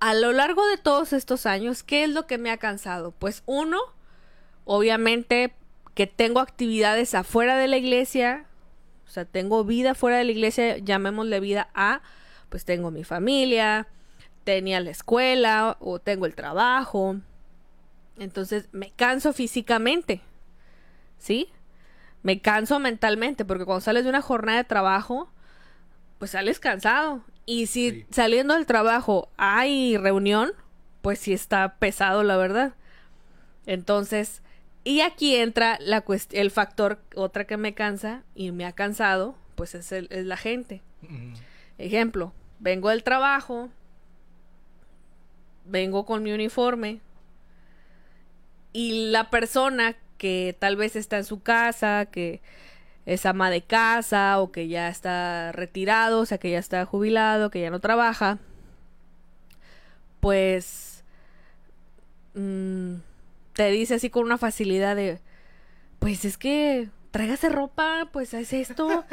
A 0.00 0.12
lo 0.12 0.32
largo 0.32 0.66
de 0.66 0.76
todos 0.76 1.12
estos 1.12 1.46
años, 1.46 1.82
¿qué 1.82 2.04
es 2.04 2.10
lo 2.10 2.26
que 2.26 2.36
me 2.36 2.50
ha 2.50 2.58
cansado? 2.58 3.12
Pues 3.12 3.42
uno, 3.46 3.80
obviamente 4.64 5.54
que 5.94 6.06
tengo 6.06 6.40
actividades 6.40 7.14
afuera 7.14 7.56
de 7.56 7.68
la 7.68 7.76
iglesia, 7.76 8.46
o 9.06 9.10
sea, 9.10 9.24
tengo 9.24 9.64
vida 9.64 9.94
fuera 9.94 10.18
de 10.18 10.24
la 10.24 10.32
iglesia, 10.32 10.78
llamémosle 10.78 11.38
vida 11.40 11.68
a, 11.74 12.00
pues 12.48 12.64
tengo 12.64 12.90
mi 12.90 13.04
familia, 13.04 13.86
tenía 14.44 14.80
la 14.80 14.90
escuela 14.90 15.76
o 15.80 15.98
tengo 15.98 16.26
el 16.26 16.34
trabajo. 16.34 17.16
Entonces 18.18 18.68
me 18.72 18.90
canso 18.90 19.32
físicamente, 19.32 20.20
¿sí? 21.18 21.48
Me 22.22 22.40
canso 22.40 22.78
mentalmente, 22.78 23.44
porque 23.44 23.64
cuando 23.64 23.82
sales 23.82 24.04
de 24.04 24.10
una 24.10 24.22
jornada 24.22 24.58
de 24.58 24.64
trabajo, 24.64 25.30
pues 26.18 26.30
sales 26.30 26.58
cansado. 26.58 27.22
Y 27.46 27.66
si 27.66 27.90
Sí. 27.90 28.06
saliendo 28.10 28.54
del 28.54 28.66
trabajo 28.66 29.28
hay 29.36 29.96
reunión, 29.98 30.52
pues 31.02 31.18
sí 31.18 31.32
está 31.32 31.74
pesado, 31.76 32.22
la 32.22 32.36
verdad. 32.36 32.74
Entonces, 33.66 34.42
y 34.84 35.00
aquí 35.00 35.34
entra 35.36 35.78
la 35.80 36.04
el 36.32 36.50
factor, 36.50 36.98
otra 37.16 37.46
que 37.46 37.56
me 37.56 37.74
cansa 37.74 38.22
y 38.34 38.52
me 38.52 38.64
ha 38.66 38.72
cansado, 38.72 39.34
pues 39.54 39.74
es, 39.74 39.90
el- 39.92 40.08
es 40.10 40.26
la 40.26 40.36
gente. 40.36 40.82
Ujú. 41.02 41.32
Ejemplo, 41.78 42.32
vengo 42.60 42.90
del 42.90 43.02
trabajo, 43.02 43.70
vengo 45.64 46.04
con 46.04 46.22
mi 46.22 46.32
uniforme 46.32 47.00
y 48.72 49.10
la 49.10 49.30
persona 49.30 49.96
que 50.18 50.54
tal 50.58 50.76
vez 50.76 50.96
está 50.96 51.16
en 51.18 51.24
su 51.24 51.42
casa, 51.42 52.06
que 52.10 52.40
es 53.06 53.26
ama 53.26 53.50
de 53.50 53.62
casa 53.62 54.40
o 54.40 54.50
que 54.52 54.68
ya 54.68 54.88
está 54.88 55.52
retirado, 55.52 56.20
o 56.20 56.26
sea, 56.26 56.38
que 56.38 56.50
ya 56.50 56.58
está 56.58 56.84
jubilado, 56.86 57.50
que 57.50 57.60
ya 57.60 57.70
no 57.70 57.80
trabaja, 57.80 58.38
pues 60.20 61.04
mm, 62.34 62.94
te 63.54 63.70
dice 63.70 63.94
así 63.94 64.10
con 64.10 64.24
una 64.24 64.38
facilidad 64.38 64.96
de, 64.96 65.20
pues 65.98 66.24
es 66.24 66.36
que 66.36 66.90
tráigase 67.10 67.48
ropa, 67.48 68.08
pues 68.12 68.34
es 68.34 68.52
esto. 68.52 69.04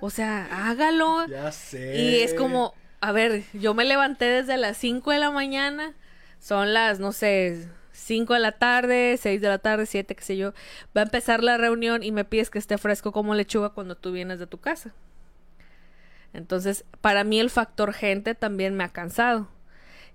O 0.00 0.10
sea, 0.10 0.68
hágalo. 0.68 1.26
Ya 1.28 1.52
sé. 1.52 1.96
Y 2.00 2.20
es 2.20 2.34
como, 2.34 2.74
a 3.00 3.12
ver, 3.12 3.44
yo 3.52 3.74
me 3.74 3.84
levanté 3.84 4.24
desde 4.24 4.56
las 4.56 4.76
5 4.78 5.10
de 5.10 5.18
la 5.18 5.30
mañana, 5.30 5.94
son 6.38 6.72
las, 6.72 6.98
no 6.98 7.12
sé, 7.12 7.68
5 7.92 8.34
de 8.34 8.40
la 8.40 8.52
tarde, 8.52 9.16
6 9.18 9.40
de 9.40 9.48
la 9.48 9.58
tarde, 9.58 9.86
7, 9.86 10.14
qué 10.14 10.24
sé 10.24 10.36
yo. 10.36 10.52
Va 10.96 11.02
a 11.02 11.04
empezar 11.04 11.44
la 11.44 11.58
reunión 11.58 12.02
y 12.02 12.12
me 12.12 12.24
pides 12.24 12.50
que 12.50 12.58
esté 12.58 12.78
fresco 12.78 13.12
como 13.12 13.34
lechuga 13.34 13.70
cuando 13.70 13.94
tú 13.94 14.10
vienes 14.10 14.38
de 14.38 14.46
tu 14.46 14.58
casa. 14.58 14.94
Entonces, 16.32 16.84
para 17.00 17.24
mí 17.24 17.40
el 17.40 17.50
factor 17.50 17.92
gente 17.92 18.34
también 18.34 18.74
me 18.74 18.84
ha 18.84 18.88
cansado. 18.88 19.48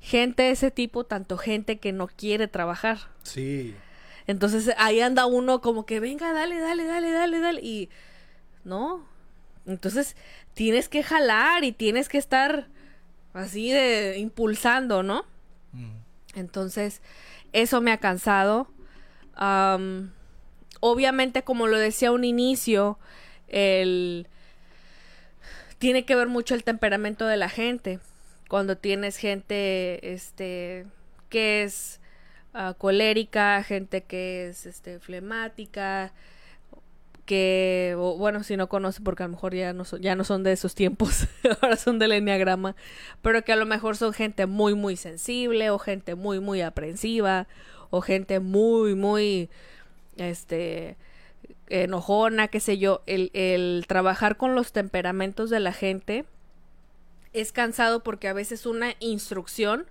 Gente 0.06 0.44
de 0.44 0.52
ese 0.52 0.70
tipo, 0.70 1.04
tanto 1.04 1.36
gente 1.36 1.80
que 1.80 1.92
no 1.92 2.06
quiere 2.06 2.48
trabajar. 2.48 3.00
Sí. 3.24 3.74
Entonces 4.28 4.72
ahí 4.78 5.02
anda 5.02 5.26
uno 5.26 5.62
como 5.62 5.88
que 5.88 6.00
venga, 6.00 6.32
dale, 6.32 6.60
dale, 6.60 6.86
dale, 6.86 7.12
dale, 7.12 7.40
dale. 7.40 7.62
Y 7.62 7.90
no. 8.64 9.04
Entonces 9.66 10.16
tienes 10.54 10.90
que 10.90 11.02
jalar 11.02 11.64
y 11.64 11.72
tienes 11.72 12.08
que 12.08 12.20
estar 12.20 12.68
así 13.34 13.72
de 13.72 14.20
impulsando, 14.20 15.02
¿no? 15.02 15.26
Mm. 15.74 15.98
Entonces, 16.36 17.02
eso 17.52 17.82
me 17.82 17.92
ha 17.92 17.98
cansado. 17.98 18.68
Am, 19.34 20.12
obviamente, 20.82 21.44
como 21.44 21.66
lo 21.66 21.80
decía 21.80 22.10
a 22.10 22.12
un 22.12 22.26
inicio, 22.26 23.00
el 23.48 24.28
tiene 25.80 26.06
que 26.06 26.16
ver 26.16 26.28
mucho 26.28 26.54
el 26.54 26.64
temperamento 26.64 27.26
de 27.26 27.38
la 27.38 27.50
gente. 27.50 28.00
Cuando 28.48 28.78
tienes 28.78 29.18
gente, 29.18 30.14
este, 30.14 30.86
que 31.30 31.64
es 31.64 32.00
ah, 32.54 32.76
colérica, 32.78 33.64
gente 33.64 34.04
que 34.04 34.50
es, 34.50 34.66
este, 34.66 35.00
flemática, 35.00 36.14
que, 37.26 37.96
bueno, 38.18 38.44
si 38.44 38.56
no 38.56 38.70
conoce, 38.70 39.02
porque 39.02 39.24
a 39.24 39.28
lo 39.28 39.34
mejor 39.34 39.56
ya 39.56 39.74
no 39.74 39.84
son, 39.84 40.02
ya 40.02 40.16
no 40.16 40.24
son 40.24 40.44
de 40.44 40.52
esos 40.52 40.76
tiempos, 40.76 41.28
ahora 41.62 41.76
son 41.76 42.00
del 42.00 42.12
enneagrama, 42.12 42.76
pero 43.22 43.44
que 43.44 43.52
a 43.52 43.56
lo 43.56 43.66
mejor 43.66 43.98
son 43.98 44.14
gente 44.14 44.46
muy, 44.46 44.76
muy 44.76 44.96
sensible, 44.96 45.72
o 45.72 45.80
gente 45.80 46.16
muy, 46.16 46.40
muy 46.40 46.62
aprensiva, 46.62 47.48
o 47.90 48.02
gente 48.02 48.40
muy, 48.40 48.94
muy, 48.96 49.50
este, 50.18 50.98
enojona, 51.68 52.48
qué 52.48 52.60
sé 52.60 52.78
yo, 52.78 53.02
el, 53.08 53.32
el 53.34 53.86
trabajar 53.88 54.38
con 54.38 54.54
los 54.54 54.72
temperamentos 54.72 55.50
de 55.50 55.60
la 55.60 55.74
gente 55.74 56.26
es 57.36 57.52
cansado 57.52 58.04
porque 58.04 58.28
a 58.28 58.34
veces 58.34 58.66
una 58.66 58.96
instrucción 59.00 59.86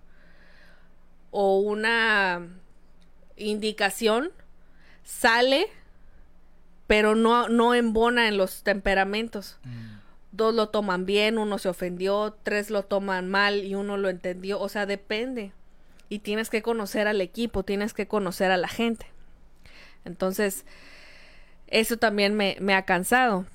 o 1.31 1.59
una 1.59 2.47
indicación 3.37 4.33
sale 5.03 5.69
pero 6.87 7.15
no, 7.15 7.49
no 7.49 7.75
embona 7.75 8.29
en 8.29 8.37
los 8.37 8.63
temperamentos. 8.63 9.59
Mm. 9.65 9.95
Dos 10.33 10.55
lo 10.55 10.69
toman 10.69 11.07
bien, 11.07 11.39
uno 11.39 11.59
se 11.59 11.69
ofendió, 11.69 12.37
tres 12.43 12.71
lo 12.71 12.85
toman 12.85 13.29
mal 13.29 13.65
y 13.65 13.75
uno 13.75 13.97
lo 13.97 14.09
entendió. 14.09 14.61
O 14.61 14.69
sea, 14.69 14.85
depende. 14.85 15.53
Y 16.09 16.19
tienes 16.19 16.51
que 16.51 16.63
conocer 16.63 17.07
al 17.07 17.21
equipo, 17.21 17.63
tienes 17.63 17.95
que 17.95 18.07
conocer 18.07 18.51
a 18.51 18.57
la 18.57 18.69
gente. 18.69 19.07
Entonces, 20.05 20.67
eso 21.69 21.97
también 21.97 22.35
me, 22.35 22.57
me 22.61 22.75
ha 22.75 22.85
cansado. 22.85 23.47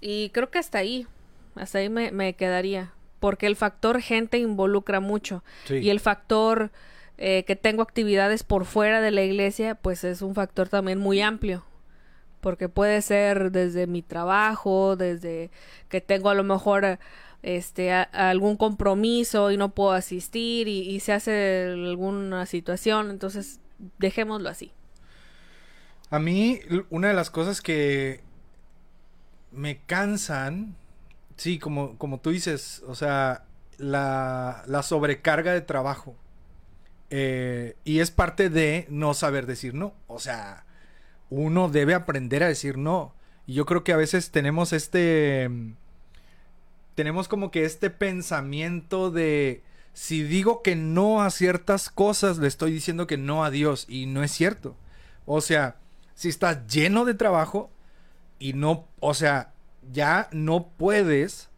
Y 0.00 0.30
creo 0.30 0.50
que 0.50 0.58
hasta 0.58 0.78
ahí, 0.78 1.06
hasta 1.58 1.78
ahí 1.78 1.88
me, 1.88 2.10
me 2.12 2.34
quedaría. 2.34 2.92
Porque 3.20 3.46
el 3.46 3.56
factor 3.56 4.00
gente 4.00 4.38
involucra 4.38 5.00
mucho. 5.00 5.42
Sí. 5.64 5.74
Y 5.78 5.90
el 5.90 6.00
factor 6.00 6.70
eh, 7.16 7.44
que 7.46 7.56
tengo 7.56 7.82
actividades 7.82 8.44
por 8.44 8.64
fuera 8.64 9.00
de 9.00 9.10
la 9.10 9.22
iglesia, 9.22 9.74
pues 9.74 10.04
es 10.04 10.22
un 10.22 10.34
factor 10.34 10.68
también 10.68 10.98
muy 10.98 11.20
amplio. 11.20 11.64
Porque 12.40 12.68
puede 12.68 13.02
ser 13.02 13.50
desde 13.50 13.88
mi 13.88 14.02
trabajo, 14.02 14.94
desde 14.94 15.50
que 15.88 16.00
tengo 16.00 16.30
a 16.30 16.34
lo 16.34 16.44
mejor 16.44 16.98
este 17.42 17.92
a- 17.92 18.02
algún 18.02 18.56
compromiso 18.56 19.50
y 19.50 19.56
no 19.56 19.70
puedo 19.70 19.92
asistir 19.92 20.68
y, 20.68 20.80
y 20.88 21.00
se 21.00 21.12
hace 21.12 21.64
alguna 21.72 22.46
situación, 22.46 23.10
entonces 23.10 23.60
dejémoslo 23.98 24.48
así. 24.48 24.72
A 26.10 26.18
mí, 26.18 26.60
una 26.90 27.08
de 27.08 27.14
las 27.14 27.30
cosas 27.30 27.60
que 27.60 28.20
me 29.52 29.78
cansan, 29.86 30.76
sí, 31.38 31.58
como, 31.58 31.96
como 31.96 32.20
tú 32.20 32.30
dices, 32.30 32.82
o 32.86 32.94
sea, 32.94 33.44
la, 33.78 34.62
la 34.66 34.82
sobrecarga 34.82 35.52
de 35.54 35.62
trabajo. 35.62 36.16
Eh, 37.10 37.76
y 37.84 38.00
es 38.00 38.10
parte 38.10 38.50
de 38.50 38.86
no 38.90 39.14
saber 39.14 39.46
decir 39.46 39.72
no. 39.72 39.94
O 40.08 40.18
sea, 40.18 40.66
uno 41.30 41.70
debe 41.70 41.94
aprender 41.94 42.42
a 42.42 42.48
decir 42.48 42.76
no. 42.76 43.14
Y 43.46 43.54
yo 43.54 43.64
creo 43.64 43.84
que 43.84 43.92
a 43.92 43.96
veces 43.96 44.30
tenemos 44.30 44.72
este... 44.74 45.48
Tenemos 46.94 47.28
como 47.28 47.50
que 47.50 47.64
este 47.64 47.88
pensamiento 47.88 49.10
de... 49.10 49.62
Si 49.94 50.22
digo 50.22 50.62
que 50.62 50.76
no 50.76 51.22
a 51.22 51.30
ciertas 51.30 51.88
cosas, 51.88 52.38
le 52.38 52.48
estoy 52.48 52.72
diciendo 52.72 53.06
que 53.06 53.16
no 53.16 53.44
a 53.44 53.50
Dios. 53.50 53.86
Y 53.88 54.06
no 54.06 54.22
es 54.22 54.32
cierto. 54.32 54.76
O 55.24 55.40
sea, 55.40 55.76
si 56.14 56.28
estás 56.28 56.66
lleno 56.66 57.04
de 57.04 57.14
trabajo 57.14 57.70
y 58.38 58.52
no, 58.52 58.86
o 59.00 59.14
sea, 59.14 59.52
ya 59.92 60.28
no 60.32 60.68
puedes, 60.76 61.48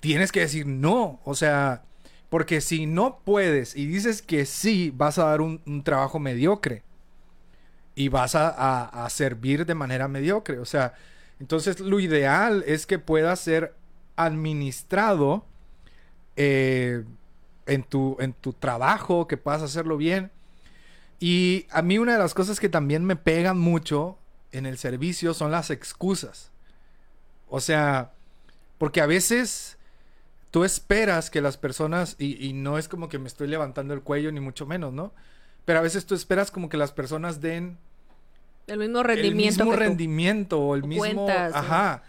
tienes 0.00 0.32
que 0.32 0.40
decir 0.40 0.66
no. 0.66 1.20
O 1.24 1.34
sea, 1.34 1.82
porque 2.28 2.60
si 2.60 2.86
no 2.86 3.20
puedes 3.24 3.76
y 3.76 3.86
dices 3.86 4.22
que 4.22 4.46
sí, 4.46 4.92
vas 4.94 5.18
a 5.18 5.26
dar 5.26 5.40
un, 5.40 5.82
trabajo 5.84 6.18
mediocre. 6.18 6.82
Y 7.94 8.08
vas 8.08 8.34
a, 8.34 9.06
servir 9.08 9.64
de 9.64 9.74
manera 9.74 10.06
mediocre. 10.06 10.58
O 10.58 10.66
sea, 10.66 10.94
entonces 11.40 11.80
lo 11.80 11.98
ideal 11.98 12.62
es 12.66 12.86
que 12.86 12.98
pueda 12.98 13.34
ser 13.36 13.74
administrado 14.16 15.46
eh, 16.36 17.04
en, 17.64 17.82
tu, 17.84 18.16
en 18.20 18.34
tu 18.34 18.52
trabajo, 18.52 19.26
que 19.26 19.38
puedas 19.38 19.62
hacerlo 19.62 19.96
bien. 19.96 20.30
Y 21.18 21.66
a 21.70 21.80
mí 21.80 21.96
una 21.98 22.12
de 22.12 22.18
las 22.18 22.34
cosas 22.34 22.60
que 22.60 22.68
también 22.68 23.04
me 23.04 23.16
pegan 23.16 23.58
mucho 23.58 24.18
en 24.52 24.66
el 24.66 24.76
servicio 24.76 25.32
son 25.32 25.50
las 25.50 25.70
excusas. 25.70 26.50
O 27.48 27.60
sea, 27.60 28.12
porque 28.78 29.00
a 29.00 29.06
veces 29.06 29.78
tú 30.50 30.64
esperas 30.64 31.30
que 31.30 31.40
las 31.40 31.56
personas, 31.56 32.16
y, 32.18 32.44
y 32.46 32.52
no 32.52 32.78
es 32.78 32.88
como 32.88 33.08
que 33.08 33.18
me 33.18 33.28
estoy 33.28 33.48
levantando 33.48 33.94
el 33.94 34.02
cuello, 34.02 34.32
ni 34.32 34.40
mucho 34.40 34.66
menos, 34.66 34.92
¿no? 34.92 35.12
Pero 35.64 35.78
a 35.80 35.82
veces 35.82 36.06
tú 36.06 36.14
esperas 36.14 36.50
como 36.50 36.68
que 36.68 36.76
las 36.76 36.92
personas 36.92 37.40
den 37.40 37.78
El 38.66 38.78
mismo 38.78 39.02
el 39.02 39.04
rendimiento. 39.04 39.64
mismo 39.64 39.70
que 39.70 39.78
tú. 39.78 39.80
rendimiento 39.80 40.60
o 40.60 40.74
el 40.74 40.84
mismo 40.84 41.26
cuentas, 41.26 41.60
¿no? 41.60 41.60
ajá 41.60 42.02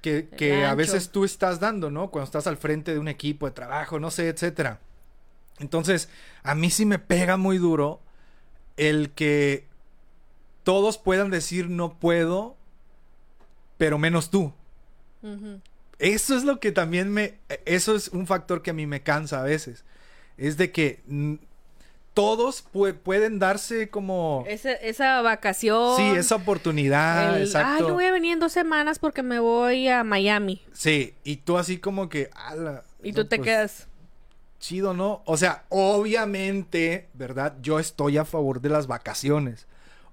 que, 0.00 0.28
El 0.30 0.36
que 0.36 0.64
a 0.64 0.74
veces 0.74 1.10
tú 1.10 1.24
estás 1.24 1.60
dando 1.60 1.90
no 1.90 2.10
cuando 2.10 2.24
estás 2.26 2.46
al 2.46 2.56
frente 2.56 2.92
de 2.92 2.98
un 2.98 3.08
equipo 3.08 3.46
de 3.46 3.52
trabajo 3.52 3.98
no 3.98 4.10
sé 4.10 4.28
etcétera 4.28 4.80
entonces 5.58 6.08
a 6.42 6.54
mí 6.54 6.70
sí 6.70 6.84
me 6.86 6.98
pega 6.98 7.36
muy 7.36 7.58
duro 7.58 8.00
el 8.76 9.10
que 9.12 9.66
todos 10.62 10.98
puedan 10.98 11.30
decir 11.30 11.70
no 11.70 11.94
puedo 11.98 12.56
pero 13.78 13.98
menos 13.98 14.30
tú 14.30 14.52
Eso 15.98 16.36
es 16.36 16.44
lo 16.44 16.60
que 16.60 16.72
también 16.72 17.10
me 17.12 17.34
eso 17.64 17.94
es 17.94 18.08
un 18.08 18.26
factor 18.26 18.62
que 18.62 18.70
a 18.70 18.74
mí 18.74 18.86
me 18.86 19.02
cansa 19.02 19.40
a 19.40 19.44
veces 19.44 19.84
es 20.36 20.56
de 20.56 20.72
que 20.72 21.00
todos 22.12 22.64
pue- 22.72 22.94
pueden 22.94 23.38
darse 23.38 23.88
como 23.88 24.44
esa 24.46 25.20
vacación. 25.22 25.96
sí 25.96 26.02
esa 26.16 26.36
oportunidad 26.36 27.36
el, 27.36 27.42
exacto 27.44 27.72
Ay, 27.74 27.80
yo 27.88 27.94
voy 27.94 28.04
a 28.04 28.12
venir 28.12 28.32
en 28.34 28.40
dos 28.40 28.52
semanas 28.52 28.98
porque 28.98 29.22
me 29.22 29.40
voy 29.40 29.88
a 29.88 30.04
Miami. 30.04 30.62
Sí, 30.72 31.14
y 31.24 31.36
tú 31.36 31.58
así 31.58 31.78
como 31.78 32.08
que, 32.08 32.30
ala, 32.34 32.84
Y 33.02 33.10
no, 33.10 33.16
tú 33.16 33.24
te 33.26 33.36
pues, 33.36 33.46
quedas. 33.46 33.88
Chido, 34.60 34.94
¿no? 34.94 35.22
O 35.26 35.36
sea, 35.36 35.64
obviamente, 35.68 37.08
¿verdad? 37.14 37.54
Yo 37.60 37.78
estoy 37.80 38.16
a 38.18 38.24
favor 38.24 38.60
de 38.60 38.68
las 38.70 38.86
vacaciones. 38.86 39.66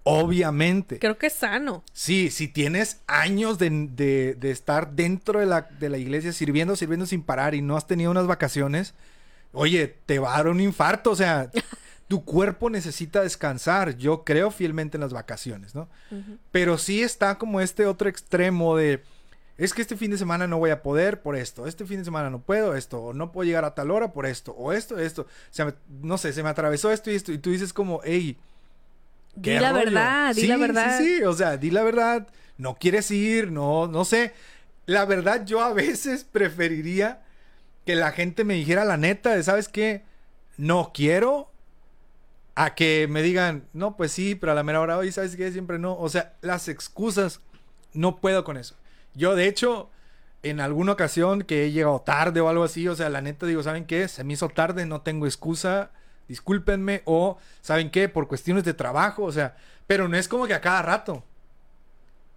Obviamente. 0.03 0.99
Creo 0.99 1.17
que 1.17 1.27
es 1.27 1.33
sano. 1.33 1.83
Sí, 1.93 2.31
si 2.31 2.47
tienes 2.47 3.01
años 3.07 3.57
de, 3.59 3.69
de- 3.69 4.35
de 4.39 4.51
estar 4.51 4.91
dentro 4.93 5.39
de 5.39 5.45
la, 5.45 5.61
de 5.79 5.89
la 5.89 5.97
iglesia 5.97 6.33
sirviendo, 6.33 6.75
sirviendo 6.75 7.05
sin 7.05 7.21
parar 7.23 7.53
y 7.55 7.61
no 7.61 7.77
has 7.77 7.87
tenido 7.87 8.11
unas 8.11 8.27
vacaciones, 8.27 8.93
oye, 9.53 9.95
te 10.05 10.19
va 10.19 10.33
a 10.33 10.37
dar 10.37 10.47
un 10.47 10.59
infarto. 10.59 11.11
O 11.11 11.15
sea, 11.15 11.51
tu 12.07 12.25
cuerpo 12.25 12.69
necesita 12.69 13.21
descansar. 13.21 13.95
Yo 13.97 14.23
creo 14.23 14.49
fielmente 14.51 14.97
en 14.97 15.01
las 15.01 15.13
vacaciones, 15.13 15.75
¿no? 15.75 15.87
Pero 16.51 16.77
sí 16.77 17.03
está 17.03 17.37
como 17.37 17.61
este 17.61 17.85
otro 17.85 18.09
extremo 18.09 18.75
de. 18.75 19.03
Es 19.57 19.73
que 19.75 19.83
este 19.83 19.95
fin 19.95 20.09
de 20.09 20.17
semana 20.17 20.47
no 20.47 20.57
voy 20.57 20.71
a 20.71 20.81
poder 20.81 21.21
por 21.21 21.35
esto. 21.35 21.67
Este 21.67 21.85
fin 21.85 21.99
de 21.99 22.05
semana 22.05 22.31
no 22.31 22.41
puedo 22.41 22.75
esto. 22.75 22.99
O 23.03 23.13
no 23.13 23.31
puedo 23.31 23.45
llegar 23.45 23.63
a 23.65 23.75
tal 23.75 23.91
hora 23.91 24.11
por 24.11 24.25
esto. 24.25 24.53
O 24.53 24.73
esto, 24.73 24.97
esto. 24.97 25.21
O 25.23 25.27
sea, 25.53 25.75
no 26.01 26.17
sé, 26.17 26.33
se 26.33 26.41
me 26.41 26.49
atravesó 26.49 26.91
esto 26.91 27.11
y 27.11 27.15
esto. 27.15 27.31
Y 27.31 27.37
tú 27.37 27.51
dices 27.51 27.71
como, 27.71 28.01
hey. 28.03 28.39
Di 29.35 29.59
la 29.59 29.71
verdad, 29.71 30.35
di 30.35 30.47
la 30.47 30.57
verdad. 30.57 30.97
Sí, 30.97 31.17
sí, 31.17 31.23
o 31.23 31.33
sea, 31.33 31.57
di 31.57 31.71
la 31.71 31.83
verdad. 31.83 32.27
No 32.57 32.75
quieres 32.75 33.09
ir, 33.11 33.51
no, 33.51 33.87
no 33.87 34.05
sé. 34.05 34.33
La 34.85 35.05
verdad, 35.05 35.45
yo 35.45 35.61
a 35.61 35.73
veces 35.73 36.23
preferiría 36.23 37.23
que 37.85 37.95
la 37.95 38.11
gente 38.11 38.43
me 38.43 38.53
dijera 38.53 38.85
la 38.85 38.97
neta 38.97 39.31
de, 39.35 39.43
¿sabes 39.43 39.67
qué? 39.67 40.03
No 40.57 40.91
quiero, 40.93 41.51
a 42.55 42.75
que 42.75 43.07
me 43.09 43.23
digan, 43.23 43.67
no, 43.73 43.97
pues 43.97 44.11
sí, 44.11 44.35
pero 44.35 44.51
a 44.51 44.55
la 44.55 44.63
mera 44.63 44.81
hora, 44.81 44.97
hoy 44.97 45.11
sabes 45.11 45.35
que 45.35 45.51
siempre 45.51 45.79
no. 45.79 45.97
O 45.97 46.09
sea, 46.09 46.33
las 46.41 46.67
excusas, 46.67 47.41
no 47.93 48.17
puedo 48.17 48.43
con 48.43 48.57
eso. 48.57 48.75
Yo, 49.13 49.35
de 49.35 49.47
hecho, 49.47 49.89
en 50.43 50.59
alguna 50.59 50.91
ocasión 50.91 51.43
que 51.43 51.65
he 51.65 51.71
llegado 51.71 52.01
tarde 52.01 52.41
o 52.41 52.49
algo 52.49 52.63
así, 52.63 52.87
o 52.87 52.95
sea, 52.95 53.09
la 53.09 53.21
neta 53.21 53.45
digo, 53.45 53.63
¿saben 53.63 53.85
qué? 53.85 54.07
Se 54.07 54.23
me 54.23 54.33
hizo 54.33 54.49
tarde, 54.49 54.85
no 54.85 55.01
tengo 55.01 55.25
excusa, 55.25 55.91
discúlpenme, 56.27 57.01
o 57.05 57.37
¿saben 57.61 57.89
qué? 57.91 58.09
Por 58.09 58.27
cuestiones 58.27 58.63
de 58.63 58.73
trabajo, 58.73 59.23
o 59.23 59.31
sea, 59.31 59.55
pero 59.87 60.07
no 60.07 60.17
es 60.17 60.27
como 60.27 60.47
que 60.47 60.53
a 60.53 60.61
cada 60.61 60.81
rato. 60.81 61.23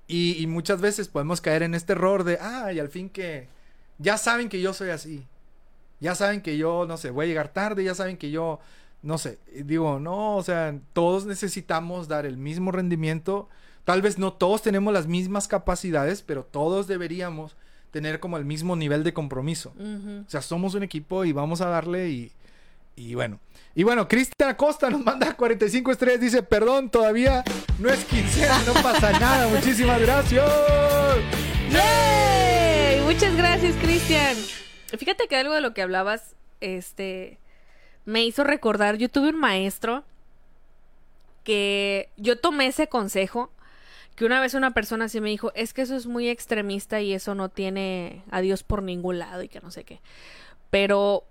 Y, 0.06 0.42
y 0.42 0.46
muchas 0.46 0.80
veces 0.80 1.08
podemos 1.08 1.40
caer 1.40 1.62
en 1.62 1.74
este 1.74 1.92
error 1.92 2.24
de, 2.24 2.38
ah, 2.40 2.72
y 2.72 2.78
al 2.78 2.88
fin 2.88 3.08
que 3.08 3.48
ya 3.98 4.18
saben 4.18 4.48
que 4.48 4.60
yo 4.60 4.72
soy 4.74 4.90
así. 4.90 5.26
Ya 6.00 6.14
saben 6.14 6.42
que 6.42 6.58
yo, 6.58 6.84
no 6.86 6.96
sé, 6.96 7.10
voy 7.10 7.24
a 7.24 7.28
llegar 7.28 7.48
tarde, 7.48 7.84
ya 7.84 7.94
saben 7.94 8.16
que 8.16 8.30
yo, 8.30 8.60
no 9.02 9.18
sé, 9.18 9.38
digo, 9.64 10.00
no, 10.00 10.36
o 10.36 10.42
sea, 10.42 10.78
todos 10.92 11.24
necesitamos 11.24 12.08
dar 12.08 12.26
el 12.26 12.36
mismo 12.36 12.72
rendimiento. 12.72 13.48
Tal 13.84 14.02
vez 14.02 14.18
no 14.18 14.32
todos 14.32 14.62
tenemos 14.62 14.92
las 14.92 15.06
mismas 15.06 15.46
capacidades, 15.48 16.22
pero 16.22 16.44
todos 16.44 16.86
deberíamos 16.86 17.56
tener 17.90 18.18
como 18.18 18.36
el 18.38 18.44
mismo 18.44 18.76
nivel 18.76 19.04
de 19.04 19.12
compromiso. 19.12 19.72
O 20.26 20.28
sea, 20.28 20.42
somos 20.42 20.74
un 20.74 20.82
equipo 20.82 21.24
y 21.24 21.32
vamos 21.32 21.60
a 21.60 21.68
darle 21.68 22.10
y, 22.10 22.32
y 22.96 23.14
bueno. 23.14 23.38
Y 23.76 23.82
bueno, 23.82 24.06
Cristian 24.06 24.50
Acosta 24.50 24.88
nos 24.88 25.02
manda 25.02 25.34
45 25.34 25.90
estrellas, 25.90 26.20
dice, 26.20 26.42
perdón, 26.44 26.90
todavía 26.90 27.42
no 27.80 27.88
es 27.88 28.04
quincena, 28.04 28.56
no 28.66 28.72
pasa 28.74 29.10
nada, 29.18 29.48
muchísimas 29.48 30.00
gracias. 30.00 30.48
¡Yay! 31.70 33.00
Muchas 33.00 33.36
gracias, 33.36 33.74
Cristian. 33.82 34.36
Fíjate 34.96 35.26
que 35.26 35.36
algo 35.36 35.54
de 35.54 35.60
lo 35.60 35.74
que 35.74 35.82
hablabas, 35.82 36.36
este, 36.60 37.38
me 38.04 38.24
hizo 38.24 38.44
recordar, 38.44 38.96
yo 38.96 39.08
tuve 39.08 39.30
un 39.30 39.40
maestro 39.40 40.04
que 41.42 42.10
yo 42.16 42.38
tomé 42.38 42.68
ese 42.68 42.86
consejo, 42.86 43.50
que 44.14 44.24
una 44.24 44.40
vez 44.40 44.54
una 44.54 44.70
persona 44.70 45.06
así 45.06 45.20
me 45.20 45.30
dijo, 45.30 45.52
es 45.56 45.74
que 45.74 45.82
eso 45.82 45.96
es 45.96 46.06
muy 46.06 46.28
extremista 46.28 47.00
y 47.00 47.12
eso 47.12 47.34
no 47.34 47.48
tiene 47.48 48.22
a 48.30 48.40
Dios 48.40 48.62
por 48.62 48.84
ningún 48.84 49.18
lado 49.18 49.42
y 49.42 49.48
que 49.48 49.60
no 49.60 49.72
sé 49.72 49.82
qué. 49.82 50.00
Pero 50.70 51.24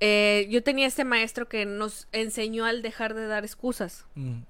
eh, 0.00 0.46
yo 0.50 0.62
tenía 0.62 0.86
este 0.86 1.04
maestro 1.04 1.48
que 1.48 1.66
nos 1.66 2.08
enseñó 2.12 2.64
al 2.64 2.82
dejar 2.82 3.14
de 3.14 3.26
dar 3.26 3.44
excusas. 3.44 4.04
Mm, 4.14 4.40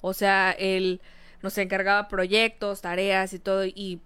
O 0.00 0.14
sea, 0.14 0.52
él 0.58 1.00
nos 1.42 1.58
encargaba 1.58 2.08
proyectos, 2.08 2.80
tareas 2.80 3.32
y 3.32 3.38
todo, 3.38 3.64
y 3.66 4.00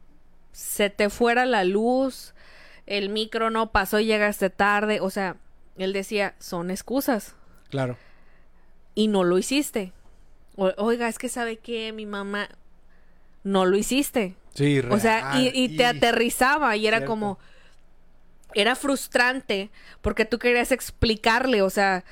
se 0.52 0.90
te 0.90 1.10
fuera 1.10 1.46
la 1.46 1.64
luz, 1.64 2.34
el 2.86 3.08
micro 3.08 3.50
no 3.50 3.70
pasó 3.70 4.00
y 4.00 4.06
llegaste 4.06 4.50
tarde. 4.50 5.00
O 5.00 5.10
sea, 5.10 5.36
él 5.76 5.92
decía, 5.92 6.34
son 6.38 6.70
excusas. 6.70 7.34
claro. 7.70 7.96
Y 8.96 9.06
no 9.06 9.22
lo 9.22 9.38
hiciste. 9.38 9.92
O- 10.56 10.72
Oiga, 10.76 11.08
es 11.08 11.16
que 11.18 11.28
sabe 11.28 11.58
que 11.58 11.92
mi 11.92 12.04
mamá 12.06 12.48
no 13.44 13.64
lo 13.64 13.76
hiciste. 13.76 14.34
Sí, 14.54 14.80
O 14.80 14.98
sea, 14.98 15.36
y, 15.38 15.44
real, 15.44 15.52
y 15.54 15.76
te 15.76 15.86
aterrizaba 15.86 16.76
y 16.76 16.86
era 16.88 16.98
Cierto. 16.98 17.10
como... 17.12 17.38
Era 18.55 18.74
frustrante 18.74 19.70
porque 20.01 20.24
tú 20.24 20.39
querías 20.39 20.72
explicarle, 20.72 21.62
o 21.62 21.70
sea, 21.70 22.05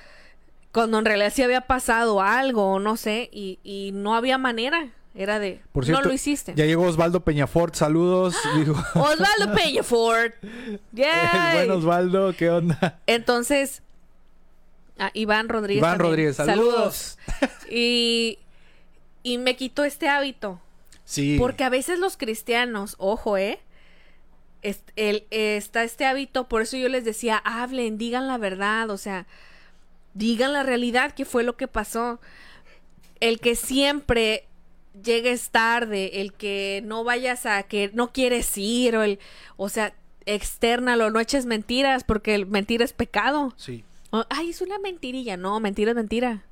cuando 0.73 0.99
en 0.99 1.05
realidad 1.05 1.33
sí 1.35 1.43
había 1.43 1.63
pasado 1.63 2.21
algo 2.21 2.73
o 2.73 2.79
no 2.79 2.97
sé, 2.97 3.29
y, 3.33 3.59
y 3.63 3.93
no 3.93 4.15
había 4.15 4.39
manera. 4.39 4.91
Era 5.15 5.41
de, 5.41 5.61
Por 5.73 5.85
cierto, 5.85 6.03
no 6.03 6.09
lo 6.09 6.15
hiciste. 6.15 6.53
Ya 6.55 6.65
llegó 6.65 6.85
Osvaldo 6.85 7.25
Peñafort, 7.25 7.75
saludos. 7.75 8.37
Digo, 8.57 8.75
Osvaldo 8.95 9.53
Peñafort. 9.53 10.35
el 10.43 10.81
Yay. 10.93 11.55
buen 11.55 11.71
Osvaldo, 11.73 12.33
¿qué 12.37 12.51
onda? 12.51 13.01
Entonces, 13.09 13.83
ah, 14.97 15.11
Iván 15.15 15.49
Rodríguez. 15.49 15.81
Iván 15.81 15.93
también. 15.99 16.11
Rodríguez, 16.11 16.37
saludos. 16.37 17.19
Y, 17.69 18.39
y 19.25 19.39
me 19.39 19.57
quitó 19.57 19.83
este 19.85 20.09
hábito. 20.09 20.61
Sí. 21.05 21.37
Porque 21.39 21.65
a 21.65 21.69
veces 21.69 21.99
los 21.99 22.17
cristianos, 22.17 22.95
ojo, 22.99 23.37
¿eh? 23.37 23.59
El- 24.63 25.25
está 25.31 25.85
este 25.85 26.05
hábito, 26.05 26.49
por 26.49 26.63
eso 26.63 26.77
yo 26.77 26.89
les 26.89 27.05
decía, 27.05 27.37
hablen, 27.45 27.97
digan 27.99 28.27
la 28.27 28.39
verdad, 28.39 28.91
o 28.91 28.97
sea, 28.99 29.27
digan 30.15 30.53
la 30.53 30.63
realidad, 30.63 31.13
que 31.13 31.25
fue 31.25 31.45
lo 31.45 31.57
que 31.57 31.69
pasó. 31.69 32.21
El 33.21 33.41
que 33.41 33.55
siempre 33.55 34.45
llegues 35.03 35.51
tarde, 35.51 36.21
el 36.21 36.33
que 36.33 36.83
no 36.85 37.05
vayas 37.05 37.47
a 37.47 37.63
que 37.63 37.91
no 37.95 38.13
quieres 38.13 38.57
ir, 38.59 38.97
o 38.97 39.03
el, 39.03 39.19
o 39.57 39.69
sea, 39.69 39.95
externalo, 40.27 41.11
no 41.11 41.21
eches 41.21 41.47
mentiras, 41.47 42.05
porque 42.05 42.35
el 42.35 42.47
mentira 42.47 42.85
es 42.85 42.93
pecado. 42.93 43.55
Sí. 43.57 43.85
O, 44.11 44.25
Ay, 44.29 44.51
es 44.51 44.61
una 44.61 44.79
mentirilla. 44.79 45.37
No, 45.37 45.61
mentira 45.61 45.91
es 45.93 45.97
mentira. 45.97 46.43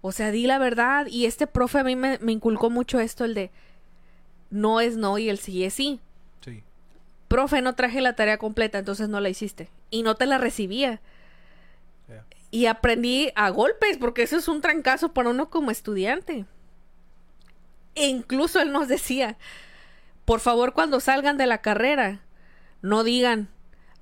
O 0.00 0.10
sea, 0.12 0.30
di 0.30 0.46
la 0.46 0.58
verdad. 0.58 1.06
Y 1.06 1.26
este 1.26 1.46
profe 1.46 1.78
a 1.80 1.84
mí 1.84 1.96
me, 1.96 2.18
me 2.20 2.32
inculcó 2.32 2.70
mucho 2.70 2.98
esto, 2.98 3.24
el 3.24 3.34
de 3.34 3.50
no 4.50 4.80
es 4.80 4.96
no 4.96 5.18
y 5.18 5.28
el 5.28 5.38
sí 5.38 5.64
es 5.64 5.74
sí. 5.74 6.00
Sí. 6.44 6.62
Profe, 7.32 7.62
no 7.62 7.74
traje 7.74 8.02
la 8.02 8.14
tarea 8.14 8.36
completa, 8.36 8.78
entonces 8.78 9.08
no 9.08 9.18
la 9.18 9.30
hiciste. 9.30 9.70
Y 9.88 10.02
no 10.02 10.16
te 10.16 10.26
la 10.26 10.36
recibía. 10.36 11.00
Y 12.50 12.66
aprendí 12.66 13.32
a 13.34 13.48
golpes, 13.48 13.96
porque 13.96 14.22
eso 14.22 14.36
es 14.36 14.48
un 14.48 14.60
trancazo 14.60 15.14
para 15.14 15.30
uno 15.30 15.48
como 15.48 15.70
estudiante. 15.70 16.44
E 17.94 18.06
incluso 18.06 18.60
él 18.60 18.70
nos 18.70 18.86
decía, 18.86 19.38
por 20.26 20.40
favor, 20.40 20.74
cuando 20.74 21.00
salgan 21.00 21.38
de 21.38 21.46
la 21.46 21.62
carrera, 21.62 22.20
no 22.82 23.02
digan, 23.02 23.48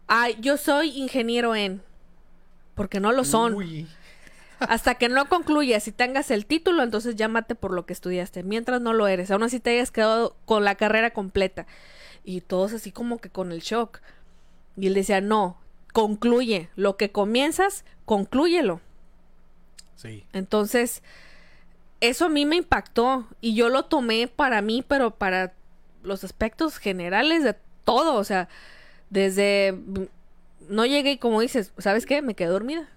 ay, 0.09 0.37
yo 0.41 0.57
soy 0.57 0.91
ingeniero 0.99 1.55
en, 1.55 1.83
porque 2.75 2.99
no 2.99 3.13
lo 3.13 3.23
son. 3.25 3.55
Uy. 3.55 3.87
Hasta 4.59 4.97
que 4.97 5.09
no 5.09 5.29
concluyas 5.29 5.87
y 5.87 5.93
tengas 5.93 6.33
el 6.33 6.47
título, 6.47 6.83
entonces 6.83 7.15
llámate 7.15 7.55
por 7.55 7.71
lo 7.73 7.87
que 7.87 7.93
estudiaste. 7.93 8.43
Mientras 8.43 8.81
no 8.81 8.93
lo 8.93 9.07
eres, 9.07 9.31
aún 9.31 9.45
así 9.45 9.61
te 9.61 9.71
hayas 9.71 9.93
quedado 9.93 10.37
con 10.47 10.65
la 10.65 10.75
carrera 10.75 11.11
completa. 11.11 11.69
Y 12.25 12.41
todos 12.43 12.73
así 12.73 12.93
como 12.93 13.19
que 13.19 13.31
con 13.31 13.53
el 13.53 13.61
shock. 13.61 14.01
Y 14.77 14.87
él 14.87 14.95
decía, 14.95 15.21
no, 15.21 15.57
concluye. 15.93 16.69
Lo 16.77 16.97
que 16.97 17.11
comienzas, 17.11 17.85
conclúyelo. 18.05 18.81
Sí. 19.97 20.25
Entonces, 20.33 21.03
eso 22.01 22.27
a 22.27 22.29
mí 22.29 22.47
me 22.47 22.57
impactó 22.57 23.27
y 23.41 23.55
yo 23.55 23.69
lo 23.69 23.85
tomé 23.85 24.29
para 24.29 24.63
mí, 24.63 24.83
pero 24.87 25.11
para 25.13 25.53
los 26.03 26.25
aspectos 26.25 26.79
generales 26.79 27.45
de 27.45 27.57
todo. 27.85 28.15
O 28.15 28.25
sea, 28.25 28.49
desde... 29.11 29.73
mm, 29.73 30.05
No 30.69 30.87
llegué 30.87 31.13
y 31.13 31.19
como 31.19 31.41
dices, 31.41 31.73
¿sabes 31.79 32.07
qué? 32.07 32.23
Me 32.23 32.35
quedé 32.35 32.49
dormida. 32.49 32.89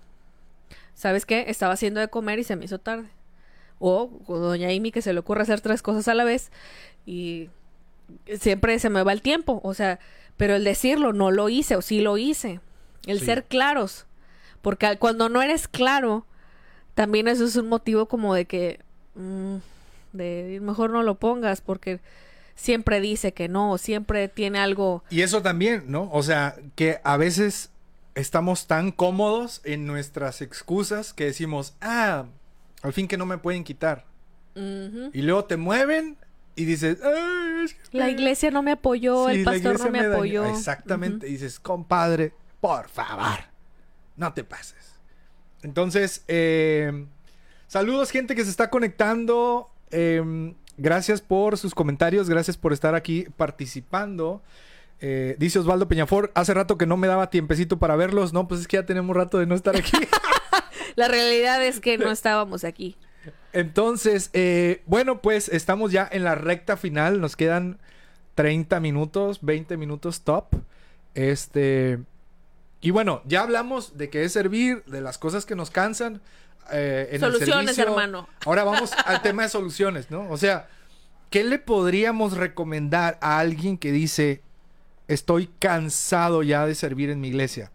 ¿Sabes 0.96 1.26
qué? 1.26 1.46
Estaba 1.48 1.74
haciendo 1.74 2.00
de 2.00 2.08
comer 2.10 2.40
y 2.40 2.44
se 2.44 2.56
me 2.56 2.66
hizo 2.66 2.80
tarde. 2.80 3.10
O 3.80 4.10
con 4.26 4.40
doña 4.42 4.70
Amy 4.70 4.92
que 4.92 5.02
se 5.02 5.12
le 5.12 5.20
ocurre 5.20 5.42
hacer 5.42 5.60
tres 5.60 5.82
cosas 5.82 6.08
a 6.08 6.14
la 6.14 6.24
vez 6.24 6.52
y 7.06 7.50
siempre 8.40 8.80
se 8.80 8.90
me 8.90 9.04
va 9.04 9.12
el 9.14 9.22
tiempo. 9.22 9.62
O 9.64 9.74
sea, 9.74 10.00
pero 10.38 10.56
el 10.56 10.64
decirlo, 10.64 11.14
no 11.14 11.32
lo 11.32 11.50
hice 11.50 11.76
o 11.76 11.82
sí 11.82 12.02
lo 12.02 12.18
hice. 12.18 12.60
El 13.06 13.20
Sí. 13.20 13.26
ser 13.26 13.46
claros. 13.46 14.06
Porque 14.62 14.98
cuando 14.98 15.30
no 15.30 15.42
eres 15.42 15.68
claro, 15.68 16.26
también 16.94 17.28
eso 17.28 17.46
es 17.46 17.56
un 17.56 17.68
motivo 17.68 18.08
como 18.08 18.34
de 18.34 18.46
que 18.46 18.80
mm, 19.16 19.56
de 20.14 20.60
mejor 20.62 20.92
no 20.92 21.04
lo 21.04 21.16
pongas 21.16 21.62
porque 21.62 22.00
siempre 22.56 23.02
dice 23.02 23.34
que 23.34 23.50
no, 23.50 23.78
siempre 23.78 24.28
tiene 24.28 24.60
algo 24.60 25.04
Y 25.10 25.22
eso 25.22 25.42
también, 25.42 25.86
¿no? 25.88 26.10
O 26.12 26.24
sea, 26.24 26.56
que 26.76 27.00
a 27.04 27.18
veces 27.18 27.72
estamos 28.16 28.68
tan 28.68 28.92
cómodos 28.92 29.62
en 29.64 29.86
nuestras 29.88 30.42
excusas 30.42 31.14
que 31.14 31.26
decimos, 31.26 31.74
ah, 31.82 32.26
al 32.84 32.94
fin 32.94 33.08
que 33.08 33.18
no 33.18 33.26
me 33.26 33.38
pueden 33.38 33.64
quitar. 33.64 34.06
Y 34.56 35.24
luego 35.24 35.46
te 35.46 35.58
mueven 35.58 36.16
y 36.56 36.66
dices, 36.66 36.98
"Ay, 37.04 37.66
es 37.66 37.74
que 37.74 37.98
la 37.98 38.10
iglesia 38.10 38.52
no 38.52 38.62
me 38.62 38.72
apoyó, 38.72 39.30
Sí, 39.30 39.36
el 39.38 39.44
pastor 39.44 39.80
no 39.80 39.90
me, 39.90 40.00
dañó". 40.04 40.14
apoyó. 40.14 40.46
Exactamente. 40.46 41.28
Y 41.28 41.34
dices, 41.34 41.60
compadre, 41.60 42.34
por 42.62 42.90
favor, 42.90 43.40
no 44.16 44.34
te 44.34 44.44
pases. 44.44 44.94
Entonces, 45.64 46.24
eh, 46.28 47.06
saludos 47.68 48.12
gente 48.12 48.36
que 48.36 48.44
se 48.44 48.50
está 48.50 48.70
conectando. 48.70 49.70
Eh, 49.92 50.54
gracias 50.78 51.22
por 51.22 51.58
sus 51.58 51.74
comentarios, 51.74 52.30
gracias 52.30 52.58
por 52.58 52.74
estar 52.74 52.96
aquí 52.96 53.26
participando. 53.38 54.42
Eh, 55.00 55.36
dice 55.38 55.60
Osvaldo 55.60 55.88
Peñafor, 55.88 56.32
hace 56.34 56.54
rato 56.54 56.78
que 56.78 56.86
no 56.86 56.96
me 56.98 57.08
daba 57.08 57.30
tiempecito 57.30 57.78
para 57.80 57.96
verlos. 57.96 58.32
No, 58.34 58.48
pues 58.48 58.62
es 58.62 58.68
que 58.68 58.78
ya 58.78 58.86
tenemos 58.86 59.16
rato 59.16 59.38
de 59.38 59.46
no 59.46 59.56
estar 59.56 59.76
aquí. 59.76 59.92
La 60.96 61.08
realidad 61.08 61.64
es 61.66 61.80
que 61.80 61.98
no 61.98 62.12
estábamos 62.12 62.64
aquí. 62.64 62.96
Entonces, 63.54 64.30
eh, 64.34 64.82
bueno, 64.86 65.22
pues 65.22 65.48
estamos 65.50 65.92
ya 65.92 66.08
en 66.12 66.24
la 66.24 66.36
recta 66.36 66.76
final. 66.78 67.22
Nos 67.22 67.36
quedan 67.36 67.80
30 68.36 68.80
minutos, 68.80 69.40
20 69.42 69.78
minutos 69.78 70.22
top. 70.22 70.46
Este. 71.14 72.00
Y 72.82 72.92
bueno, 72.92 73.22
ya 73.26 73.44
hablamos 73.44 73.98
de 73.98 74.10
qué 74.10 74.24
es 74.26 74.34
servir, 74.34 74.84
de 74.86 75.00
las 75.02 75.18
cosas 75.18 75.46
que 75.46 75.56
nos 75.56 75.70
cansan. 75.72 76.22
eh, 76.72 77.08
en 77.12 77.16
el 77.16 77.32
Soluciones, 77.32 77.76
servicio. 77.76 77.84
hermano. 77.86 78.28
Ahora 78.46 78.64
vamos 78.64 78.92
al 79.06 79.22
tema 79.22 79.44
de 79.44 79.50
soluciones, 79.50 80.10
¿no? 80.12 80.30
O 80.30 80.38
sea, 80.38 80.68
¿qué 81.30 81.44
le 81.44 81.60
podríamos 81.60 82.36
recomendar 82.38 83.18
a 83.22 83.40
alguien 83.40 83.78
que 83.78 83.92
dice, 83.92 84.42
estoy 85.08 85.48
cansado 85.60 86.42
ya 86.44 86.66
de 86.66 86.74
servir 86.76 87.10
en 87.10 87.22
mi 87.22 87.30
iglesia? 87.30 87.72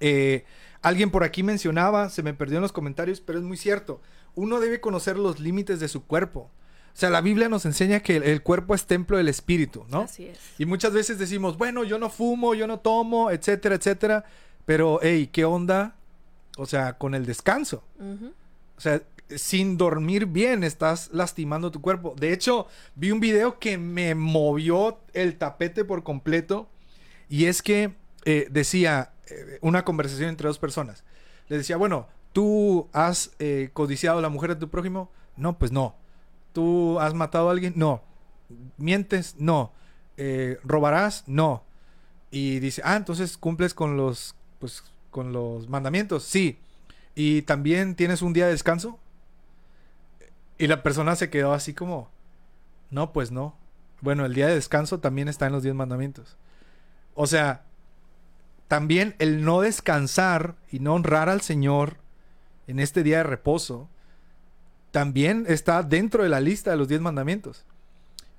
Eh, 0.00 0.44
Alguien 0.84 1.12
por 1.12 1.22
aquí 1.22 1.44
mencionaba, 1.44 2.10
se 2.10 2.24
me 2.24 2.34
perdió 2.34 2.56
en 2.58 2.62
los 2.62 2.72
comentarios, 2.72 3.20
pero 3.20 3.38
es 3.38 3.44
muy 3.44 3.56
cierto. 3.56 4.00
Uno 4.34 4.60
debe 4.60 4.80
conocer 4.80 5.18
los 5.18 5.40
límites 5.40 5.80
de 5.80 5.88
su 5.88 6.04
cuerpo. 6.04 6.50
O 6.94 6.96
sea, 6.96 7.08
la 7.08 7.20
Biblia 7.22 7.48
nos 7.48 7.64
enseña 7.64 8.00
que 8.00 8.16
el, 8.16 8.22
el 8.24 8.42
cuerpo 8.42 8.74
es 8.74 8.86
templo 8.86 9.16
del 9.16 9.28
espíritu, 9.28 9.86
¿no? 9.88 10.02
Así 10.02 10.26
es. 10.26 10.38
Y 10.58 10.66
muchas 10.66 10.92
veces 10.92 11.18
decimos, 11.18 11.56
bueno, 11.56 11.84
yo 11.84 11.98
no 11.98 12.10
fumo, 12.10 12.54
yo 12.54 12.66
no 12.66 12.80
tomo, 12.80 13.30
etcétera, 13.30 13.76
etcétera. 13.76 14.24
Pero, 14.66 15.00
hey, 15.02 15.30
¿qué 15.32 15.44
onda? 15.44 15.96
O 16.58 16.66
sea, 16.66 16.98
con 16.98 17.14
el 17.14 17.24
descanso. 17.24 17.82
O 18.76 18.80
sea, 18.80 19.02
sin 19.36 19.78
dormir 19.78 20.26
bien 20.26 20.64
estás 20.64 21.10
lastimando 21.12 21.70
tu 21.70 21.80
cuerpo. 21.80 22.14
De 22.18 22.32
hecho, 22.32 22.66
vi 22.94 23.10
un 23.10 23.20
video 23.20 23.58
que 23.58 23.78
me 23.78 24.14
movió 24.14 25.00
el 25.14 25.38
tapete 25.38 25.84
por 25.84 26.02
completo. 26.02 26.68
Y 27.28 27.46
es 27.46 27.62
que 27.62 27.94
eh, 28.24 28.48
decía 28.50 29.12
eh, 29.28 29.58
una 29.62 29.84
conversación 29.84 30.28
entre 30.28 30.48
dos 30.48 30.58
personas. 30.58 31.04
Le 31.48 31.56
decía, 31.56 31.76
bueno, 31.76 32.08
¿tú 32.32 32.88
has 32.92 33.32
eh, 33.38 33.70
codiciado 33.72 34.18
a 34.18 34.22
la 34.22 34.28
mujer 34.28 34.50
de 34.50 34.56
tu 34.56 34.68
prójimo? 34.68 35.10
No, 35.36 35.58
pues 35.58 35.72
no. 35.72 35.94
¿Tú 36.52 36.98
has 37.00 37.14
matado 37.14 37.48
a 37.48 37.52
alguien? 37.52 37.74
No. 37.76 38.02
¿Mientes? 38.76 39.36
No. 39.38 39.72
Eh, 40.16 40.58
¿Robarás? 40.64 41.24
No. 41.26 41.64
Y 42.30 42.60
dice, 42.60 42.82
ah, 42.84 42.96
entonces 42.96 43.36
cumples 43.36 43.74
con 43.74 43.96
los, 43.96 44.34
pues, 44.58 44.84
con 45.10 45.32
los 45.32 45.68
mandamientos. 45.68 46.24
Sí. 46.24 46.58
¿Y 47.14 47.42
también 47.42 47.94
tienes 47.94 48.22
un 48.22 48.32
día 48.32 48.46
de 48.46 48.52
descanso? 48.52 48.98
Y 50.58 50.66
la 50.66 50.82
persona 50.82 51.16
se 51.16 51.30
quedó 51.30 51.52
así 51.52 51.74
como, 51.74 52.10
no, 52.90 53.12
pues 53.12 53.30
no. 53.30 53.54
Bueno, 54.00 54.24
el 54.24 54.34
día 54.34 54.46
de 54.46 54.54
descanso 54.54 55.00
también 55.00 55.28
está 55.28 55.46
en 55.46 55.52
los 55.52 55.62
diez 55.62 55.74
mandamientos. 55.74 56.36
O 57.14 57.26
sea, 57.26 57.64
también 58.68 59.14
el 59.18 59.44
no 59.44 59.60
descansar 59.60 60.56
y 60.70 60.78
no 60.78 60.94
honrar 60.94 61.28
al 61.28 61.40
Señor 61.40 62.01
en 62.66 62.78
este 62.78 63.02
día 63.02 63.18
de 63.18 63.24
reposo, 63.24 63.88
también 64.90 65.44
está 65.48 65.82
dentro 65.82 66.22
de 66.22 66.28
la 66.28 66.40
lista 66.40 66.70
de 66.70 66.76
los 66.76 66.88
diez 66.88 67.00
mandamientos. 67.00 67.64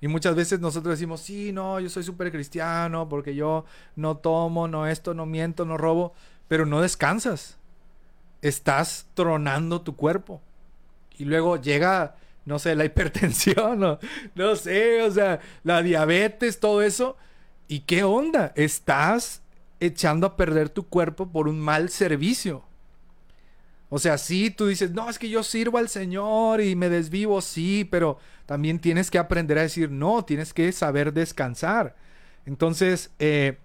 Y 0.00 0.08
muchas 0.08 0.36
veces 0.36 0.60
nosotros 0.60 0.98
decimos, 0.98 1.20
sí, 1.20 1.52
no, 1.52 1.80
yo 1.80 1.88
soy 1.88 2.02
súper 2.02 2.30
cristiano 2.30 3.08
porque 3.08 3.34
yo 3.34 3.64
no 3.96 4.16
tomo, 4.18 4.68
no 4.68 4.86
esto, 4.86 5.14
no 5.14 5.24
miento, 5.24 5.64
no 5.64 5.78
robo, 5.78 6.12
pero 6.46 6.66
no 6.66 6.82
descansas. 6.82 7.56
Estás 8.42 9.06
tronando 9.14 9.80
tu 9.80 9.96
cuerpo. 9.96 10.42
Y 11.16 11.24
luego 11.24 11.60
llega, 11.60 12.16
no 12.44 12.58
sé, 12.58 12.74
la 12.74 12.84
hipertensión, 12.84 13.82
o, 13.82 13.98
no 14.34 14.56
sé, 14.56 15.02
o 15.02 15.10
sea, 15.10 15.40
la 15.62 15.82
diabetes, 15.82 16.60
todo 16.60 16.82
eso. 16.82 17.16
¿Y 17.66 17.80
qué 17.80 18.04
onda? 18.04 18.52
Estás 18.56 19.40
echando 19.80 20.26
a 20.26 20.36
perder 20.36 20.68
tu 20.68 20.86
cuerpo 20.86 21.28
por 21.28 21.48
un 21.48 21.58
mal 21.58 21.88
servicio. 21.88 22.62
O 23.94 24.00
sea, 24.00 24.18
sí, 24.18 24.50
tú 24.50 24.66
dices, 24.66 24.90
no, 24.90 25.08
es 25.08 25.20
que 25.20 25.28
yo 25.28 25.44
sirvo 25.44 25.78
al 25.78 25.88
Señor 25.88 26.60
y 26.60 26.74
me 26.74 26.88
desvivo, 26.88 27.40
sí, 27.40 27.86
pero 27.88 28.18
también 28.44 28.80
tienes 28.80 29.08
que 29.08 29.18
aprender 29.18 29.56
a 29.56 29.62
decir, 29.62 29.88
no, 29.88 30.24
tienes 30.24 30.52
que 30.52 30.72
saber 30.72 31.12
descansar. 31.12 31.94
Entonces, 32.44 33.12
eh, 33.20 33.56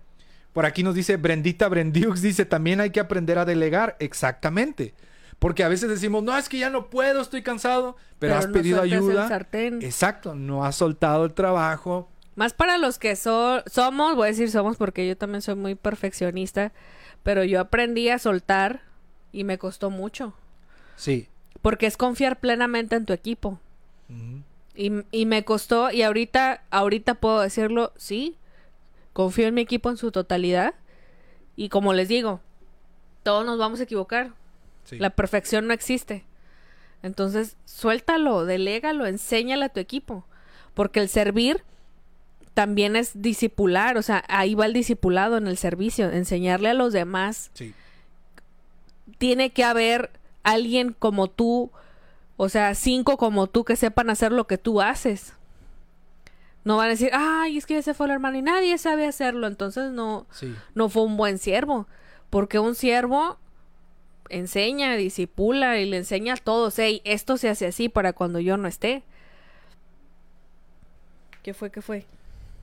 por 0.53 0.67
aquí 0.67 0.83
nos 0.83 0.93
dice 0.93 1.17
Brendita 1.17 1.67
Brendiux, 1.67 2.21
dice, 2.21 2.45
también 2.45 2.79
hay 2.79 2.91
que 2.91 2.99
aprender 2.99 3.39
a 3.39 3.45
delegar. 3.45 3.95
Exactamente. 3.99 4.93
Porque 5.39 5.63
a 5.63 5.67
veces 5.67 5.89
decimos, 5.89 6.21
no, 6.21 6.37
es 6.37 6.47
que 6.47 6.59
ya 6.59 6.69
no 6.69 6.91
puedo, 6.91 7.21
estoy 7.21 7.41
cansado, 7.41 7.95
pero, 8.19 8.35
has 8.35 8.45
no 8.45 8.53
pedido 8.53 8.83
el 8.83 8.93
ayuda. 8.93 9.27
sartén. 9.29 9.81
Exacto, 9.81 10.35
no 10.35 10.63
has 10.63 10.75
soltado 10.75 11.25
el 11.25 11.33
trabajo. 11.33 12.07
Más 12.35 12.53
para 12.53 12.77
los 12.77 12.99
que 12.99 13.15
so- 13.15 13.63
somos, 13.65 14.15
voy 14.15 14.25
a 14.25 14.31
decir 14.31 14.51
somos 14.51 14.77
porque 14.77 15.07
yo 15.07 15.17
también 15.17 15.41
soy 15.41 15.55
muy 15.55 15.73
perfeccionista, 15.73 16.71
pero 17.23 17.43
yo 17.43 17.59
aprendí 17.59 18.09
a 18.09 18.19
soltar 18.19 18.83
y 19.31 19.43
me 19.43 19.57
costó 19.57 19.89
mucho. 19.89 20.33
Sí. 20.95 21.27
Porque 21.61 21.87
es 21.87 21.97
confiar 21.97 22.39
plenamente 22.39 22.95
en 22.95 23.05
tu 23.05 23.13
equipo. 23.13 23.59
Y, 24.75 24.91
y 25.11 25.25
me 25.25 25.43
costó, 25.45 25.91
y 25.91 26.01
ahorita, 26.01 26.63
ahorita 26.71 27.15
puedo 27.15 27.41
decirlo, 27.41 27.93
sí, 27.95 28.37
confío 29.13 29.47
en 29.47 29.53
mi 29.53 29.61
equipo 29.61 29.89
en 29.89 29.97
su 29.97 30.11
totalidad. 30.11 30.73
Y 31.55 31.69
como 31.69 31.93
les 31.93 32.07
digo, 32.07 32.39
todos 33.23 33.45
nos 33.45 33.59
vamos 33.59 33.79
a 33.79 33.83
equivocar. 33.83 34.31
Sí. 34.85 34.97
La 34.97 35.11
perfección 35.11 35.67
no 35.67 35.73
existe. 35.73 36.23
Entonces, 37.03 37.57
suéltalo, 37.65 38.45
delégalo, 38.45 39.05
enséñale 39.05 39.65
a 39.65 39.69
tu 39.69 39.79
equipo. 39.79 40.25
Porque 40.73 40.99
el 40.99 41.09
servir 41.09 41.63
también 42.53 42.95
es 42.95 43.21
discipular, 43.21 43.97
o 43.97 44.01
sea, 44.01 44.23
ahí 44.27 44.55
va 44.55 44.65
el 44.65 44.73
discipulado 44.73 45.37
en 45.37 45.47
el 45.47 45.57
servicio, 45.57 46.09
enseñarle 46.11 46.69
a 46.69 46.73
los 46.73 46.93
demás. 46.93 47.51
Sí. 47.53 47.73
Tiene 49.19 49.51
que 49.51 49.63
haber 49.63 50.09
alguien 50.43 50.95
como 50.97 51.27
tú, 51.29 51.69
o 52.37 52.49
sea, 52.49 52.73
cinco 52.73 53.17
como 53.17 53.45
tú 53.47 53.63
que 53.65 53.75
sepan 53.75 54.09
hacer 54.09 54.31
lo 54.31 54.47
que 54.47 54.57
tú 54.57 54.81
haces. 54.81 55.33
No 56.63 56.77
van 56.77 56.87
a 56.87 56.89
decir, 56.89 57.11
ay, 57.13 57.57
es 57.57 57.65
que 57.65 57.77
ese 57.77 57.93
fue 57.93 58.07
el 58.07 58.13
hermano 58.13 58.37
y 58.37 58.41
nadie 58.41 58.77
sabe 58.79 59.05
hacerlo, 59.05 59.45
entonces 59.47 59.91
no, 59.91 60.25
Sí. 60.31 60.53
no 60.73 60.89
fue 60.89 61.03
un 61.03 61.15
buen 61.15 61.37
siervo. 61.37 61.87
Porque 62.29 62.59
un 62.59 62.75
siervo 62.75 63.37
enseña, 64.29 64.95
disipula 64.95 65.79
y 65.79 65.85
le 65.89 65.97
enseña 65.97 66.33
a 66.33 66.37
todos, 66.37 66.77
hey, 66.79 67.01
esto 67.05 67.37
se 67.37 67.49
hace 67.49 67.65
así 67.67 67.89
para 67.89 68.13
cuando 68.13 68.39
yo 68.39 68.57
no 68.57 68.67
esté. 68.67 69.03
¿Qué 71.43 71.53
fue? 71.53 71.71
¿Qué 71.71 71.81
fue? 71.81 72.05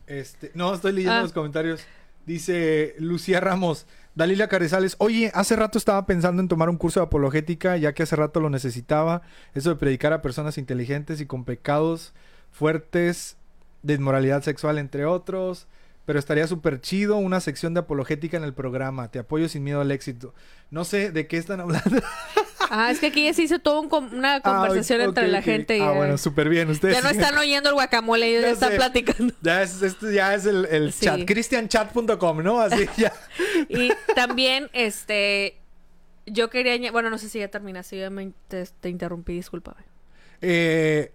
Este, 0.06 0.52
no, 0.54 0.72
estoy 0.74 0.92
leyendo 0.92 1.18
Ah. 1.18 1.22
los 1.22 1.32
comentarios. 1.32 1.82
Dice 2.26 2.94
Lucía 2.98 3.40
Ramos, 3.40 3.86
Dalila 4.16 4.48
Carrizales, 4.48 4.96
oye, 4.98 5.30
hace 5.34 5.54
rato 5.56 5.78
estaba 5.78 6.06
pensando 6.06 6.42
en 6.42 6.48
tomar 6.48 6.68
un 6.68 6.76
curso 6.76 7.00
de 7.00 7.06
apologética, 7.06 7.76
ya 7.76 7.92
que 7.92 8.02
hace 8.02 8.16
rato 8.16 8.40
lo 8.40 8.50
necesitaba, 8.50 9.22
eso 9.54 9.70
de 9.70 9.76
predicar 9.76 10.12
a 10.12 10.22
personas 10.22 10.58
inteligentes 10.58 11.20
y 11.20 11.26
con 11.26 11.44
pecados 11.44 12.14
fuertes 12.50 13.36
de 13.82 13.94
inmoralidad 13.94 14.42
sexual, 14.42 14.78
entre 14.78 15.04
otros, 15.04 15.68
pero 16.04 16.18
estaría 16.18 16.46
súper 16.46 16.80
chido 16.80 17.16
una 17.16 17.40
sección 17.40 17.74
de 17.74 17.80
apologética 17.80 18.36
en 18.36 18.44
el 18.44 18.54
programa, 18.54 19.10
te 19.10 19.18
apoyo 19.18 19.48
sin 19.48 19.62
miedo 19.62 19.80
al 19.80 19.92
éxito. 19.92 20.34
No 20.70 20.84
sé 20.84 21.12
de 21.12 21.26
qué 21.26 21.36
están 21.36 21.60
hablando. 21.60 21.90
Ah, 22.70 22.90
es 22.90 22.98
que 23.00 23.06
aquí 23.06 23.24
ya 23.24 23.32
se 23.34 23.42
hizo 23.42 23.58
toda 23.58 23.80
un 23.80 23.88
com- 23.88 24.08
una 24.12 24.40
conversación 24.40 25.00
Ah, 25.00 25.04
ok, 25.04 25.08
entre 25.08 25.28
la 25.28 25.42
gente 25.42 25.78
y 25.78 25.80
Ah, 25.80 25.92
bueno, 25.92 26.18
súper 26.18 26.48
bien. 26.48 26.68
Ustedes 26.70 26.94
ya 26.96 27.02
no 27.02 27.08
están 27.10 27.36
oyendo 27.38 27.68
el 27.68 27.74
guacamole, 27.74 28.26
ellos 28.28 28.42
Ya 28.42 28.48
ya 28.48 28.52
están 28.54 28.70
sé. 28.70 28.76
platicando. 28.76 29.34
Ya 29.42 29.62
es, 29.62 29.82
esto 29.82 30.10
ya 30.10 30.34
es 30.34 30.46
el, 30.46 30.64
el 30.66 30.92
Sí. 30.92 31.04
chat, 31.06 31.20
christianchat.com, 31.26 32.42
¿no? 32.42 32.60
Así 32.60 32.86
ya. 32.96 33.12
Y 33.68 33.90
también, 34.14 34.68
este, 34.72 35.58
yo 36.26 36.50
quería, 36.50 36.90
bueno, 36.92 37.10
no 37.10 37.18
sé 37.18 37.28
si 37.28 37.38
ya 37.38 37.48
terminaste, 37.48 37.96
yo 37.96 38.02
ya 38.02 38.10
me, 38.10 38.32
te, 38.48 38.66
te 38.66 38.88
interrumpí, 38.88 39.34
discúlpame. 39.34 39.82
Eh, 40.40 41.12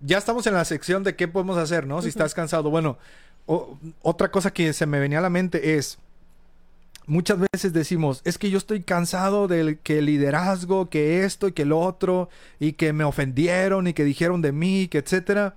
ya 0.00 0.18
estamos 0.18 0.46
en 0.46 0.54
la 0.54 0.64
sección 0.64 1.02
de 1.02 1.16
qué 1.16 1.28
podemos 1.28 1.56
hacer, 1.56 1.86
¿no? 1.86 2.02
Si 2.02 2.08
estás 2.08 2.34
cansado. 2.34 2.70
Bueno, 2.70 2.98
o- 3.46 3.78
otra 4.02 4.30
cosa 4.30 4.52
que 4.52 4.72
se 4.72 4.86
me 4.86 4.98
venía 5.00 5.18
a 5.18 5.22
la 5.22 5.30
mente 5.30 5.76
es, 5.76 5.98
muchas 7.06 7.38
veces 7.52 7.72
decimos, 7.72 8.20
es 8.24 8.38
que 8.38 8.50
yo 8.50 8.58
estoy 8.58 8.82
cansado 8.82 9.48
del 9.48 9.78
que 9.78 10.02
liderazgo, 10.02 10.88
que 10.88 11.24
esto 11.24 11.48
y 11.48 11.52
que 11.52 11.64
lo 11.64 11.80
otro, 11.80 12.28
y 12.58 12.72
que 12.72 12.92
me 12.92 13.04
ofendieron 13.04 13.86
y 13.86 13.94
que 13.94 14.04
dijeron 14.04 14.42
de 14.42 14.52
mí, 14.52 14.88
que 14.88 14.98
etcétera. 14.98 15.56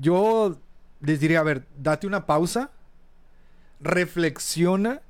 Yo 0.00 0.58
les 1.00 1.20
diría, 1.20 1.40
a 1.40 1.44
ver, 1.44 1.66
date 1.76 2.06
una 2.06 2.26
pausa, 2.26 2.70
reflexiona 3.80 5.02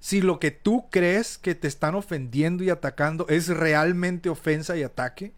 si 0.00 0.20
lo 0.20 0.40
que 0.40 0.50
tú 0.50 0.86
crees 0.90 1.38
que 1.38 1.54
te 1.54 1.68
están 1.68 1.94
ofendiendo 1.94 2.64
y 2.64 2.70
atacando 2.70 3.26
es 3.28 3.48
realmente 3.48 4.28
ofensa 4.28 4.76
y 4.76 4.82
ataque. 4.82 5.32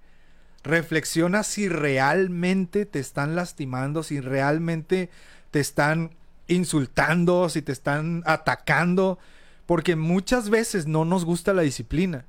Reflexiona 0.63 1.43
si 1.43 1.69
realmente 1.69 2.87
te 2.87 2.99
están 2.99 3.37
lastimando, 3.37 4.03
si 4.03 4.21
realmente 4.21 5.11
te 5.51 5.61
están 5.61 6.13
insultando, 6.47 7.51
si 7.51 7.61
te 7.61 7.73
están 7.73 8.23
atacando, 8.25 9.19
porque 9.67 9.97
muchas 9.97 10.51
veces 10.51 10.87
no 10.87 11.05
nos 11.05 11.25
gusta 11.25 11.55
la 11.55 11.63
disciplina. 11.63 12.27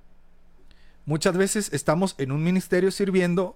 Muchas 1.06 1.38
veces 1.38 1.70
estamos 1.72 2.16
en 2.18 2.32
un 2.32 2.44
ministerio 2.44 2.91
sirviendo, 2.91 3.56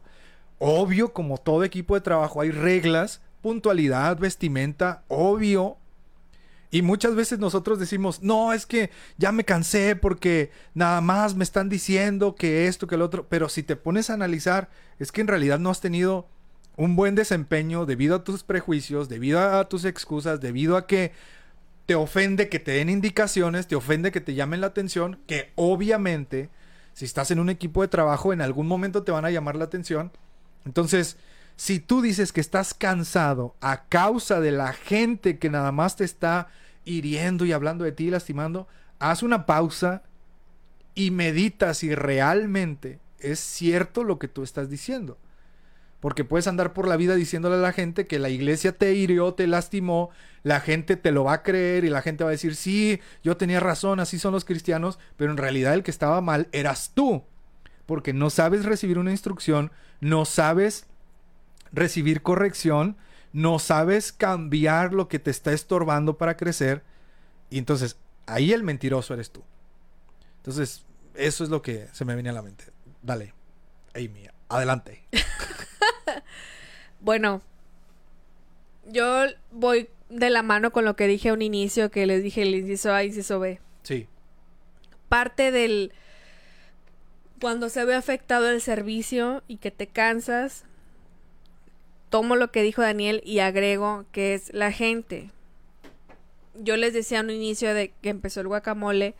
obvio, 0.59 1.13
como 1.13 1.37
todo 1.37 1.63
equipo 1.63 1.95
de 1.95 2.01
trabajo, 2.01 2.41
hay 2.41 2.51
reglas, 2.51 3.21
puntualidad, 3.41 4.19
vestimenta, 4.19 5.03
obvio. 5.07 5.77
Y 6.71 6.83
muchas 6.83 7.15
veces 7.15 7.39
nosotros 7.39 7.79
decimos, 7.79 8.21
no, 8.21 8.53
es 8.53 8.67
que 8.67 8.91
ya 9.17 9.31
me 9.31 9.43
cansé 9.43 9.95
porque 9.95 10.51
nada 10.75 11.01
más 11.01 11.35
me 11.35 11.43
están 11.43 11.69
diciendo 11.69 12.35
que 12.35 12.67
esto, 12.67 12.85
que 12.85 12.95
el 12.95 13.01
otro. 13.01 13.27
Pero 13.27 13.49
si 13.49 13.63
te 13.63 13.75
pones 13.75 14.11
a 14.11 14.13
analizar, 14.13 14.69
es 14.99 15.11
que 15.11 15.21
en 15.21 15.27
realidad 15.27 15.57
no 15.57 15.71
has 15.71 15.81
tenido 15.81 16.27
un 16.77 16.95
buen 16.95 17.15
desempeño 17.15 17.87
debido 17.87 18.15
a 18.15 18.23
tus 18.23 18.43
prejuicios, 18.43 19.09
debido 19.09 19.39
a 19.39 19.67
tus 19.67 19.83
excusas, 19.83 20.39
debido 20.39 20.77
a 20.77 20.85
que 20.85 21.11
te 21.89 21.95
ofende 21.95 22.49
que 22.49 22.59
te 22.59 22.73
den 22.73 22.87
indicaciones, 22.87 23.67
te 23.67 23.75
ofende 23.75 24.11
que 24.11 24.21
te 24.21 24.35
llamen 24.35 24.61
la 24.61 24.67
atención, 24.67 25.17
que 25.25 25.51
obviamente 25.55 26.51
si 26.93 27.05
estás 27.05 27.31
en 27.31 27.39
un 27.39 27.49
equipo 27.49 27.81
de 27.81 27.87
trabajo 27.87 28.31
en 28.31 28.41
algún 28.41 28.67
momento 28.67 29.01
te 29.01 29.11
van 29.11 29.25
a 29.25 29.31
llamar 29.31 29.55
la 29.55 29.63
atención. 29.63 30.11
Entonces, 30.65 31.17
si 31.55 31.79
tú 31.79 32.03
dices 32.03 32.31
que 32.31 32.41
estás 32.41 32.75
cansado 32.75 33.55
a 33.59 33.85
causa 33.85 34.39
de 34.39 34.51
la 34.51 34.71
gente 34.73 35.39
que 35.39 35.49
nada 35.49 35.71
más 35.71 35.95
te 35.95 36.03
está 36.03 36.49
hiriendo 36.85 37.43
y 37.43 37.53
hablando 37.53 37.85
de 37.85 37.91
ti 37.91 38.05
y 38.05 38.11
lastimando, 38.11 38.67
haz 38.99 39.23
una 39.23 39.47
pausa 39.47 40.03
y 40.93 41.09
meditas 41.09 41.79
si 41.79 41.95
realmente 41.95 42.99
es 43.17 43.39
cierto 43.39 44.03
lo 44.03 44.19
que 44.19 44.27
tú 44.27 44.43
estás 44.43 44.69
diciendo. 44.69 45.17
Porque 45.99 46.23
puedes 46.23 46.47
andar 46.47 46.73
por 46.73 46.87
la 46.87 46.95
vida 46.95 47.15
diciéndole 47.15 47.55
a 47.55 47.59
la 47.59 47.73
gente 47.73 48.07
que 48.07 48.19
la 48.19 48.29
iglesia 48.29 48.71
te 48.71 48.93
hirió, 48.93 49.33
te 49.33 49.47
lastimó, 49.47 50.11
la 50.43 50.61
gente 50.61 50.95
te 50.95 51.11
lo 51.11 51.25
va 51.25 51.33
a 51.33 51.43
creer 51.43 51.83
y 51.83 51.89
la 51.89 52.01
gente 52.01 52.23
va 52.23 52.29
a 52.29 52.31
decir, 52.31 52.55
sí, 52.55 53.01
yo 53.23 53.35
tenía 53.35 53.59
razón, 53.59 53.99
así 53.99 54.17
son 54.17 54.33
los 54.33 54.45
cristianos, 54.45 54.97
pero 55.17 55.31
en 55.31 55.37
realidad 55.37 55.73
el 55.73 55.83
que 55.83 55.91
estaba 55.91 56.21
mal 56.21 56.47
eras 56.51 56.91
tú. 56.93 57.23
Porque 57.85 58.13
no 58.13 58.29
sabes 58.29 58.65
recibir 58.65 58.97
una 58.97 59.11
instrucción, 59.11 59.71
no 59.99 60.23
sabes 60.23 60.85
recibir 61.73 62.21
corrección, 62.21 62.97
no 63.33 63.59
sabes 63.59 64.13
cambiar 64.13 64.93
lo 64.93 65.07
que 65.07 65.19
te 65.19 65.31
está 65.31 65.51
estorbando 65.51 66.17
para 66.17 66.37
crecer. 66.37 66.83
Y 67.49 67.57
entonces 67.57 67.97
ahí 68.25 68.53
el 68.53 68.63
mentiroso 68.63 69.13
eres 69.13 69.31
tú. 69.31 69.43
Entonces, 70.37 70.85
eso 71.15 71.43
es 71.43 71.49
lo 71.49 71.61
que 71.61 71.87
se 71.91 72.05
me 72.05 72.13
viene 72.13 72.29
a 72.29 72.33
la 72.33 72.41
mente. 72.41 72.65
Dale, 73.01 73.33
Amy, 73.93 74.27
adelante. 74.47 75.03
bueno, 76.99 77.41
yo 78.85 79.25
voy 79.51 79.89
de 80.09 80.29
la 80.29 80.41
mano 80.41 80.71
con 80.71 80.85
lo 80.85 80.95
que 80.95 81.07
dije 81.07 81.29
a 81.29 81.33
un 81.33 81.41
inicio, 81.41 81.91
que 81.91 82.05
les 82.05 82.23
dije 82.23 82.41
el 82.41 82.55
inciso 82.55 82.93
A, 82.93 83.03
inciso 83.03 83.39
B. 83.39 83.59
Sí. 83.83 84.07
Parte 85.07 85.51
del... 85.51 85.93
Cuando 87.39 87.69
se 87.69 87.85
ve 87.85 87.95
afectado 87.95 88.49
el 88.49 88.59
servicio 88.59 89.43
y 89.47 89.57
que 89.57 89.71
te 89.71 89.87
cansas, 89.87 90.65
tomo 92.09 92.35
lo 92.35 92.51
que 92.51 92.63
dijo 92.63 92.81
Daniel 92.81 93.21
y 93.23 93.39
agrego 93.39 94.05
que 94.11 94.33
es 94.33 94.53
la 94.53 94.73
gente. 94.73 95.31
Yo 96.55 96.75
les 96.75 96.93
decía 96.93 97.19
a 97.19 97.23
un 97.23 97.29
inicio 97.29 97.73
de 97.73 97.93
que 98.01 98.09
empezó 98.09 98.41
el 98.41 98.49
guacamole 98.49 99.15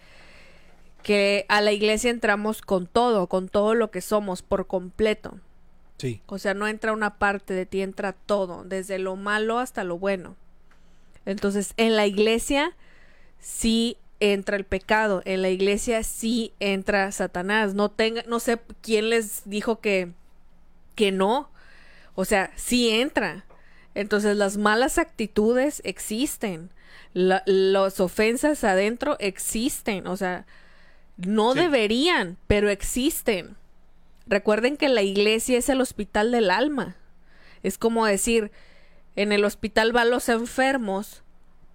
que 1.01 1.45
a 1.47 1.61
la 1.61 1.71
iglesia 1.71 2.11
entramos 2.11 2.61
con 2.61 2.87
todo, 2.87 3.27
con 3.27 3.47
todo 3.47 3.73
lo 3.73 3.89
que 3.89 4.01
somos 4.01 4.41
por 4.41 4.67
completo. 4.67 5.39
Sí. 5.99 6.21
O 6.25 6.39
sea, 6.39 6.55
no 6.55 6.67
entra 6.67 6.93
una 6.93 7.19
parte 7.19 7.53
de 7.53 7.67
ti, 7.67 7.81
entra 7.81 8.13
todo, 8.13 8.63
desde 8.63 8.97
lo 8.97 9.15
malo 9.15 9.59
hasta 9.59 9.83
lo 9.83 9.99
bueno. 9.99 10.35
Entonces, 11.25 11.73
en 11.77 11.95
la 11.95 12.07
iglesia 12.07 12.75
sí 13.39 13.97
entra 14.19 14.57
el 14.57 14.65
pecado, 14.65 15.21
en 15.25 15.43
la 15.43 15.49
iglesia 15.49 16.01
sí 16.01 16.53
entra 16.59 17.11
Satanás. 17.11 17.75
No 17.75 17.89
tenga, 17.91 18.23
no 18.27 18.39
sé 18.39 18.59
quién 18.81 19.11
les 19.11 19.43
dijo 19.45 19.79
que 19.79 20.13
que 20.99 21.13
no. 21.13 21.49
O 22.13 22.25
sea, 22.25 22.51
sí 22.57 22.89
entra. 22.89 23.45
Entonces, 23.95 24.35
las 24.35 24.57
malas 24.57 24.97
actitudes 24.97 25.81
existen. 25.85 26.71
las 27.13 28.01
ofensas 28.01 28.65
adentro 28.65 29.15
existen. 29.19 30.07
O 30.07 30.17
sea, 30.17 30.45
no 31.15 31.53
deberían, 31.53 32.35
pero 32.47 32.69
existen. 32.69 33.55
Recuerden 34.29 34.77
que 34.77 34.89
la 34.89 35.01
iglesia 35.01 35.57
es 35.57 35.69
el 35.69 35.81
hospital 35.81 36.31
del 36.31 36.51
alma. 36.51 36.95
Es 37.63 37.79
como 37.79 38.05
decir, 38.05 38.51
en 39.15 39.31
el 39.31 39.43
hospital 39.43 39.91
van 39.91 40.11
los 40.11 40.29
enfermos, 40.29 41.23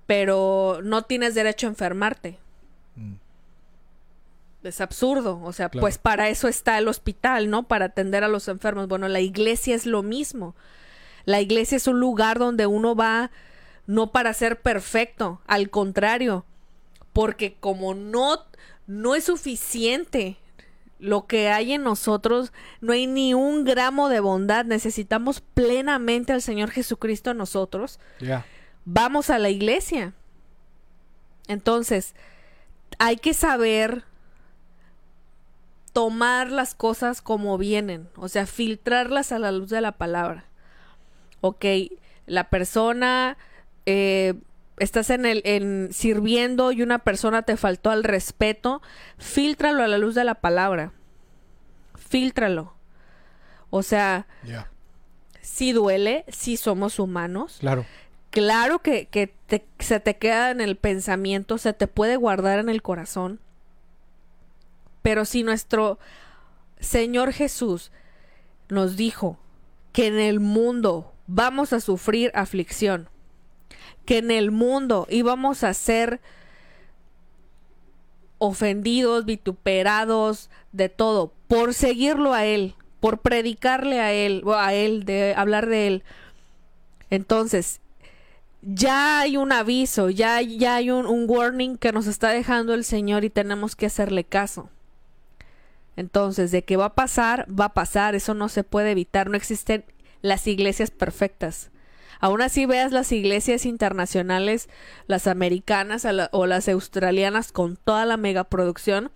pero 0.06 0.78
no 0.82 1.02
tienes 1.02 1.34
derecho 1.34 1.66
a 1.66 1.70
enfermarte. 1.70 2.38
Mm. 2.94 3.14
Es 4.62 4.80
absurdo, 4.80 5.40
o 5.42 5.52
sea, 5.52 5.68
pues 5.68 5.98
para 5.98 6.28
eso 6.28 6.46
está 6.48 6.78
el 6.78 6.88
hospital, 6.88 7.50
¿no? 7.50 7.64
Para 7.64 7.86
atender 7.86 8.22
a 8.22 8.28
los 8.28 8.46
enfermos. 8.48 8.88
Bueno, 8.88 9.08
la 9.08 9.20
iglesia 9.20 9.74
es 9.74 9.84
lo 9.84 10.02
mismo. 10.02 10.54
La 11.24 11.40
iglesia 11.40 11.76
es 11.76 11.88
un 11.88 11.98
lugar 11.98 12.38
donde 12.38 12.66
uno 12.66 12.94
va 12.94 13.30
no 13.86 14.12
para 14.12 14.32
ser 14.32 14.62
perfecto, 14.62 15.42
al 15.46 15.68
contrario, 15.70 16.46
porque 17.12 17.56
como 17.60 17.94
no 17.94 18.46
no 18.86 19.14
es 19.14 19.24
suficiente 19.24 20.38
lo 20.98 21.26
que 21.26 21.48
hay 21.50 21.72
en 21.72 21.82
nosotros, 21.82 22.52
no 22.80 22.92
hay 22.92 23.06
ni 23.06 23.34
un 23.34 23.64
gramo 23.64 24.08
de 24.08 24.20
bondad, 24.20 24.64
necesitamos 24.64 25.40
plenamente 25.40 26.32
al 26.32 26.42
Señor 26.42 26.70
Jesucristo 26.70 27.30
en 27.30 27.38
nosotros. 27.38 28.00
Vamos 28.84 29.30
a 29.30 29.38
la 29.38 29.50
iglesia. 29.50 30.12
Entonces, 31.48 32.14
hay 32.98 33.16
que 33.16 33.34
saber 33.34 34.04
tomar 35.92 36.50
las 36.50 36.74
cosas 36.74 37.22
como 37.22 37.56
vienen, 37.58 38.08
o 38.16 38.28
sea, 38.28 38.46
filtrarlas 38.46 39.30
a 39.30 39.38
la 39.38 39.52
luz 39.52 39.70
de 39.70 39.80
la 39.80 39.92
palabra. 39.92 40.44
Ok, 41.40 41.64
la 42.26 42.48
persona 42.50 43.36
eh, 43.86 44.34
estás 44.78 45.10
en 45.10 45.26
el 45.26 45.42
en 45.44 45.90
sirviendo 45.92 46.72
y 46.72 46.82
una 46.82 47.00
persona 47.00 47.42
te 47.42 47.56
faltó 47.56 47.90
al 47.90 48.04
respeto, 48.04 48.82
filtralo 49.18 49.82
a 49.82 49.88
la 49.88 49.98
luz 49.98 50.14
de 50.14 50.24
la 50.24 50.36
palabra. 50.36 50.92
Filtralo. 51.94 52.74
O 53.70 53.82
sea, 53.82 54.26
si 55.40 55.72
duele, 55.72 56.24
si 56.28 56.56
somos 56.56 56.98
humanos. 56.98 57.58
Claro. 57.60 57.84
Claro 58.30 58.80
que, 58.80 59.06
que 59.06 59.34
se 59.78 60.00
te 60.00 60.16
queda 60.16 60.50
en 60.50 60.60
el 60.60 60.76
pensamiento, 60.76 61.56
se 61.58 61.72
te 61.72 61.86
puede 61.86 62.16
guardar 62.16 62.58
en 62.58 62.68
el 62.68 62.82
corazón. 62.82 63.40
Pero 65.02 65.24
si 65.24 65.44
nuestro 65.44 65.98
Señor 66.80 67.32
Jesús 67.32 67.92
nos 68.68 68.96
dijo 68.96 69.38
que 69.92 70.08
en 70.08 70.18
el 70.18 70.40
mundo 70.40 71.12
vamos 71.26 71.72
a 71.72 71.80
sufrir 71.80 72.32
aflicción, 72.34 73.08
que 74.04 74.18
en 74.18 74.30
el 74.30 74.50
mundo 74.50 75.06
íbamos 75.10 75.64
a 75.64 75.74
ser 75.74 76.20
ofendidos, 78.38 79.24
vituperados, 79.24 80.50
de 80.72 80.88
todo, 80.88 81.32
por 81.48 81.74
seguirlo 81.74 82.34
a 82.34 82.44
Él, 82.44 82.74
por 83.00 83.18
predicarle 83.18 84.00
a 84.00 84.12
Él, 84.12 84.42
o 84.44 84.54
a 84.54 84.74
Él, 84.74 85.04
de 85.04 85.34
hablar 85.36 85.66
de 85.66 85.86
Él. 85.86 86.04
Entonces, 87.10 87.80
ya 88.62 89.20
hay 89.20 89.36
un 89.36 89.52
aviso, 89.52 90.10
ya, 90.10 90.40
ya 90.40 90.76
hay 90.76 90.90
un, 90.90 91.06
un 91.06 91.28
warning 91.28 91.76
que 91.76 91.92
nos 91.92 92.06
está 92.06 92.30
dejando 92.30 92.74
el 92.74 92.84
Señor 92.84 93.24
y 93.24 93.30
tenemos 93.30 93.76
que 93.76 93.86
hacerle 93.86 94.24
caso. 94.24 94.70
Entonces, 95.96 96.50
de 96.50 96.64
que 96.64 96.76
va 96.76 96.86
a 96.86 96.94
pasar, 96.94 97.46
va 97.48 97.66
a 97.66 97.74
pasar, 97.74 98.14
eso 98.14 98.34
no 98.34 98.48
se 98.48 98.64
puede 98.64 98.90
evitar, 98.90 99.30
no 99.30 99.36
existen 99.36 99.84
las 100.22 100.46
iglesias 100.46 100.90
perfectas. 100.90 101.70
Aún 102.24 102.40
así 102.40 102.64
veas 102.64 102.90
las 102.90 103.12
iglesias 103.12 103.66
internacionales, 103.66 104.70
las 105.06 105.26
americanas 105.26 106.06
o 106.30 106.46
las 106.46 106.68
australianas 106.70 107.52
con 107.52 107.76
toda 107.76 108.06
la 108.06 108.16
megaproducción, 108.16 109.10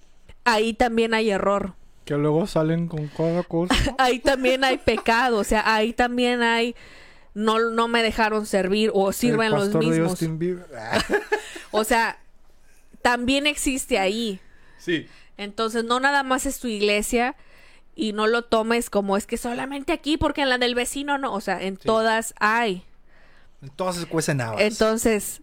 ahí 0.44 0.74
también 0.74 1.14
hay 1.14 1.30
error. 1.30 1.72
Que 2.04 2.18
luego 2.18 2.46
salen 2.46 2.86
con 2.86 3.08
cada 3.08 3.44
cosa. 3.44 3.74
ahí 3.98 4.18
también 4.18 4.62
hay 4.62 4.76
pecado, 4.76 5.38
o 5.38 5.44
sea, 5.44 5.74
ahí 5.74 5.94
también 5.94 6.42
hay 6.42 6.76
no, 7.32 7.70
no 7.70 7.88
me 7.88 8.02
dejaron 8.02 8.44
servir 8.44 8.90
o 8.92 9.10
sirven 9.12 9.52
los 9.52 9.74
mismos. 9.74 10.20
o 11.70 11.84
sea, 11.84 12.18
también 13.00 13.46
existe 13.46 13.98
ahí. 13.98 14.38
Sí. 14.76 15.06
Entonces, 15.38 15.82
no 15.82 15.98
nada 15.98 16.24
más 16.24 16.44
es 16.44 16.60
tu 16.60 16.68
iglesia 16.68 17.36
y 17.94 18.12
no 18.12 18.26
lo 18.26 18.44
tomes 18.44 18.90
como 18.90 19.16
es 19.16 19.26
que 19.26 19.38
solamente 19.38 19.94
aquí 19.94 20.18
porque 20.18 20.42
en 20.42 20.50
la 20.50 20.58
del 20.58 20.74
vecino 20.74 21.16
no, 21.16 21.32
o 21.32 21.40
sea, 21.40 21.62
en 21.62 21.78
todas 21.78 22.34
hay. 22.38 22.84
Entonces 23.62 24.06
cuecen 24.06 24.40
Entonces, 24.58 25.42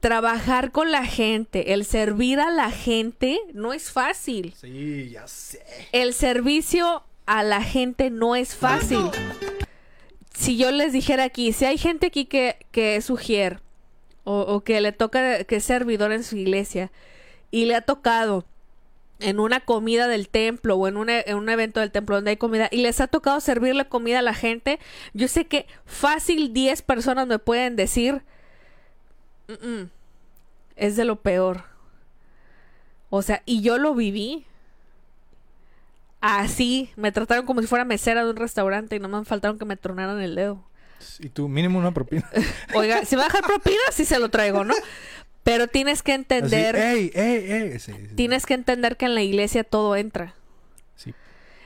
trabajar 0.00 0.72
con 0.72 0.90
la 0.90 1.04
gente, 1.04 1.74
el 1.74 1.84
servir 1.84 2.40
a 2.40 2.50
la 2.50 2.70
gente 2.70 3.38
no 3.52 3.72
es 3.72 3.92
fácil. 3.92 4.54
Sí, 4.58 5.10
ya 5.10 5.28
sé. 5.28 5.62
El 5.92 6.14
servicio 6.14 7.04
a 7.26 7.42
la 7.42 7.62
gente 7.62 8.10
no 8.10 8.34
es 8.34 8.56
fácil. 8.56 9.10
Si 10.34 10.56
yo 10.56 10.70
les 10.70 10.92
dijera 10.92 11.24
aquí, 11.24 11.52
si 11.52 11.66
hay 11.66 11.76
gente 11.76 12.06
aquí 12.06 12.24
que, 12.24 12.56
que 12.70 12.96
es 12.96 13.04
sugier 13.04 13.60
o, 14.24 14.40
o 14.40 14.60
que 14.62 14.80
le 14.80 14.92
toca 14.92 15.44
que 15.44 15.56
es 15.56 15.64
servidor 15.64 16.12
en 16.12 16.24
su 16.24 16.36
iglesia 16.36 16.90
y 17.50 17.66
le 17.66 17.74
ha 17.74 17.82
tocado 17.82 18.46
en 19.20 19.40
una 19.40 19.60
comida 19.60 20.08
del 20.08 20.28
templo 20.28 20.76
o 20.76 20.88
en 20.88 20.96
un, 20.96 21.10
en 21.10 21.36
un, 21.36 21.48
evento 21.48 21.80
del 21.80 21.90
templo 21.90 22.16
donde 22.16 22.32
hay 22.32 22.36
comida 22.36 22.68
y 22.70 22.78
les 22.78 23.00
ha 23.00 23.06
tocado 23.06 23.40
servirle 23.40 23.86
comida 23.86 24.20
a 24.20 24.22
la 24.22 24.34
gente, 24.34 24.78
yo 25.12 25.28
sé 25.28 25.46
que 25.46 25.66
fácil 25.84 26.52
10 26.52 26.82
personas 26.82 27.26
me 27.26 27.38
pueden 27.38 27.76
decir, 27.76 28.22
es 30.76 30.96
de 30.96 31.04
lo 31.04 31.16
peor. 31.16 31.64
O 33.10 33.22
sea, 33.22 33.42
y 33.44 33.60
yo 33.62 33.78
lo 33.78 33.94
viví. 33.94 34.46
Así, 36.20 36.90
me 36.96 37.12
trataron 37.12 37.46
como 37.46 37.60
si 37.60 37.66
fuera 37.66 37.84
mesera 37.84 38.24
de 38.24 38.30
un 38.30 38.36
restaurante 38.36 38.96
y 38.96 39.00
no 39.00 39.08
me 39.08 39.24
faltaron 39.24 39.58
que 39.58 39.64
me 39.64 39.76
tronaran 39.76 40.20
el 40.20 40.34
dedo. 40.34 40.62
Y 41.18 41.30
tú, 41.30 41.48
mínimo 41.48 41.78
una 41.78 41.92
propina. 41.92 42.28
Oiga, 42.74 43.04
si 43.04 43.16
va 43.16 43.22
a 43.22 43.24
dejar 43.26 43.42
propina, 43.42 43.80
sí 43.90 44.04
se 44.04 44.18
lo 44.18 44.28
traigo, 44.28 44.64
¿no? 44.64 44.74
Pero 45.42 45.68
tienes 45.68 46.02
que 46.02 46.14
entender. 46.14 46.76
tienes 48.14 48.46
que 48.46 48.54
entender 48.54 48.96
que 48.96 49.06
en 49.06 49.14
la 49.14 49.22
iglesia 49.22 49.64
todo 49.64 49.96
entra. 49.96 50.34
Sí. 50.96 51.14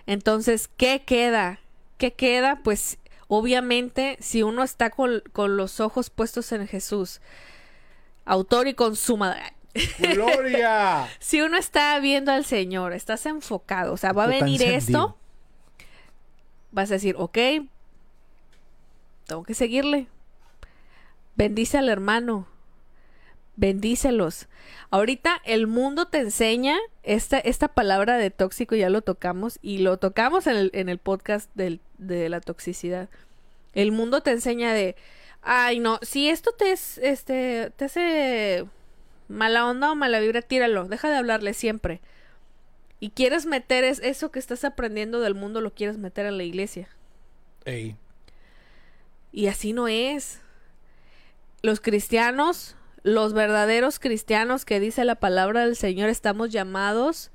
Entonces, 0.07 0.69
¿qué 0.77 1.03
queda? 1.05 1.61
¿Qué 1.99 2.13
queda? 2.13 2.61
Pues 2.63 2.99
obviamente, 3.29 4.17
si 4.21 4.43
uno 4.43 4.63
está 4.63 4.91
con, 4.91 5.23
los 5.35 5.81
ojos 5.81 6.11
puestos 6.11 6.53
en 6.53 6.67
Jesús, 6.69 7.21
autor 8.25 8.69
y 8.69 8.75
consumador, 8.75 9.39
¡Gloria! 9.99 11.09
si 11.19 11.41
uno 11.41 11.57
está 11.57 11.99
viendo 11.99 12.31
al 12.31 12.45
Señor, 12.45 12.93
estás 12.93 13.27
enfocado, 13.27 13.93
o 13.93 13.97
sea, 13.97 14.13
va 14.13 14.25
a 14.25 14.29
venir 14.29 14.63
esto, 14.63 15.19
vas 16.71 16.91
a 16.91 16.95
decir, 16.95 17.17
ok, 17.19 17.39
tengo 19.27 19.43
que 19.43 19.55
seguirle. 19.55 20.07
Bendice 21.37 21.79
al 21.79 21.89
hermano. 21.89 22.47
Bendícelos. 23.57 24.49
Ahorita 24.91 25.41
el 25.45 25.67
mundo 25.67 26.07
te 26.07 26.19
enseña 26.19 26.77
esta, 27.03 27.39
esta 27.39 27.69
palabra 27.69 28.17
de 28.19 28.31
tóxico, 28.31 28.75
ya 28.75 28.91
lo 28.91 29.03
tocamos, 29.03 29.59
y 29.63 29.79
lo 29.79 29.97
tocamos 29.99 30.47
en 30.47 30.57
el, 30.57 30.71
en 30.75 30.89
el 30.89 30.99
podcast 30.99 31.51
del- 31.55 31.81
de 31.99 32.29
la 32.29 32.41
toxicidad. 32.41 33.09
El 33.75 33.93
mundo 33.93 34.23
te 34.23 34.31
enseña 34.33 34.73
de, 34.73 34.97
ay 35.43 35.79
no, 35.79 35.99
si 36.03 36.29
esto 36.29 36.53
te 36.53 36.73
es, 36.73 36.99
este, 36.99 37.73
te 37.77 37.85
hace 37.87 38.67
mala 39.29 39.67
onda 39.67 39.93
o 39.93 39.95
mala 39.95 40.21
vibra, 40.21 40.43
tíralo, 40.43 40.87
deja 40.89 41.09
de 41.11 41.17
hablarle 41.17 41.55
siempre. 41.55 42.01
Y 43.01 43.11
quieres 43.11 43.47
meter 43.47 43.85
es, 43.85 43.99
eso 44.01 44.31
que 44.31 44.39
estás 44.39 44.65
aprendiendo 44.65 45.21
del 45.21 45.35
mundo, 45.35 45.61
lo 45.61 45.75
quieres 45.75 45.99
meter 45.99 46.27
a 46.27 46.31
la 46.31 46.43
iglesia. 46.43 46.89
Ey. 47.65 47.97
Y 49.33 49.49
así 49.49 49.73
no 49.73 49.89
es. 49.89 50.41
Los 51.63 51.81
cristianos, 51.81 52.77
los 53.05 53.35
verdaderos 53.35 54.01
cristianos 54.01 54.65
que 54.65 54.81
dice 54.81 55.05
la 55.05 55.15
palabra 55.15 55.61
del 55.67 55.77
Señor, 55.77 56.09
estamos 56.09 56.51
llamados 56.51 57.31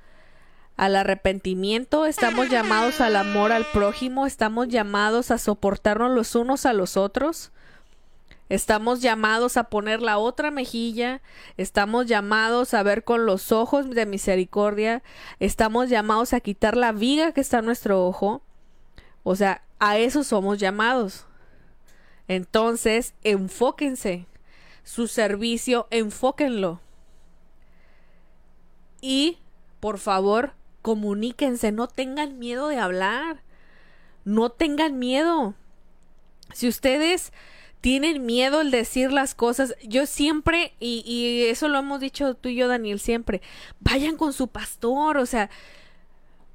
al 0.76 0.96
arrepentimiento, 0.96 2.08
estamos 2.08 2.50
llamados 2.50 3.00
al 3.02 3.16
amor 3.16 3.52
al 3.52 3.66
prójimo, 3.66 4.26
estamos 4.26 4.68
llamados 4.68 5.30
a 5.30 5.38
soportarnos 5.38 6.12
los 6.12 6.36
unos 6.36 6.66
a 6.66 6.74
los 6.74 6.98
otros. 6.98 7.52
Estamos 8.50 9.02
llamados 9.02 9.58
a 9.58 9.66
poner 9.66 10.02
la 10.02 10.18
otra 10.18 10.50
mejilla, 10.50 11.22
estamos 11.56 12.08
llamados 12.08 12.74
a 12.74 12.82
ver 12.82 13.04
con 13.04 13.28
los 13.28 13.52
ojos 13.52 13.92
de 13.92 14.08
misericordia, 14.08 15.04
estamos 15.40 15.90
llamados 15.90 16.34
a 16.34 16.40
quitar 16.40 16.76
la 16.76 16.92
viga 16.92 17.32
que 17.32 17.42
está 17.42 17.60
en 17.60 17.66
nuestro 17.66 18.08
ojo. 18.08 18.42
O 19.22 19.36
sea, 19.36 19.62
a 19.78 20.00
eso 20.00 20.24
somos 20.24 20.58
llamados. 20.58 21.28
Entonces, 22.28 23.14
enfóquense. 23.24 24.26
Su 24.84 25.08
servicio, 25.08 25.88
enfóquenlo. 25.92 26.82
Y, 29.02 29.38
por 29.80 29.98
favor, 29.98 30.54
comuníquense. 30.82 31.72
No 31.72 31.88
tengan 31.88 32.40
miedo 32.40 32.68
de 32.68 32.78
hablar. 32.78 33.44
No 34.26 34.50
tengan 34.50 35.00
miedo. 35.00 35.56
Si 36.54 36.68
ustedes 36.68 37.32
tienen 37.82 38.26
miedo 38.26 38.60
al 38.60 38.72
decir 38.72 39.12
las 39.12 39.36
cosas, 39.36 39.76
yo 39.84 40.06
siempre, 40.06 40.74
y, 40.80 41.04
y 41.06 41.44
eso 41.46 41.70
lo 41.70 41.80
hemos 41.80 42.02
dicho 42.02 42.34
tú 42.34 42.50
y 42.50 42.56
yo, 42.56 42.68
Daniel, 42.68 43.00
siempre, 43.00 43.42
vayan 43.80 44.18
con 44.18 44.34
su 44.34 44.48
pastor. 44.48 45.18
O 45.18 45.26
sea, 45.26 45.50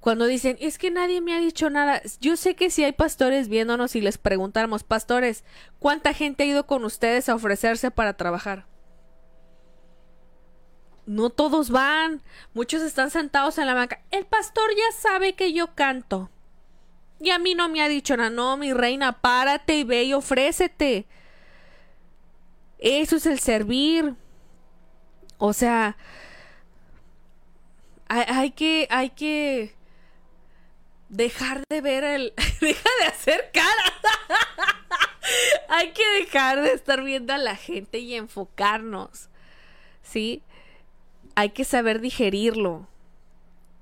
cuando 0.05 0.26
dicen, 0.26 0.59
es 0.60 0.76
que 0.76 0.90
nadie 0.90 1.22
me 1.22 1.35
ha 1.35 1.40
dicho 1.40 1.70
nada, 1.70 2.02
yo 2.20 2.36
sé 2.36 2.55
que 2.55 2.68
si 2.68 2.85
hay 2.85 2.93
pastores 2.93 3.48
viéndonos 3.48 3.97
y 3.97 4.02
les 4.02 4.18
preguntáramos, 4.18 4.85
pastores, 4.85 5.44
¿cuánta 5.78 6.12
gente 6.12 6.43
ha 6.43 6.47
ido 6.47 6.66
con 6.66 6.85
ustedes 6.85 7.31
a 7.31 7.35
ofrecerse 7.35 7.90
para 7.90 8.12
trabajar? 8.12 8.66
No 11.06 11.31
todos 11.31 11.70
van, 11.70 12.20
muchos 12.52 12.82
están 12.82 13.09
sentados 13.10 13.56
en 13.56 13.66
la 13.66 13.72
banca. 13.72 14.02
El 14.10 14.26
pastor 14.26 14.68
ya 14.76 14.94
sabe 14.94 15.32
que 15.32 15.55
yo 15.55 15.74
canto. 15.74 16.28
Y 17.18 17.31
a 17.31 17.39
mí 17.39 17.55
no 17.55 17.70
me 17.70 17.81
ha 17.81 17.89
dicho 17.89 18.14
nada, 18.14 18.28
no, 18.28 18.59
mi 18.59 18.74
reina, 18.74 19.22
párate 19.22 19.78
y 19.78 19.85
ve 19.85 20.05
y 20.05 20.12
ofrécete. 20.12 21.06
Eso 22.76 23.16
es 23.16 23.24
el 23.24 23.39
servir. 23.39 24.16
O 25.39 25.55
sea, 25.55 25.97
hay, 28.06 28.24
hay 28.28 28.51
que, 28.51 28.86
hay 28.90 29.09
que 29.09 29.74
dejar 31.09 31.62
de 31.68 31.81
ver 31.81 32.05
el, 32.05 32.35
deja 32.60 32.89
de 33.01 33.06
hacer 33.06 33.51
cara. 33.52 33.93
hay 35.68 35.93
que 35.93 36.02
dejar 36.20 36.62
de 36.62 36.72
estar 36.72 37.02
viendo 37.02 37.32
a 37.32 37.39
la 37.39 37.56
gente 37.56 37.98
y 37.98 38.14
enfocarnos, 38.14 39.28
¿sí? 40.02 40.43
Hay 41.35 41.51
que 41.51 41.64
saber 41.64 42.01
digerirlo. 42.01 42.86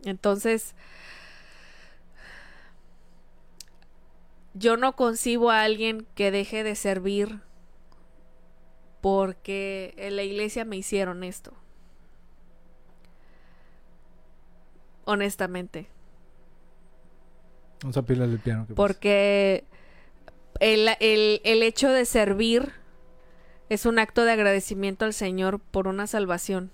Entonces, 0.05 0.75
yo 4.55 4.77
no 4.77 4.95
concibo 4.97 5.51
a 5.51 5.63
alguien 5.63 6.07
que 6.15 6.31
deje 6.31 6.65
de 6.65 6.75
servir 6.75 7.41
porque 9.01 9.95
en 9.97 10.17
la 10.17 10.23
iglesia 10.23 10.65
me 10.65 10.77
hicieron 10.77 11.25
esto. 11.25 11.53
Honestamente. 15.05 15.92
Piano. 18.39 18.67
que 18.67 18.75
Porque 18.75 19.65
el, 20.61 20.89
el, 21.01 21.41
el 21.45 21.63
hecho 21.63 21.89
de 21.89 22.05
servir 22.05 22.73
es 23.69 23.87
un 23.87 23.99
acto 23.99 24.25
de 24.25 24.33
agradecimiento 24.33 25.05
al 25.05 25.15
Señor 25.15 25.59
por 25.59 25.89
una 25.89 26.07
salvación. 26.07 26.71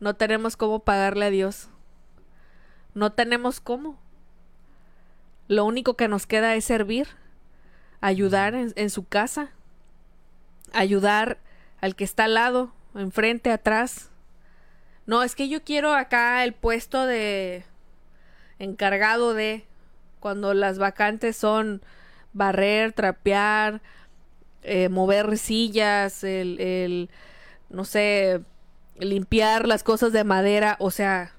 No 0.00 0.14
tenemos 0.14 0.56
cómo 0.56 0.80
pagarle 0.80 1.26
a 1.26 1.30
Dios. 1.30 1.68
No 2.94 3.12
tenemos 3.12 3.60
cómo. 3.60 3.98
Lo 5.48 5.64
único 5.64 5.94
que 5.94 6.08
nos 6.08 6.26
queda 6.26 6.54
es 6.54 6.64
servir, 6.64 7.08
ayudar 8.00 8.54
en, 8.54 8.72
en 8.76 8.90
su 8.90 9.06
casa, 9.06 9.50
ayudar 10.72 11.38
al 11.80 11.94
que 11.94 12.04
está 12.04 12.24
al 12.24 12.34
lado, 12.34 12.72
enfrente, 12.94 13.50
atrás. 13.50 14.10
No, 15.06 15.22
es 15.22 15.34
que 15.34 15.48
yo 15.48 15.62
quiero 15.62 15.94
acá 15.94 16.42
el 16.44 16.52
puesto 16.52 17.06
de 17.06 17.64
encargado 18.58 19.34
de 19.34 19.64
cuando 20.20 20.54
las 20.54 20.78
vacantes 20.78 21.36
son 21.36 21.82
barrer, 22.32 22.92
trapear, 22.92 23.80
eh, 24.62 24.88
mover 24.88 25.38
sillas, 25.38 26.24
el, 26.24 26.60
el, 26.60 27.10
no 27.70 27.84
sé, 27.84 28.42
limpiar 28.98 29.66
las 29.66 29.82
cosas 29.82 30.12
de 30.12 30.24
madera, 30.24 30.76
o 30.80 30.90
sea, 30.90 31.32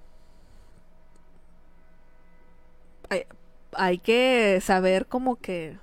hay, 3.09 3.25
hay 3.73 3.97
que 3.97 4.59
saber 4.61 5.07
como 5.07 5.37
que 5.37 5.77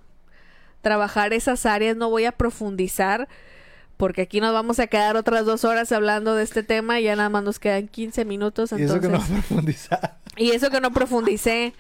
trabajar 0.83 1.33
esas 1.33 1.67
áreas, 1.67 1.97
no 1.97 2.11
voy 2.11 2.25
a 2.25 2.33
profundizar 2.33 3.29
porque 3.97 4.23
aquí 4.23 4.41
nos 4.41 4.53
vamos 4.53 4.79
a 4.81 4.87
quedar 4.87 5.17
otras 5.17 5.47
dos 5.47 5.65
horas 5.65 5.93
hablando 5.93 6.35
de 6.35 6.43
este 6.45 6.63
tema 6.63 7.01
y 7.01 7.05
ya 7.05 7.17
nada 7.17 7.29
más 7.29 7.43
nos 7.45 7.59
quedan 7.59 7.89
15 7.89 8.25
minutos. 8.25 8.73
Y 8.73 8.77
Entonces... 8.83 8.97
eso 8.97 9.01
que 9.01 9.09
no 9.09 9.19
profundizar. 9.47 10.19
Y 10.37 10.51
eso 10.51 10.71
que 10.71 10.81
no 10.81 10.93
profundicé, 10.93 11.75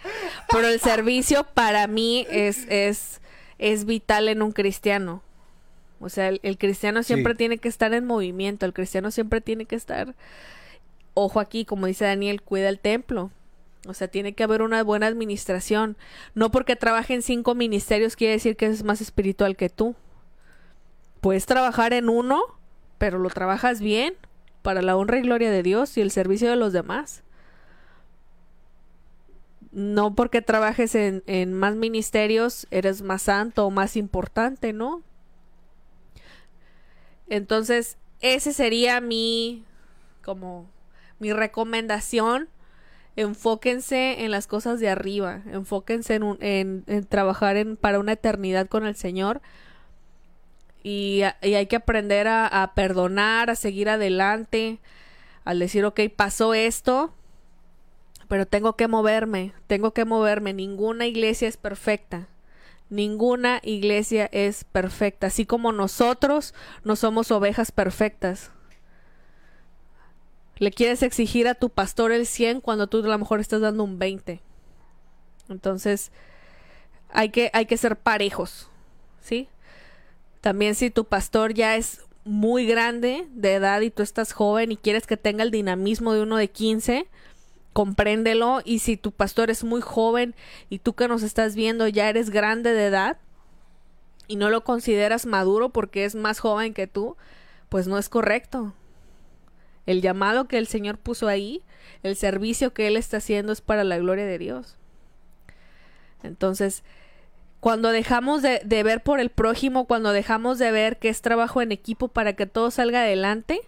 pero 0.50 0.68
el 0.68 0.78
servicio 0.80 1.44
para 1.54 1.86
mí 1.88 2.26
es, 2.30 2.66
es, 2.68 3.20
es 3.58 3.84
vital 3.84 4.28
en 4.28 4.42
un 4.42 4.52
cristiano. 4.52 5.22
O 6.00 6.08
sea, 6.08 6.28
el, 6.28 6.40
el 6.42 6.58
cristiano 6.58 7.02
siempre 7.02 7.32
Sí. 7.32 7.38
tiene 7.38 7.58
que 7.58 7.68
estar 7.68 7.92
en 7.94 8.04
movimiento, 8.06 8.64
el 8.66 8.72
cristiano 8.72 9.10
siempre 9.10 9.40
tiene 9.40 9.64
que 9.64 9.74
estar, 9.74 10.14
ojo 11.14 11.40
aquí, 11.40 11.64
como 11.64 11.86
dice 11.86 12.04
Daniel, 12.04 12.42
cuida 12.42 12.68
el 12.68 12.78
templo. 12.78 13.30
O 13.86 13.92
sea, 13.94 14.08
tiene 14.08 14.32
que 14.34 14.42
haber 14.44 14.62
una 14.62 14.82
buena 14.82 15.06
administración. 15.06 15.96
No 16.34 16.50
porque 16.50 16.74
trabaje 16.76 17.12
en 17.14 17.22
cinco 17.22 17.54
ministerios 17.54 18.16
quiere 18.16 18.34
decir 18.34 18.56
que 18.56 18.66
es 18.66 18.82
más 18.82 19.00
espiritual 19.00 19.56
que 19.56 19.68
tú. 19.68 19.94
Puedes 21.24 21.46
trabajar 21.46 21.94
en 21.94 22.10
uno, 22.10 22.42
pero 22.98 23.18
lo 23.18 23.30
trabajas 23.30 23.80
bien 23.80 24.12
para 24.60 24.82
la 24.82 24.94
honra 24.94 25.16
y 25.16 25.22
gloria 25.22 25.50
de 25.50 25.62
Dios 25.62 25.96
y 25.96 26.02
el 26.02 26.10
servicio 26.10 26.50
de 26.50 26.56
los 26.56 26.74
demás 26.74 27.22
no 29.72 30.14
porque 30.14 30.42
trabajes 30.42 30.94
en, 30.94 31.22
en, 31.26 31.54
más 31.54 31.76
ministerios 31.76 32.66
eres 32.70 33.00
más 33.00 33.22
santo 33.22 33.66
o 33.66 33.70
más 33.70 33.96
importante, 33.96 34.74
¿no? 34.74 35.02
Entonces, 37.28 37.96
ese 38.20 38.52
sería 38.52 39.00
mi, 39.00 39.64
como, 40.22 40.68
mi 41.20 41.32
recomendación. 41.32 42.50
Enfóquense 43.16 44.24
en 44.24 44.30
las 44.30 44.46
cosas 44.46 44.78
de 44.78 44.90
arriba, 44.90 45.42
enfóquense 45.50 46.16
en, 46.16 46.84
en 46.86 47.06
trabajar 47.06 47.56
en, 47.56 47.78
para 47.78 47.98
una 47.98 48.12
eternidad 48.12 48.68
con 48.68 48.84
el 48.86 48.96
Señor. 48.96 49.40
Y, 50.84 51.22
y 51.42 51.54
hay 51.54 51.66
que 51.66 51.76
aprender 51.76 52.28
a, 52.28 52.72
perdonar, 52.76 53.48
a 53.48 53.56
seguir 53.56 53.88
adelante, 53.88 54.78
al 55.44 55.58
decir, 55.58 55.84
ok, 55.86 55.98
pasó 56.14 56.52
esto, 56.52 57.14
pero 58.28 58.46
tengo 58.46 58.76
que 58.76 58.86
moverme, 58.86 59.54
tengo 59.66 59.92
que 59.92 60.04
moverme. 60.04 60.52
Ninguna 60.52 61.06
iglesia 61.06 61.48
es 61.48 61.56
perfecta. 61.56 62.28
Ninguna 62.90 63.60
iglesia 63.62 64.28
es 64.30 64.64
perfecta. 64.64 65.28
Así 65.28 65.46
como 65.46 65.72
nosotros 65.72 66.52
no 66.84 66.96
somos 66.96 67.30
ovejas 67.30 67.72
perfectas. 67.72 68.50
Le 70.58 70.70
quieres 70.70 71.02
exigir 71.02 71.48
a 71.48 71.54
tu 71.54 71.70
pastor 71.70 72.12
el 72.12 72.26
100 72.26 72.60
cuando 72.60 72.88
tú 72.88 72.98
a 72.98 73.08
lo 73.08 73.18
mejor 73.18 73.40
estás 73.40 73.62
dando 73.62 73.84
un 73.84 73.98
20. 73.98 74.42
Entonces, 75.48 76.12
hay 77.10 77.30
que, 77.30 77.50
hay 77.54 77.64
que 77.64 77.78
ser 77.78 77.96
parejos. 77.96 78.68
¿Sí? 79.22 79.48
También 80.44 80.74
si 80.74 80.90
tu 80.90 81.06
pastor 81.06 81.54
ya 81.54 81.74
es 81.74 82.02
muy 82.24 82.66
grande 82.66 83.26
de 83.30 83.54
edad 83.54 83.80
y 83.80 83.88
tú 83.88 84.02
estás 84.02 84.34
joven 84.34 84.72
y 84.72 84.76
quieres 84.76 85.06
que 85.06 85.16
tenga 85.16 85.42
el 85.42 85.50
dinamismo 85.50 86.12
de 86.12 86.20
uno 86.20 86.36
de 86.36 86.50
15, 86.50 87.08
compréndelo. 87.72 88.60
Y 88.62 88.80
si 88.80 88.98
tu 88.98 89.10
pastor 89.10 89.48
es 89.48 89.64
muy 89.64 89.80
joven 89.80 90.34
y 90.68 90.80
tú 90.80 90.92
que 90.92 91.08
nos 91.08 91.22
estás 91.22 91.54
viendo 91.54 91.88
ya 91.88 92.10
eres 92.10 92.28
grande 92.28 92.74
de 92.74 92.84
edad 92.84 93.16
y 94.28 94.36
no 94.36 94.50
lo 94.50 94.64
consideras 94.64 95.24
maduro 95.24 95.70
porque 95.70 96.04
es 96.04 96.14
más 96.14 96.40
joven 96.40 96.74
que 96.74 96.86
tú, 96.86 97.16
pues 97.70 97.86
no 97.86 97.96
es 97.96 98.10
correcto. 98.10 98.74
El 99.86 100.02
llamado 100.02 100.46
que 100.46 100.58
el 100.58 100.66
Señor 100.66 100.98
puso 100.98 101.26
ahí, 101.26 101.62
el 102.02 102.16
servicio 102.16 102.74
que 102.74 102.86
Él 102.86 102.98
está 102.98 103.16
haciendo 103.16 103.50
es 103.50 103.62
para 103.62 103.82
la 103.82 103.96
gloria 103.96 104.26
de 104.26 104.36
Dios. 104.36 104.76
Entonces, 106.22 106.84
cuando 107.64 107.92
dejamos 107.92 108.42
de, 108.42 108.60
ver 108.82 109.02
por 109.02 109.20
el 109.20 109.30
prójimo, 109.30 109.86
cuando 109.86 110.12
dejamos 110.12 110.58
de 110.58 110.70
ver 110.70 110.98
que 110.98 111.08
es 111.08 111.22
trabajo 111.22 111.62
en 111.62 111.72
equipo 111.72 112.08
para 112.08 112.34
que 112.34 112.44
todo 112.44 112.70
salga 112.70 113.00
adelante, 113.00 113.58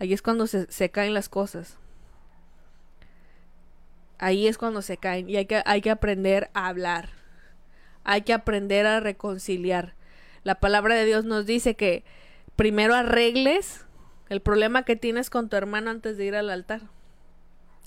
ahí 0.00 0.12
es 0.12 0.22
cuando 0.22 0.48
se, 0.48 0.90
caen 0.90 1.14
las 1.14 1.28
cosas. 1.28 1.78
Ahí 4.18 4.48
es 4.48 4.58
cuando 4.58 4.82
se 4.82 4.96
caen 4.96 5.30
y 5.30 5.36
hay 5.36 5.46
que, 5.46 5.62
hay 5.66 5.82
que 5.82 5.90
aprender 5.90 6.50
a 6.52 6.66
hablar. 6.66 7.10
Hay 8.02 8.22
que 8.22 8.32
aprender 8.32 8.86
a 8.86 8.98
reconciliar. 8.98 9.94
La 10.42 10.56
palabra 10.56 10.96
de 10.96 11.04
Dios 11.04 11.24
nos 11.24 11.46
dice 11.46 11.76
que 11.76 12.02
primero 12.56 12.96
arregles 12.96 13.86
el 14.30 14.40
problema 14.40 14.82
que 14.82 14.96
tienes 14.96 15.30
con 15.30 15.48
tu 15.48 15.54
hermano 15.54 15.92
antes 15.92 16.16
de 16.16 16.24
ir 16.24 16.34
al 16.34 16.50
altar. 16.50 16.80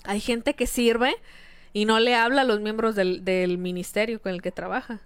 Hay 0.04 0.20
gente 0.20 0.54
que 0.54 0.66
sirve 0.66 1.14
y 1.74 1.84
no 1.84 2.00
le 2.00 2.14
habla 2.14 2.40
a 2.40 2.46
los 2.46 2.60
miembros 2.60 2.94
del 2.94 3.58
ministerio 3.58 4.22
con 4.22 4.32
el 4.32 4.40
que 4.40 4.50
trabaja. 4.50 5.02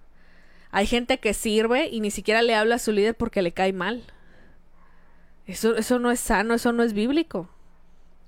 Hay 0.72 0.86
gente 0.86 1.20
que 1.20 1.34
sirve 1.34 1.88
y 1.88 2.00
ni 2.00 2.10
siquiera 2.10 2.42
le 2.42 2.54
habla 2.54 2.76
a 2.76 2.80
su 2.80 2.92
líder 2.92 3.14
porque 3.14 3.42
le 3.42 3.52
cae 3.52 3.72
mal. 3.72 4.02
Eso, 5.46 5.76
eso 5.76 5.98
no 5.98 6.10
es 6.10 6.18
sano, 6.18 6.54
eso 6.54 6.72
no 6.72 6.82
es 6.82 6.94
bíblico. 6.94 7.50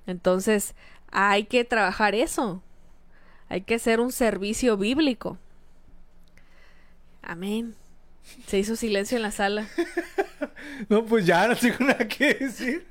Entonces, 0.07 0.75
hay 1.11 1.45
que 1.45 1.65
trabajar 1.65 2.15
eso. 2.15 2.63
Hay 3.49 3.63
que 3.63 3.77
hacer 3.77 3.99
un 3.99 4.13
servicio 4.13 4.77
bíblico. 4.77 5.39
Amén. 7.23 7.75
Se 8.47 8.59
hizo 8.59 8.77
silencio 8.77 9.17
en 9.17 9.23
la 9.23 9.31
sala. 9.31 9.67
no, 10.91 11.07
pues 11.07 11.25
ya 11.25 11.49
no 11.49 11.57
tengo 11.57 11.77
nada 11.81 12.07
que 12.07 12.35
decir. 12.35 12.87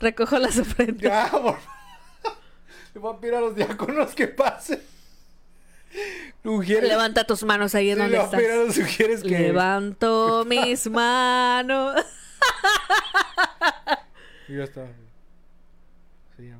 Recojo 0.00 0.38
las 0.38 0.58
ofrendas. 0.58 1.02
Ya, 1.02 1.30
por 1.30 1.56
Le 2.94 3.00
voy 3.00 3.14
a 3.14 3.20
pedir 3.20 3.34
a 3.36 3.40
los 3.40 3.54
diáconos 3.54 4.14
que 4.14 4.28
pasen. 4.28 4.80
Levanta 6.42 7.24
tus 7.24 7.44
manos 7.44 7.74
ahí 7.74 7.90
en 7.90 7.98
donde 7.98 8.18
estás. 8.18 9.24
Levanto 9.24 10.44
mis 10.44 10.86
manos. 10.90 12.04
y 14.48 14.56
ya 14.56 14.64
está. 14.64 14.86
Sí, 16.36 16.52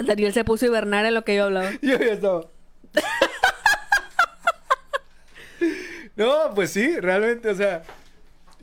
Daniel 0.00 0.32
se 0.32 0.44
puso 0.44 0.64
a 0.64 0.68
hibernar 0.68 1.06
en 1.06 1.14
lo 1.14 1.24
que 1.24 1.36
yo 1.36 1.44
hablaba. 1.44 1.70
Yo 1.82 1.98
ya 1.98 2.12
estaba. 2.12 2.46
no, 6.16 6.54
pues 6.54 6.70
sí, 6.70 6.98
realmente, 7.00 7.48
o 7.48 7.54
sea, 7.54 7.82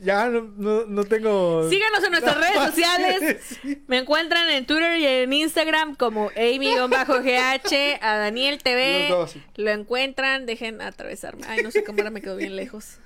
ya 0.02 0.28
no, 0.28 0.84
no, 0.86 1.04
tengo. 1.04 1.68
Síganos 1.70 2.04
en 2.04 2.10
nuestras 2.10 2.36
redes 2.36 2.54
sociales. 2.66 3.60
Me 3.86 3.98
encuentran 3.98 4.50
en 4.50 4.66
Twitter 4.66 4.98
y 4.98 5.06
en 5.06 5.32
Instagram 5.32 5.94
como 5.94 6.30
Amy-GH, 6.36 7.98
a 8.00 8.16
Daniel 8.16 8.58
TV. 8.62 9.14
Lo 9.56 9.70
encuentran, 9.70 10.44
dejen 10.44 10.82
atravesarme. 10.82 11.46
Ay, 11.48 11.62
no 11.62 11.70
sé, 11.70 11.84
cómo 11.84 11.98
ahora 11.98 12.10
me 12.10 12.20
quedo 12.20 12.36
bien 12.36 12.56
lejos. 12.56 12.98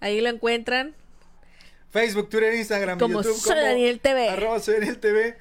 Ahí 0.00 0.20
lo 0.20 0.28
encuentran. 0.28 0.94
Facebook, 1.90 2.30
Twitter, 2.30 2.54
Instagram, 2.54 2.98
como 2.98 3.22
YouTube. 3.22 3.38
Soy 3.38 3.56
Daniel 3.56 4.00
TV. 4.00 4.30
Arroba 4.30 4.60
soy 4.60 4.74
Daniel 4.74 4.98
TV. 4.98 5.36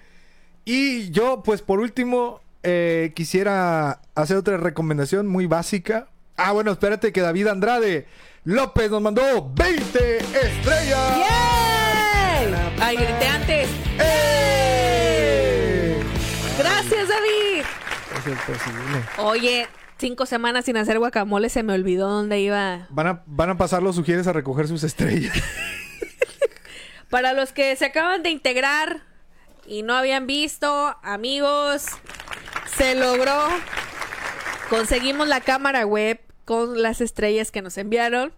Y 0.65 1.11
yo, 1.11 1.43
pues 1.43 1.61
por 1.61 1.79
último, 1.79 2.41
eh, 2.63 3.11
quisiera 3.15 4.01
hacer 4.15 4.37
otra 4.37 4.57
recomendación 4.57 5.27
muy 5.27 5.45
básica. 5.45 6.09
Ah, 6.37 6.51
bueno, 6.53 6.71
espérate 6.71 7.11
que 7.11 7.21
David 7.21 7.47
Andrade 7.47 8.07
López 8.43 8.89
nos 8.89 9.03
mandó 9.03 9.51
20 9.53 10.17
estrellas. 10.17 11.17
¡Yay! 11.17 12.55
Ay, 12.79 12.95
grité 12.95 13.27
antes. 13.27 13.69
¡Eh! 13.99 15.21
Gracias, 16.57 17.07
David. 17.07 17.63
Oye, 19.19 19.67
cinco 19.99 20.25
semanas 20.25 20.65
sin 20.65 20.75
hacer 20.77 20.97
guacamole, 20.97 21.49
se 21.49 21.61
me 21.61 21.73
olvidó 21.73 22.09
dónde 22.09 22.39
iba. 22.39 22.87
Van 22.89 23.05
a, 23.05 23.21
van 23.27 23.51
a 23.51 23.57
pasar 23.57 23.83
los 23.83 23.95
sugieres 23.95 24.25
a 24.25 24.33
recoger 24.33 24.67
sus 24.67 24.83
estrellas. 24.83 25.37
Para 27.11 27.33
los 27.33 27.53
que 27.53 27.75
se 27.75 27.85
acaban 27.85 28.23
de 28.23 28.31
integrar 28.31 29.03
y 29.67 29.83
no 29.83 29.93
habían 29.93 30.25
visto, 30.25 30.97
amigos, 31.03 31.85
se 32.75 32.95
logró. 32.95 33.49
Conseguimos 34.67 35.27
la 35.27 35.41
cámara 35.41 35.85
web 35.85 36.19
con 36.51 36.81
las 36.81 36.99
estrellas 36.99 37.49
que 37.49 37.61
nos 37.61 37.77
enviaron. 37.77 38.33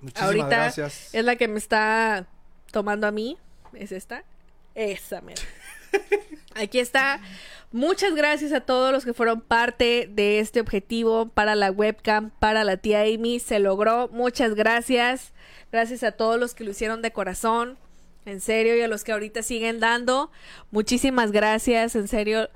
Muchísimas 0.00 0.26
Ahorita 0.26 0.48
gracias. 0.48 1.14
es 1.14 1.24
la 1.24 1.36
que 1.36 1.46
me 1.46 1.58
está 1.58 2.26
tomando 2.72 3.06
a 3.06 3.12
mí. 3.12 3.38
¿Es 3.72 3.92
esta? 3.92 4.24
Esa, 4.74 5.20
mira. 5.20 5.40
Aquí 6.56 6.80
está. 6.80 7.20
Muchas 7.70 8.16
gracias 8.16 8.52
a 8.52 8.62
todos 8.62 8.90
los 8.90 9.04
que 9.04 9.14
fueron 9.14 9.42
parte 9.42 10.10
de 10.10 10.40
este 10.40 10.60
objetivo 10.60 11.28
para 11.28 11.54
la 11.54 11.70
webcam, 11.70 12.30
para 12.40 12.64
la 12.64 12.78
tía 12.78 13.02
Amy. 13.02 13.38
Se 13.38 13.60
logró. 13.60 14.08
Muchas 14.08 14.56
gracias. 14.56 15.32
Gracias 15.70 16.02
a 16.02 16.10
todos 16.10 16.36
los 16.36 16.52
que 16.56 16.64
lo 16.64 16.72
hicieron 16.72 17.00
de 17.00 17.12
corazón. 17.12 17.78
En 18.24 18.40
serio, 18.40 18.76
y 18.76 18.80
a 18.80 18.88
los 18.88 19.04
que 19.04 19.12
ahorita 19.12 19.44
siguen 19.44 19.78
dando. 19.78 20.32
Muchísimas 20.72 21.30
gracias. 21.30 21.94
En 21.94 22.08
serio, 22.08 22.50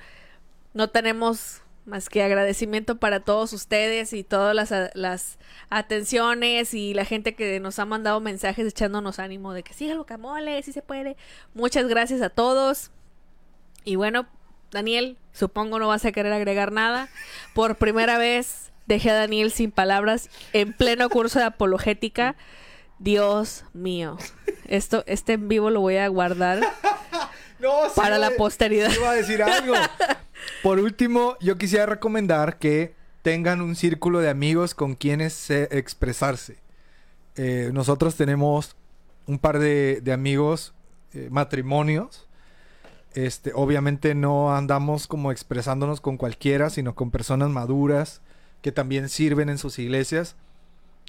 no 0.72 0.90
tenemos 0.90 1.62
más 1.86 2.08
que 2.08 2.22
agradecimiento 2.22 2.96
para 2.96 3.20
todos 3.20 3.52
ustedes 3.52 4.12
y 4.12 4.24
todas 4.24 4.54
las, 4.94 5.38
atenciones 5.70 6.74
y 6.74 6.94
la 6.94 7.04
gente 7.04 7.34
que 7.34 7.60
nos 7.60 7.78
ha 7.78 7.84
mandado 7.84 8.20
mensajes 8.20 8.66
echándonos 8.66 9.18
ánimo 9.18 9.52
de 9.52 9.62
que 9.62 9.74
sí, 9.74 9.90
algo 9.90 10.06
camole, 10.06 10.62
sí 10.62 10.72
se 10.72 10.82
puede. 10.82 11.16
Muchas 11.54 11.86
gracias 11.88 12.22
a 12.22 12.30
todos. 12.30 12.90
Y 13.84 13.96
bueno, 13.96 14.26
Daniel, 14.70 15.18
supongo 15.32 15.78
no 15.78 15.88
vas 15.88 16.04
a 16.04 16.12
querer 16.12 16.32
agregar 16.32 16.72
nada. 16.72 17.08
Por 17.54 17.76
primera 17.76 18.18
vez 18.18 18.72
dejé 18.86 19.10
a 19.10 19.14
Daniel 19.14 19.50
sin 19.52 19.70
palabras 19.70 20.30
en 20.52 20.72
pleno 20.72 21.08
curso 21.10 21.38
de 21.38 21.46
apologética. 21.46 22.36
Dios 22.98 23.64
mío. 23.72 24.16
Esto, 24.66 25.04
este 25.06 25.34
en 25.34 25.48
vivo 25.48 25.68
lo 25.68 25.80
voy 25.80 25.96
a 25.96 26.08
guardar 26.08 26.60
para 27.94 28.18
la 28.18 28.30
posteridad. 28.30 28.90
Iba 28.92 29.10
a 29.10 29.14
decir 29.14 29.42
algo. 29.42 29.74
Por 30.62 30.78
último, 30.78 31.36
yo 31.40 31.56
quisiera 31.58 31.86
recomendar 31.86 32.58
que 32.58 32.94
tengan 33.22 33.60
un 33.60 33.76
círculo 33.76 34.20
de 34.20 34.28
amigos 34.28 34.74
con 34.74 34.94
quienes 34.94 35.50
expresarse. 35.50 36.58
Eh, 37.36 37.70
nosotros 37.72 38.16
tenemos 38.16 38.76
un 39.26 39.38
par 39.38 39.58
de, 39.58 40.02
amigos, 40.12 40.74
eh, 41.12 41.28
matrimonios. 41.30 42.28
Este, 43.14 43.52
obviamente 43.54 44.14
no 44.14 44.54
andamos 44.54 45.06
como 45.06 45.30
expresándonos 45.30 46.00
con 46.00 46.16
cualquiera, 46.16 46.68
sino 46.68 46.94
con 46.94 47.10
personas 47.10 47.50
maduras 47.50 48.20
que 48.60 48.72
también 48.72 49.08
sirven 49.08 49.48
en 49.48 49.58
sus 49.58 49.78
iglesias. 49.78 50.36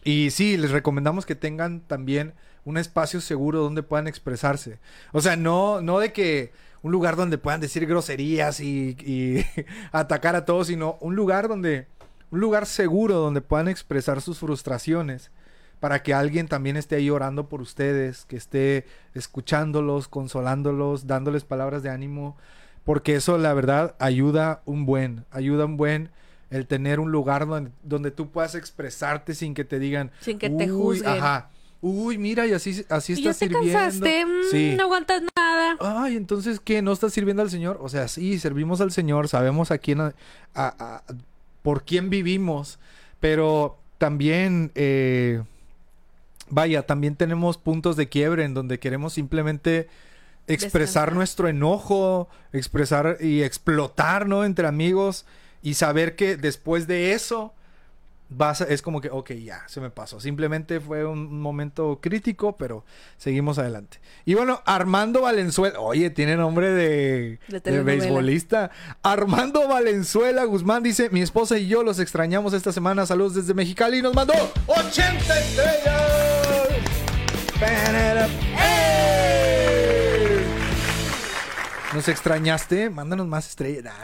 Y 0.04 0.30
sí, 0.32 0.58
les 0.58 0.72
recomendamos 0.72 1.26
que 1.26 1.36
tengan 1.36 1.82
también 1.82 2.34
un 2.66 2.78
espacio 2.78 3.22
seguro 3.22 3.62
donde 3.62 3.84
puedan 3.84 4.08
expresarse. 4.08 4.80
O 5.14 5.22
sea, 5.22 5.36
no, 5.38 5.82
no 5.82 6.00
de 6.00 6.12
que 6.12 6.52
un 6.82 6.92
lugar 6.92 7.16
donde 7.16 7.38
puedan 7.38 7.62
decir 7.62 7.86
groserías 7.86 8.60
y, 8.60 9.46
atacar 9.92 10.36
a 10.36 10.46
todos, 10.46 10.68
sino 10.68 10.98
un 11.00 11.16
lugar 11.16 11.48
donde, 11.48 11.88
un 12.32 12.40
lugar 12.40 12.66
seguro 12.66 13.16
donde 13.16 13.42
puedan 13.42 13.68
expresar 13.68 14.22
sus 14.22 14.40
frustraciones 14.40 15.32
para 15.80 16.02
que 16.04 16.14
alguien 16.14 16.48
también 16.48 16.78
esté 16.78 16.96
ahí 16.96 17.10
orando 17.10 17.50
por 17.50 17.62
ustedes, 17.62 18.26
que 18.26 18.38
esté 18.38 18.86
escuchándolos, 19.14 20.08
consolándolos, 20.08 21.06
dándoles 21.06 21.44
palabras 21.44 21.84
de 21.84 21.90
ánimo, 21.90 22.38
porque 22.84 23.16
eso 23.16 23.38
la 23.38 23.54
verdad 23.54 23.96
ayuda 24.00 24.62
un 24.66 24.86
buen, 24.86 25.26
ayuda 25.32 25.66
un 25.66 25.78
buen 25.78 26.10
el 26.50 26.68
tener 26.68 27.00
un 27.00 27.12
lugar 27.12 27.48
donde, 27.48 27.72
donde 27.84 28.12
tú 28.12 28.32
puedas 28.32 28.56
expresarte 28.56 29.34
sin 29.34 29.54
que 29.54 29.66
te 29.66 29.80
digan, 29.80 30.12
sin 30.22 30.40
que 30.40 30.50
te 30.50 30.70
juzguen. 30.70 31.18
Ajá, 31.18 31.50
Uy, 31.88 32.18
mira, 32.18 32.48
y 32.48 32.52
así, 32.52 32.84
así 32.90 33.14
¿Y 33.14 33.16
estás 33.18 33.40
ya 33.40 33.48
te 33.48 33.54
Cansaste? 33.54 34.26
Mm, 34.26 34.76
no 34.76 34.86
aguantas 34.86 35.22
nada. 35.38 35.78
Ay, 35.80 36.18
entonces, 36.18 36.60
¿qué? 36.60 36.82
¿No 36.82 36.92
estás 36.92 37.14
sirviendo 37.14 37.44
al 37.44 37.52
Señor? 37.52 37.78
O 37.80 37.90
sea, 37.90 38.08
sí, 38.08 38.40
servimos 38.40 38.82
al 38.82 38.92
Señor, 38.92 39.28
sabemos 39.28 39.70
a 39.70 39.78
quién, 39.78 40.02
a, 40.02 41.04
por 41.62 41.84
quién 41.84 42.10
vivimos, 42.10 42.80
pero 43.20 43.78
también, 44.00 44.72
eh, 44.74 45.44
vaya, 46.50 46.88
también 46.88 47.16
tenemos 47.16 47.60
puntos 47.60 47.96
de 47.98 48.10
quiebre 48.10 48.46
en 48.46 48.56
donde 48.56 48.80
queremos 48.80 49.14
simplemente 49.14 49.88
expresar 50.48 51.14
nuestro 51.14 51.50
enojo, 51.50 52.30
expresar 52.52 53.18
y 53.20 53.44
explotar, 53.44 54.28
¿no? 54.28 54.44
Entre 54.44 54.66
amigos 54.66 55.28
y 55.62 55.76
saber 55.76 56.16
que 56.16 56.36
después 56.36 56.88
de 56.88 57.12
eso 57.12 57.54
vas 58.38 58.62
a- 58.62 58.66
es 58.66 58.82
como 58.82 59.02
que, 59.02 59.10
ok, 59.10 59.32
ya, 59.34 59.64
se 59.68 59.80
me 59.82 59.90
pasó. 59.90 60.20
Simplemente 60.20 60.80
fue 60.80 61.06
un 61.06 61.40
momento 61.42 62.00
crítico, 62.02 62.58
pero 62.58 62.86
seguimos 63.18 63.58
adelante. 63.60 64.00
Y 64.26 64.34
bueno, 64.34 64.62
Armando 64.66 65.22
Valenzuela, 65.22 65.80
oye, 65.80 66.10
tiene 66.10 66.36
nombre 66.36 66.70
de, 66.72 67.40
De 67.50 67.82
beisbolista. 67.84 68.72
Armando 69.04 69.68
Valenzuela 69.68 70.44
Guzmán 70.46 70.84
dice, 70.84 71.10
mi 71.10 71.22
esposa 71.22 71.58
y 71.58 71.68
yo 71.68 71.84
los 71.84 72.00
extrañamos 72.00 72.54
esta 72.54 72.72
semana. 72.72 73.06
Saludos 73.06 73.36
desde 73.36 73.54
Mexicali 73.54 74.00
y 74.00 74.02
nos 74.02 74.14
mandó 74.14 74.34
80 74.68 75.40
estrellas. 75.40 76.02
¿Nos 81.96 82.10
extrañaste? 82.10 82.90
Mándanos 82.90 83.26
más 83.26 83.48
estrellas. 83.48 83.96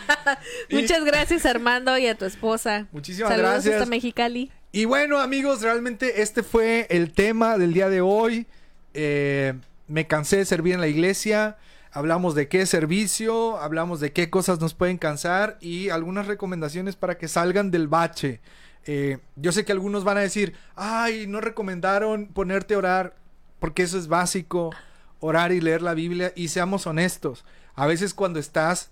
Muchas 0.70 1.04
gracias, 1.04 1.44
Armando, 1.44 1.98
y 1.98 2.06
a 2.06 2.16
tu 2.16 2.24
esposa. 2.24 2.86
Muchísimas 2.92 3.30
Saludos 3.30 3.50
gracias. 3.50 3.74
hasta 3.74 3.86
Mexicali. 3.90 4.52
Y 4.70 4.84
bueno, 4.84 5.18
amigos, 5.18 5.60
realmente 5.60 6.22
este 6.22 6.44
fue 6.44 6.86
el 6.88 7.12
tema 7.12 7.58
del 7.58 7.72
día 7.72 7.88
de 7.88 8.00
hoy. 8.00 8.46
Eh, 8.94 9.54
me 9.88 10.06
cansé 10.06 10.36
de 10.36 10.44
servir 10.44 10.74
en 10.74 10.80
la 10.80 10.86
iglesia. 10.86 11.56
Hablamos 11.90 12.36
de 12.36 12.46
qué 12.46 12.64
servicio, 12.64 13.58
hablamos 13.58 13.98
de 13.98 14.12
qué 14.12 14.30
cosas 14.30 14.60
nos 14.60 14.74
pueden 14.74 14.96
cansar 14.96 15.58
y 15.60 15.88
algunas 15.88 16.28
recomendaciones 16.28 16.94
para 16.94 17.18
que 17.18 17.26
salgan 17.26 17.72
del 17.72 17.88
bache. 17.88 18.40
Eh, 18.84 19.18
yo 19.34 19.50
sé 19.50 19.64
que 19.64 19.72
algunos 19.72 20.04
van 20.04 20.18
a 20.18 20.20
decir, 20.20 20.54
ay, 20.76 21.26
no 21.26 21.40
recomendaron 21.40 22.28
ponerte 22.28 22.74
a 22.74 22.78
orar, 22.78 23.16
porque 23.58 23.82
eso 23.82 23.98
es 23.98 24.06
básico, 24.06 24.72
orar 25.20 25.52
y 25.52 25.60
leer 25.60 25.82
la 25.82 25.94
Biblia. 25.94 26.32
Y 26.36 26.48
seamos 26.48 26.86
honestos, 26.86 27.44
a 27.74 27.86
veces 27.86 28.14
cuando 28.14 28.38
estás 28.38 28.90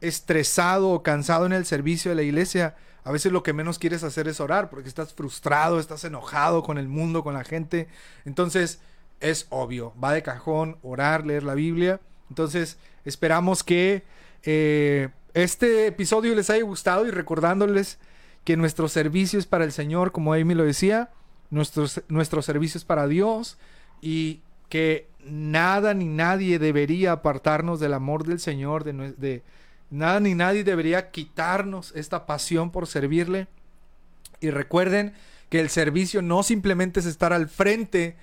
estresado 0.00 0.90
o 0.90 1.02
cansado 1.02 1.46
en 1.46 1.52
el 1.52 1.64
servicio 1.64 2.10
de 2.10 2.16
la 2.16 2.22
iglesia, 2.22 2.74
a 3.04 3.12
veces 3.12 3.32
lo 3.32 3.42
que 3.42 3.52
menos 3.52 3.78
quieres 3.78 4.04
hacer 4.04 4.28
es 4.28 4.40
orar 4.40 4.70
porque 4.70 4.88
estás 4.88 5.14
frustrado, 5.14 5.80
estás 5.80 6.04
enojado 6.04 6.62
con 6.62 6.78
el 6.78 6.88
mundo, 6.88 7.24
con 7.24 7.34
la 7.34 7.44
gente. 7.44 7.88
Entonces, 8.24 8.80
es 9.20 9.46
obvio, 9.50 9.92
va 10.02 10.12
de 10.12 10.22
cajón 10.22 10.78
orar, 10.82 11.24
leer 11.24 11.42
la 11.42 11.54
Biblia. 11.54 12.00
Entonces, 12.28 12.78
esperamos 13.04 13.62
que 13.62 14.04
eh, 14.44 15.08
este 15.34 15.86
episodio 15.86 16.34
les 16.34 16.50
haya 16.50 16.62
gustado 16.64 17.06
y 17.06 17.10
recordándoles 17.10 17.98
que 18.44 18.56
nuestro 18.56 18.88
servicio 18.88 19.38
es 19.38 19.46
para 19.46 19.64
el 19.64 19.72
Señor, 19.72 20.12
como 20.12 20.34
Amy 20.34 20.54
lo 20.54 20.64
decía, 20.64 21.10
nuestro, 21.50 21.86
nuestro 22.08 22.42
servicio 22.42 22.78
es 22.78 22.84
para 22.84 23.06
Dios 23.06 23.58
y 24.00 24.40
que 24.72 25.06
nada 25.26 25.92
ni 25.92 26.06
nadie 26.06 26.58
debería 26.58 27.12
apartarnos 27.12 27.78
del 27.78 27.92
amor 27.92 28.24
del 28.24 28.40
Señor, 28.40 28.84
de, 28.84 29.42
Nada 29.90 30.18
ni 30.18 30.34
nadie 30.34 30.64
debería 30.64 31.10
quitarnos 31.10 31.92
esta 31.94 32.24
pasión 32.24 32.70
por 32.70 32.86
servirle. 32.86 33.48
Y 34.40 34.48
recuerden 34.48 35.12
que 35.50 35.60
el 35.60 35.68
servicio 35.68 36.22
no 36.22 36.42
simplemente 36.42 37.00
es 37.00 37.04
estar 37.06 37.34
al 37.34 37.50
frente 37.50 38.16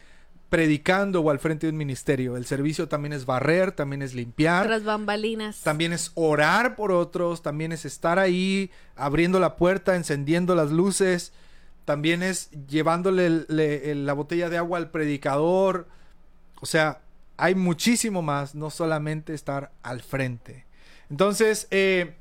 predicando 0.50 1.22
o 1.22 1.30
al 1.30 1.38
frente 1.38 1.68
de 1.68 1.72
un 1.74 1.78
ministerio. 1.78 2.36
El 2.36 2.48
servicio 2.48 2.88
también 2.88 3.14
es 3.14 3.28
barrer, 3.28 3.72
también 3.72 4.02
es 4.02 4.16
limpiar, 4.16 4.66
Tras 4.66 4.84
bambalinas. 4.84 5.62
también 5.62 5.94
es 5.94 6.12
orar 6.16 6.76
por 6.76 6.92
otros, 6.92 7.44
también 7.44 7.72
es 7.74 7.86
estar 7.86 8.18
ahí 8.18 8.72
abriendo 8.96 9.40
la 9.40 9.56
puerta, 9.56 9.96
encendiendo 9.96 10.56
las 10.56 10.72
luces, 10.72 11.32
también 11.86 12.24
es 12.24 12.50
llevándole 12.68 13.28
el- 13.28 13.46
le- 13.50 13.92
el- 13.92 14.08
la 14.08 14.14
botella 14.14 14.50
de 14.50 14.58
agua 14.58 14.80
al 14.80 14.90
predicador. 14.90 15.88
O 16.62 16.66
sea, 16.66 17.02
hay 17.38 17.56
muchísimo 17.56 18.22
más, 18.22 18.56
no 18.56 18.70
solamente 18.70 19.34
estar 19.34 19.72
al 19.82 20.02
frente. 20.02 20.66
Entonces, 21.10 21.68
eh, 21.72 22.16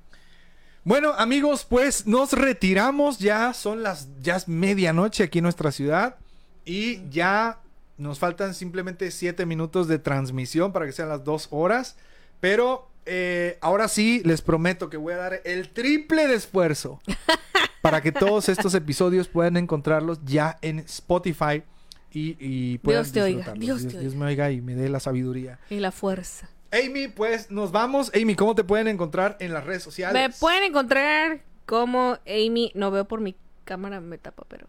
bueno, 0.84 1.12
amigos, 1.18 1.66
pues 1.68 2.06
nos 2.06 2.32
retiramos. 2.32 3.18
Ya 3.18 3.52
son 3.52 3.82
las, 3.82 4.08
ya 4.20 4.36
es 4.36 4.48
medianoche 4.48 5.24
aquí 5.24 5.38
en 5.38 5.44
nuestra 5.44 5.72
ciudad. 5.72 6.16
Y 6.64 7.08
ya 7.10 7.60
nos 7.96 8.18
faltan 8.18 8.54
simplemente 8.54 9.10
siete 9.10 9.44
minutos 9.44 9.88
de 9.88 9.98
transmisión 9.98 10.72
para 10.72 10.86
que 10.86 10.92
sean 10.92 11.08
las 11.08 11.24
dos 11.24 11.48
horas. 11.50 11.96
Pero 12.40 12.88
eh, 13.06 13.58
ahora 13.60 13.88
sí, 13.88 14.22
les 14.24 14.40
prometo 14.40 14.88
que 14.88 14.96
voy 14.96 15.14
a 15.14 15.16
dar 15.18 15.40
el 15.44 15.70
triple 15.70 16.28
de 16.28 16.34
esfuerzo 16.34 17.00
para 17.82 18.00
que 18.00 18.12
todos 18.12 18.48
estos 18.48 18.74
episodios 18.74 19.28
puedan 19.28 19.56
encontrarlos 19.56 20.20
ya 20.24 20.58
en 20.62 20.78
Spotify 20.80 21.64
y, 22.12 22.36
y 22.38 22.78
Dios 22.78 23.12
te 23.12 23.22
oiga, 23.22 23.36
disfrutarlos. 23.52 23.64
Dios 23.64 23.78
te 23.78 23.82
Dios, 23.82 23.94
oiga. 23.94 24.00
Dios 24.00 24.14
me 24.14 24.26
oiga 24.26 24.50
y 24.50 24.60
me 24.60 24.74
dé 24.74 24.88
la 24.88 25.00
sabiduría. 25.00 25.58
Y 25.70 25.80
la 25.80 25.92
fuerza. 25.92 26.48
Amy, 26.70 27.08
pues 27.08 27.50
nos 27.50 27.72
vamos. 27.72 28.12
Amy, 28.14 28.34
¿cómo 28.34 28.54
te 28.54 28.64
pueden 28.64 28.88
encontrar 28.88 29.36
en 29.40 29.54
las 29.54 29.64
redes 29.64 29.82
sociales? 29.82 30.20
Me 30.20 30.34
pueden 30.34 30.64
encontrar 30.64 31.40
como 31.66 32.18
Amy, 32.26 32.72
no 32.74 32.90
veo 32.90 33.06
por 33.06 33.20
mi 33.20 33.36
cámara, 33.64 34.00
me 34.00 34.18
tapa, 34.18 34.44
pero 34.48 34.66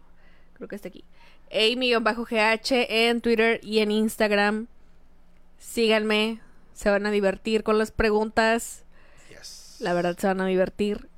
creo 0.54 0.68
que 0.68 0.76
está 0.76 0.88
aquí. 0.88 1.04
Amy-GH 1.52 2.86
en 2.88 3.20
Twitter 3.20 3.60
y 3.62 3.80
en 3.80 3.90
Instagram. 3.90 4.66
Síganme, 5.58 6.40
se 6.72 6.88
van 6.88 7.04
a 7.06 7.10
divertir 7.10 7.62
con 7.64 7.76
las 7.76 7.90
preguntas. 7.90 8.84
Yes. 9.28 9.76
La 9.80 9.92
verdad 9.92 10.16
se 10.16 10.26
van 10.26 10.40
a 10.40 10.46
divertir. 10.46 11.09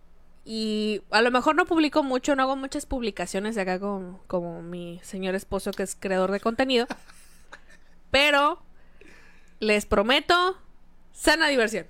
Y 0.44 1.02
a 1.10 1.22
lo 1.22 1.30
mejor 1.30 1.54
no 1.54 1.66
publico 1.66 2.02
mucho, 2.02 2.34
no 2.34 2.42
hago 2.42 2.56
muchas 2.56 2.84
publicaciones 2.86 3.54
de 3.54 3.60
acá 3.60 3.78
como, 3.78 4.20
como 4.26 4.60
mi 4.62 5.00
señor 5.04 5.34
esposo 5.34 5.70
que 5.70 5.84
es 5.84 5.94
creador 5.94 6.32
de 6.32 6.40
contenido. 6.40 6.86
Pero 8.10 8.60
les 9.60 9.86
prometo 9.86 10.58
sana 11.12 11.48
diversión. 11.48 11.86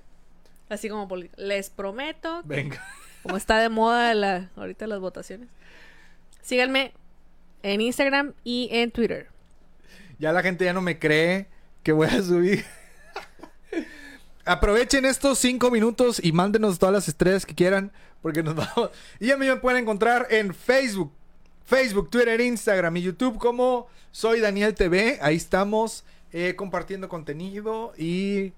Así 0.69 0.87
como 0.89 1.07
les 1.35 1.69
prometo 1.69 2.41
que 2.43 2.47
Venga. 2.47 2.83
como 3.23 3.37
está 3.37 3.57
de 3.57 3.69
moda 3.69 4.13
la, 4.13 4.51
ahorita 4.55 4.85
las 4.87 4.99
votaciones. 4.99 5.49
Síganme 6.41 6.93
en 7.63 7.81
Instagram 7.81 8.33
y 8.43 8.69
en 8.71 8.91
Twitter. 8.91 9.29
Ya 10.19 10.31
la 10.31 10.43
gente 10.43 10.65
ya 10.65 10.73
no 10.73 10.81
me 10.81 10.99
cree 10.99 11.47
que 11.81 11.91
voy 11.91 12.07
a 12.07 12.21
subir. 12.21 12.63
Aprovechen 14.45 15.05
estos 15.05 15.39
cinco 15.39 15.71
minutos 15.71 16.19
y 16.23 16.33
mándenos 16.33 16.77
todas 16.79 16.93
las 16.93 17.07
estrellas 17.07 17.45
que 17.45 17.55
quieran. 17.55 17.91
Porque 18.21 18.43
nos 18.43 18.55
vamos. 18.75 18.89
Y 19.19 19.31
a 19.31 19.37
mí 19.37 19.47
me 19.47 19.55
pueden 19.57 19.83
encontrar 19.83 20.27
en 20.29 20.53
Facebook. 20.53 21.11
Facebook, 21.65 22.09
Twitter, 22.09 22.41
Instagram 22.41 22.97
y 22.97 23.03
YouTube 23.03 23.37
como 23.37 23.87
Soy 24.11 24.39
Daniel 24.39 24.75
TV. 24.75 25.19
Ahí 25.21 25.35
estamos 25.35 26.03
eh, 26.31 26.55
compartiendo 26.55 27.07
contenido 27.07 27.93
y 27.97 28.53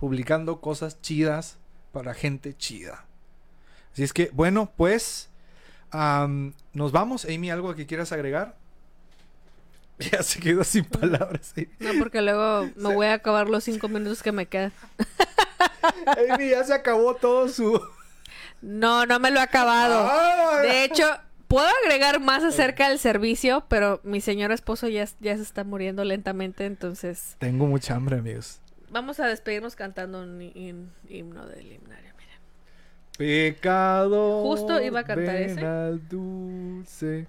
publicando 0.00 0.60
cosas 0.60 1.00
chidas 1.00 1.58
para 1.92 2.14
gente 2.14 2.56
chida. 2.56 3.04
Así 3.92 4.02
es 4.02 4.12
que, 4.12 4.30
bueno, 4.32 4.72
pues 4.76 5.28
nos 5.92 6.92
vamos. 6.92 7.24
Amy, 7.24 7.50
¿algo 7.50 7.74
que 7.74 7.86
quieras 7.86 8.12
agregar? 8.12 8.56
Ya 10.12 10.22
se 10.22 10.38
quedó 10.40 10.62
sin 10.64 10.84
palabras. 10.84 11.52
No, 11.80 11.90
porque 11.98 12.22
luego 12.22 12.68
me 12.76 12.94
voy 12.94 13.06
a 13.06 13.14
acabar 13.14 13.48
los 13.48 13.64
cinco 13.64 13.88
minutos 13.88 14.22
que 14.22 14.30
me 14.32 14.46
quedan. 14.46 14.72
Amy 16.34 16.50
ya 16.50 16.64
se 16.64 16.74
acabó 16.74 17.14
todo 17.14 17.48
su. 17.48 17.80
No, 18.60 19.06
no 19.06 19.18
me 19.18 19.30
lo 19.30 19.40
he 19.40 19.42
acabado. 19.42 20.06
Ah, 20.10 20.60
De 20.62 20.84
hecho, 20.84 21.04
puedo 21.48 21.66
agregar 21.84 22.20
más 22.20 22.42
acerca 22.44 22.88
del 22.88 22.98
servicio, 22.98 23.64
pero 23.68 24.00
mi 24.04 24.20
señor 24.20 24.52
esposo 24.52 24.88
ya, 24.88 25.06
ya 25.20 25.36
se 25.36 25.42
está 25.42 25.64
muriendo 25.64 26.04
lentamente, 26.04 26.66
entonces 26.66 27.36
Tengo 27.38 27.66
mucha 27.66 27.94
hambre, 27.94 28.18
amigos. 28.18 28.60
vamos 28.90 29.20
a 29.20 29.26
despedirnos 29.26 29.76
cantando 29.76 30.22
un 30.22 30.40
himno 30.42 31.46
del 31.46 31.72
himnario. 31.72 32.07
Pecado. 33.18 34.42
Justo 34.44 34.80
iba 34.80 35.00
a 35.00 35.04
cantar 35.04 35.34
ven 35.34 35.50
ese. 35.50 35.66
al 35.66 36.08
dulce. 36.08 37.26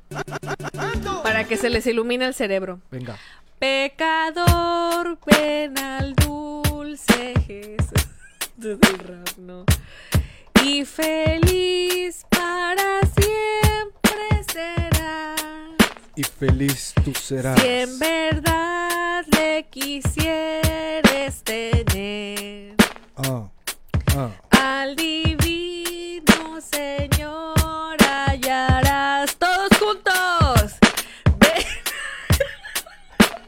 Para 1.23 1.43
que 1.45 1.57
se 1.57 1.69
les 1.71 1.85
ilumine 1.87 2.25
el 2.25 2.33
cerebro. 2.35 2.79
Venga. 2.91 3.17
Pecador, 3.57 5.17
ven 5.25 5.77
al 5.79 6.13
dulce 6.15 7.33
Jesús. 7.45 8.07
Desde 8.55 8.87
el 8.87 8.99
rap, 8.99 9.37
¿no? 9.39 9.65
Y 10.63 10.85
feliz 10.85 12.23
para 12.29 12.99
siempre 13.19 14.43
serás. 14.53 15.41
Y 16.15 16.23
feliz 16.23 16.93
tú 17.03 17.13
serás. 17.15 17.59
Si 17.59 17.67
en 17.67 17.97
verdad 17.97 19.25
le 19.31 19.65
quisieres 19.71 21.41
tener 21.43 22.75
Ah, 23.17 23.49
ah. 24.15 24.29
Al 24.59 24.95
divino 24.95 26.59
Señor 26.61 27.97
hallarás 28.01 29.35
todos 29.37 29.69
juntos. 29.79 30.75
Ven, 31.39 31.63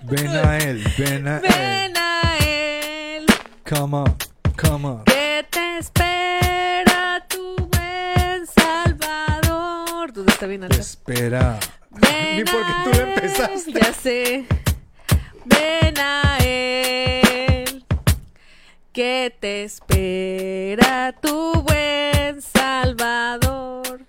Ven 0.03 0.27
a 0.27 0.57
él, 0.57 0.83
ven 0.97 1.27
a 1.27 1.37
él. 1.37 1.41
ven 1.41 1.97
a 1.97 2.37
él. 2.45 3.25
Come 3.69 3.97
on, 3.97 4.15
come 4.57 4.87
on. 4.87 5.03
Que 5.05 5.45
te 5.49 5.77
espera 5.79 7.25
tu 7.29 7.55
buen 7.55 8.45
Salvador. 8.47 10.11
¿Dónde 10.13 10.31
está 10.31 10.45
bien 10.47 10.67
Te 10.67 10.79
espera. 10.79 11.59
Ven 11.91 12.37
Ni 12.37 12.43
porque 12.45 12.73
tú 12.85 12.89
lo 12.97 13.01
empezaste. 13.07 13.71
Ya 13.73 13.93
sé. 13.93 14.45
Ven 15.45 15.97
a 15.99 16.37
él. 16.43 17.50
Que 18.93 19.33
te 19.39 19.63
espera 19.63 21.13
tu 21.21 21.53
buen 21.61 22.41
Salvador. 22.41 24.01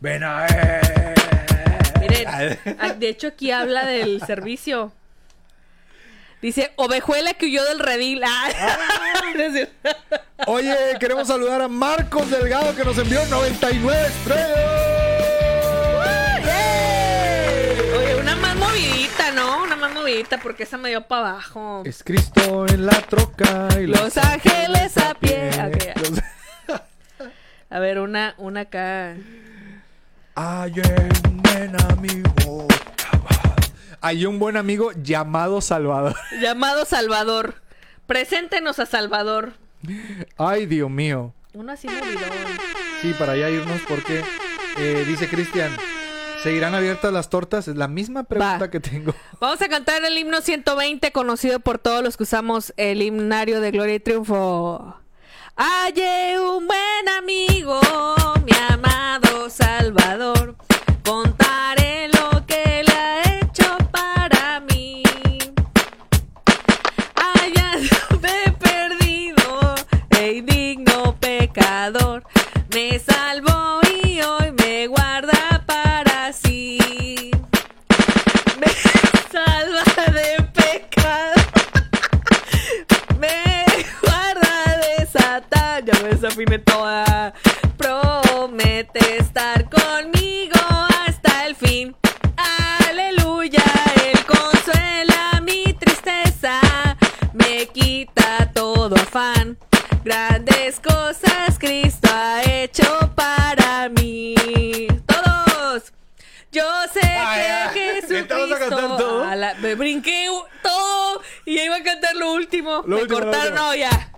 Ven 0.00 0.22
a 0.22 0.46
él. 0.46 2.58
Ah, 2.78 2.92
De 2.92 3.08
hecho, 3.08 3.28
aquí 3.28 3.50
habla 3.50 3.86
del 3.86 4.20
servicio. 4.26 4.92
Dice, 6.42 6.72
ovejuela 6.76 7.34
que 7.34 7.46
huyó 7.46 7.64
del 7.64 7.78
redil. 7.80 8.22
Ah. 8.24 8.48
Oye, 10.46 10.76
queremos 11.00 11.26
saludar 11.26 11.62
a 11.62 11.68
Marcos 11.68 12.30
Delgado 12.30 12.76
que 12.76 12.84
nos 12.84 12.96
envió 12.98 13.24
99 13.26 14.06
estrellas. 14.06 14.58
Oye, 17.98 18.14
una 18.20 18.36
más 18.36 18.54
movidita, 18.56 19.32
¿no? 19.32 19.62
Una 19.64 19.74
porque 20.42 20.62
esa 20.62 20.78
me 20.78 20.88
dio 20.88 21.02
para 21.06 21.30
abajo. 21.30 21.82
Es 21.84 22.02
Cristo 22.02 22.66
en 22.66 22.86
la 22.86 22.98
troca 23.02 23.68
y 23.78 23.86
Los 23.86 24.16
ángeles 24.16 24.96
a 24.96 25.14
pie. 25.14 25.50
Los- 25.96 26.80
A 27.70 27.78
ver, 27.78 27.98
una, 28.00 28.34
una 28.38 28.60
acá. 28.60 29.14
Hay 30.34 30.72
un 30.80 31.42
buen 31.42 31.76
amigo. 31.92 32.66
Hay 34.00 34.24
un 34.24 34.38
buen 34.38 34.56
amigo 34.56 34.92
llamado 35.02 35.60
Salvador. 35.60 36.14
Llamado 36.40 36.86
Salvador. 36.86 37.56
Preséntenos 38.06 38.78
a 38.78 38.86
Salvador. 38.86 39.52
Ay, 40.38 40.64
Dios 40.64 40.88
mío. 40.88 41.34
Uno 41.52 41.72
así. 41.72 41.88
Sí, 43.02 43.14
para 43.18 43.32
allá 43.32 43.50
irnos 43.50 43.82
porque 43.86 44.24
eh, 44.78 45.04
dice 45.06 45.28
Cristian, 45.28 45.70
¿seguirán 46.42 46.74
abiertas 46.74 47.12
las 47.12 47.28
tortas? 47.30 47.68
Es 47.68 47.76
la 47.76 47.88
misma 47.88 48.24
pregunta 48.24 48.58
Va. 48.58 48.70
que 48.70 48.80
tengo. 48.80 49.14
Vamos 49.40 49.60
a 49.62 49.68
cantar 49.68 50.04
el 50.04 50.16
himno 50.16 50.40
120, 50.40 51.10
conocido 51.12 51.60
por 51.60 51.78
todos 51.78 52.02
los 52.02 52.16
que 52.16 52.22
usamos 52.24 52.72
el 52.76 53.02
himnario 53.02 53.60
de 53.60 53.70
Gloria 53.70 53.94
y 53.96 54.00
Triunfo. 54.00 54.96
Hallé 55.56 56.38
un 56.40 56.66
buen 56.66 57.08
amigo, 57.18 57.80
mi 58.44 58.52
amado 58.70 59.50
Salvador. 59.50 60.56
Contaré 61.04 62.08
lo 62.08 62.46
que 62.46 62.84
le 62.86 62.92
ha 62.92 63.40
hecho 63.40 63.76
para 63.90 64.60
mí. 64.60 65.02
Hallándome 67.16 68.54
perdido 68.60 69.74
e 70.18 70.32
indigno 70.34 71.16
pecador. 71.18 72.24
Me 72.74 72.98
Toda. 86.46 87.34
Promete 87.76 89.18
estar 89.18 89.68
conmigo 89.68 90.54
hasta 91.04 91.46
el 91.46 91.56
fin. 91.56 91.96
Aleluya. 92.88 93.64
Él 94.04 94.24
consuela 94.24 95.40
mi 95.42 95.74
tristeza. 95.74 96.60
Me 97.32 97.66
quita 97.66 98.52
todo 98.54 98.94
afán. 98.94 99.58
Grandes 100.04 100.78
cosas 100.78 101.58
Cristo 101.58 102.08
ha 102.12 102.42
hecho 102.44 102.84
para 103.16 103.88
mí. 103.88 104.36
Todos. 105.06 105.92
Yo 106.52 106.62
sé 106.92 107.00
Ay, 107.04 107.42
que 107.74 107.80
ay, 107.82 108.00
Jesucristo. 108.00 108.36
¿estamos 108.62 109.24
a 109.26 109.34
la- 109.34 109.54
me 109.54 109.74
brinqué 109.74 110.28
todo 110.62 111.20
y 111.44 111.58
iba 111.60 111.76
a 111.76 111.82
cantar 111.82 112.14
lo 112.14 112.32
último. 112.32 112.82
Lo 112.86 112.96
me 112.96 113.02
último, 113.02 113.20
cortaron, 113.22 113.54
no, 113.56 113.74
ya. 113.74 114.12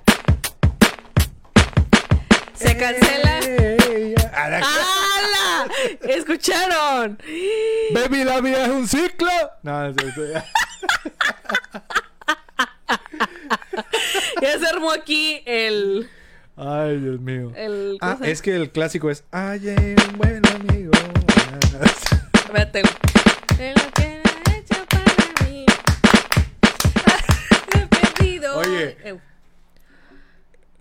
Se 2.60 2.76
cancela. 2.76 3.40
¡Hala! 4.34 5.66
¿Escucharon? 6.02 7.18
Baby, 7.94 8.24
la 8.24 8.40
vida 8.40 8.64
es 8.64 8.70
un 8.70 8.86
ciclo. 8.86 9.30
No, 9.62 9.88
no, 9.88 9.94
ya. 10.32 10.44
Ya 14.42 14.58
se 14.58 14.66
armó 14.66 14.90
aquí 14.92 15.42
el. 15.46 16.08
Ay, 16.56 16.98
Dios 16.98 17.20
mío. 17.20 17.52
el 17.56 17.96
Ah, 18.02 18.12
¿cómo 18.14 18.24
se 18.24 18.30
es 18.32 18.42
que 18.42 18.54
el 18.54 18.70
clásico 18.70 19.10
es 19.10 19.24
Hay 19.32 19.66
un 19.68 20.18
buen 20.18 20.42
amigo. 20.46 20.90
Espérate. 22.34 22.82
De 23.56 23.74
lo 23.74 23.90
que 23.94 24.20
ha 24.46 24.56
hecho 24.56 24.84
para 24.86 25.48
mí. 25.48 25.64
Me 27.74 27.82
he 27.82 27.86
perdido. 27.86 28.58
Oye. 28.58 28.96
Eh, 29.04 29.18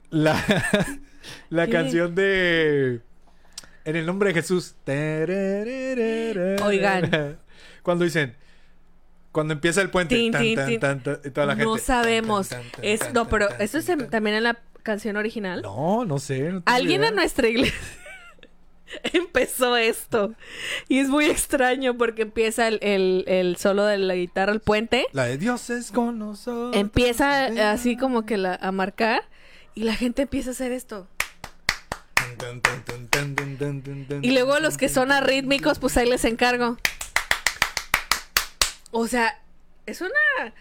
La, 0.10 0.44
la 1.50 1.66
¿Qué? 1.66 1.72
canción 1.72 2.16
de 2.16 3.02
En 3.86 3.96
el 3.96 4.06
nombre 4.06 4.30
de 4.30 4.36
Jesús. 4.42 4.76
Oigan. 6.64 7.38
Cuando 7.84 8.06
dicen 8.06 8.36
cuando 9.32 9.54
empieza 9.54 9.82
el 9.82 9.92
puente 9.92 10.16
Tin, 10.16 10.32
tan, 10.32 10.42
tin, 10.42 10.56
tan, 10.56 10.68
tin. 10.68 10.80
tan, 10.80 11.04
tan, 11.04 11.20
y 11.24 11.30
toda 11.30 11.46
la 11.48 11.56
no 11.56 11.74
gente, 11.74 11.86
sabemos. 11.86 12.50
tan, 12.50 12.64
tan, 12.72 12.84
Es, 12.84 13.14
no, 13.14 13.30
pero 13.30 13.48
eso 13.60 13.78
es 13.78 13.88
en- 13.88 14.10
también 14.10 14.36
en 14.36 14.44
la 14.44 14.58
canción 14.82 15.18
original. 15.18 15.62
No, 15.62 16.04
no 16.04 16.18
sé. 16.18 16.52
no 16.52 16.64
Alguien 16.66 17.04
en 17.04 17.14
nuestra 17.16 17.48
iglesia 17.48 17.78
empezó 19.14 19.78
esto. 19.78 20.34
Y 20.88 20.98
es 20.98 21.10
muy 21.10 21.26
extraño 21.26 21.96
porque 21.96 22.24
empieza 22.24 22.68
el, 22.68 22.80
el- 22.82 23.24
el 23.28 23.56
solo 23.58 23.86
de 23.86 24.00
la 24.00 24.16
guitarra, 24.16 24.52
el 24.52 24.62
puente. 24.62 25.06
La 25.14 25.26
de 25.26 25.38
Dios 25.38 25.70
es 25.70 25.92
con 25.92 26.18
nosotros. 26.18 26.76
Empieza 26.76 27.72
así 27.72 27.98
como 27.98 28.26
que 28.26 28.38
la- 28.38 28.56
a 28.56 28.72
marcar. 28.72 29.22
Y 29.76 29.84
la 29.84 29.94
gente 29.94 30.24
empieza 30.24 30.50
a 30.50 30.54
hacer 30.54 30.72
esto. 30.72 31.08
Y 34.22 34.32
luego 34.32 34.60
los 34.60 34.78
que 34.78 34.90
son 34.90 35.12
arrítmicos, 35.12 35.80
pues 35.80 35.98
ahí 35.98 36.10
les 36.10 36.26
encargo. 36.26 36.78
O 38.92 39.08
sea, 39.08 39.40
es 39.86 40.02
una 40.02 40.54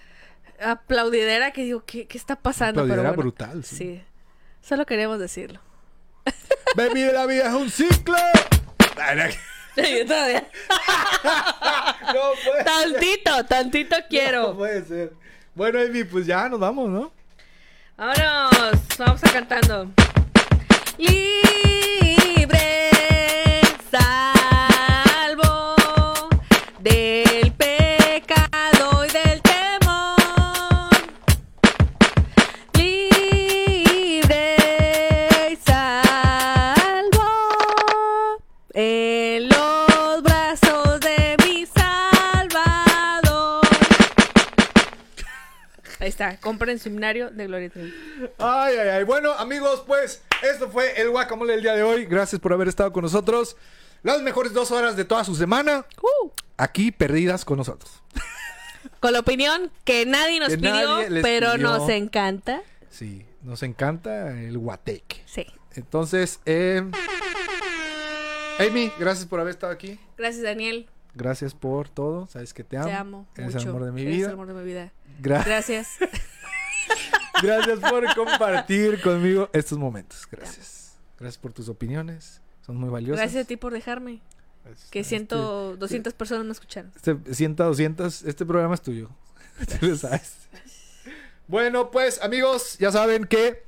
aplaudidera 0.61 1.53
que 1.53 1.63
digo, 1.63 1.85
¿qué, 1.85 2.07
está 2.11 2.37
pasando? 2.37 2.83
Pero 2.83 2.85
Aplaudidera 2.85 3.11
bueno, 3.11 3.23
brutal, 3.23 3.65
sí. 3.65 4.03
Solo 4.61 4.87
queríamos 4.87 5.19
decirlo. 5.19 5.61
Baby, 6.77 7.05
la 7.13 7.27
vida 7.27 7.49
es 7.49 7.55
un 7.55 7.71
ciclo. 7.71 8.17
No 12.09 12.33
puede, 12.45 12.65
Tantito, 12.65 13.45
tantito 13.45 13.97
no 13.97 14.05
quiero. 14.09 14.57
puede 14.57 14.85
ser. 14.85 15.13
Bueno, 15.55 15.79
Amy, 15.81 16.05
pues 16.05 16.27
ya 16.27 16.49
nos 16.49 16.59
vamos, 16.59 16.89
¿no? 16.89 17.13
Vámonos, 17.97 18.81
vamos 18.99 19.25
a 19.25 19.33
cantando. 19.33 19.91
Libre, 20.99 22.91
salvo 23.89 24.58
Ahí 46.09 46.11
está, 46.11 46.41
compren 46.41 46.79
su 46.79 46.89
himnario 46.89 47.29
de 47.29 47.47
Gloria 47.47 47.69
Triunfo. 47.69 47.95
Ay, 48.39 48.77
ay, 48.79 48.89
ay. 48.89 49.05
Bueno, 49.05 49.35
amigos, 49.35 49.85
pues 49.87 50.23
esto 50.43 50.71
fue 50.71 50.99
el 50.99 51.11
guacamole 51.11 51.53
del 51.53 51.61
día 51.61 51.75
de 51.75 51.83
hoy. 51.83 52.07
Gracias 52.07 52.41
por 52.41 52.51
haber 52.55 52.67
estado 52.67 52.95
con 52.95 53.03
nosotros. 53.03 53.59
Las 54.03 54.23
mejores 54.23 54.55
dos 54.55 54.71
horas 54.71 54.97
de 54.97 55.05
toda 55.05 55.23
su 55.25 55.35
semana. 55.35 55.85
Uh. 56.01 56.31
Aquí 56.57 56.93
perdidas 56.93 57.45
con 57.45 57.59
nosotros. 57.59 58.03
Con 59.01 59.13
la 59.13 59.21
opinión 59.21 59.71
que 59.85 60.07
nadie 60.07 60.41
nos 60.41 60.49
Que 60.49 60.57
pidió, 60.57 61.03
nadie 61.03 61.21
pero 61.21 61.53
pidió. 61.53 61.69
nos 61.69 61.91
encanta. 61.91 62.63
Sí, 62.89 63.27
nos 63.43 63.63
encanta 63.63 64.31
el 64.31 64.57
guateque. 64.57 65.21
Sí. 65.27 65.47
Entonces, 65.75 66.41
eh... 66.47 66.91
Amy, 68.61 68.91
gracias 68.99 69.27
por 69.27 69.41
haber 69.41 69.51
estado 69.51 69.75
aquí. 69.75 70.01
Gracias, 70.17 70.43
Daniel. 70.43 70.89
Gracias 71.15 71.55
por 71.55 71.89
todo. 71.89 72.27
Sabes 72.29 72.55
que 72.55 72.63
te 72.65 72.77
amo. 72.77 72.87
Te 72.89 72.95
amo. 72.95 73.27
Eres 73.37 73.55
mucho. 73.55 73.63
el 73.65 73.69
amor 73.71 73.85
de 73.87 73.93
mi 73.93 74.03
Eres 74.03 74.17
vida. 74.17 74.27
el 74.29 74.33
amor 74.35 74.47
de 74.49 74.55
mi 74.55 74.65
vida. 74.65 74.93
Gra- 75.21 75.45
Gracias. 75.45 75.89
Gracias 77.43 77.79
por 77.81 78.15
compartir 78.15 79.01
conmigo 79.01 79.49
estos 79.53 79.79
momentos. 79.79 80.27
Gracias. 80.31 80.97
Gracias 81.19 81.39
por 81.41 81.53
tus 81.53 81.69
opiniones. 81.69 82.41
Son 82.65 82.77
muy 82.77 82.89
valiosas. 82.89 83.21
Gracias 83.21 83.45
a 83.45 83.49
ti 83.49 83.57
por 83.57 83.73
dejarme. 83.73 84.21
Gracias. 84.65 84.91
Que 84.91 85.05
ciento, 85.05 85.77
200 85.77 86.13
personas 86.15 86.45
me 86.45 86.53
escucharon. 86.53 86.93
Este, 86.97 87.17
100, 87.35 87.57
200, 87.57 88.23
este 88.25 88.45
programa 88.47 88.75
es 88.75 88.83
tuyo. 88.83 89.09
Tú 89.81 89.87
lo 89.87 89.97
sabes. 89.97 90.35
Bueno, 91.47 91.91
pues 91.91 92.21
amigos, 92.23 92.77
ya 92.79 92.93
saben 92.93 93.25
que 93.25 93.65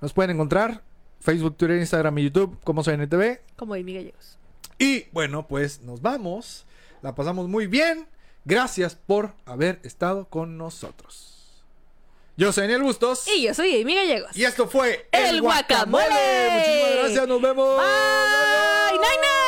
nos 0.00 0.12
pueden 0.12 0.32
encontrar 0.32 0.82
Facebook, 1.20 1.56
Twitter, 1.56 1.78
Instagram 1.78 2.18
y 2.18 2.24
YouTube 2.24 2.58
como 2.64 2.82
soy 2.82 2.94
NTV. 2.94 3.38
Como 3.56 3.74
Amy 3.74 3.94
Gallegos. 3.94 4.38
Y 4.82 5.06
bueno, 5.12 5.46
pues 5.46 5.80
nos 5.82 6.02
vamos. 6.02 6.66
La 7.02 7.14
pasamos 7.14 7.46
muy 7.46 7.68
bien. 7.68 8.08
Gracias 8.44 8.96
por 8.96 9.32
haber 9.46 9.78
estado 9.84 10.28
con 10.28 10.58
nosotros. 10.58 11.62
Yo 12.36 12.50
soy 12.50 12.62
Daniel 12.62 12.82
Bustos. 12.82 13.28
Y 13.28 13.42
yo 13.42 13.54
soy 13.54 13.80
Amy 13.80 13.94
Gallegos. 13.94 14.36
Y 14.36 14.42
esto 14.42 14.66
fue 14.66 15.06
El 15.12 15.40
Guacamole. 15.40 16.04
Muchísimas 16.50 16.94
gracias. 16.96 17.28
Nos 17.28 17.40
vemos. 17.40 17.76
Bye. 17.76 18.98
Night, 18.98 19.20
night. 19.20 19.41